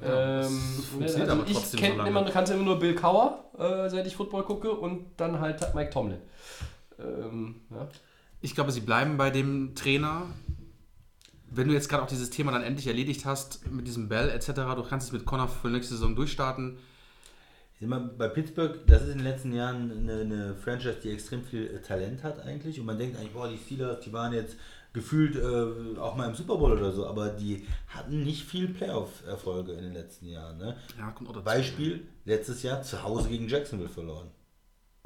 Ja, 0.00 0.42
ähm, 0.42 0.60
also 1.02 1.18
ich 1.46 1.72
kenn 1.76 1.96
so 1.98 2.04
immer, 2.04 2.24
kannte 2.24 2.54
immer 2.54 2.62
nur 2.64 2.78
Bill 2.78 2.94
Cowher, 2.94 3.44
äh, 3.58 3.88
seit 3.90 4.06
ich 4.06 4.14
Football 4.14 4.44
gucke, 4.44 4.70
und 4.72 5.06
dann 5.16 5.40
halt 5.40 5.74
Mike 5.74 5.90
Tomlin. 5.90 6.18
Ähm, 7.00 7.60
ja. 7.70 7.88
Ich 8.44 8.54
glaube, 8.54 8.72
sie 8.72 8.82
bleiben 8.82 9.16
bei 9.16 9.30
dem 9.30 9.74
Trainer. 9.74 10.26
Wenn 11.50 11.66
du 11.66 11.72
jetzt 11.72 11.88
gerade 11.88 12.02
auch 12.02 12.08
dieses 12.08 12.28
Thema 12.28 12.52
dann 12.52 12.62
endlich 12.62 12.86
erledigt 12.86 13.24
hast, 13.24 13.70
mit 13.72 13.86
diesem 13.86 14.10
Bell 14.10 14.28
etc., 14.28 14.48
du 14.76 14.82
kannst 14.82 15.06
es 15.06 15.12
mit 15.14 15.24
Connor 15.24 15.48
für 15.48 15.68
nächste 15.68 15.94
Saison 15.94 16.14
durchstarten. 16.14 16.76
Mal, 17.80 18.00
bei 18.00 18.28
Pittsburgh, 18.28 18.86
das 18.86 19.04
ist 19.04 19.12
in 19.12 19.18
den 19.18 19.24
letzten 19.24 19.54
Jahren 19.54 19.90
eine, 19.90 20.20
eine 20.20 20.54
Franchise, 20.56 20.98
die 21.02 21.10
extrem 21.10 21.42
viel 21.42 21.68
äh, 21.68 21.80
Talent 21.80 22.22
hat 22.22 22.38
eigentlich. 22.44 22.78
Und 22.78 22.84
man 22.84 22.98
denkt 22.98 23.16
eigentlich, 23.16 23.32
boah, 23.32 23.48
die 23.48 23.56
Steelers, 23.56 24.00
die 24.00 24.12
waren 24.12 24.34
jetzt 24.34 24.56
gefühlt 24.92 25.36
äh, 25.36 25.98
auch 25.98 26.14
mal 26.14 26.28
im 26.28 26.34
Super 26.34 26.58
Bowl 26.58 26.72
oder 26.72 26.92
so, 26.92 27.06
aber 27.06 27.30
die 27.30 27.66
hatten 27.88 28.24
nicht 28.24 28.44
viel 28.44 28.68
Playoff-Erfolge 28.68 29.72
in 29.72 29.84
den 29.84 29.94
letzten 29.94 30.26
Jahren. 30.26 30.58
Ne? 30.58 30.76
Ja, 30.98 31.10
kommt 31.12 31.30
auch 31.30 31.32
dazu. 31.32 31.46
Beispiel, 31.46 32.06
letztes 32.26 32.62
Jahr 32.62 32.82
zu 32.82 33.02
Hause 33.02 33.30
gegen 33.30 33.48
Jacksonville 33.48 33.88
verloren. 33.88 34.30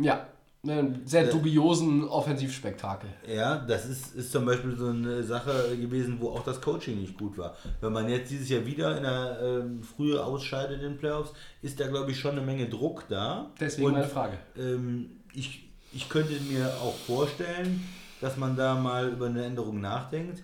ja, 0.01 0.26
einen 0.70 1.06
sehr 1.06 1.24
dubiosen 1.24 2.04
Offensivspektakel. 2.08 3.10
Ja, 3.26 3.58
das 3.58 3.86
ist, 3.86 4.14
ist 4.14 4.32
zum 4.32 4.44
Beispiel 4.44 4.76
so 4.76 4.88
eine 4.88 5.22
Sache 5.22 5.76
gewesen, 5.76 6.18
wo 6.20 6.30
auch 6.30 6.44
das 6.44 6.60
Coaching 6.60 7.00
nicht 7.00 7.18
gut 7.18 7.36
war. 7.38 7.56
Wenn 7.80 7.92
man 7.92 8.08
jetzt 8.08 8.30
dieses 8.30 8.48
Jahr 8.48 8.64
wieder 8.64 8.96
in 8.96 9.02
der 9.02 9.38
ähm, 9.42 9.82
Frühe 9.82 10.22
ausscheidet 10.22 10.82
in 10.82 10.90
den 10.90 10.98
Playoffs, 10.98 11.32
ist 11.62 11.80
da 11.80 11.88
glaube 11.88 12.10
ich 12.10 12.18
schon 12.18 12.32
eine 12.32 12.42
Menge 12.42 12.68
Druck 12.68 13.04
da. 13.08 13.50
Deswegen 13.60 13.88
Und, 13.88 13.92
meine 13.94 14.08
Frage. 14.08 14.38
Ähm, 14.56 15.10
ich, 15.34 15.68
ich 15.92 16.08
könnte 16.08 16.32
mir 16.50 16.66
auch 16.82 16.94
vorstellen, 16.94 17.84
dass 18.20 18.36
man 18.36 18.56
da 18.56 18.74
mal 18.74 19.08
über 19.08 19.26
eine 19.26 19.44
Änderung 19.44 19.80
nachdenkt. 19.80 20.42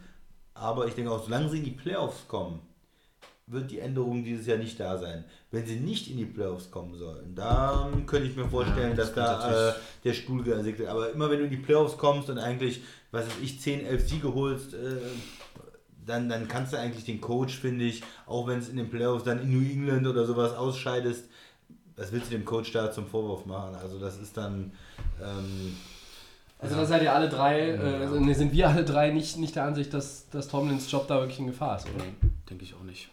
Aber 0.54 0.86
ich 0.86 0.94
denke 0.94 1.10
auch, 1.10 1.24
solange 1.24 1.48
sie 1.48 1.58
in 1.58 1.64
die 1.64 1.70
Playoffs 1.72 2.28
kommen, 2.28 2.60
wird 3.46 3.70
die 3.70 3.78
Änderung 3.78 4.24
dieses 4.24 4.46
Jahr 4.46 4.56
nicht 4.58 4.80
da 4.80 4.96
sein. 4.96 5.24
Wenn 5.50 5.66
sie 5.66 5.76
nicht 5.76 6.10
in 6.10 6.16
die 6.16 6.24
Playoffs 6.24 6.70
kommen 6.70 6.96
sollen, 6.96 7.34
dann 7.34 8.06
könnte 8.06 8.28
ich 8.28 8.36
mir 8.36 8.48
vorstellen, 8.48 8.90
Ja, 8.90 8.96
das 8.96 9.12
dass 9.12 9.38
da 9.40 9.68
äh, 9.70 9.74
der 10.02 10.14
Stuhl 10.14 10.42
gesägt 10.42 10.78
wird. 10.78 10.88
Aber 10.88 11.10
immer 11.10 11.30
wenn 11.30 11.38
du 11.38 11.44
in 11.44 11.50
die 11.50 11.58
Playoffs 11.58 11.98
kommst 11.98 12.30
und 12.30 12.38
eigentlich, 12.38 12.82
was 13.10 13.26
weiß 13.26 13.34
ich, 13.42 13.60
10, 13.60 13.84
11 13.84 14.08
Siege 14.08 14.34
holst, 14.34 14.72
äh, 14.74 14.96
dann, 16.06 16.28
dann 16.28 16.48
kannst 16.48 16.72
du 16.72 16.78
eigentlich 16.78 17.04
den 17.04 17.20
Coach, 17.20 17.58
finde 17.58 17.84
ich, 17.84 18.02
auch 18.26 18.46
wenn 18.46 18.58
es 18.58 18.68
in 18.68 18.76
den 18.76 18.90
Playoffs 18.90 19.24
dann 19.24 19.40
in 19.40 19.52
New 19.52 19.70
England 19.70 20.06
oder 20.06 20.24
sowas 20.24 20.54
ausscheidest, 20.54 21.24
was 21.96 22.12
willst 22.12 22.30
du 22.30 22.36
dem 22.36 22.44
Coach 22.44 22.72
da 22.72 22.90
zum 22.90 23.06
Vorwurf 23.06 23.46
machen? 23.46 23.74
Also 23.74 23.98
das 23.98 24.18
ist 24.18 24.36
dann... 24.36 24.72
Ähm, 25.22 25.76
Also 26.58 26.76
da 26.76 26.86
seid 26.86 27.02
ihr 27.02 27.12
alle 27.12 27.28
drei, 27.28 27.70
äh, 27.70 27.76
also, 27.78 28.18
nee, 28.20 28.32
sind 28.32 28.52
wir 28.52 28.68
alle 28.68 28.84
drei 28.84 29.10
nicht, 29.10 29.36
nicht 29.36 29.54
der 29.54 29.64
Ansicht, 29.64 29.92
dass, 29.92 30.28
dass 30.30 30.48
Tomlins 30.48 30.90
Job 30.90 31.06
da 31.08 31.20
wirklich 31.20 31.38
in 31.38 31.46
Gefahr 31.46 31.76
ist, 31.76 31.86
oder? 31.94 32.04
Denke 32.48 32.64
ich 32.64 32.74
auch 32.74 32.82
nicht. 32.82 33.10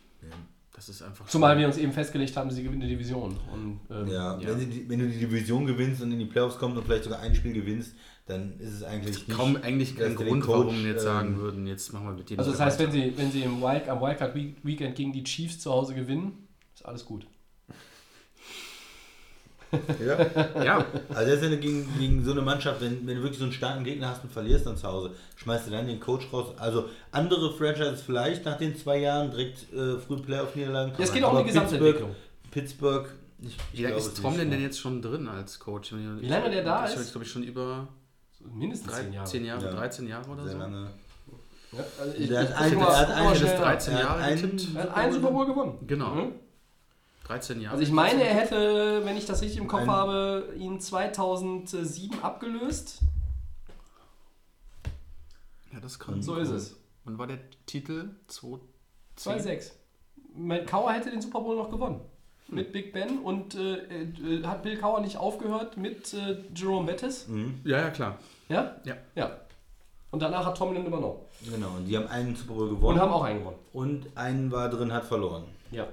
Das 0.82 0.90
ist 0.90 1.04
einfach. 1.04 1.28
Zumal 1.28 1.56
wir 1.60 1.68
uns 1.68 1.78
eben 1.78 1.92
festgelegt 1.92 2.36
haben, 2.36 2.50
sie 2.50 2.64
gewinnen 2.64 2.82
die 2.82 2.88
Division. 2.88 3.38
Und, 3.54 3.82
ähm, 3.92 4.08
Ja, 4.08 4.40
Ja. 4.40 4.58
Wenn, 4.58 4.72
die- 4.72 4.90
wenn 4.90 4.98
du 4.98 5.08
die 5.08 5.20
Division 5.20 5.68
gewinnst 5.68 6.02
und 6.02 6.12
in 6.12 6.18
die 6.18 6.26
Playoffs 6.26 6.58
kommst 6.58 6.76
und 6.76 6.86
vielleicht 6.86 7.04
sogar 7.04 7.20
ein 7.20 7.36
Spiel 7.36 7.54
gewinnst, 7.54 7.94
dann 8.26 8.58
ist 8.60 8.72
es 8.74 8.82
eigentlich 8.84 9.28
nicht... 9.28 9.38
kaum 9.38 9.58
eigentlich 9.58 9.96
kein 9.96 10.16
Grund, 10.16 10.42
Coach, 10.44 10.66
warum 10.66 10.84
wir 10.84 10.90
jetzt 10.94 11.02
ähm, 11.02 11.06
sagen 11.06 11.38
würden, 11.38 11.68
jetzt 11.68 11.94
machen 11.94 12.08
wir 12.08 12.14
mit 12.14 12.28
denen. 12.32 12.40
Also 12.40 12.50
das 12.50 12.60
heißt, 12.62 12.80
wenn 12.80 12.92
sie, 12.92 13.14
wenn 13.16 13.30
sie 13.32 13.44
im 13.44 13.62
Wild, 13.62 13.88
am 13.90 14.02
Wildcard 14.02 14.34
Week- 14.34 14.56
Weekend 14.64 14.96
gegen 14.96 15.14
die 15.14 15.24
Chiefs 15.24 15.60
zu 15.60 15.70
Hause 15.72 15.94
gewinnen, 15.94 16.48
ist 16.74 16.84
alles 16.84 17.06
gut. 17.06 17.28
Ja? 20.06 20.64
Ja, 20.64 20.86
Also 21.10 21.32
das 21.32 21.42
ist 21.42 21.50
ja 21.50 21.56
gegen, 21.56 21.88
gegen 21.98 22.24
so 22.24 22.32
eine 22.32 22.42
Mannschaft, 22.42 22.82
wenn, 22.82 23.06
wenn 23.08 23.16
du 23.18 23.22
wirklich 23.24 23.38
so 23.40 23.46
einen 23.46 23.54
starken 23.54 23.84
Gegner 23.84 24.10
hast 24.10 24.24
und 24.24 24.32
verlierst 24.32 24.66
dann 24.66 24.76
zu 24.78 24.88
Hause, 24.88 25.12
schmeißt 25.38 25.68
du 25.68 25.72
dann 25.72 25.88
den 25.88 26.00
Coach 26.00 26.28
raus. 26.34 26.54
Also 26.58 26.86
andere 27.12 27.54
Franchises 27.54 28.02
vielleicht 28.02 28.46
nach 28.46 28.58
den 28.58 28.76
zwei 28.76 28.98
Jahren 28.98 29.32
direkt 29.32 29.72
äh, 29.74 29.98
früh 30.00 30.18
Playoff-Niederlagen. 30.18 30.94
Ja, 30.98 31.04
es 31.04 31.14
geht 31.14 31.24
auch 31.24 31.30
um 31.32 31.36
Aber 31.38 31.44
die 31.46 31.50
Gesamtentwicklung. 31.54 32.16
Pittsburgh, 32.52 33.06
Pittsburgh 33.06 33.10
ich, 33.40 33.48
ich 33.48 33.80
wie 33.80 33.84
lange 33.84 33.96
glaube 33.96 34.08
ist 34.08 34.24
nicht, 34.40 34.52
denn 34.52 34.62
jetzt 34.62 34.80
schon 34.80 35.02
drin 35.02 35.28
als 35.28 35.58
Coach? 35.60 35.94
Wie 35.94 36.28
lange 36.28 36.50
der 36.52 36.64
da 36.64 36.86
ist? 36.86 36.96
jetzt, 36.96 37.12
glaube 37.12 37.26
ich, 37.26 37.32
schon 37.32 37.44
über 37.44 37.88
Mindestens 38.54 38.92
drei, 38.92 39.02
zehn 39.04 39.14
Jahre. 39.14 39.28
zehn 39.28 39.46
Jahre, 39.46 39.66
Ja. 39.66 39.72
13 39.72 40.08
Jahre 40.08 40.30
oder 40.30 40.44
Sehr 40.44 40.52
so. 40.54 40.58
lange. 40.58 40.88
Ja, 41.72 41.80
also 42.02 42.14
ich, 42.18 42.28
Der 42.28 42.42
hat 42.42 42.50
mal- 42.76 42.86
der 42.86 42.98
hat 42.98 43.10
nach. 43.10 43.60
13 43.60 43.94
Er 43.94 44.00
hat 44.00 44.06
Jahre 44.06 44.22
einen- 44.24 44.42
getippt. 44.42 44.68
Er 44.76 44.84
hat 44.84 44.96
einen 44.98 45.14
Super 45.14 45.32
Bowl 45.32 45.46
gewonnen. 45.46 45.74
Genau. 45.88 46.16
Mhm. 46.16 46.32
13 47.26 47.62
Jahre. 47.62 47.74
Also 47.74 47.84
ich 47.84 47.92
meine, 47.92 48.24
er 48.24 48.34
hätte, 48.34 49.02
wenn 49.06 49.16
ich 49.18 49.26
das 49.26 49.42
richtig 49.42 49.60
im 49.60 49.68
Kopf 49.68 49.82
Ein- 49.82 49.90
habe, 49.92 50.54
ihn 50.58 50.80
2007 50.80 52.22
abgelöst. 52.24 53.00
ja, 55.74 55.80
das 55.80 56.00
kann. 56.00 56.22
So 56.22 56.36
ist 56.36 56.50
es. 56.50 56.76
Wann 57.06 57.18
war 57.18 57.28
der 57.28 57.40
Titel? 57.66 58.10
2 58.28 58.60
2-6. 59.18 59.72
Mein 60.36 60.66
Kauer 60.66 60.92
hätte 60.94 61.12
den 61.12 61.22
Super 61.22 61.42
Bowl 61.42 61.56
noch 61.56 61.70
gewonnen. 61.70 62.02
Mit 62.48 62.74
Big 62.74 62.92
Ben 62.92 63.20
und 63.20 63.56
äh, 63.56 63.76
äh, 64.04 64.44
hat 64.44 64.64
Bill 64.64 64.78
Kauer 64.78 65.00
nicht 65.00 65.16
aufgehört 65.18 65.78
mit 65.78 66.14
äh, 66.14 66.44
Jerome 66.54 66.86
Bettis? 66.88 67.28
Mhm, 67.28 67.62
Ja, 67.64 67.78
ja, 67.80 67.90
klar. 67.92 68.18
Ja? 68.50 68.76
Ja. 68.84 68.96
Ja. 69.16 69.32
Und 70.12 70.22
danach 70.22 70.46
hat 70.46 70.58
Tomlin 70.58 70.86
übernommen. 70.86 71.20
genau, 71.50 71.70
und 71.78 71.86
die 71.86 71.96
haben 71.96 72.08
einen 72.08 72.36
Super 72.36 72.54
Bowl 72.56 72.70
gewonnen. 72.70 72.96
Und 72.96 73.00
haben 73.02 73.14
auch 73.14 73.24
einen 73.24 73.40
gewonnen. 73.40 73.58
Und 73.72 74.18
einen 74.18 74.52
war 74.52 74.68
drin, 74.70 74.92
hat 74.92 75.06
verloren. 75.06 75.46
Ja. 75.72 75.88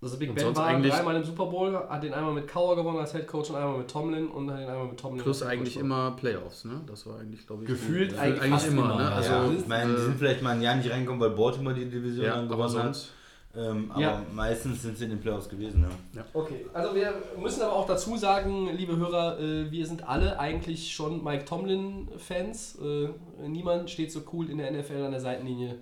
Also 0.00 0.16
Big 0.16 0.28
Und 0.28 0.36
Ben 0.36 0.44
sonst 0.44 0.56
war 0.58 0.66
eigentlich- 0.66 0.92
dreimal 0.94 1.16
im 1.16 1.24
Super 1.24 1.46
Bowl, 1.46 1.74
hat 1.74 2.02
den 2.04 2.14
einmal 2.14 2.32
mit 2.32 2.46
Kauer 2.46 2.76
gewonnen 2.76 2.98
als 2.98 3.10
Head 3.12 3.26
Coach 3.26 3.50
und 3.50 3.56
einmal 3.56 3.78
mit 3.78 3.88
Tomlin 3.90 4.28
und 4.28 4.48
hat 4.50 4.60
den 4.60 4.68
einmal 4.68 4.86
mit 4.86 4.96
Tomlin 5.00 5.22
Plus 5.22 5.42
als 5.42 5.50
Head 5.50 5.58
eigentlich 5.60 5.76
immer 5.76 6.12
Playoffs, 6.12 6.64
ne? 6.64 6.80
Das 6.86 7.04
war 7.06 7.18
eigentlich, 7.18 7.44
glaube 7.46 7.64
ich. 7.64 7.68
Gefühlt 7.68 8.12
äh, 8.12 8.16
eigentlich 8.18 8.42
eigentlich 8.42 8.66
immer, 8.68 8.84
immer, 8.84 8.96
ne? 8.96 9.10
Also, 9.12 9.32
ja, 9.32 9.50
ich 9.58 9.66
meine, 9.66 9.90
die 9.92 9.96
äh, 10.00 10.04
sind 10.04 10.18
vielleicht 10.18 10.42
mal 10.42 10.50
ein 10.50 10.62
Jahr 10.62 10.76
nicht 10.76 10.88
reingekommen, 10.88 11.20
weil 11.20 11.30
Baltimore 11.30 11.74
die 11.74 11.86
Division 11.86 12.24
ja, 12.24 12.36
dann 12.36 12.46
aber 12.50 12.66
gewonnen 12.68 12.84
hat. 12.84 13.08
Ähm, 13.56 13.90
aber 13.90 14.00
Ja. 14.00 14.22
meistens 14.32 14.82
sind 14.82 14.96
sie 14.98 15.04
in 15.04 15.10
den 15.10 15.20
Playoffs 15.20 15.48
gewesen. 15.48 15.84
Ja. 16.14 16.24
Okay, 16.32 16.66
also 16.72 16.94
wir 16.94 17.12
müssen 17.40 17.62
aber 17.62 17.72
auch 17.72 17.86
dazu 17.88 18.16
sagen, 18.16 18.68
liebe 18.76 18.96
Hörer, 18.96 19.40
äh, 19.40 19.68
wir 19.70 19.84
sind 19.84 20.06
alle 20.08 20.38
eigentlich 20.38 20.92
schon 20.94 21.24
Mike 21.24 21.44
Tomlin-Fans. 21.46 22.78
Äh, 22.80 23.08
niemand 23.48 23.90
steht 23.90 24.12
so 24.12 24.20
cool 24.32 24.48
in 24.50 24.58
der 24.58 24.70
NFL 24.70 25.02
an 25.02 25.10
der 25.10 25.20
Seitenlinie 25.20 25.76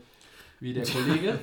wie 0.61 0.73
der 0.73 0.85
Kollege. 0.87 1.39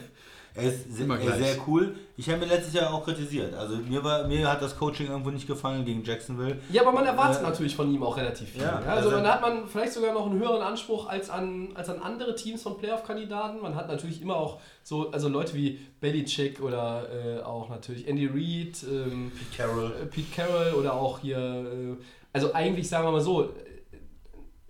Er 0.55 0.63
ist, 0.63 0.93
sehr, 0.95 1.05
Immer 1.05 1.15
er 1.15 1.21
ist 1.21 1.37
gleich. 1.37 1.51
sehr 1.53 1.63
cool. 1.67 1.95
Ich 2.15 2.29
habe 2.29 2.43
ihn 2.43 2.49
letztes 2.49 2.73
Jahr 2.75 2.93
auch 2.93 3.03
kritisiert. 3.03 3.55
Also 3.55 3.77
mir, 3.77 4.03
war, 4.03 4.27
mir 4.27 4.47
hat 4.47 4.61
das 4.61 4.77
Coaching 4.77 5.07
irgendwo 5.07 5.31
nicht 5.31 5.47
gefallen 5.47 5.83
gegen 5.83 6.03
Jacksonville. 6.03 6.59
Ja, 6.71 6.83
aber 6.83 6.91
man 6.91 7.05
erwartet 7.05 7.41
Äh, 7.41 7.45
natürlich 7.49 7.75
von 7.75 7.91
ihm 7.91 8.03
auch 8.03 8.15
relativ 8.17 8.49
viel. 8.49 8.61
ja, 8.61 8.67
Ja, 8.85 8.91
also 8.93 9.09
also- 9.09 9.11
dann 9.11 9.27
hat 9.27 9.41
man 9.41 9.67
vielleicht 9.67 9.93
sogar 9.93 10.13
noch 10.13 10.27
einen 10.29 10.39
höheren 10.39 10.61
Anspruch 10.61 11.07
als 11.07 11.31
an, 11.31 11.69
als 11.73 11.89
an 11.89 11.99
andere 12.03 12.35
Teams 12.35 12.61
von 12.61 12.77
Playoff-Kandidaten. 12.77 13.61
Man 13.61 13.75
hat 13.75 13.87
natürlich 13.87 14.21
immer 14.21 14.35
auch 14.35 14.59
so, 14.83 15.09
also 15.09 15.27
Leute 15.27 15.55
wie 15.55 15.79
Belichick 15.99 16.61
oder 16.61 17.07
äh, 17.11 17.41
auch 17.41 17.69
natürlich 17.69 18.07
Andy 18.07 18.27
Reid, 18.27 18.83
ähm, 18.87 19.31
Pete 19.35 19.57
Carroll. 19.57 19.91
äh, 20.03 20.05
Pete 20.05 20.35
Carroll 20.35 20.73
oder 20.79 20.93
auch 20.93 21.17
hier, 21.19 21.37
äh, 21.37 22.03
also 22.31 22.53
eigentlich 22.53 22.87
sagen 22.87 23.07
wir 23.07 23.11
mal 23.11 23.21
so, 23.21 23.45
äh, 23.45 23.47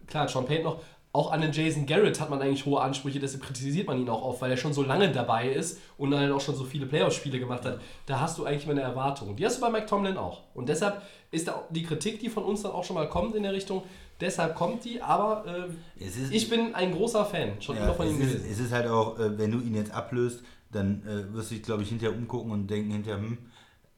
klar, 0.08 0.28
Sean 0.30 0.46
Payton 0.46 0.64
noch, 0.64 0.80
auch 1.14 1.32
an 1.32 1.42
den 1.42 1.52
Jason 1.52 1.86
Garrett 1.86 2.20
hat 2.20 2.32
man 2.32 2.42
eigentlich 2.42 2.66
hohe 2.66 2.82
Ansprüche, 2.82 3.20
deshalb 3.20 3.44
kritisiert 3.44 3.86
man 3.88 4.00
ihn 4.00 4.10
auch 4.10 4.24
oft, 4.24 4.42
weil 4.42 4.50
er 4.50 4.58
schon 4.58 4.74
so 4.74 4.82
lange 4.82 5.12
dabei 5.12 5.48
ist 5.48 5.80
und 5.98 6.10
dann 6.10 6.20
halt 6.20 6.32
auch 6.32 6.42
schon 6.42 6.56
so 6.56 6.64
viele 6.64 6.88
Playoff-Spiele 6.88 7.40
gemacht 7.40 7.64
hat. 7.66 7.80
Da 8.08 8.20
hast 8.20 8.40
du 8.40 8.46
eigentlich 8.46 8.66
mal 8.66 8.72
eine 8.72 8.82
Erwartung. 8.82 9.36
Die 9.36 9.46
hast 9.46 9.58
du 9.58 9.62
bei 9.62 9.70
Mike 9.70 9.86
Tomlin 9.86 10.18
auch. 10.18 10.42
Und 10.56 10.70
deshalb 10.70 11.04
ist 11.30 11.48
da 11.48 11.64
die 11.70 11.84
Kritik, 11.84 12.20
die 12.20 12.30
von 12.30 12.44
uns 12.44 12.64
dann 12.64 12.72
auch 12.72 12.84
schon 12.84 12.96
mal 12.96 13.08
kommt 13.08 13.36
in 13.36 13.44
der 13.44 13.54
Richtung, 13.54 13.84
deshalb 14.20 14.56
kommt 14.56 14.86
die, 14.86 15.02
aber 15.04 15.46
äh, 15.46 16.04
ich 16.32 16.50
bin 16.50 16.74
ein 16.74 16.92
großer 16.92 17.26
Fan, 17.26 17.62
schon 17.62 17.76
Ja, 17.76 17.84
immer 17.84 17.94
von 17.94 18.08
ihm 18.08 18.20
es, 18.20 18.28
ist, 18.28 18.34
gewesen. 18.34 18.52
es 18.52 18.60
ist 18.60 18.72
halt 18.72 18.88
auch, 18.88 19.20
äh, 19.20 19.38
wenn 19.38 19.52
du 19.52 19.60
ihn 19.60 19.76
jetzt 19.76 19.92
ablöst, 19.92 20.42
dann 20.72 21.04
äh, 21.04 21.32
wirst 21.36 21.52
du 21.52 21.56
dich, 21.56 21.64
glaube 21.64 21.84
ich, 21.84 21.90
hinterher 21.90 22.16
umgucken 22.18 22.52
und 22.52 22.68
denken 22.68 22.90
hinterher, 22.92 23.20
hm, 23.20 23.38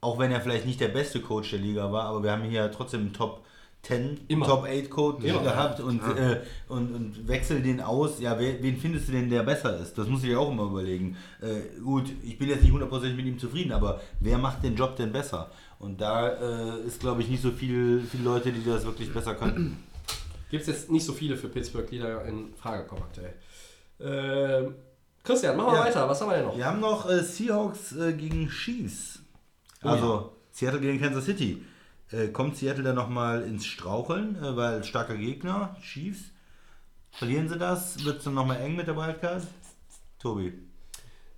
auch 0.01 0.19
wenn 0.19 0.33
er 0.33 0.41
vielleicht 0.41 0.65
nicht 0.65 0.81
der 0.81 0.89
beste 0.89 1.21
Coach 1.21 1.51
der 1.51 1.59
Liga 1.59 1.91
war, 1.93 2.03
aber 2.05 2.23
wir 2.23 2.31
haben 2.33 2.43
hier 2.43 2.69
trotzdem 2.71 2.99
einen 3.01 3.13
Top 3.13 3.45
10, 3.87 4.21
Immer. 4.27 4.45
Top 4.47 4.63
8 4.65 4.89
Coach 4.89 5.23
Immer. 5.23 5.43
gehabt 5.43 5.79
und, 5.79 6.01
äh, 6.01 6.41
und, 6.69 6.93
und 6.95 7.27
wechsel 7.27 7.61
den 7.61 7.81
aus. 7.81 8.19
Ja, 8.19 8.39
wer, 8.39 8.61
wen 8.63 8.77
findest 8.77 9.07
du 9.07 9.11
denn, 9.11 9.29
der 9.29 9.43
besser 9.43 9.79
ist? 9.79 9.97
Das 9.97 10.07
muss 10.07 10.23
ich 10.23 10.31
ja 10.31 10.39
auch 10.39 10.51
immer 10.51 10.63
überlegen. 10.63 11.15
Äh, 11.41 11.79
gut, 11.81 12.11
ich 12.23 12.37
bin 12.37 12.49
jetzt 12.49 12.63
nicht 12.63 12.71
hundertprozentig 12.71 13.15
mit 13.15 13.25
ihm 13.27 13.37
zufrieden, 13.39 13.71
aber 13.71 14.01
wer 14.19 14.37
macht 14.37 14.63
den 14.63 14.75
Job 14.75 14.95
denn 14.95 15.11
besser? 15.11 15.51
Und 15.77 16.01
da 16.01 16.29
äh, 16.29 16.79
ist, 16.87 16.99
glaube 16.99 17.21
ich, 17.21 17.27
nicht 17.27 17.43
so 17.43 17.51
viel, 17.51 18.01
viele 18.09 18.23
Leute, 18.23 18.51
die 18.51 18.63
das 18.65 18.85
wirklich 18.85 19.13
besser 19.13 19.35
können. 19.35 19.83
Gibt 20.49 20.61
es 20.61 20.67
jetzt 20.67 20.89
nicht 20.91 21.05
so 21.05 21.13
viele 21.13 21.37
für 21.37 21.49
Pittsburgh, 21.49 21.87
die 21.89 21.99
da 21.99 22.21
in 22.21 22.53
Frage 22.55 22.85
kommen 22.85 23.03
aktuell. 23.03 23.33
Ähm, 23.99 24.75
Christian, 25.23 25.57
machen 25.57 25.73
wir 25.73 25.79
Ja. 25.79 25.85
weiter. 25.85 26.09
Was 26.09 26.21
haben 26.21 26.29
wir 26.29 26.37
denn 26.37 26.45
noch? 26.45 26.57
Wir 26.57 26.65
haben 26.65 26.79
noch 26.79 27.09
äh, 27.09 27.21
Seahawks 27.23 27.95
äh, 27.95 28.13
gegen 28.13 28.47
Chiefs. 28.49 29.19
Also 29.81 30.31
Seattle 30.51 30.79
gegen 30.79 30.99
Kansas 30.99 31.25
City. 31.25 31.61
Äh, 32.11 32.27
kommt 32.27 32.55
Seattle 32.57 32.83
dann 32.83 32.95
nochmal 32.95 33.41
ins 33.43 33.65
Straucheln, 33.65 34.35
äh, 34.35 34.55
weil 34.55 34.83
starker 34.83 35.17
Gegner, 35.17 35.75
Chiefs. 35.81 36.31
Verlieren 37.11 37.47
sie 37.49 37.57
das? 37.57 38.03
Wird 38.05 38.17
es 38.19 38.23
dann 38.25 38.33
nochmal 38.35 38.61
eng 38.61 38.75
mit 38.75 38.87
der 38.87 38.95
Wildcard? 38.97 39.43
Tobi. 40.19 40.53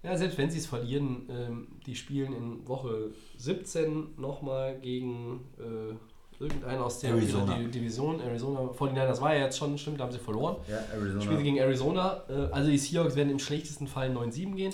Ja, 0.04 0.16
selbst 0.18 0.38
wenn 0.38 0.50
sie 0.50 0.60
es 0.60 0.66
verlieren, 0.66 1.28
ähm, 1.30 1.68
die 1.86 1.96
spielen 1.96 2.34
in 2.34 2.68
Woche 2.68 3.12
17 3.38 4.16
nochmal 4.18 4.80
gegen 4.80 5.42
äh, 5.60 5.96
irgendeinen 6.44 6.82
aus 6.82 7.00
der 7.00 7.12
Arizona. 7.12 7.58
Di- 7.58 7.68
Division. 7.72 8.20
Arizona 8.20 8.60
49ers 8.62 9.22
war 9.22 9.34
ja 9.36 9.46
jetzt 9.46 9.58
schon, 9.58 9.78
stimmt, 9.78 10.00
da 10.00 10.04
haben 10.06 10.12
sie 10.12 10.20
verloren. 10.20 10.58
Ja, 10.70 10.78
Arizona. 10.94 11.22
Spielen 11.22 11.38
sie 11.38 11.44
gegen 11.44 11.58
Arizona. 11.58 12.24
Äh, 12.30 12.34
also 12.52 12.70
die 12.70 12.78
Seahawks 12.78 13.16
werden 13.16 13.30
im 13.32 13.40
schlechtesten 13.40 13.88
Fall 13.88 14.10
9-7 14.16 14.56
gehen. 14.56 14.74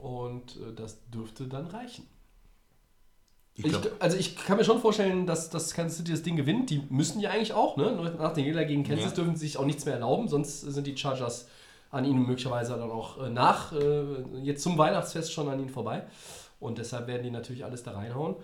Und 0.00 0.56
äh, 0.56 0.74
das 0.74 0.98
dürfte 1.10 1.46
dann 1.46 1.66
reichen. 1.66 2.06
Ich 3.58 3.72
Ich, 3.72 3.78
also 3.98 4.16
ich 4.16 4.36
kann 4.36 4.56
mir 4.56 4.64
schon 4.64 4.80
vorstellen, 4.80 5.26
dass, 5.26 5.50
dass 5.50 5.74
Kansas 5.74 5.98
City 5.98 6.12
das 6.12 6.22
Ding 6.22 6.36
gewinnt. 6.36 6.70
Die 6.70 6.82
müssen 6.90 7.20
ja 7.20 7.30
eigentlich 7.30 7.52
auch, 7.52 7.76
ne? 7.76 8.14
Nach 8.18 8.32
den 8.32 8.44
Gegner 8.44 8.64
gegen 8.64 8.84
Kansas 8.84 9.10
Ja. 9.10 9.16
dürfen 9.16 9.36
sie 9.36 9.46
sich 9.46 9.56
auch 9.56 9.64
nichts 9.64 9.84
mehr 9.84 9.94
erlauben, 9.94 10.28
sonst 10.28 10.60
sind 10.60 10.86
die 10.86 10.96
Chargers 10.96 11.48
an 11.90 12.04
ihnen 12.04 12.26
möglicherweise 12.26 12.76
dann 12.76 12.90
auch 12.90 13.22
äh, 13.24 13.30
nach, 13.30 13.72
äh, 13.72 14.02
jetzt 14.42 14.62
zum 14.62 14.76
Weihnachtsfest 14.76 15.32
schon 15.32 15.48
an 15.48 15.58
ihnen 15.58 15.70
vorbei. 15.70 16.04
Und 16.60 16.78
deshalb 16.78 17.06
werden 17.06 17.22
die 17.22 17.30
natürlich 17.30 17.64
alles 17.64 17.82
da 17.82 17.92
reinhauen. 17.92 18.36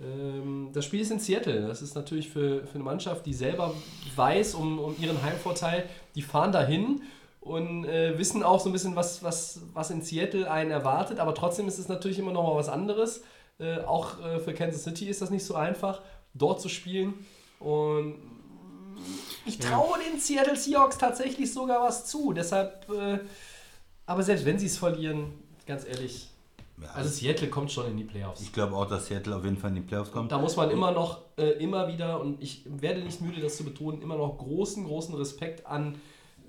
Ähm, 0.00 0.70
das 0.72 0.84
Spiel 0.84 1.00
ist 1.00 1.10
in 1.10 1.18
Seattle. 1.18 1.66
Das 1.66 1.82
ist 1.82 1.94
natürlich 1.94 2.28
für, 2.28 2.64
für 2.66 2.74
eine 2.74 2.84
Mannschaft, 2.84 3.26
die 3.26 3.34
selber 3.34 3.74
weiß 4.14 4.54
um, 4.54 4.78
um 4.78 4.96
ihren 4.98 5.22
Heimvorteil, 5.22 5.84
die 6.14 6.22
fahren 6.22 6.52
dahin 6.52 7.02
und 7.40 7.84
äh, 7.84 8.18
wissen 8.18 8.42
auch 8.42 8.60
so 8.60 8.68
ein 8.70 8.72
bisschen, 8.72 8.96
was, 8.96 9.22
was, 9.22 9.60
was 9.72 9.90
in 9.90 10.02
Seattle 10.02 10.50
einen 10.50 10.70
erwartet. 10.70 11.18
Aber 11.18 11.34
trotzdem 11.34 11.68
ist 11.68 11.78
es 11.78 11.88
natürlich 11.88 12.18
immer 12.18 12.32
noch 12.32 12.44
mal 12.44 12.56
was 12.56 12.68
anderes. 12.68 13.22
Äh, 13.58 13.80
auch 13.80 14.22
äh, 14.22 14.38
für 14.38 14.52
Kansas 14.52 14.84
City 14.84 15.08
ist 15.08 15.22
das 15.22 15.30
nicht 15.30 15.44
so 15.44 15.54
einfach, 15.54 16.02
dort 16.34 16.60
zu 16.60 16.68
spielen. 16.68 17.14
Und 17.58 18.16
ich 19.46 19.58
traue 19.58 19.98
den 19.98 20.20
Seattle 20.20 20.56
Seahawks 20.56 20.98
tatsächlich 20.98 21.52
sogar 21.52 21.82
was 21.82 22.06
zu. 22.06 22.32
Deshalb, 22.32 22.86
äh, 22.90 23.20
aber 24.04 24.22
selbst 24.22 24.44
wenn 24.44 24.58
sie 24.58 24.66
es 24.66 24.76
verlieren, 24.76 25.32
ganz 25.66 25.86
ehrlich, 25.86 26.28
ja, 26.82 26.90
also 26.90 27.08
Seattle 27.08 27.48
kommt 27.48 27.72
schon 27.72 27.86
in 27.86 27.96
die 27.96 28.04
Playoffs. 28.04 28.42
ich 28.42 28.52
glaube 28.52 28.76
auch, 28.76 28.86
dass 28.86 29.06
Seattle 29.06 29.34
auf 29.34 29.44
jeden 29.44 29.56
Fall 29.56 29.70
in 29.70 29.76
die 29.76 29.82
Playoffs 29.82 30.12
kommt. 30.12 30.30
Da 30.30 30.38
muss 30.38 30.56
man 30.56 30.70
immer 30.70 30.90
noch, 30.90 31.22
äh, 31.38 31.52
immer 31.52 31.88
wieder, 31.88 32.20
und 32.20 32.42
ich 32.42 32.62
werde 32.66 33.00
nicht 33.00 33.22
müde, 33.22 33.40
das 33.40 33.56
zu 33.56 33.64
betonen, 33.64 34.02
immer 34.02 34.16
noch 34.16 34.36
großen, 34.36 34.84
großen 34.84 35.14
Respekt 35.14 35.66
an, 35.66 35.98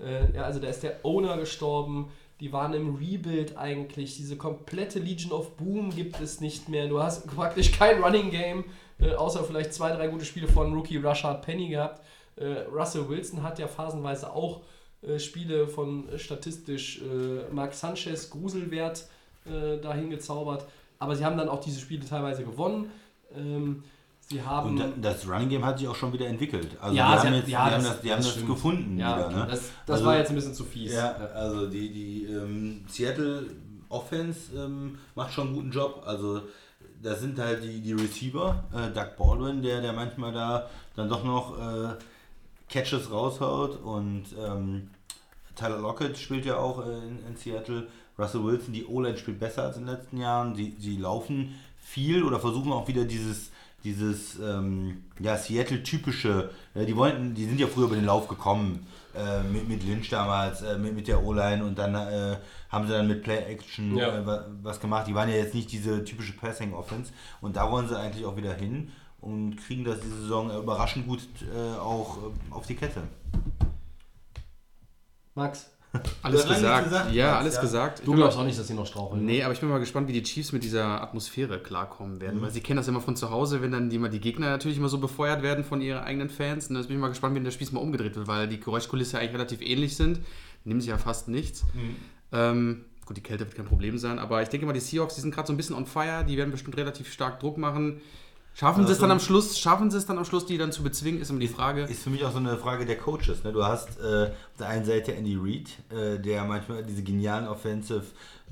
äh, 0.00 0.34
ja, 0.34 0.42
also 0.42 0.60
da 0.60 0.68
ist 0.68 0.82
der 0.82 1.04
Owner 1.04 1.38
gestorben, 1.38 2.10
die 2.40 2.52
waren 2.52 2.72
im 2.74 2.94
Rebuild 2.94 3.56
eigentlich, 3.56 4.16
diese 4.16 4.36
komplette 4.36 5.00
Legion 5.00 5.32
of 5.32 5.56
Boom 5.56 5.90
gibt 5.90 6.20
es 6.20 6.40
nicht 6.40 6.68
mehr, 6.68 6.88
du 6.88 7.02
hast 7.02 7.26
praktisch 7.34 7.72
kein 7.72 8.02
Running 8.02 8.30
Game, 8.30 8.64
äh, 9.00 9.14
außer 9.14 9.44
vielleicht 9.44 9.72
zwei, 9.72 9.92
drei 9.92 10.08
gute 10.08 10.24
Spiele 10.24 10.48
von 10.48 10.72
Rookie 10.72 10.98
Rashad 10.98 11.42
Penny 11.42 11.68
gehabt. 11.68 12.02
Äh, 12.36 12.64
Russell 12.72 13.08
Wilson 13.08 13.42
hat 13.42 13.58
ja 13.58 13.66
phasenweise 13.66 14.32
auch 14.32 14.62
äh, 15.02 15.18
Spiele 15.18 15.66
von 15.66 16.08
äh, 16.08 16.18
statistisch 16.18 17.02
äh, 17.02 17.52
Mark 17.52 17.74
Sanchez 17.74 18.30
Gruselwert 18.30 19.08
äh, 19.44 19.78
dahin 19.78 20.10
gezaubert, 20.10 20.66
aber 20.98 21.16
sie 21.16 21.24
haben 21.24 21.36
dann 21.36 21.48
auch 21.48 21.60
diese 21.60 21.80
Spiele 21.80 22.04
teilweise 22.04 22.44
gewonnen. 22.44 22.90
Ähm, 23.36 23.84
sie 24.28 24.42
haben. 24.42 24.70
Und 24.70 24.78
da- 24.78 25.10
das 25.10 25.26
Running 25.28 25.48
Game 25.48 25.64
hat 25.64 25.78
sich 25.78 25.88
auch 25.88 25.94
schon 25.96 26.12
wieder 26.12 26.26
entwickelt. 26.26 26.76
Also 26.80 26.96
Ja, 26.96 27.14
die 27.14 27.20
sie 27.20 27.26
haben, 27.28 27.34
jetzt, 27.34 27.48
ja, 27.48 27.68
die 27.68 27.74
haben 27.74 27.82
das- 27.84 27.92
das, 27.92 28.00
die 28.02 28.10
haben 28.12 28.22
das 28.22 28.34
das 28.34 28.46
gefunden 28.46 28.98
ja, 28.98 29.18
wieder. 29.18 29.30
Ne? 29.30 29.46
das, 29.50 29.60
das 29.86 29.94
Also- 29.96 30.06
war 30.06 30.18
jetzt 30.18 30.28
ein 30.30 30.34
bisschen 30.34 30.54
zu 30.54 30.64
fies. 30.64 30.92
Ja, 30.92 31.12
also 31.34 31.66
die, 31.66 31.90
die 31.90 32.24
ähm, 32.24 32.84
Seattle 32.88 33.46
Offense 33.88 34.54
ähm, 34.56 34.98
macht 35.14 35.32
schon 35.32 35.46
einen 35.48 35.56
guten 35.56 35.70
Job. 35.70 36.02
Also 36.04 36.42
das 37.02 37.20
sind 37.20 37.38
halt 37.38 37.62
die, 37.64 37.80
die 37.80 37.92
Receiver, 37.94 38.64
äh, 38.74 38.92
Doug 38.94 39.16
Baldwin, 39.16 39.62
der, 39.62 39.80
der 39.80 39.92
manchmal 39.92 40.32
da 40.32 40.68
dann 40.96 41.08
doch 41.08 41.24
noch 41.24 41.56
äh, 41.58 41.94
Catches 42.68 43.10
raushaut 43.10 43.80
und 43.82 44.24
ähm, 44.38 44.90
Tyler 45.56 45.78
Lockett 45.78 46.18
spielt 46.18 46.44
ja 46.44 46.58
auch 46.58 46.84
äh, 46.86 46.90
in, 46.98 47.18
in 47.26 47.36
Seattle. 47.36 47.86
Russell 48.18 48.42
Wilson, 48.44 48.72
die 48.74 48.84
O-Line 48.84 49.16
spielt 49.16 49.38
besser 49.38 49.62
als 49.62 49.76
in 49.76 49.86
den 49.86 49.94
letzten 49.94 50.16
Jahren. 50.18 50.54
Sie, 50.56 50.74
sie 50.80 50.96
laufen 50.96 51.54
viel 51.80 52.24
oder 52.24 52.40
versuchen 52.40 52.72
auch 52.72 52.88
wieder 52.88 53.04
dieses, 53.04 53.50
dieses 53.84 54.38
ähm, 54.40 55.04
ja, 55.20 55.36
Seattle-typische, 55.36 56.50
ja, 56.74 56.84
die 56.84 56.96
wollten, 56.96 57.34
die 57.34 57.44
sind 57.44 57.60
ja 57.60 57.66
früher 57.66 57.86
über 57.86 57.94
den 57.96 58.04
Lauf 58.06 58.26
gekommen, 58.28 58.86
äh, 59.14 59.42
mit, 59.44 59.68
mit 59.68 59.84
Lynch 59.84 60.08
damals, 60.10 60.62
äh, 60.62 60.76
mit, 60.78 60.94
mit 60.94 61.08
der 61.08 61.22
O-Line 61.24 61.64
und 61.64 61.78
dann 61.78 61.94
äh, 61.94 62.36
haben 62.70 62.86
sie 62.86 62.92
dann 62.92 63.06
mit 63.08 63.22
Play-Action 63.22 63.96
Ja. 63.96 64.18
äh, 64.18 64.26
wa- 64.26 64.46
was 64.62 64.80
gemacht. 64.80 65.06
Die 65.06 65.14
waren 65.14 65.28
ja 65.28 65.36
jetzt 65.36 65.54
nicht 65.54 65.70
diese 65.72 66.04
typische 66.04 66.32
Passing-Offense 66.34 67.12
und 67.40 67.56
da 67.56 67.70
wollen 67.70 67.88
sie 67.88 67.98
eigentlich 67.98 68.24
auch 68.26 68.36
wieder 68.36 68.52
hin 68.54 68.90
und 69.20 69.56
kriegen 69.56 69.84
das 69.84 70.00
diese 70.00 70.22
Saison 70.22 70.50
überraschend 70.56 71.06
gut 71.06 71.20
äh, 71.54 71.78
auch 71.78 72.18
äh, 72.18 72.52
auf 72.52 72.66
die 72.66 72.74
Kette. 72.76 73.02
Max, 75.34 75.70
Alles 76.22 76.46
gesagt. 76.46 76.84
gesagt, 76.84 77.12
ja, 77.12 77.38
alles 77.38 77.54
ja. 77.54 77.60
gesagt. 77.62 78.00
Ich 78.00 78.04
du 78.04 78.14
glaubst 78.14 78.36
auch 78.36 78.44
nicht, 78.44 78.58
dass 78.58 78.66
sie 78.66 78.74
noch 78.74 78.86
straucheln. 78.86 79.24
Nee, 79.24 79.42
aber 79.42 79.54
ich 79.54 79.60
bin 79.60 79.70
mal 79.70 79.78
gespannt, 79.78 80.06
wie 80.08 80.12
die 80.12 80.22
Chiefs 80.22 80.52
mit 80.52 80.62
dieser 80.62 81.02
Atmosphäre 81.02 81.58
klarkommen 81.60 82.20
werden. 82.20 82.42
Weil 82.42 82.50
sie 82.50 82.60
kennen 82.60 82.76
das 82.76 82.88
immer 82.88 83.00
von 83.00 83.16
zu 83.16 83.30
Hause, 83.30 83.62
wenn 83.62 83.72
dann 83.72 83.88
die, 83.88 83.98
die 84.10 84.20
Gegner 84.20 84.50
natürlich 84.50 84.76
immer 84.76 84.90
so 84.90 84.98
befeuert 84.98 85.42
werden 85.42 85.64
von 85.64 85.80
ihren 85.80 86.02
eigenen 86.02 86.28
Fans. 86.28 86.68
Und 86.68 86.76
jetzt 86.76 86.88
bin 86.88 86.96
ich 86.96 87.00
mal 87.00 87.08
gespannt, 87.08 87.34
wie 87.36 87.42
das 87.42 87.54
Spiel 87.54 87.68
mal 87.72 87.80
umgedreht 87.80 88.16
wird, 88.16 88.26
weil 88.26 88.48
die 88.48 88.60
Geräuschkulisse 88.60 89.18
eigentlich 89.18 89.32
relativ 89.32 89.62
ähnlich 89.62 89.96
sind. 89.96 90.20
Nehmen 90.64 90.80
sich 90.80 90.90
ja 90.90 90.98
fast 90.98 91.28
nichts. 91.28 91.64
Ähm, 92.32 92.84
gut, 93.06 93.16
die 93.16 93.22
Kälte 93.22 93.46
wird 93.46 93.56
kein 93.56 93.64
Problem 93.64 93.96
sein, 93.96 94.18
aber 94.18 94.42
ich 94.42 94.50
denke 94.50 94.66
mal, 94.66 94.74
die 94.74 94.80
Seahawks, 94.80 95.14
die 95.14 95.22
sind 95.22 95.34
gerade 95.34 95.46
so 95.46 95.54
ein 95.54 95.56
bisschen 95.56 95.74
on 95.74 95.86
fire. 95.86 96.22
Die 96.28 96.36
werden 96.36 96.50
bestimmt 96.50 96.76
relativ 96.76 97.10
stark 97.10 97.40
Druck 97.40 97.56
machen. 97.56 98.02
Schaffen 98.58 98.86
sie 98.86 98.92
es 98.92 98.98
Also- 98.98 99.02
dann 99.02 99.12
am 99.12 99.20
Schluss, 99.20 99.56
schaffen 99.56 99.88
sie 99.88 99.98
es 99.98 100.06
dann 100.06 100.18
am 100.18 100.24
Schluss, 100.24 100.44
die 100.44 100.58
dann 100.58 100.72
zu 100.72 100.82
bezwingen, 100.82 101.20
ist 101.20 101.30
immer 101.30 101.38
die 101.38 101.46
Frage. 101.46 101.82
Ist 101.82 102.02
für 102.02 102.10
mich 102.10 102.24
auch 102.24 102.32
so 102.32 102.38
eine 102.38 102.56
Frage 102.56 102.84
der 102.86 102.98
Coaches. 102.98 103.44
Ne? 103.44 103.52
Du 103.52 103.64
hast 103.64 104.00
äh, 104.00 104.24
auf 104.24 104.56
der 104.58 104.68
einen 104.68 104.84
Seite 104.84 105.14
Andy 105.14 105.36
Reid, 105.40 105.68
äh, 105.96 106.18
der 106.18 106.42
manchmal 106.44 106.82
diese 106.84 107.04
genialen 107.04 107.46
Offensive 107.46 108.02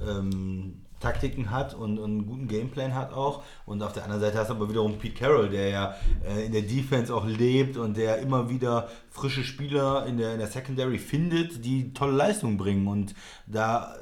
ähm, 0.00 0.82
Taktiken 1.00 1.50
hat 1.50 1.74
und, 1.74 1.98
und 1.98 2.04
einen 2.04 2.26
guten 2.26 2.46
Gameplan 2.46 2.94
hat 2.94 3.12
auch. 3.12 3.42
Und 3.66 3.82
auf 3.82 3.92
der 3.92 4.04
anderen 4.04 4.20
Seite 4.22 4.38
hast 4.38 4.48
du 4.48 4.54
aber 4.54 4.68
wiederum 4.70 4.96
Pete 4.96 5.16
Carroll, 5.18 5.48
der 5.48 5.68
ja 5.70 5.94
äh, 6.24 6.46
in 6.46 6.52
der 6.52 6.62
Defense 6.62 7.12
auch 7.12 7.26
lebt 7.26 7.76
und 7.76 7.96
der 7.96 8.18
immer 8.18 8.48
wieder 8.48 8.88
frische 9.10 9.42
Spieler 9.42 10.06
in 10.06 10.18
der, 10.18 10.34
in 10.34 10.38
der 10.38 10.48
Secondary 10.48 10.98
findet, 10.98 11.64
die 11.64 11.92
tolle 11.92 12.12
Leistungen 12.12 12.56
bringen. 12.56 12.86
Und 12.86 13.12
da 13.46 13.94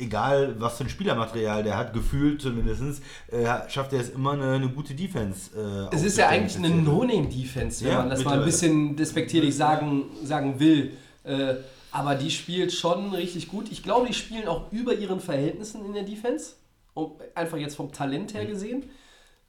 egal 0.00 0.56
was 0.58 0.78
für 0.78 0.84
ein 0.84 0.90
Spielermaterial 0.90 1.62
der 1.62 1.76
hat, 1.76 1.92
gefühlt 1.92 2.40
zumindest, 2.42 3.02
äh, 3.30 3.44
schafft 3.68 3.92
er 3.92 4.00
es 4.00 4.10
immer 4.10 4.32
eine, 4.32 4.52
eine 4.52 4.68
gute 4.68 4.94
Defense. 4.94 5.50
Äh, 5.56 5.94
Es 5.94 6.02
ist 6.02 6.18
ja 6.18 6.28
eigentlich 6.28 6.56
eine 6.56 6.70
No-Name-Defense, 6.70 7.84
wenn 7.84 7.92
Ja, 7.92 7.98
man 7.98 8.10
das 8.10 8.24
mal 8.24 8.38
ein 8.38 8.44
bisschen 8.44 8.96
despektierlich 8.96 9.54
sagen, 9.56 10.04
sagen 10.24 10.58
will. 10.58 10.92
Äh, 11.24 11.54
Aber 11.92 12.14
die 12.14 12.30
spielt 12.30 12.72
schon 12.72 13.12
richtig 13.14 13.48
gut. 13.48 13.70
Ich 13.72 13.82
glaube, 13.82 14.06
die 14.06 14.14
spielen 14.14 14.46
auch 14.46 14.70
über 14.72 14.94
ihren 14.94 15.18
Verhältnissen 15.20 15.84
in 15.84 15.92
der 15.92 16.04
Defense. 16.04 16.52
Um, 16.94 17.12
einfach 17.34 17.56
jetzt 17.58 17.74
vom 17.76 17.90
Talent 17.92 18.34
her 18.34 18.46
gesehen. 18.46 18.84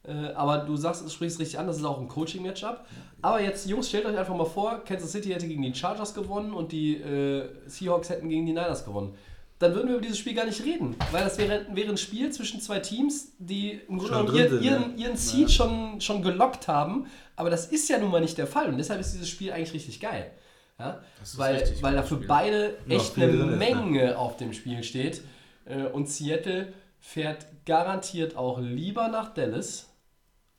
Äh, 0.04 0.34
aber 0.34 0.60
du 0.60 0.76
sagst, 0.76 1.06
es 1.06 1.14
sprichst 1.14 1.40
richtig 1.40 1.60
an, 1.60 1.68
das 1.68 1.78
ist 1.78 1.86
auch 1.86 2.00
ein 2.00 2.08
Coaching-Matchup. 2.08 2.86
Aber 3.22 3.40
jetzt, 3.42 3.68
Jungs, 3.70 3.90
stellt 3.90 4.06
euch 4.06 4.18
einfach 4.18 4.36
mal 4.36 4.46
vor, 4.46 4.84
Kansas 4.84 5.12
City 5.12 5.30
hätte 5.30 5.48
gegen 5.48 5.62
die 5.62 5.74
Chargers 5.76 6.16
gewonnen 6.16 6.54
und 6.54 6.72
die 6.72 6.96
äh, 6.96 7.48
Seahawks 7.68 8.10
hätten 8.10 8.28
gegen 8.30 8.46
die 8.48 8.54
Niners 8.54 8.86
gewonnen. 8.86 9.14
Dann 9.62 9.76
würden 9.76 9.90
wir 9.90 9.96
über 9.96 10.02
dieses 10.02 10.18
Spiel 10.18 10.34
gar 10.34 10.46
nicht 10.46 10.64
reden. 10.64 10.96
Weil 11.12 11.24
das 11.24 11.38
wäre, 11.38 11.68
wäre 11.74 11.90
ein 11.90 11.98
Spiel 11.98 12.32
zwischen 12.32 12.60
zwei 12.62 12.80
Teams, 12.80 13.34
die 13.38 13.74
im 13.88 14.00
Grunde 14.00 14.14
genommen 14.14 14.28
drin 14.30 14.38
ihren, 14.40 14.64
ihren, 14.64 14.98
ja. 14.98 15.06
ihren 15.08 15.18
Seed 15.18 15.52
schon, 15.52 16.02
schon 16.02 16.24
gelockt 16.24 16.68
haben. 16.68 17.06
Aber 17.36 17.50
das 17.52 17.68
ist 17.68 17.88
ja 17.88 18.00
nun 18.00 18.10
mal 18.10 18.22
nicht 18.22 18.38
der 18.38 18.48
Fall. 18.48 18.70
Und 18.70 18.78
deshalb 18.78 19.00
ist 19.00 19.14
dieses 19.14 19.30
Spiel 19.30 19.52
eigentlich 19.52 19.74
richtig 19.74 20.00
geil. 20.00 20.32
Ja? 20.80 21.02
Weil, 21.36 21.62
weil 21.82 21.94
da 21.94 22.02
gutes 22.02 22.10
für 22.10 22.16
Spiel. 22.16 22.28
beide 22.28 22.78
Ja, 22.88 22.96
echt 22.96 23.16
eine 23.18 23.28
drin 23.28 23.40
ist, 23.40 23.46
ne? 23.46 23.56
Menge 23.58 24.18
auf 24.18 24.38
dem 24.38 24.54
Spiel 24.54 24.84
steht. 24.84 25.22
Äh, 25.66 25.84
Und 25.84 26.10
Seattle 26.10 26.74
fährt 27.00 27.46
garantiert 27.66 28.36
auch 28.36 28.60
lieber 28.60 29.10
nach 29.10 29.34
Dallas 29.34 29.90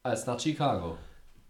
als 0.05 0.27
nach 0.27 0.39
Chicago. 0.39 0.97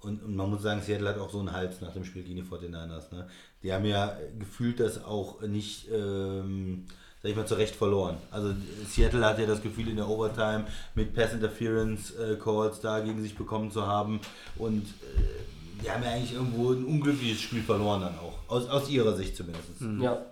Und, 0.00 0.22
und 0.22 0.34
man 0.34 0.50
muss 0.50 0.62
sagen, 0.62 0.80
Seattle 0.80 1.08
hat 1.08 1.18
auch 1.18 1.30
so 1.30 1.38
einen 1.38 1.52
Hals 1.52 1.80
nach 1.80 1.92
dem 1.92 2.04
Spiel 2.04 2.24
gegen 2.24 2.36
die 2.36 2.42
49ers. 2.42 3.14
Ne? 3.14 3.28
Die 3.62 3.72
haben 3.72 3.84
ja 3.84 4.16
gefühlt 4.38 4.80
das 4.80 5.04
auch 5.04 5.42
nicht, 5.42 5.88
ähm, 5.92 6.86
sag 7.22 7.30
ich 7.30 7.36
mal, 7.36 7.46
zu 7.46 7.54
Recht 7.54 7.76
verloren. 7.76 8.16
Also 8.30 8.52
Seattle 8.88 9.24
hat 9.24 9.38
ja 9.38 9.46
das 9.46 9.62
Gefühl, 9.62 9.88
in 9.88 9.96
der 9.96 10.08
Overtime 10.08 10.66
mit 10.94 11.14
Pass 11.14 11.32
Interference 11.32 12.10
äh, 12.12 12.36
da 12.82 13.00
gegen 13.00 13.22
sich 13.22 13.36
bekommen 13.36 13.70
zu 13.70 13.86
haben. 13.86 14.20
Und 14.56 14.86
äh, 14.86 15.82
die 15.82 15.90
haben 15.90 16.02
ja 16.02 16.10
eigentlich 16.10 16.34
irgendwo 16.34 16.72
ein 16.72 16.84
unglückliches 16.84 17.40
Spiel 17.40 17.62
verloren 17.62 18.00
dann 18.00 18.18
auch. 18.18 18.38
Aus, 18.48 18.68
aus 18.68 18.88
ihrer 18.88 19.14
Sicht 19.14 19.36
zumindest. 19.36 19.68
Ja. 20.00 20.26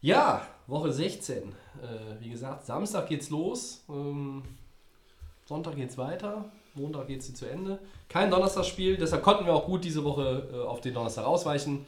Ja, 0.00 0.46
Woche 0.66 0.92
16. 0.92 1.42
Äh, 1.42 1.52
wie 2.20 2.30
gesagt, 2.30 2.66
Samstag 2.66 3.08
geht's 3.08 3.30
los. 3.30 3.82
Ähm, 3.88 4.42
Sonntag 5.44 5.76
geht's 5.76 5.96
weiter. 5.96 6.44
Montag 6.74 7.06
geht's 7.06 7.32
zu 7.32 7.48
Ende. 7.48 7.78
Kein 8.08 8.30
Donnerstagsspiel, 8.30 8.96
deshalb 8.96 9.22
konnten 9.22 9.46
wir 9.46 9.54
auch 9.54 9.64
gut 9.64 9.84
diese 9.84 10.04
Woche 10.04 10.48
äh, 10.52 10.66
auf 10.66 10.80
den 10.80 10.94
Donnerstag 10.94 11.24
ausweichen. 11.24 11.86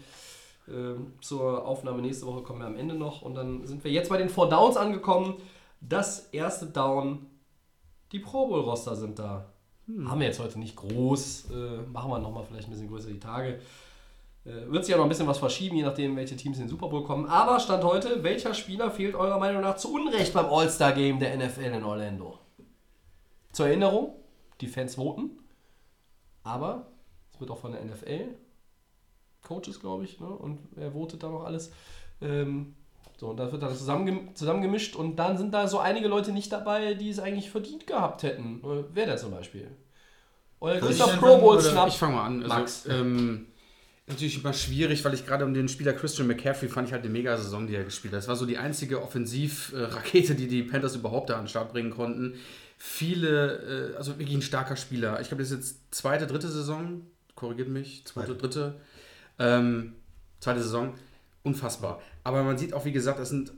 Ähm, 0.70 1.12
zur 1.20 1.66
Aufnahme 1.66 2.02
nächste 2.02 2.26
Woche 2.26 2.42
kommen 2.42 2.60
wir 2.60 2.66
am 2.66 2.76
Ende 2.76 2.94
noch. 2.94 3.22
Und 3.22 3.34
dann 3.34 3.66
sind 3.66 3.84
wir 3.84 3.90
jetzt 3.90 4.10
bei 4.10 4.18
den 4.18 4.28
Four 4.28 4.48
Downs 4.48 4.76
angekommen. 4.76 5.36
Das 5.80 6.28
erste 6.30 6.66
Down, 6.66 7.26
die 8.12 8.18
Pro 8.18 8.48
Bowl-Roster 8.48 8.96
sind 8.96 9.18
da. 9.18 9.46
Haben 10.04 10.20
wir 10.20 10.26
jetzt 10.26 10.40
heute 10.40 10.58
nicht 10.58 10.76
groß. 10.76 11.50
Äh, 11.50 11.82
machen 11.90 12.10
wir 12.10 12.18
nochmal 12.18 12.44
vielleicht 12.44 12.68
ein 12.68 12.72
bisschen 12.72 12.88
größer 12.88 13.08
die 13.08 13.20
Tage. 13.20 13.60
Äh, 14.44 14.70
Wird 14.70 14.84
sich 14.84 14.92
ja 14.92 14.96
noch 14.96 15.04
ein 15.04 15.08
bisschen 15.08 15.26
was 15.26 15.38
verschieben, 15.38 15.76
je 15.76 15.82
nachdem, 15.82 16.16
welche 16.16 16.36
Teams 16.36 16.58
in 16.58 16.64
den 16.64 16.68
Super 16.70 16.88
Bowl 16.88 17.04
kommen. 17.04 17.26
Aber 17.26 17.58
Stand 17.60 17.84
heute, 17.84 18.22
welcher 18.22 18.54
Spieler 18.54 18.90
fehlt 18.90 19.14
eurer 19.14 19.38
Meinung 19.38 19.62
nach 19.62 19.76
zu 19.76 19.92
Unrecht 19.92 20.32
beim 20.34 20.46
All-Star-Game 20.46 21.18
der 21.18 21.36
NFL 21.36 21.74
in 21.74 21.84
Orlando? 21.84 22.38
Zur 23.52 23.66
Erinnerung, 23.68 24.14
die 24.60 24.66
Fans 24.66 24.96
voten. 24.96 25.30
Aber 26.42 26.86
es 27.32 27.40
wird 27.40 27.50
auch 27.50 27.58
von 27.58 27.72
der 27.72 27.84
NFL, 27.84 28.34
Coaches, 29.48 29.80
glaube 29.80 30.04
ich, 30.04 30.20
ne? 30.20 30.26
und 30.26 30.58
wer 30.76 30.92
votet 30.92 31.22
da 31.22 31.30
noch 31.30 31.44
alles. 31.44 31.72
Ähm, 32.20 32.74
so, 33.16 33.28
und 33.28 33.38
da 33.38 33.50
wird 33.50 33.62
dann 33.62 33.74
zusammengem 33.74 34.34
zusammengemischt 34.34 34.94
und 34.94 35.16
dann 35.16 35.36
sind 35.38 35.52
da 35.52 35.66
so 35.66 35.78
einige 35.78 36.06
Leute 36.06 36.32
nicht 36.32 36.52
dabei, 36.52 36.94
die 36.94 37.08
es 37.10 37.18
eigentlich 37.18 37.50
verdient 37.50 37.86
gehabt 37.86 38.22
hätten. 38.22 38.60
Äh, 38.62 38.84
wer 38.92 39.06
denn 39.06 39.18
zum 39.18 39.32
Beispiel? 39.32 39.68
Euer 40.60 40.78
größter 40.78 41.04
anfangen, 41.04 41.20
Pro 41.20 41.38
Bowl? 41.38 41.60
Schnapp. 41.60 41.88
Ich 41.88 41.94
fange 41.94 42.16
mal 42.16 42.26
an. 42.26 42.42
Also, 42.42 42.54
Max. 42.54 42.86
Ähm, 42.86 43.46
natürlich 44.06 44.42
immer 44.42 44.52
schwierig, 44.52 45.04
weil 45.04 45.14
ich 45.14 45.26
gerade 45.26 45.44
um 45.44 45.54
den 45.54 45.68
Spieler 45.68 45.92
Christian 45.94 46.28
McCaffrey 46.28 46.68
fand 46.68 46.88
ich 46.88 46.92
halt 46.92 47.04
eine 47.04 47.12
mega 47.12 47.36
Saison, 47.36 47.66
die 47.66 47.74
er 47.74 47.84
gespielt 47.84 48.12
hat. 48.12 48.18
Das 48.18 48.28
war 48.28 48.36
so 48.36 48.46
die 48.46 48.58
einzige 48.58 49.02
Offensivrakete, 49.02 50.34
die 50.34 50.46
die 50.46 50.62
Panthers 50.62 50.96
überhaupt 50.96 51.30
da 51.30 51.34
an 51.34 51.42
den 51.42 51.48
Start 51.48 51.72
bringen 51.72 51.90
konnten. 51.90 52.34
Viele, 52.76 53.92
äh, 53.92 53.96
also 53.96 54.18
wirklich 54.18 54.36
ein 54.36 54.42
starker 54.42 54.76
Spieler. 54.76 55.20
Ich 55.20 55.28
glaube, 55.28 55.42
das 55.42 55.50
ist 55.50 55.56
jetzt 55.56 55.94
zweite, 55.94 56.26
dritte 56.26 56.48
Saison. 56.48 57.02
Korrigiert 57.34 57.68
mich. 57.68 58.04
Zweite, 58.04 58.28
Zweite. 58.28 58.40
dritte. 58.40 58.80
Ähm, 59.39 59.94
zweite 60.40 60.62
Saison. 60.62 60.94
Unfassbar. 61.43 62.01
Aber 62.24 62.43
man 62.43 62.59
sieht 62.59 62.74
auch, 62.74 62.85
wie 62.85 62.93
gesagt, 62.93 63.19
das 63.19 63.31
sind 63.31 63.52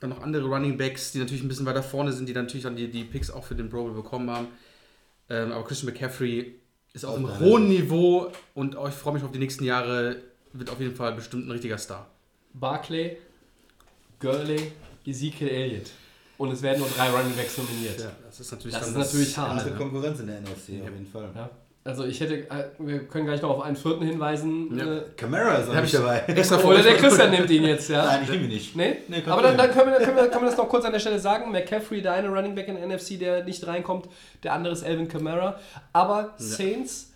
dann 0.00 0.10
noch 0.10 0.22
andere 0.22 0.44
Running 0.44 0.76
Backs, 0.76 1.12
die 1.12 1.18
natürlich 1.18 1.42
ein 1.42 1.48
bisschen 1.48 1.66
weiter 1.66 1.82
vorne 1.82 2.12
sind, 2.12 2.28
die 2.28 2.32
dann 2.32 2.46
natürlich 2.46 2.64
dann 2.64 2.76
die, 2.76 2.90
die 2.90 3.04
Picks 3.04 3.30
auch 3.30 3.44
für 3.44 3.54
den 3.54 3.68
Pro 3.70 3.84
Bowl 3.84 3.92
bekommen 3.94 4.30
haben. 4.30 4.48
Ähm, 5.30 5.52
aber 5.52 5.64
Christian 5.64 5.92
McCaffrey 5.92 6.56
ist 6.92 7.04
auf 7.04 7.12
Auf 7.18 7.30
einem 7.30 7.40
hohen 7.40 7.68
Niveau 7.68 8.32
und 8.54 8.76
auch 8.76 8.88
ich 8.88 8.94
freue 8.94 9.14
mich 9.14 9.22
auf 9.22 9.30
die 9.32 9.38
nächsten 9.38 9.64
Jahre. 9.64 10.16
Wird 10.52 10.68
auf 10.70 10.80
jeden 10.80 10.94
Fall 10.96 11.12
bestimmt 11.14 11.46
ein 11.46 11.50
richtiger 11.50 11.78
Star. 11.78 12.10
Barclay, 12.52 13.16
Gurley, 14.18 14.72
Ezekiel 15.06 15.48
Elliott. 15.48 15.90
Und 16.36 16.50
es 16.50 16.60
werden 16.60 16.80
nur 16.80 16.88
drei 16.88 17.08
Running 17.08 17.34
Backs 17.36 17.56
nominiert. 17.56 18.08
das 18.26 18.40
ist 18.40 18.50
natürlich, 18.50 18.74
Das 18.76 18.92
dann 18.92 19.00
ist 19.00 19.12
natürlich 19.12 19.38
hart. 19.38 19.52
Harte 19.60 19.70
Ja. 19.70 19.76
Konkurrenz 19.76 20.20
in 20.20 20.26
der 20.26 20.40
NFC 20.40 20.82
auf 20.82 20.90
jeden 20.90 21.06
Fall. 21.06 21.30
Ja. 21.34 21.50
Also 21.84 22.04
ich 22.04 22.20
hätte, 22.20 22.48
äh, 22.48 22.70
wir 22.78 23.08
können 23.08 23.26
gleich 23.26 23.42
noch 23.42 23.50
auf 23.50 23.62
einen 23.62 23.74
vierten 23.74 24.04
hinweisen. 24.04 24.78
Ja. 24.78 24.98
Äh, 24.98 25.02
Camara 25.16 25.56
ist 25.56 25.68
auch 25.68 25.82
ich 25.82 25.90
dabei. 25.90 26.20
extra 26.28 26.58
oder 26.58 26.80
der 26.80 26.96
Christian 26.96 27.32
nimmt 27.32 27.50
ihn 27.50 27.64
jetzt, 27.64 27.88
ja. 27.90 28.04
Nein, 28.04 28.20
ich 28.22 28.30
nehme 28.30 28.44
ihn 28.44 28.50
nicht. 28.50 28.76
Nee? 28.76 28.98
Nee, 29.08 29.22
Aber 29.26 29.42
dann, 29.42 29.56
dann 29.56 29.72
können, 29.72 29.90
wir, 29.90 29.98
können, 29.98 30.16
wir, 30.16 30.28
können 30.28 30.44
wir 30.44 30.50
das 30.50 30.56
noch 30.56 30.68
kurz 30.68 30.84
an 30.84 30.92
der 30.92 31.00
Stelle 31.00 31.18
sagen. 31.18 31.50
McCaffrey, 31.50 32.00
der 32.00 32.12
eine 32.12 32.28
Running 32.28 32.54
Back 32.54 32.68
in 32.68 32.76
der 32.76 32.86
NFC, 32.86 33.18
der 33.18 33.42
nicht 33.42 33.66
reinkommt. 33.66 34.08
Der 34.44 34.52
andere 34.52 34.74
ist 34.74 34.84
Alvin 34.84 35.08
Kamara. 35.08 35.58
Aber 35.92 36.34
Saints, 36.36 37.12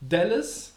Dallas, 0.00 0.72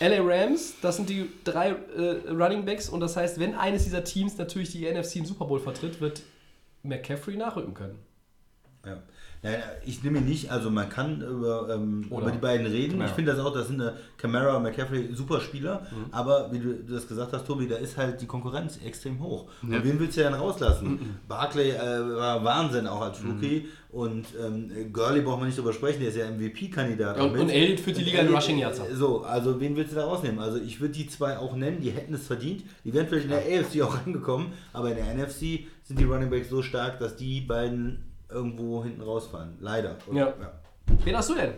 LA 0.00 0.20
Rams, 0.22 0.74
das 0.80 0.96
sind 0.96 1.10
die 1.10 1.30
drei 1.44 1.74
äh, 1.96 2.30
Running 2.30 2.64
Backs. 2.64 2.88
Und 2.88 3.00
das 3.00 3.18
heißt, 3.18 3.38
wenn 3.38 3.54
eines 3.54 3.84
dieser 3.84 4.02
Teams 4.02 4.38
natürlich 4.38 4.72
die 4.72 4.90
NFC 4.90 5.16
im 5.16 5.26
Super 5.26 5.44
Bowl 5.44 5.60
vertritt, 5.60 6.00
wird 6.00 6.22
McCaffrey 6.82 7.36
nachrücken 7.36 7.74
können. 7.74 7.98
Ja. 8.86 9.02
Nein, 9.42 9.62
ich 9.84 10.02
nehme 10.02 10.18
ihn 10.18 10.24
nicht. 10.24 10.50
Also 10.50 10.70
man 10.70 10.88
kann 10.88 11.20
über, 11.20 11.68
ähm, 11.74 12.04
über 12.10 12.30
die 12.30 12.38
beiden 12.38 12.66
reden. 12.66 12.92
Camara. 12.92 13.08
Ich 13.08 13.14
finde 13.14 13.32
das 13.32 13.40
auch, 13.40 13.52
das 13.52 13.68
sind 13.68 13.80
eine 13.80 13.94
Camara 14.16 14.56
und 14.56 14.62
McCaffrey 14.62 15.14
super 15.14 15.40
Spieler. 15.40 15.82
Mhm. 15.90 16.12
Aber 16.12 16.50
wie 16.52 16.58
du 16.58 16.74
das 16.74 17.06
gesagt 17.06 17.32
hast, 17.32 17.46
Tobi, 17.46 17.68
da 17.68 17.76
ist 17.76 17.96
halt 17.96 18.20
die 18.20 18.26
Konkurrenz 18.26 18.78
extrem 18.84 19.20
hoch. 19.20 19.48
Ja. 19.62 19.76
Und 19.76 19.84
wen 19.84 20.00
willst 20.00 20.16
du 20.16 20.22
denn 20.22 20.34
rauslassen? 20.34 20.88
Mhm. 20.88 21.16
Barclay 21.28 21.70
äh, 21.70 22.16
war 22.16 22.42
Wahnsinn 22.44 22.86
auch 22.86 23.02
als 23.02 23.22
Rookie. 23.24 23.66
Und 23.90 24.26
ähm, 24.44 24.92
Gurley 24.92 25.22
braucht 25.22 25.38
man 25.38 25.46
nicht 25.46 25.58
drüber 25.58 25.72
sprechen, 25.72 26.00
der 26.00 26.08
ist 26.08 26.16
ja 26.16 26.30
MVP-Kandidat. 26.30 27.18
Und, 27.18 27.38
und 27.38 27.48
Elliott 27.48 27.80
führt 27.80 27.96
die 27.96 28.02
Liga 28.02 28.18
in 28.18 28.26
Elliott, 28.26 28.42
Rushing 28.42 28.58
Yards 28.58 28.80
ab. 28.80 28.88
So, 28.92 29.22
also 29.22 29.60
wen 29.60 29.76
willst 29.76 29.92
du 29.92 29.96
da 29.96 30.04
rausnehmen? 30.04 30.38
Also 30.38 30.58
ich 30.58 30.80
würde 30.80 30.92
die 30.92 31.06
zwei 31.06 31.38
auch 31.38 31.56
nennen, 31.56 31.80
die 31.80 31.90
hätten 31.90 32.12
es 32.12 32.26
verdient. 32.26 32.64
Die 32.84 32.92
wären 32.92 33.06
vielleicht 33.06 33.26
in 33.26 33.30
der 33.30 33.60
AFC 33.60 33.80
auch 33.82 33.96
reingekommen, 34.04 34.48
aber 34.72 34.90
in 34.90 34.96
der 34.96 35.14
NFC 35.14 35.66
sind 35.84 35.98
die 35.98 36.04
Running 36.04 36.30
Backs 36.30 36.50
so 36.50 36.62
stark, 36.62 36.98
dass 36.98 37.16
die 37.16 37.40
beiden 37.40 38.02
irgendwo 38.28 38.82
hinten 38.84 39.02
rausfahren. 39.02 39.56
Leider. 39.60 39.96
Und, 40.06 40.16
Ja. 40.16 40.34
Wen 41.04 41.16
hast 41.16 41.30
du 41.30 41.34
denn? 41.34 41.52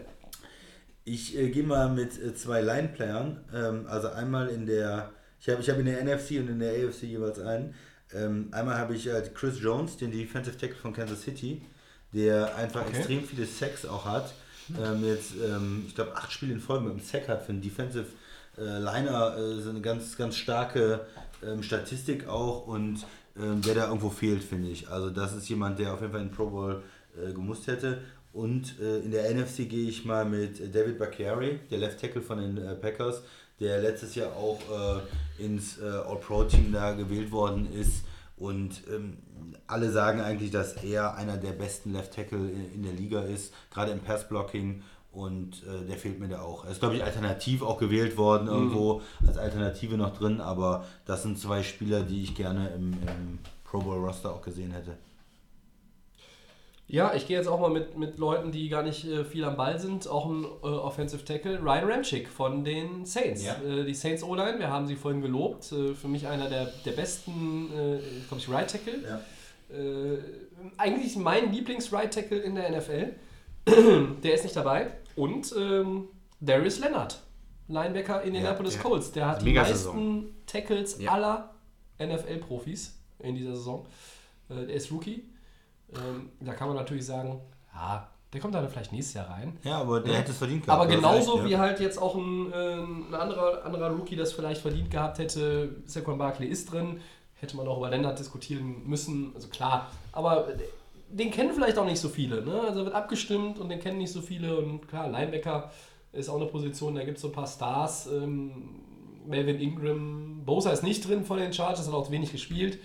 Ich 1.04 1.36
äh, 1.38 1.50
gehe 1.50 1.62
mal 1.62 1.88
mit 1.88 2.22
äh, 2.22 2.34
zwei 2.34 2.60
Line-Playern. 2.60 3.44
Ähm, 3.54 3.86
also 3.88 4.08
einmal 4.08 4.48
in 4.48 4.66
der, 4.66 5.10
ich 5.40 5.48
habe 5.48 5.60
ich 5.60 5.70
hab 5.70 5.78
in 5.78 5.86
der 5.86 6.02
NFC 6.04 6.32
und 6.32 6.48
in 6.48 6.58
der 6.58 6.72
AFC 6.72 7.04
jeweils 7.04 7.38
einen. 7.40 7.74
Ähm, 8.14 8.48
einmal 8.52 8.76
habe 8.78 8.94
ich 8.94 9.06
äh, 9.06 9.22
Chris 9.34 9.60
Jones, 9.60 9.96
den 9.96 10.10
Defensive 10.10 10.56
Tackle 10.56 10.76
von 10.76 10.92
Kansas 10.92 11.22
City, 11.22 11.62
der 12.12 12.54
einfach 12.56 12.82
Okay. 12.86 12.96
extrem 12.96 13.24
viele 13.24 13.46
Sacks 13.46 13.84
auch 13.86 14.04
hat. 14.04 14.32
Ähm, 14.82 15.02
jetzt, 15.04 15.32
ähm, 15.42 15.84
ich 15.86 15.94
glaube, 15.94 16.14
acht 16.16 16.30
Spiele 16.32 16.52
in 16.52 16.60
Folge 16.60 16.84
mit 16.84 16.92
einem 16.92 17.00
Sack 17.02 17.28
hat 17.28 17.42
für 17.42 17.52
einen 17.52 17.62
Defensive 17.62 18.06
äh, 18.58 18.78
Liner. 18.78 19.36
Äh, 19.36 19.60
so 19.60 19.70
eine 19.70 19.80
ganz, 19.80 20.16
ganz 20.16 20.36
starke 20.36 21.06
ähm, 21.42 21.62
Statistik 21.62 22.26
auch 22.28 22.66
und 22.66 22.98
ähm, 23.40 23.62
der 23.62 23.74
da 23.74 23.86
irgendwo 23.86 24.10
fehlt, 24.10 24.42
finde 24.42 24.68
ich. 24.68 24.88
Also 24.88 25.10
das 25.10 25.34
ist 25.34 25.48
jemand, 25.48 25.78
der 25.78 25.94
auf 25.94 26.00
jeden 26.00 26.12
Fall 26.12 26.22
in 26.22 26.30
Pro 26.30 26.46
Bowl 26.46 26.82
äh, 27.16 27.32
gemusst 27.32 27.66
hätte. 27.66 28.02
Und 28.32 28.78
äh, 28.80 28.98
in 28.98 29.10
der 29.10 29.34
NFC 29.34 29.68
gehe 29.68 29.88
ich 29.88 30.04
mal 30.04 30.24
mit 30.24 30.60
äh, 30.60 30.68
David 30.68 30.98
Bakhtiari, 30.98 31.60
der 31.70 31.78
Left 31.78 32.00
Tackle 32.00 32.22
von 32.22 32.38
den 32.38 32.58
äh, 32.58 32.74
Packers, 32.74 33.22
der 33.58 33.80
letztes 33.80 34.14
Jahr 34.14 34.32
auch 34.36 34.60
äh, 34.70 35.44
ins 35.44 35.78
äh, 35.78 35.84
All-Pro-Team 35.84 36.72
da 36.72 36.92
gewählt 36.92 37.32
worden 37.32 37.72
ist. 37.72 38.04
Und 38.36 38.82
ähm, 38.92 39.18
alle 39.66 39.90
sagen 39.90 40.20
eigentlich, 40.20 40.50
dass 40.50 40.74
er 40.84 41.16
einer 41.16 41.36
der 41.36 41.52
besten 41.52 41.92
Left 41.92 42.14
Tackle 42.14 42.38
in, 42.38 42.74
in 42.74 42.82
der 42.84 42.92
Liga 42.92 43.22
ist, 43.22 43.52
gerade 43.72 43.90
im 43.90 44.00
Pass-Blocking. 44.00 44.82
Und 45.18 45.64
äh, 45.64 45.84
der 45.84 45.96
fehlt 45.96 46.20
mir 46.20 46.28
da 46.28 46.42
auch. 46.42 46.64
Er 46.64 46.70
ist, 46.70 46.78
glaube 46.78 46.94
ich, 46.94 47.02
alternativ 47.02 47.62
auch 47.62 47.76
gewählt 47.76 48.16
worden, 48.16 48.46
irgendwo 48.46 49.02
als 49.26 49.36
Alternative 49.36 49.96
noch 49.96 50.16
drin. 50.16 50.40
Aber 50.40 50.84
das 51.06 51.24
sind 51.24 51.40
zwei 51.40 51.64
Spieler, 51.64 52.04
die 52.04 52.22
ich 52.22 52.36
gerne 52.36 52.68
im, 52.68 52.92
im 52.92 53.40
Pro 53.64 53.80
Bowl-Roster 53.80 54.32
auch 54.32 54.42
gesehen 54.42 54.70
hätte. 54.70 54.96
Ja, 56.86 57.14
ich 57.14 57.26
gehe 57.26 57.36
jetzt 57.36 57.48
auch 57.48 57.58
mal 57.58 57.68
mit, 57.68 57.98
mit 57.98 58.20
Leuten, 58.20 58.52
die 58.52 58.68
gar 58.68 58.84
nicht 58.84 59.04
äh, 59.06 59.24
viel 59.24 59.44
am 59.44 59.56
Ball 59.56 59.80
sind. 59.80 60.06
Auch 60.06 60.26
ein 60.26 60.44
äh, 60.44 60.66
Offensive 60.66 61.24
Tackle, 61.24 61.60
Ryan 61.60 61.90
Ramchick 61.90 62.28
von 62.28 62.62
den 62.62 63.04
Saints. 63.04 63.44
Ja. 63.44 63.56
Äh, 63.56 63.84
die 63.86 63.94
Saints 63.94 64.22
O-Line, 64.22 64.60
wir 64.60 64.70
haben 64.70 64.86
sie 64.86 64.94
vorhin 64.94 65.20
gelobt. 65.20 65.72
Äh, 65.72 65.94
für 65.94 66.06
mich 66.06 66.28
einer 66.28 66.48
der, 66.48 66.66
der 66.86 66.92
besten, 66.92 67.70
äh, 67.72 67.98
glaube 68.28 68.38
ich, 68.38 68.48
Right 68.48 68.70
Tackle. 68.70 69.02
Ja. 69.02 69.76
Äh, 69.76 70.18
eigentlich 70.76 71.16
mein 71.16 71.52
Lieblings-Right 71.52 72.14
Tackle 72.14 72.38
in 72.38 72.54
der 72.54 72.70
NFL. 72.70 73.14
der 74.22 74.34
ist 74.34 74.44
nicht 74.44 74.54
dabei. 74.54 74.92
Und 75.18 75.52
ähm, 75.58 76.08
Darius 76.40 76.78
Leonard 76.78 77.20
Linebacker 77.68 78.22
Indianapolis 78.22 78.76
ja. 78.76 78.82
Colts. 78.82 79.12
Der 79.12 79.26
hat 79.26 79.42
die 79.42 79.52
meisten 79.52 80.34
Tackles 80.46 80.98
Ja. 81.00 81.12
aller 81.12 81.54
NFL-Profis 81.98 82.98
in 83.18 83.34
dieser 83.34 83.56
Saison. 83.56 83.84
Äh, 84.48 84.54
er 84.54 84.74
ist 84.74 84.90
Rookie. 84.90 85.24
Ähm, 85.92 86.30
da 86.40 86.54
kann 86.54 86.68
man 86.68 86.76
natürlich 86.76 87.04
sagen, 87.04 87.40
ja, 87.74 88.08
der 88.32 88.40
kommt 88.40 88.54
dann 88.54 88.68
vielleicht 88.68 88.92
nächstes 88.92 89.14
Jahr 89.14 89.30
rein. 89.30 89.58
Ja, 89.64 89.78
aber 89.78 90.00
der 90.00 90.14
hätte 90.18 90.30
es 90.30 90.38
verdient 90.38 90.64
gehabt. 90.64 90.80
Aber 90.80 90.90
genauso 90.90 91.44
wie 91.44 91.50
ja. 91.50 91.58
halt 91.58 91.80
jetzt 91.80 92.00
auch 92.00 92.14
ein, 92.14 92.52
äh, 92.52 92.74
ein 92.76 93.14
anderer, 93.14 93.64
anderer 93.64 93.90
Rookie 93.90 94.16
das 94.16 94.32
vielleicht 94.32 94.60
verdient 94.60 94.90
gehabt 94.90 95.18
hätte, 95.18 95.76
Saquon 95.84 96.16
Barkley 96.16 96.46
ist 96.46 96.72
drin, 96.72 97.00
hätte 97.34 97.56
man 97.56 97.66
auch 97.66 97.78
über 97.78 97.90
Lennart 97.90 98.18
diskutieren 98.18 98.86
müssen, 98.86 99.32
also 99.34 99.48
klar, 99.48 99.90
aber 100.12 100.48
den 101.10 101.30
kennen 101.30 101.52
vielleicht 101.52 101.78
auch 101.78 101.84
nicht 101.84 102.00
so 102.00 102.08
viele, 102.08 102.44
ne? 102.44 102.60
also 102.60 102.84
wird 102.84 102.94
abgestimmt 102.94 103.58
und 103.58 103.68
den 103.68 103.80
kennen 103.80 103.98
nicht 103.98 104.12
so 104.12 104.20
viele 104.20 104.56
und 104.56 104.88
klar, 104.88 105.08
Linebacker 105.08 105.70
ist 106.12 106.28
auch 106.28 106.36
eine 106.36 106.46
Position, 106.46 106.94
da 106.94 107.04
gibt 107.04 107.16
es 107.16 107.22
so 107.22 107.28
ein 107.28 107.34
paar 107.34 107.46
Stars, 107.46 108.06
ähm, 108.06 108.80
Melvin 109.26 109.60
Ingram, 109.60 110.42
Bosa 110.44 110.70
ist 110.70 110.82
nicht 110.82 111.06
drin 111.06 111.24
von 111.24 111.38
den 111.38 111.52
Chargers, 111.52 111.86
hat 111.86 111.94
auch 111.94 112.10
wenig 112.10 112.32
gespielt, 112.32 112.78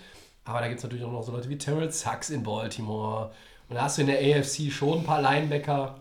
aber 0.46 0.60
da 0.60 0.68
gibt 0.68 0.80
es 0.80 0.84
natürlich 0.84 1.06
auch 1.06 1.12
noch 1.12 1.24
so 1.24 1.32
Leute 1.32 1.50
wie 1.50 1.58
Terrell 1.58 1.92
Sachs 1.92 2.30
in 2.30 2.44
Baltimore 2.44 3.32
und 3.70 3.76
da 3.76 3.84
hast 3.84 3.98
du 3.98 4.02
in 4.02 4.08
der 4.08 4.20
AFC 4.20 4.72
schon 4.72 5.00
ein 5.00 5.04
paar 5.06 5.22
Linebacker, 5.22 6.00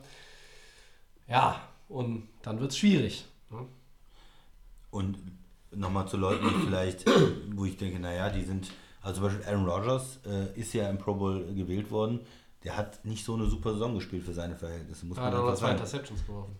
ja, 1.28 1.61
und 1.89 2.28
dann 2.43 2.61
wird 2.61 2.73
es 2.73 2.78
schwierig. 2.78 3.24
ne? 3.51 3.66
Und 4.90 5.19
nochmal 5.74 6.07
zu 6.07 6.16
Leuten, 6.16 6.47
die 6.49 6.66
vielleicht, 6.66 7.05
wo 7.55 7.65
ich 7.65 7.77
denke, 7.77 7.99
naja, 7.99 8.31
die 8.31 8.44
sind, 8.44 8.70
also 9.03 9.20
zum 9.20 9.24
Beispiel 9.31 9.47
Aaron 9.47 9.69
Rodgers 9.69 10.19
äh, 10.27 10.59
ist 10.59 10.73
ja 10.74 10.89
im 10.89 10.99
Pro 10.99 11.15
Bowl 11.15 11.45
gewählt 11.55 11.91
worden. 11.91 12.20
Der 12.65 12.77
hat 12.77 13.05
nicht 13.05 13.24
so 13.24 13.35
eine 13.35 13.47
super 13.47 13.73
Saison 13.73 13.95
gespielt 13.97 14.24
für 14.24 14.33
seine 14.33 14.57
Verhältnisse, 14.57 15.05
muss 15.07 15.16
Da 15.16 15.24
man 15.24 15.33
hat 15.33 15.41
er 15.41 15.47
zwei 15.55 15.55
sagen. 15.66 15.73
Interceptions 15.79 16.24
geworfen. 16.27 16.57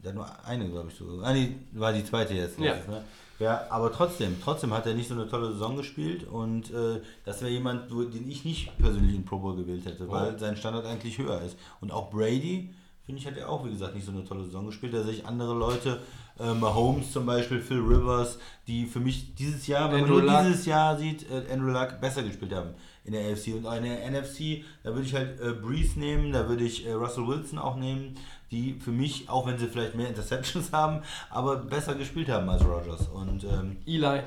Der 0.00 0.10
hat 0.10 0.14
nur 0.16 0.44
eine, 0.44 0.68
glaube 0.68 0.90
ich, 0.90 0.94
so. 0.96 1.20
Ah, 1.22 1.32
nee, 1.32 1.56
war 1.72 1.92
die 1.92 2.04
zweite 2.04 2.34
jetzt. 2.34 2.58
Ja. 2.60 2.74
Ne? 2.74 3.02
ja, 3.40 3.66
aber 3.70 3.90
trotzdem, 3.90 4.36
trotzdem 4.42 4.72
hat 4.72 4.86
er 4.86 4.94
nicht 4.94 5.08
so 5.08 5.14
eine 5.14 5.26
tolle 5.28 5.52
Saison 5.52 5.76
gespielt 5.76 6.24
und 6.28 6.70
äh, 6.70 7.00
das 7.24 7.40
wäre 7.40 7.50
jemand, 7.50 7.90
den 7.90 8.28
ich 8.30 8.44
nicht 8.44 8.76
persönlich 8.78 9.16
in 9.16 9.24
Pro 9.24 9.38
Bowl 9.38 9.56
gewählt 9.56 9.86
hätte, 9.86 10.08
weil 10.08 10.34
Oh. 10.34 10.38
sein 10.38 10.56
Standard 10.56 10.84
eigentlich 10.86 11.18
höher 11.18 11.40
ist. 11.42 11.56
Und 11.80 11.90
auch 11.90 12.10
Brady, 12.10 12.72
finde 13.06 13.20
ich, 13.20 13.26
hat 13.26 13.36
er 13.36 13.48
auch, 13.48 13.64
wie 13.64 13.70
gesagt, 13.70 13.94
nicht 13.94 14.04
so 14.06 14.12
eine 14.12 14.24
tolle 14.24 14.44
Saison 14.44 14.66
gespielt. 14.66 14.92
Da 14.94 15.02
sehe 15.02 15.14
ich 15.14 15.26
andere 15.26 15.54
Leute, 15.54 16.00
äh, 16.40 16.54
Mahomes 16.54 17.12
zum 17.12 17.26
Beispiel, 17.26 17.60
Phil 17.60 17.80
Rivers, 17.80 18.38
die 18.66 18.86
für 18.86 19.00
mich 19.00 19.34
dieses 19.34 19.66
Jahr, 19.66 19.90
wenn 19.92 20.02
Andrew 20.02 20.16
man 20.16 20.24
nur 20.26 20.32
Luck. 20.34 20.42
dieses 20.46 20.66
Jahr 20.66 20.96
sieht, 20.98 21.26
äh, 21.30 21.52
Andrew 21.52 21.70
Luck 21.70 22.00
besser 22.00 22.22
gespielt 22.22 22.52
haben 22.54 22.70
in 23.04 23.12
der 23.12 23.22
AFC. 23.32 23.54
Und 23.54 23.64
in 23.64 23.84
der 23.84 24.10
NFC, 24.10 24.64
da 24.82 24.94
würde 24.94 25.06
ich 25.06 25.14
halt 25.14 25.40
äh, 25.40 25.52
Breeze 25.52 25.98
nehmen, 25.98 26.32
da 26.32 26.48
würde 26.48 26.64
ich 26.64 26.86
äh, 26.86 26.92
Russell 26.92 27.26
Wilson 27.26 27.58
auch 27.58 27.76
nehmen, 27.76 28.14
die 28.50 28.78
für 28.80 28.90
mich, 28.92 29.28
auch 29.28 29.46
wenn 29.46 29.58
sie 29.58 29.66
vielleicht 29.66 29.94
mehr 29.94 30.08
Interceptions 30.10 30.72
haben, 30.72 31.02
aber 31.30 31.56
besser 31.56 31.94
gespielt 31.94 32.28
haben 32.28 32.48
als 32.48 32.64
Rogers. 32.64 33.08
Und 33.08 33.44
ähm, 33.44 33.76
Eli. 33.86 34.22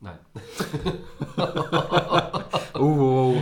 Nein. 0.00 0.18
Oh, 2.74 3.36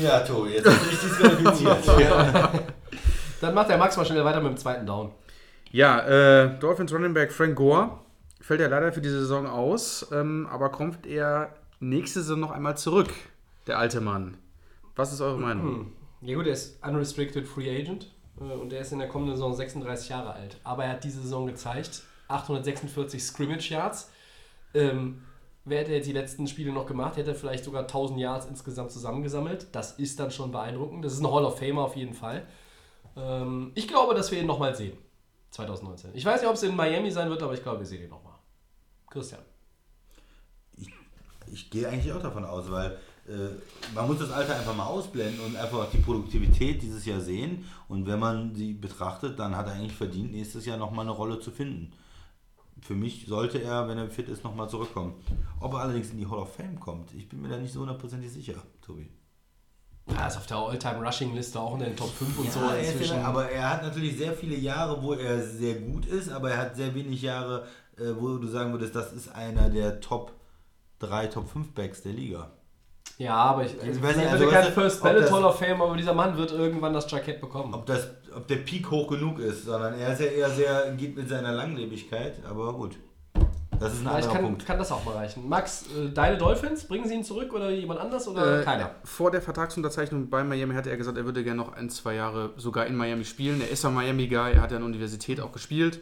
ja, 0.00 0.20
Tobi, 0.20 0.50
jetzt 0.50 0.66
hast 0.66 0.82
du 0.82 0.86
mich 0.90 1.00
disqualifiziert. 1.00 1.78
Dann 3.40 3.54
macht 3.54 3.68
der 3.68 3.78
Max 3.78 3.96
mal 3.96 4.04
schnell 4.04 4.24
weiter 4.24 4.40
mit 4.40 4.52
dem 4.52 4.56
zweiten 4.56 4.86
Down. 4.86 5.12
Ja, 5.74 6.06
äh, 6.06 6.56
Dolphins 6.60 6.94
Running 6.94 7.14
Back 7.14 7.32
Frank 7.32 7.56
Gore 7.56 7.98
fällt 8.40 8.60
ja 8.60 8.68
leider 8.68 8.92
für 8.92 9.00
diese 9.00 9.18
Saison 9.18 9.44
aus, 9.48 10.06
ähm, 10.12 10.46
aber 10.48 10.68
kommt 10.68 11.04
er 11.04 11.52
nächste 11.80 12.20
Saison 12.20 12.38
noch 12.38 12.52
einmal 12.52 12.76
zurück, 12.76 13.08
der 13.66 13.80
alte 13.80 14.00
Mann. 14.00 14.36
Was 14.94 15.12
ist 15.12 15.20
eure 15.20 15.36
Meinung? 15.36 15.90
Ja 16.20 16.36
gut, 16.36 16.46
er 16.46 16.52
ist 16.52 16.80
unrestricted 16.86 17.48
free 17.48 17.76
agent 17.76 18.08
äh, 18.40 18.54
und 18.54 18.72
er 18.72 18.82
ist 18.82 18.92
in 18.92 19.00
der 19.00 19.08
kommenden 19.08 19.34
Saison 19.34 19.52
36 19.52 20.10
Jahre 20.10 20.34
alt. 20.34 20.60
Aber 20.62 20.84
er 20.84 20.92
hat 20.92 21.02
diese 21.02 21.20
Saison 21.20 21.44
gezeigt, 21.48 22.04
846 22.28 23.20
Scrimmage 23.20 23.70
Yards. 23.70 24.12
Ähm, 24.74 25.24
wer 25.64 25.80
hätte 25.80 25.90
jetzt 25.90 26.06
die 26.06 26.12
letzten 26.12 26.46
Spiele 26.46 26.70
noch 26.70 26.86
gemacht, 26.86 27.16
hätte 27.16 27.34
vielleicht 27.34 27.64
sogar 27.64 27.82
1000 27.82 28.20
Yards 28.20 28.46
insgesamt 28.46 28.92
zusammengesammelt. 28.92 29.66
Das 29.72 29.98
ist 29.98 30.20
dann 30.20 30.30
schon 30.30 30.52
beeindruckend. 30.52 31.04
Das 31.04 31.14
ist 31.14 31.20
ein 31.20 31.32
Hall 31.32 31.44
of 31.44 31.58
Famer 31.58 31.82
auf 31.82 31.96
jeden 31.96 32.14
Fall. 32.14 32.46
Ähm, 33.16 33.72
ich 33.74 33.88
glaube, 33.88 34.14
dass 34.14 34.30
wir 34.30 34.38
ihn 34.38 34.46
nochmal 34.46 34.76
sehen. 34.76 34.96
2019. 35.54 36.10
Ich 36.14 36.24
weiß 36.24 36.40
nicht, 36.40 36.50
ob 36.50 36.56
es 36.56 36.62
in 36.64 36.74
Miami 36.74 37.10
sein 37.10 37.30
wird, 37.30 37.42
aber 37.42 37.54
ich 37.54 37.62
glaube, 37.62 37.78
wir 37.78 37.86
sehen 37.86 38.02
ihn 38.02 38.10
nochmal. 38.10 38.34
Christian. 39.08 39.40
Ich 41.46 41.70
gehe 41.70 41.88
eigentlich 41.88 42.12
auch 42.12 42.22
davon 42.22 42.44
aus, 42.44 42.70
weil 42.70 42.98
äh, 43.28 43.50
man 43.94 44.08
muss 44.08 44.18
das 44.18 44.32
Alter 44.32 44.56
einfach 44.56 44.74
mal 44.74 44.86
ausblenden 44.86 45.40
und 45.44 45.56
einfach 45.56 45.88
die 45.90 45.98
Produktivität 45.98 46.82
dieses 46.82 47.04
Jahr 47.04 47.20
sehen. 47.20 47.64
Und 47.88 48.06
wenn 48.06 48.18
man 48.18 48.54
sie 48.54 48.72
betrachtet, 48.72 49.38
dann 49.38 49.56
hat 49.56 49.66
er 49.68 49.74
eigentlich 49.74 49.94
verdient, 49.94 50.32
nächstes 50.32 50.66
Jahr 50.66 50.78
nochmal 50.78 51.04
eine 51.04 51.14
Rolle 51.14 51.38
zu 51.38 51.52
finden. 51.52 51.92
Für 52.80 52.94
mich 52.94 53.26
sollte 53.26 53.62
er, 53.62 53.86
wenn 53.86 53.98
er 53.98 54.10
fit 54.10 54.28
ist, 54.28 54.42
nochmal 54.42 54.68
zurückkommen. 54.68 55.14
Ob 55.60 55.74
er 55.74 55.80
allerdings 55.80 56.10
in 56.10 56.18
die 56.18 56.26
Hall 56.26 56.40
of 56.40 56.54
Fame 56.54 56.80
kommt, 56.80 57.14
ich 57.14 57.28
bin 57.28 57.40
mir 57.40 57.48
da 57.48 57.58
nicht 57.58 57.72
so 57.72 57.80
hundertprozentig 57.80 58.32
sicher, 58.32 58.54
Tobi. 58.82 59.08
Er 60.06 60.28
ist 60.28 60.36
auf 60.36 60.46
der 60.46 60.58
All-Time-Rushing-Liste 60.58 61.58
auch 61.58 61.74
in 61.74 61.80
den 61.80 61.96
Top 61.96 62.10
5 62.14 62.38
und 62.38 62.52
so 62.52 62.60
Ja, 62.60 62.74
er 62.74 62.80
ist 62.80 62.92
inzwischen. 62.92 63.16
ja, 63.16 63.24
aber 63.24 63.50
er 63.50 63.70
hat 63.70 63.82
natürlich 63.82 64.18
sehr 64.18 64.32
viele 64.34 64.56
Jahre, 64.56 65.02
wo 65.02 65.14
er 65.14 65.40
sehr 65.42 65.76
gut 65.76 66.04
ist, 66.06 66.30
aber 66.30 66.50
er 66.50 66.58
hat 66.58 66.76
sehr 66.76 66.94
wenig 66.94 67.22
Jahre, 67.22 67.66
äh, 67.96 68.12
wo 68.18 68.36
du 68.36 68.46
sagen 68.46 68.72
würdest, 68.72 68.94
das 68.94 69.12
ist 69.12 69.34
einer 69.34 69.70
der 69.70 70.00
Top 70.00 70.32
3, 70.98 71.28
Top 71.28 71.48
5 71.50 71.72
Backs 71.72 72.02
der 72.02 72.12
Liga. 72.12 72.50
Ja, 73.16 73.34
aber 73.34 73.64
ich, 73.64 73.72
Ich 73.74 74.02
weiß 74.02 74.16
nicht, 74.16 74.26
er 74.26 74.32
also 74.32 74.48
kein 74.48 74.72
First 74.72 75.02
Ballot 75.02 75.30
Hall 75.30 75.44
of 75.44 75.58
Fame, 75.58 75.80
aber 75.80 75.96
dieser 75.96 76.14
Mann 76.14 76.36
wird 76.36 76.52
irgendwann 76.52 76.92
das 76.92 77.10
Jackett 77.10 77.40
bekommen. 77.40 77.72
Ob, 77.72 77.86
das, 77.86 78.08
ob 78.36 78.46
der 78.48 78.56
Peak 78.56 78.90
hoch 78.90 79.06
genug 79.08 79.38
ist, 79.38 79.64
sondern 79.64 79.94
er 79.94 80.12
ist 80.12 80.20
ja 80.20 80.26
eher 80.26 80.50
sehr, 80.50 80.92
geht 80.92 81.16
mit 81.16 81.28
seiner 81.28 81.52
Langlebigkeit, 81.52 82.44
aber 82.44 82.72
gut. 82.74 82.96
Das 83.80 83.92
ist 83.94 84.00
ein 84.00 84.02
Vielleicht 84.06 84.14
anderer 84.28 84.32
kann, 84.34 84.42
Punkt. 84.44 84.66
kann 84.66 84.78
das 84.78 84.92
auch 84.92 85.04
mal 85.04 85.12
reichen. 85.14 85.48
Max, 85.48 85.84
äh, 85.96 86.10
deine 86.10 86.36
Dolphins, 86.38 86.84
bringen 86.84 87.06
sie 87.08 87.14
ihn 87.14 87.24
zurück 87.24 87.52
oder 87.52 87.70
jemand 87.70 88.00
anders 88.00 88.26
oder 88.28 88.60
Äh, 88.60 88.64
keiner? 88.64 88.90
Vor 89.04 89.30
der 89.30 89.42
Vertragsunterzeichnung 89.42 90.28
bei 90.30 90.44
Miami 90.44 90.74
hatte 90.74 90.90
er 90.90 90.96
gesagt, 90.96 91.16
er 91.18 91.24
würde 91.24 91.42
gerne 91.44 91.60
noch 91.62 91.72
ein, 91.74 91.90
zwei 91.90 92.14
Jahre 92.14 92.50
sogar 92.56 92.86
in 92.86 92.96
Miami 92.96 93.24
spielen. 93.24 93.60
Er 93.60 93.70
ist 93.70 93.84
ja 93.84 93.90
Miami-Guy, 93.90 94.52
er 94.54 94.62
hat 94.62 94.70
ja 94.70 94.76
an 94.76 94.82
der 94.82 94.86
Universität 94.86 95.40
auch 95.40 95.52
gespielt. 95.52 96.00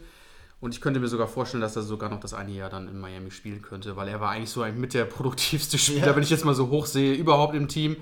Und 0.61 0.73
ich 0.75 0.81
könnte 0.81 1.01
mir 1.01 1.09
sogar 1.09 1.27
vorstellen, 1.27 1.61
dass 1.61 1.75
er 1.75 1.83
sogar 1.83 2.09
noch 2.09 2.21
das 2.21 2.35
eine 2.35 2.53
Jahr 2.53 2.71
dann 2.71 2.87
in 2.87 3.01
Miami 3.01 3.33
spielen 3.33 3.63
könnte, 3.63 3.97
weil 3.97 4.07
er 4.07 4.21
war 4.21 4.31
eigentlich 4.31 4.51
so 4.51 4.63
ein 4.63 4.79
mit 4.81 4.95
der 4.95 5.05
produktivste 5.17 5.77
Spieler, 5.79 6.07
Ja. 6.09 6.17
wenn 6.17 6.23
ich 6.23 6.31
jetzt 6.31 6.45
mal 6.45 6.55
so 6.55 6.69
hoch 6.71 6.87
sehe, 6.87 7.15
überhaupt 7.15 7.55
im 7.57 7.67
Team. 7.69 7.97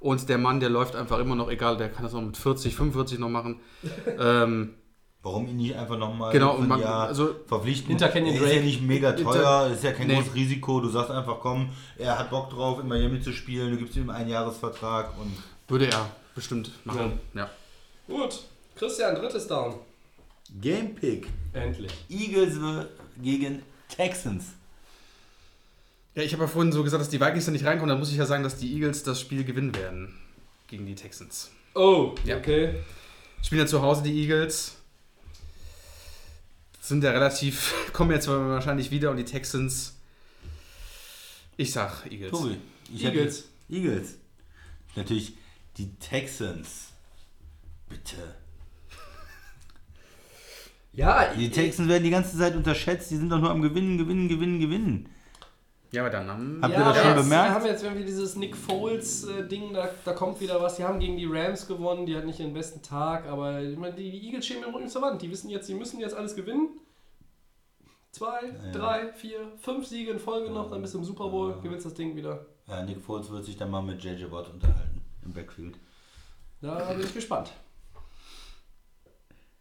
Und 0.00 0.28
der 0.28 0.38
Mann, 0.38 0.60
der 0.60 0.70
läuft 0.70 0.94
einfach 0.94 1.18
immer 1.18 1.34
noch, 1.34 1.50
egal, 1.50 1.76
der 1.76 1.88
kann 1.90 2.04
das 2.04 2.12
noch 2.12 2.22
mit 2.22 2.36
40, 2.36 2.74
45 2.76 3.18
noch 3.18 3.28
machen. 3.28 3.60
ähm, 4.18 4.74
Warum 5.22 5.48
ihn 5.48 5.56
nicht 5.56 5.74
einfach 5.74 5.98
nochmal 5.98 6.32
Genau, 6.32 6.54
und 6.54 6.62
ein 6.62 6.68
man- 6.68 6.80
Jahr 6.80 7.08
also- 7.08 7.34
verpflichten? 7.46 7.88
Hinter 7.88 8.08
Kenyon 8.08 8.34
er 8.34 8.40
ist 8.40 8.46
ja 8.46 8.52
Drake. 8.54 8.64
nicht 8.64 8.82
mega 8.82 9.12
teuer, 9.12 9.70
ist 9.72 9.82
ja 9.82 9.92
kein 9.92 10.06
Nee. 10.06 10.14
großes 10.14 10.34
Risiko. 10.34 10.80
Du 10.80 10.88
sagst 10.88 11.10
einfach, 11.10 11.40
komm, 11.40 11.70
er 11.96 12.16
hat 12.18 12.30
Bock 12.30 12.50
drauf, 12.50 12.78
in 12.80 12.86
Miami 12.86 13.20
zu 13.20 13.32
spielen, 13.32 13.72
du 13.72 13.76
gibst 13.78 13.96
ihm 13.96 14.10
einen 14.10 14.30
Jahresvertrag 14.30 15.10
und 15.18 15.32
würde 15.66 15.88
er 15.90 16.08
bestimmt 16.36 16.70
machen. 16.84 17.18
Ja. 17.34 17.50
Gut, 18.06 18.44
Christian, 18.76 19.16
drittes 19.16 19.48
Down. 19.48 19.74
Game 20.60 20.94
Pick. 20.94 21.26
Endlich. 21.52 21.92
Eagles 22.08 22.54
gegen 23.20 23.62
Texans. 23.88 24.44
Ja, 26.14 26.22
ich 26.22 26.32
habe 26.32 26.44
ja 26.44 26.48
vorhin 26.48 26.72
so 26.72 26.82
gesagt, 26.84 27.00
dass 27.00 27.10
die 27.10 27.20
Vikings 27.20 27.44
da 27.46 27.52
nicht 27.52 27.64
reinkommen. 27.64 27.90
Dann 27.90 27.98
muss 27.98 28.10
ich 28.10 28.16
ja 28.16 28.24
sagen, 28.24 28.42
dass 28.44 28.56
die 28.56 28.72
Eagles 28.72 29.02
das 29.02 29.20
Spiel 29.20 29.44
gewinnen 29.44 29.74
werden 29.74 30.14
gegen 30.68 30.86
die 30.86 30.94
Texans. 30.94 31.50
Oh, 31.74 32.14
Ja. 32.24 32.38
okay. 32.38 32.76
Spielen 33.42 33.60
ja 33.62 33.66
zu 33.66 33.82
Hause 33.82 34.02
die 34.04 34.22
Eagles. 34.22 34.77
Sind 36.88 37.04
ja 37.04 37.10
relativ, 37.10 37.74
kommen 37.92 38.12
jetzt 38.12 38.28
wahrscheinlich 38.28 38.90
wieder 38.90 39.10
und 39.10 39.18
die 39.18 39.24
Texans. 39.24 39.94
Ich 41.58 41.70
sag 41.70 42.10
Eagles. 42.10 42.30
Tobi, 42.30 42.56
ich 42.94 43.04
Eagles. 43.04 43.44
Hätte, 43.68 43.76
Eagles. 43.76 44.14
Natürlich 44.96 45.34
die 45.76 45.94
Texans. 45.96 46.86
Bitte. 47.90 48.36
Ja, 50.94 51.34
Die 51.34 51.50
Texans 51.50 51.88
werden 51.88 52.04
die 52.04 52.10
ganze 52.10 52.38
Zeit 52.38 52.56
unterschätzt, 52.56 53.10
die 53.10 53.16
sind 53.16 53.28
doch 53.28 53.38
nur 53.38 53.50
am 53.50 53.60
Gewinnen, 53.60 53.98
Gewinnen, 53.98 54.28
Gewinnen, 54.28 54.58
Gewinnen. 54.58 55.08
Ja, 55.90 56.02
aber 56.02 56.10
dann 56.10 56.28
haben 56.28 56.58
Habt 56.62 56.74
ja, 56.74 56.80
ihr 56.80 56.84
das 56.84 56.98
aber 56.98 57.06
schon 57.06 57.22
bemerkt? 57.24 57.48
Wir 57.48 57.54
haben 57.54 57.66
jetzt 57.66 57.82
irgendwie 57.82 58.04
dieses 58.04 58.36
Nick 58.36 58.54
Foles-Ding, 58.56 59.72
da, 59.72 59.88
da 60.04 60.12
kommt 60.12 60.40
wieder 60.40 60.60
was. 60.60 60.76
Die 60.76 60.84
haben 60.84 60.98
gegen 61.00 61.16
die 61.16 61.24
Rams 61.26 61.66
gewonnen, 61.66 62.04
die 62.04 62.14
hatten 62.14 62.26
nicht 62.26 62.40
ihren 62.40 62.52
besten 62.52 62.82
Tag, 62.82 63.26
aber 63.26 63.62
ich 63.62 63.76
meine, 63.78 63.94
die, 63.94 64.10
die 64.10 64.26
Eagles 64.26 64.44
stehen 64.44 64.60
dem 64.62 64.74
Rücken 64.74 64.88
zur 64.88 65.00
Wand. 65.02 65.22
Die 65.22 65.30
wissen 65.30 65.48
jetzt, 65.48 65.68
die 65.68 65.74
müssen 65.74 65.98
jetzt 65.98 66.14
alles 66.14 66.36
gewinnen. 66.36 66.68
Zwei, 68.10 68.40
Ja. 68.64 68.72
drei, 68.72 69.12
vier, 69.12 69.52
fünf 69.58 69.86
Siege 69.86 70.10
in 70.10 70.18
Folge 70.18 70.50
noch, 70.50 70.70
dann 70.70 70.82
bist 70.82 70.94
du 70.94 70.98
im 70.98 71.04
Super 71.04 71.28
Bowl, 71.28 71.58
gewinnst 71.62 71.86
das 71.86 71.94
Ding 71.94 72.16
wieder. 72.16 72.46
Ja, 72.66 72.82
Nick 72.82 73.00
Foles 73.00 73.30
wird 73.30 73.44
sich 73.44 73.56
dann 73.56 73.70
mal 73.70 73.82
mit 73.82 74.02
JJ 74.02 74.30
Watt 74.30 74.50
unterhalten 74.52 75.00
im 75.24 75.32
Backfield. 75.32 75.78
Da 76.60 76.92
bin 76.92 77.00
ich 77.00 77.14
gespannt. 77.14 77.52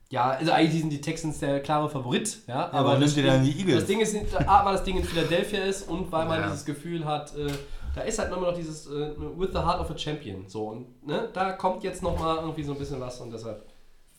Ja, 0.10 0.30
also 0.32 0.52
eigentlich 0.54 0.80
sind 0.82 0.90
die 0.90 1.02
Texans 1.02 1.40
der 1.40 1.60
klare 1.62 1.90
Favorit, 1.90 2.38
ja. 2.48 2.72
aber 2.72 2.92
das 2.98 3.14
nimmt 3.16 3.18
ihr 3.18 3.32
dann 3.32 3.44
die 3.44 3.52
Eagles? 3.60 3.80
Das 3.80 3.86
Ding 3.88 4.00
ist, 4.00 4.16
A, 4.48 4.64
weil 4.66 4.74
das 4.74 4.84
Ding 4.84 4.98
in 4.98 5.04
Philadelphia 5.04 5.64
ist 5.66 5.88
und 5.90 6.10
weil 6.12 6.26
man 6.26 6.40
Ja. 6.40 6.48
dieses 6.48 6.64
Gefühl 6.64 7.04
hat, 7.04 7.36
äh, 7.36 7.48
da 7.94 8.02
ist 8.02 8.18
halt 8.18 8.30
nochmal 8.32 8.52
noch 8.52 8.58
dieses 8.58 8.88
äh, 8.88 9.12
with 9.38 9.50
the 9.52 9.58
heart 9.60 9.82
of 9.82 9.90
a 9.92 9.98
champion. 9.98 10.48
So, 10.48 10.68
und 10.70 11.06
ne, 11.06 11.28
da 11.34 11.52
kommt 11.54 11.84
jetzt 11.84 12.02
nochmal 12.04 12.38
irgendwie 12.38 12.64
so 12.64 12.72
ein 12.72 12.78
bisschen 12.80 13.02
was 13.02 13.20
und 13.20 13.32
deshalb. 13.34 13.66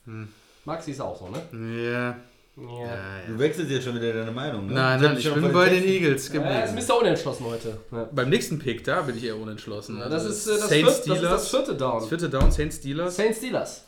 Hm. 0.04 0.28
Maxi 0.66 0.90
ist 0.90 1.00
auch 1.00 1.16
so, 1.18 1.28
ne? 1.28 1.40
Ja, 1.86 2.16
Ja. 2.60 2.96
Du 3.26 3.38
wechselst 3.38 3.70
jetzt 3.70 3.84
schon 3.84 3.94
wieder 3.94 4.12
deine 4.12 4.32
Meinung, 4.32 4.66
ne? 4.66 4.74
Nein, 4.74 5.00
nein, 5.00 5.16
ich 5.16 5.24
schon 5.24 5.40
bin 5.40 5.52
bei 5.52 5.70
den. 5.70 5.84
Eagles 5.84 6.28
Ja, 6.30 6.40
ist 6.40 6.72
geblieben. 6.74 6.86
Mr. 6.86 6.98
Unentschlossen 7.00 7.46
heute. 7.46 7.78
Ja. 7.92 8.08
Beim 8.12 8.28
nächsten 8.28 8.58
Pick, 8.58 8.84
da 8.84 9.00
bin 9.02 9.16
ich 9.16 9.24
eher 9.24 9.36
unentschlossen. 9.38 9.98
Das, 10.00 10.12
Also 10.12 10.28
ist, 10.28 10.46
äh, 10.48 10.58
das, 10.58 10.68
vierte, 10.68 11.08
das 11.08 11.16
ist 11.22 11.30
das 11.30 11.48
vierte 11.48 11.74
Down. 11.76 12.00
Das 12.00 12.08
vierte 12.08 12.28
Down, 12.28 12.50
Saints 12.52 12.76
Steelers. 12.76 13.16
Saints 13.16 13.38
Steelers. 13.38 13.84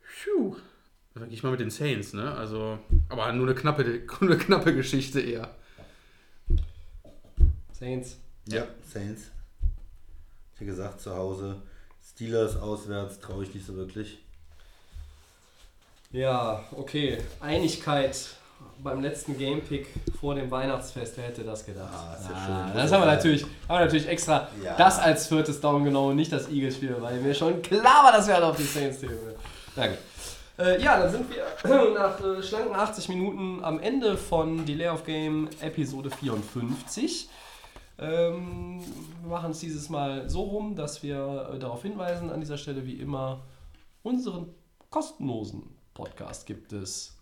Phew. 0.00 0.56
Dann 1.18 1.28
gehe 1.28 1.34
ich 1.36 1.42
mal 1.42 1.50
mit 1.50 1.60
den 1.60 1.70
Saints, 1.70 2.12
ne? 2.12 2.32
Also, 2.34 2.78
aber 3.08 3.32
nur 3.32 3.46
eine 3.46 3.54
knappe, 3.54 3.82
eine 4.20 4.36
knappe 4.38 4.74
Geschichte 4.74 5.20
eher. 5.20 5.50
Saints. 7.72 8.16
Ja, 8.46 8.64
Saints. 8.92 9.24
Hätte 10.54 10.64
gesagt, 10.66 11.00
zu 11.00 11.14
Hause. 11.14 11.56
Steelers 12.12 12.56
auswärts 12.56 13.20
traue 13.20 13.44
ich 13.44 13.54
nicht 13.54 13.66
so 13.66 13.76
wirklich. 13.76 14.18
Ja, 16.10 16.64
okay. 16.72 17.18
Einigkeit 17.40 18.16
beim 18.82 19.02
letzten 19.02 19.36
Gamepick 19.38 19.86
vor 20.18 20.34
dem 20.34 20.50
Weihnachtsfest, 20.50 21.16
wer 21.16 21.24
hätte 21.24 21.44
das 21.44 21.64
gedacht? 21.64 21.92
Ah, 21.92 22.16
ist 22.18 22.28
ja 22.28 22.34
Ah, 22.34 22.66
schön. 22.68 22.76
das 22.76 22.92
haben 22.92 23.02
wir 23.02 23.06
natürlich, 23.06 23.42
haben 23.44 23.50
wir 23.68 23.80
natürlich 23.80 24.08
extra 24.08 24.48
Ja. 24.64 24.76
das 24.76 24.98
als 24.98 25.26
viertes 25.28 25.60
Down 25.60 25.84
genommen 25.84 26.10
und 26.10 26.16
nicht 26.16 26.32
das 26.32 26.48
Eagles-Spiel, 26.48 26.96
weil 27.00 27.20
mir 27.20 27.34
schon 27.34 27.60
klar 27.62 28.04
war, 28.04 28.12
dass 28.12 28.26
wir 28.26 28.34
halt 28.34 28.44
auf 28.44 28.56
die 28.56 28.62
Saints 28.64 28.98
tippen. 29.00 29.16
Danke. 29.76 29.98
Äh, 30.58 30.82
ja, 30.82 30.98
dann 30.98 31.10
sind 31.10 31.26
wir 31.30 31.90
nach 31.94 32.20
äh, 32.20 32.42
schlanken 32.42 32.74
80 32.74 33.08
Minuten 33.08 33.62
am 33.62 33.78
Ende 33.78 34.16
von 34.16 34.66
Delay 34.66 34.88
of 34.88 35.04
Game 35.04 35.48
Episode 35.60 36.10
54. 36.10 37.28
Ähm, 38.00 38.80
wir 39.22 39.30
machen 39.30 39.52
es 39.52 39.60
dieses 39.60 39.88
Mal 39.88 40.28
so 40.28 40.42
rum, 40.42 40.74
dass 40.74 41.02
wir 41.04 41.50
äh, 41.54 41.58
darauf 41.60 41.82
hinweisen, 41.82 42.30
an 42.30 42.40
dieser 42.40 42.58
Stelle 42.58 42.84
wie 42.86 42.94
immer, 42.94 43.44
unseren 44.02 44.52
kostenlosen 44.90 45.62
Podcast 45.94 46.46
gibt 46.46 46.72
es 46.72 47.16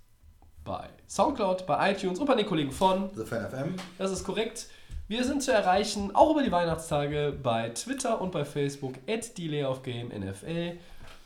bei 0.65 0.89
Soundcloud, 1.07 1.67
bei 1.67 1.93
iTunes 1.93 2.19
und 2.19 2.27
bei 2.27 2.35
den 2.37 2.47
Kollegen 2.47 2.73
von 2.73 3.11
The 3.15 3.25
Fan 3.25 3.51
FM. 3.51 3.77
das 3.99 4.13
ist 4.13 4.25
korrekt. 4.25 4.69
Wir 5.09 5.25
sind 5.25 5.43
zu 5.43 5.53
erreichen, 5.53 6.11
auch 6.15 6.33
über 6.33 6.43
die 6.43 6.51
Weihnachtstage, 6.51 7.39
bei 7.41 7.69
Twitter 7.69 8.21
und 8.21 8.33
bei 8.33 8.45
Facebook, 8.45 8.95
at 9.07 9.31
NFL. 9.39 10.79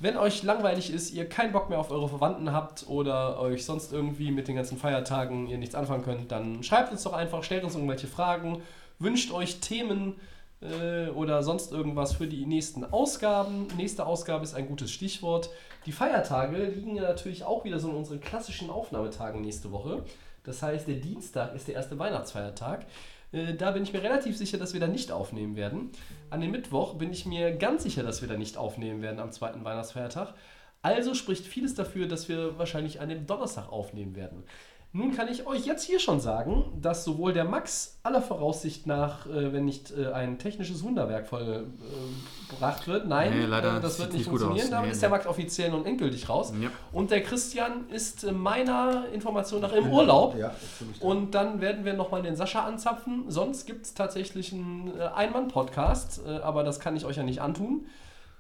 Wenn 0.03 0.17
euch 0.17 0.43
langweilig 0.43 0.91
ist, 0.91 1.13
ihr 1.13 1.29
keinen 1.29 1.53
Bock 1.53 1.69
mehr 1.69 1.79
auf 1.79 1.91
eure 1.91 2.09
Verwandten 2.09 2.53
habt 2.53 2.89
oder 2.89 3.39
euch 3.39 3.67
sonst 3.67 3.93
irgendwie 3.93 4.31
mit 4.31 4.49
den 4.49 4.57
ganzen 4.57 4.79
Feiertagen 4.79 5.47
ihr 5.47 5.59
nichts 5.59 5.75
anfangen 5.75 6.03
könnt, 6.03 6.33
dann 6.33 6.63
schreibt 6.63 6.91
uns 6.91 7.03
doch 7.03 7.13
einfach, 7.13 7.45
stellt 7.45 7.65
uns 7.65 7.75
irgendwelche 7.75 8.07
Fragen, 8.07 8.63
wünscht 8.99 9.31
euch 9.31 9.61
Themen 9.61 10.15
äh, 10.63 11.11
oder 11.11 11.43
sonst 11.43 11.71
irgendwas 11.71 12.15
für 12.15 12.27
die 12.27 12.47
nächsten 12.47 12.83
Ausgaben. 12.85 13.67
Nächste 13.77 14.07
Ausgabe 14.07 14.43
ist 14.43 14.55
ein 14.55 14.69
gutes 14.69 14.91
Stichwort. 14.91 15.51
Die 15.85 15.93
Feiertage 15.93 16.65
liegen 16.65 16.97
ja 16.97 17.03
natürlich 17.03 17.45
auch 17.45 17.65
wieder 17.65 17.79
so 17.79 17.91
in 17.91 17.97
unseren 17.97 18.21
klassischen 18.21 18.71
Aufnahmetagen 18.71 19.43
nächste 19.43 19.71
Woche. 19.71 20.03
Das 20.45 20.63
heißt, 20.63 20.89
der 20.89 20.97
Dienstag 20.97 21.55
ist 21.55 21.69
der 21.69 21.75
erste 21.75 21.99
Weihnachtsfeiertag. 21.99 22.87
Äh, 23.33 23.53
Da 23.53 23.71
bin 23.73 23.83
ich 23.83 23.93
mir 23.93 24.03
relativ 24.03 24.37
sicher, 24.39 24.57
dass 24.57 24.73
wir 24.73 24.81
da 24.81 24.87
nicht 24.87 25.13
aufnehmen 25.13 25.57
werden. 25.57 25.91
An 26.31 26.41
dem 26.41 26.53
Mittwoch 26.53 26.95
bin 26.95 27.13
ich 27.13 27.27
mir 27.27 27.57
ganz 27.57 27.83
sicher, 27.83 28.05
dass 28.05 28.23
wir 28.23 28.29
da 28.29 28.37
nicht 28.37 28.57
aufnehmen 28.57 29.03
werden 29.03 29.19
am 29.19 29.33
zweiten 29.33 29.65
Weihnachtsfeiertag. 29.65 30.35
Also 30.81 31.15
spricht 31.15 31.45
vieles 31.45 31.75
dafür, 31.75 32.07
dass 32.07 32.29
wir 32.29 32.57
wahrscheinlich 32.57 33.01
an 33.01 33.09
dem 33.09 33.27
Donnerstag 33.27 33.71
aufnehmen 33.71 34.15
werden. 34.15 34.45
Nun 34.93 35.15
kann 35.15 35.29
ich 35.29 35.47
euch 35.47 35.67
jetzt 35.67 35.85
hier 35.85 36.01
schon 36.01 36.19
sagen, 36.19 36.65
dass 36.81 37.05
sowohl 37.05 37.33
der 37.33 37.45
Max 37.45 38.01
aller 38.03 38.21
Voraussicht 38.21 38.89
nach, 38.89 39.25
äh, 39.27 39.53
wenn 39.53 39.65
nicht 39.65 39.93
äh, 39.97 40.09
ein 40.13 40.39
technisches 40.41 40.83
Wunderwerk 40.83 41.29
vollbracht 41.29 42.89
wird, 42.89 43.07
nein, 43.07 43.39
Nee, 43.39 43.45
leider 43.45 43.77
äh, 43.77 43.81
das 43.81 44.01
wird 44.01 44.13
nicht 44.15 44.25
funktionieren, 44.25 44.69
damit 44.69 44.87
Nee, 44.87 44.93
ist 44.93 45.03
der. 45.03 45.11
Max 45.11 45.27
offiziell 45.27 45.75
und 45.75 45.87
endgültig 45.87 46.29
raus. 46.29 46.53
Ja. 46.61 46.71
Und 46.91 47.13
der 47.13 47.23
Christian 47.23 47.89
ist 47.89 48.25
äh, 48.25 48.33
meiner 48.33 49.05
Information 49.13 49.61
nach 49.61 49.73
im 49.73 49.93
Urlaub. 49.93 50.37
Ja. 50.37 50.57
Und 50.99 51.37
dann 51.37 51.61
werden 51.61 51.85
wir 51.85 51.95
nochmal 51.95 52.23
den 52.23 52.35
Sascha 52.35 52.65
anzapfen. 52.65 53.27
Sonst 53.29 53.67
gibt 53.67 53.87
es 53.87 53.95
tatsächlich 53.95 54.53
einen 54.53 54.93
äh, 54.99 55.05
Ein-Mann-Podcast, 55.05 56.23
äh, 56.27 56.39
aber 56.39 56.65
das 56.65 56.81
kann 56.81 56.97
ich 56.97 57.05
euch 57.05 57.17
ja 57.17 57.23
nicht 57.23 57.41
antun. 57.41 57.87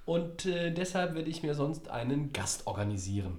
Und 0.04 0.46
äh, 0.46 0.72
deshalb 0.72 1.14
werde 1.14 1.30
ich 1.30 1.44
mir 1.44 1.54
sonst 1.54 1.90
einen 1.90 2.32
Gast 2.32 2.66
organisieren. 2.66 3.38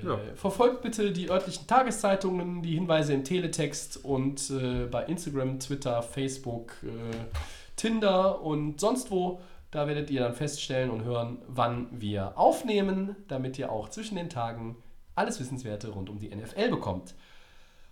Äh, 0.00 0.06
Ja. 0.06 0.18
Verfolgt 0.34 0.82
bitte 0.82 1.12
die 1.12 1.30
örtlichen 1.30 1.66
Tageszeitungen, 1.66 2.62
die 2.62 2.74
Hinweise 2.74 3.12
im 3.12 3.24
Teletext 3.24 4.04
und 4.04 4.50
äh, 4.50 4.86
bei 4.86 5.04
Instagram, 5.04 5.58
Twitter, 5.60 6.02
Facebook, 6.02 6.72
äh, 6.82 6.88
Tinder 7.76 8.40
und 8.42 8.80
sonst 8.80 9.10
wo. 9.10 9.40
Da 9.70 9.86
werdet 9.86 10.10
ihr 10.10 10.20
dann 10.20 10.34
feststellen 10.34 10.90
und 10.90 11.04
hören, 11.04 11.38
wann 11.48 11.88
wir 11.92 12.36
aufnehmen, 12.36 13.16
damit 13.28 13.58
ihr 13.58 13.72
auch 13.72 13.88
zwischen 13.88 14.16
den 14.16 14.28
Tagen 14.28 14.76
alles 15.14 15.40
Wissenswerte 15.40 15.88
rund 15.88 16.10
um 16.10 16.18
die 16.18 16.34
NFL 16.34 16.68
bekommt. 16.68 17.14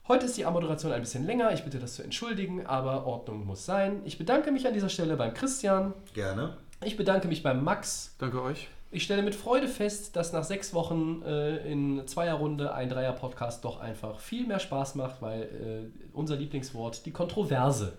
Heute 0.09 0.27
ist 0.27 0.36
die 0.36 0.44
Moderation 0.44 0.93
ein 0.93 1.01
bisschen 1.01 1.24
länger, 1.24 1.52
ich 1.52 1.62
bitte 1.64 1.78
das 1.78 1.94
zu 1.94 2.02
entschuldigen, 2.02 2.66
aber 2.66 3.06
Ordnung 3.06 3.47
muss 3.47 3.64
sein. 3.64 4.02
Ich 4.05 4.18
bedanke 4.18 4.51
mich 4.51 4.66
an 4.66 4.74
dieser 4.74 4.89
Stelle 4.89 5.16
beim 5.16 5.32
Christian, 5.35 5.94
Gerne. 6.14 6.56
ich 6.85 6.97
bedanke 6.97 7.28
mich 7.28 7.43
beim 7.43 7.62
Max. 7.62 8.14
Danke 8.18 8.43
euch. 8.43 8.68
Ich 8.93 9.05
stelle 9.05 9.23
mit 9.23 9.37
Freude 9.37 9.69
fest, 9.69 10.17
dass 10.17 10.33
nach 10.33 10.43
sechs 10.43 10.75
Wochen 10.75 11.23
äh, 11.25 11.59
in 11.71 12.07
Zweierrunde 12.09 12.75
ein 12.75 12.89
Dreier-Podcast 12.89 13.65
doch 13.65 13.79
einfach 13.79 14.19
viel 14.19 14.47
mehr 14.47 14.59
Spaß 14.59 14.97
macht, 14.97 15.23
weil 15.23 15.43
äh, 15.43 16.09
unser 16.12 16.35
Lieblingswort, 16.37 17.07
die 17.07 17.12
Kontroverse, 17.12 17.93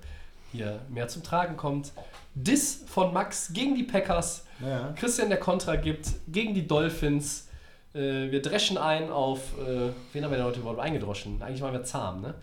hier 0.52 0.82
mehr 0.90 1.08
zum 1.08 1.24
Tragen 1.24 1.56
kommt. 1.56 1.94
Diss 2.36 2.84
von 2.86 3.14
Max 3.14 3.54
gegen 3.54 3.74
die 3.76 3.84
Packers, 3.84 4.46
Ja. 4.60 4.92
Christian 4.98 5.30
der 5.30 5.40
Kontra 5.40 5.78
gibt 5.78 6.08
gegen 6.28 6.54
die 6.54 6.68
Dolphins. 6.68 7.48
Äh, 7.94 8.30
wir 8.32 8.42
dreschen 8.42 8.78
ein 8.78 9.10
auf, 9.12 9.58
äh, 9.60 9.92
wen 10.12 10.24
haben 10.26 10.32
wir 10.32 10.38
denn 10.38 10.46
heute 10.46 10.60
überhaupt 10.60 10.82
eingedroschen? 10.82 11.42
Eigentlich 11.42 11.62
waren 11.62 11.72
wir 11.74 11.84
zahm, 11.84 12.20
ne? 12.22 12.34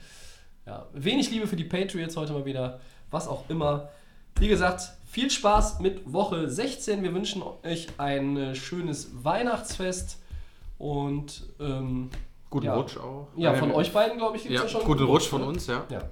Ja, 0.65 0.87
wenig 0.95 1.31
Liebe 1.31 1.47
für 1.47 1.57
die 1.57 1.65
Patriots 1.65 2.16
heute 2.16 2.33
mal 2.33 2.47
wieder, 2.47 2.81
was 3.11 3.29
auch 3.29 3.45
immer. 3.51 3.91
Wie 4.39 4.49
gesagt, 4.49 4.91
viel 5.09 5.30
Spaß 5.30 5.80
mit 5.80 6.12
Woche 6.12 6.48
16. 6.48 7.02
Wir 7.02 7.14
wünschen 7.14 7.43
euch 7.64 7.89
ein 7.98 8.36
äh, 8.36 8.55
schönes 8.55 9.24
Weihnachtsfest 9.24 10.18
und 10.78 11.44
ähm, 11.60 12.10
Guten 12.51 12.66
Ja. 12.66 12.74
Rutsch 12.76 12.97
auch. 12.97 13.28
ja, 13.36 13.52
von 13.55 13.72
euch 13.72 13.93
beiden, 13.93 14.16
glaube 14.18 14.36
ich, 14.36 14.43
gibt 14.44 14.55
es 14.55 14.60
Ja, 14.60 14.66
ja, 14.66 14.70
schon. 14.70 14.85
guten 14.85 15.05
Rutsch 15.05 15.26
von 15.28 15.40
ne? 15.43 15.48
uns, 15.48 15.66
ja. 15.66 15.85
Ja. 15.90 16.02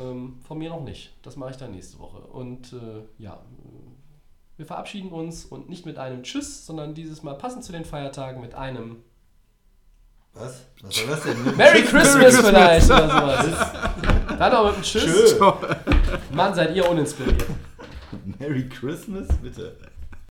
Ähm, 0.00 0.38
von 0.46 0.56
mir 0.58 0.70
noch 0.70 0.82
nicht. 0.82 1.12
Das 1.22 1.36
mache 1.36 1.50
ich 1.50 1.56
dann 1.56 1.72
nächste 1.72 1.98
Woche. 1.98 2.18
Und 2.18 2.72
äh, 2.72 3.02
ja, 3.22 3.34
äh, 3.34 3.38
wir 4.56 4.66
verabschieden 4.66 5.10
uns 5.10 5.44
und 5.44 5.68
nicht 5.68 5.84
mit 5.86 5.98
einem 5.98 6.22
Tschüss, 6.22 6.64
sondern 6.66 6.94
dieses 6.94 7.22
Mal 7.22 7.34
passend 7.34 7.64
zu 7.64 7.72
den 7.72 7.84
Feiertagen 7.84 8.40
mit 8.40 8.54
einem 8.54 9.02
Was? 10.34 10.66
Was 10.82 10.94
soll 10.96 11.06
das 11.08 11.22
denn? 11.24 11.42
Merry 11.56 11.82
Christmas 11.82 12.38
vielleicht 12.40 12.86
oder 12.86 13.08
sowas. 13.10 13.46
Dann 14.38 14.52
noch 14.52 14.64
mit 14.66 14.74
einem 14.74 14.82
Tschüss. 14.82 15.36
Tschö. 15.36 15.52
Mann, 16.32 16.54
seid 16.54 16.74
ihr 16.76 16.88
uninspiriert. 16.88 17.44
Merry 18.38 18.68
Christmas, 18.68 19.28
bitte. 19.42 19.76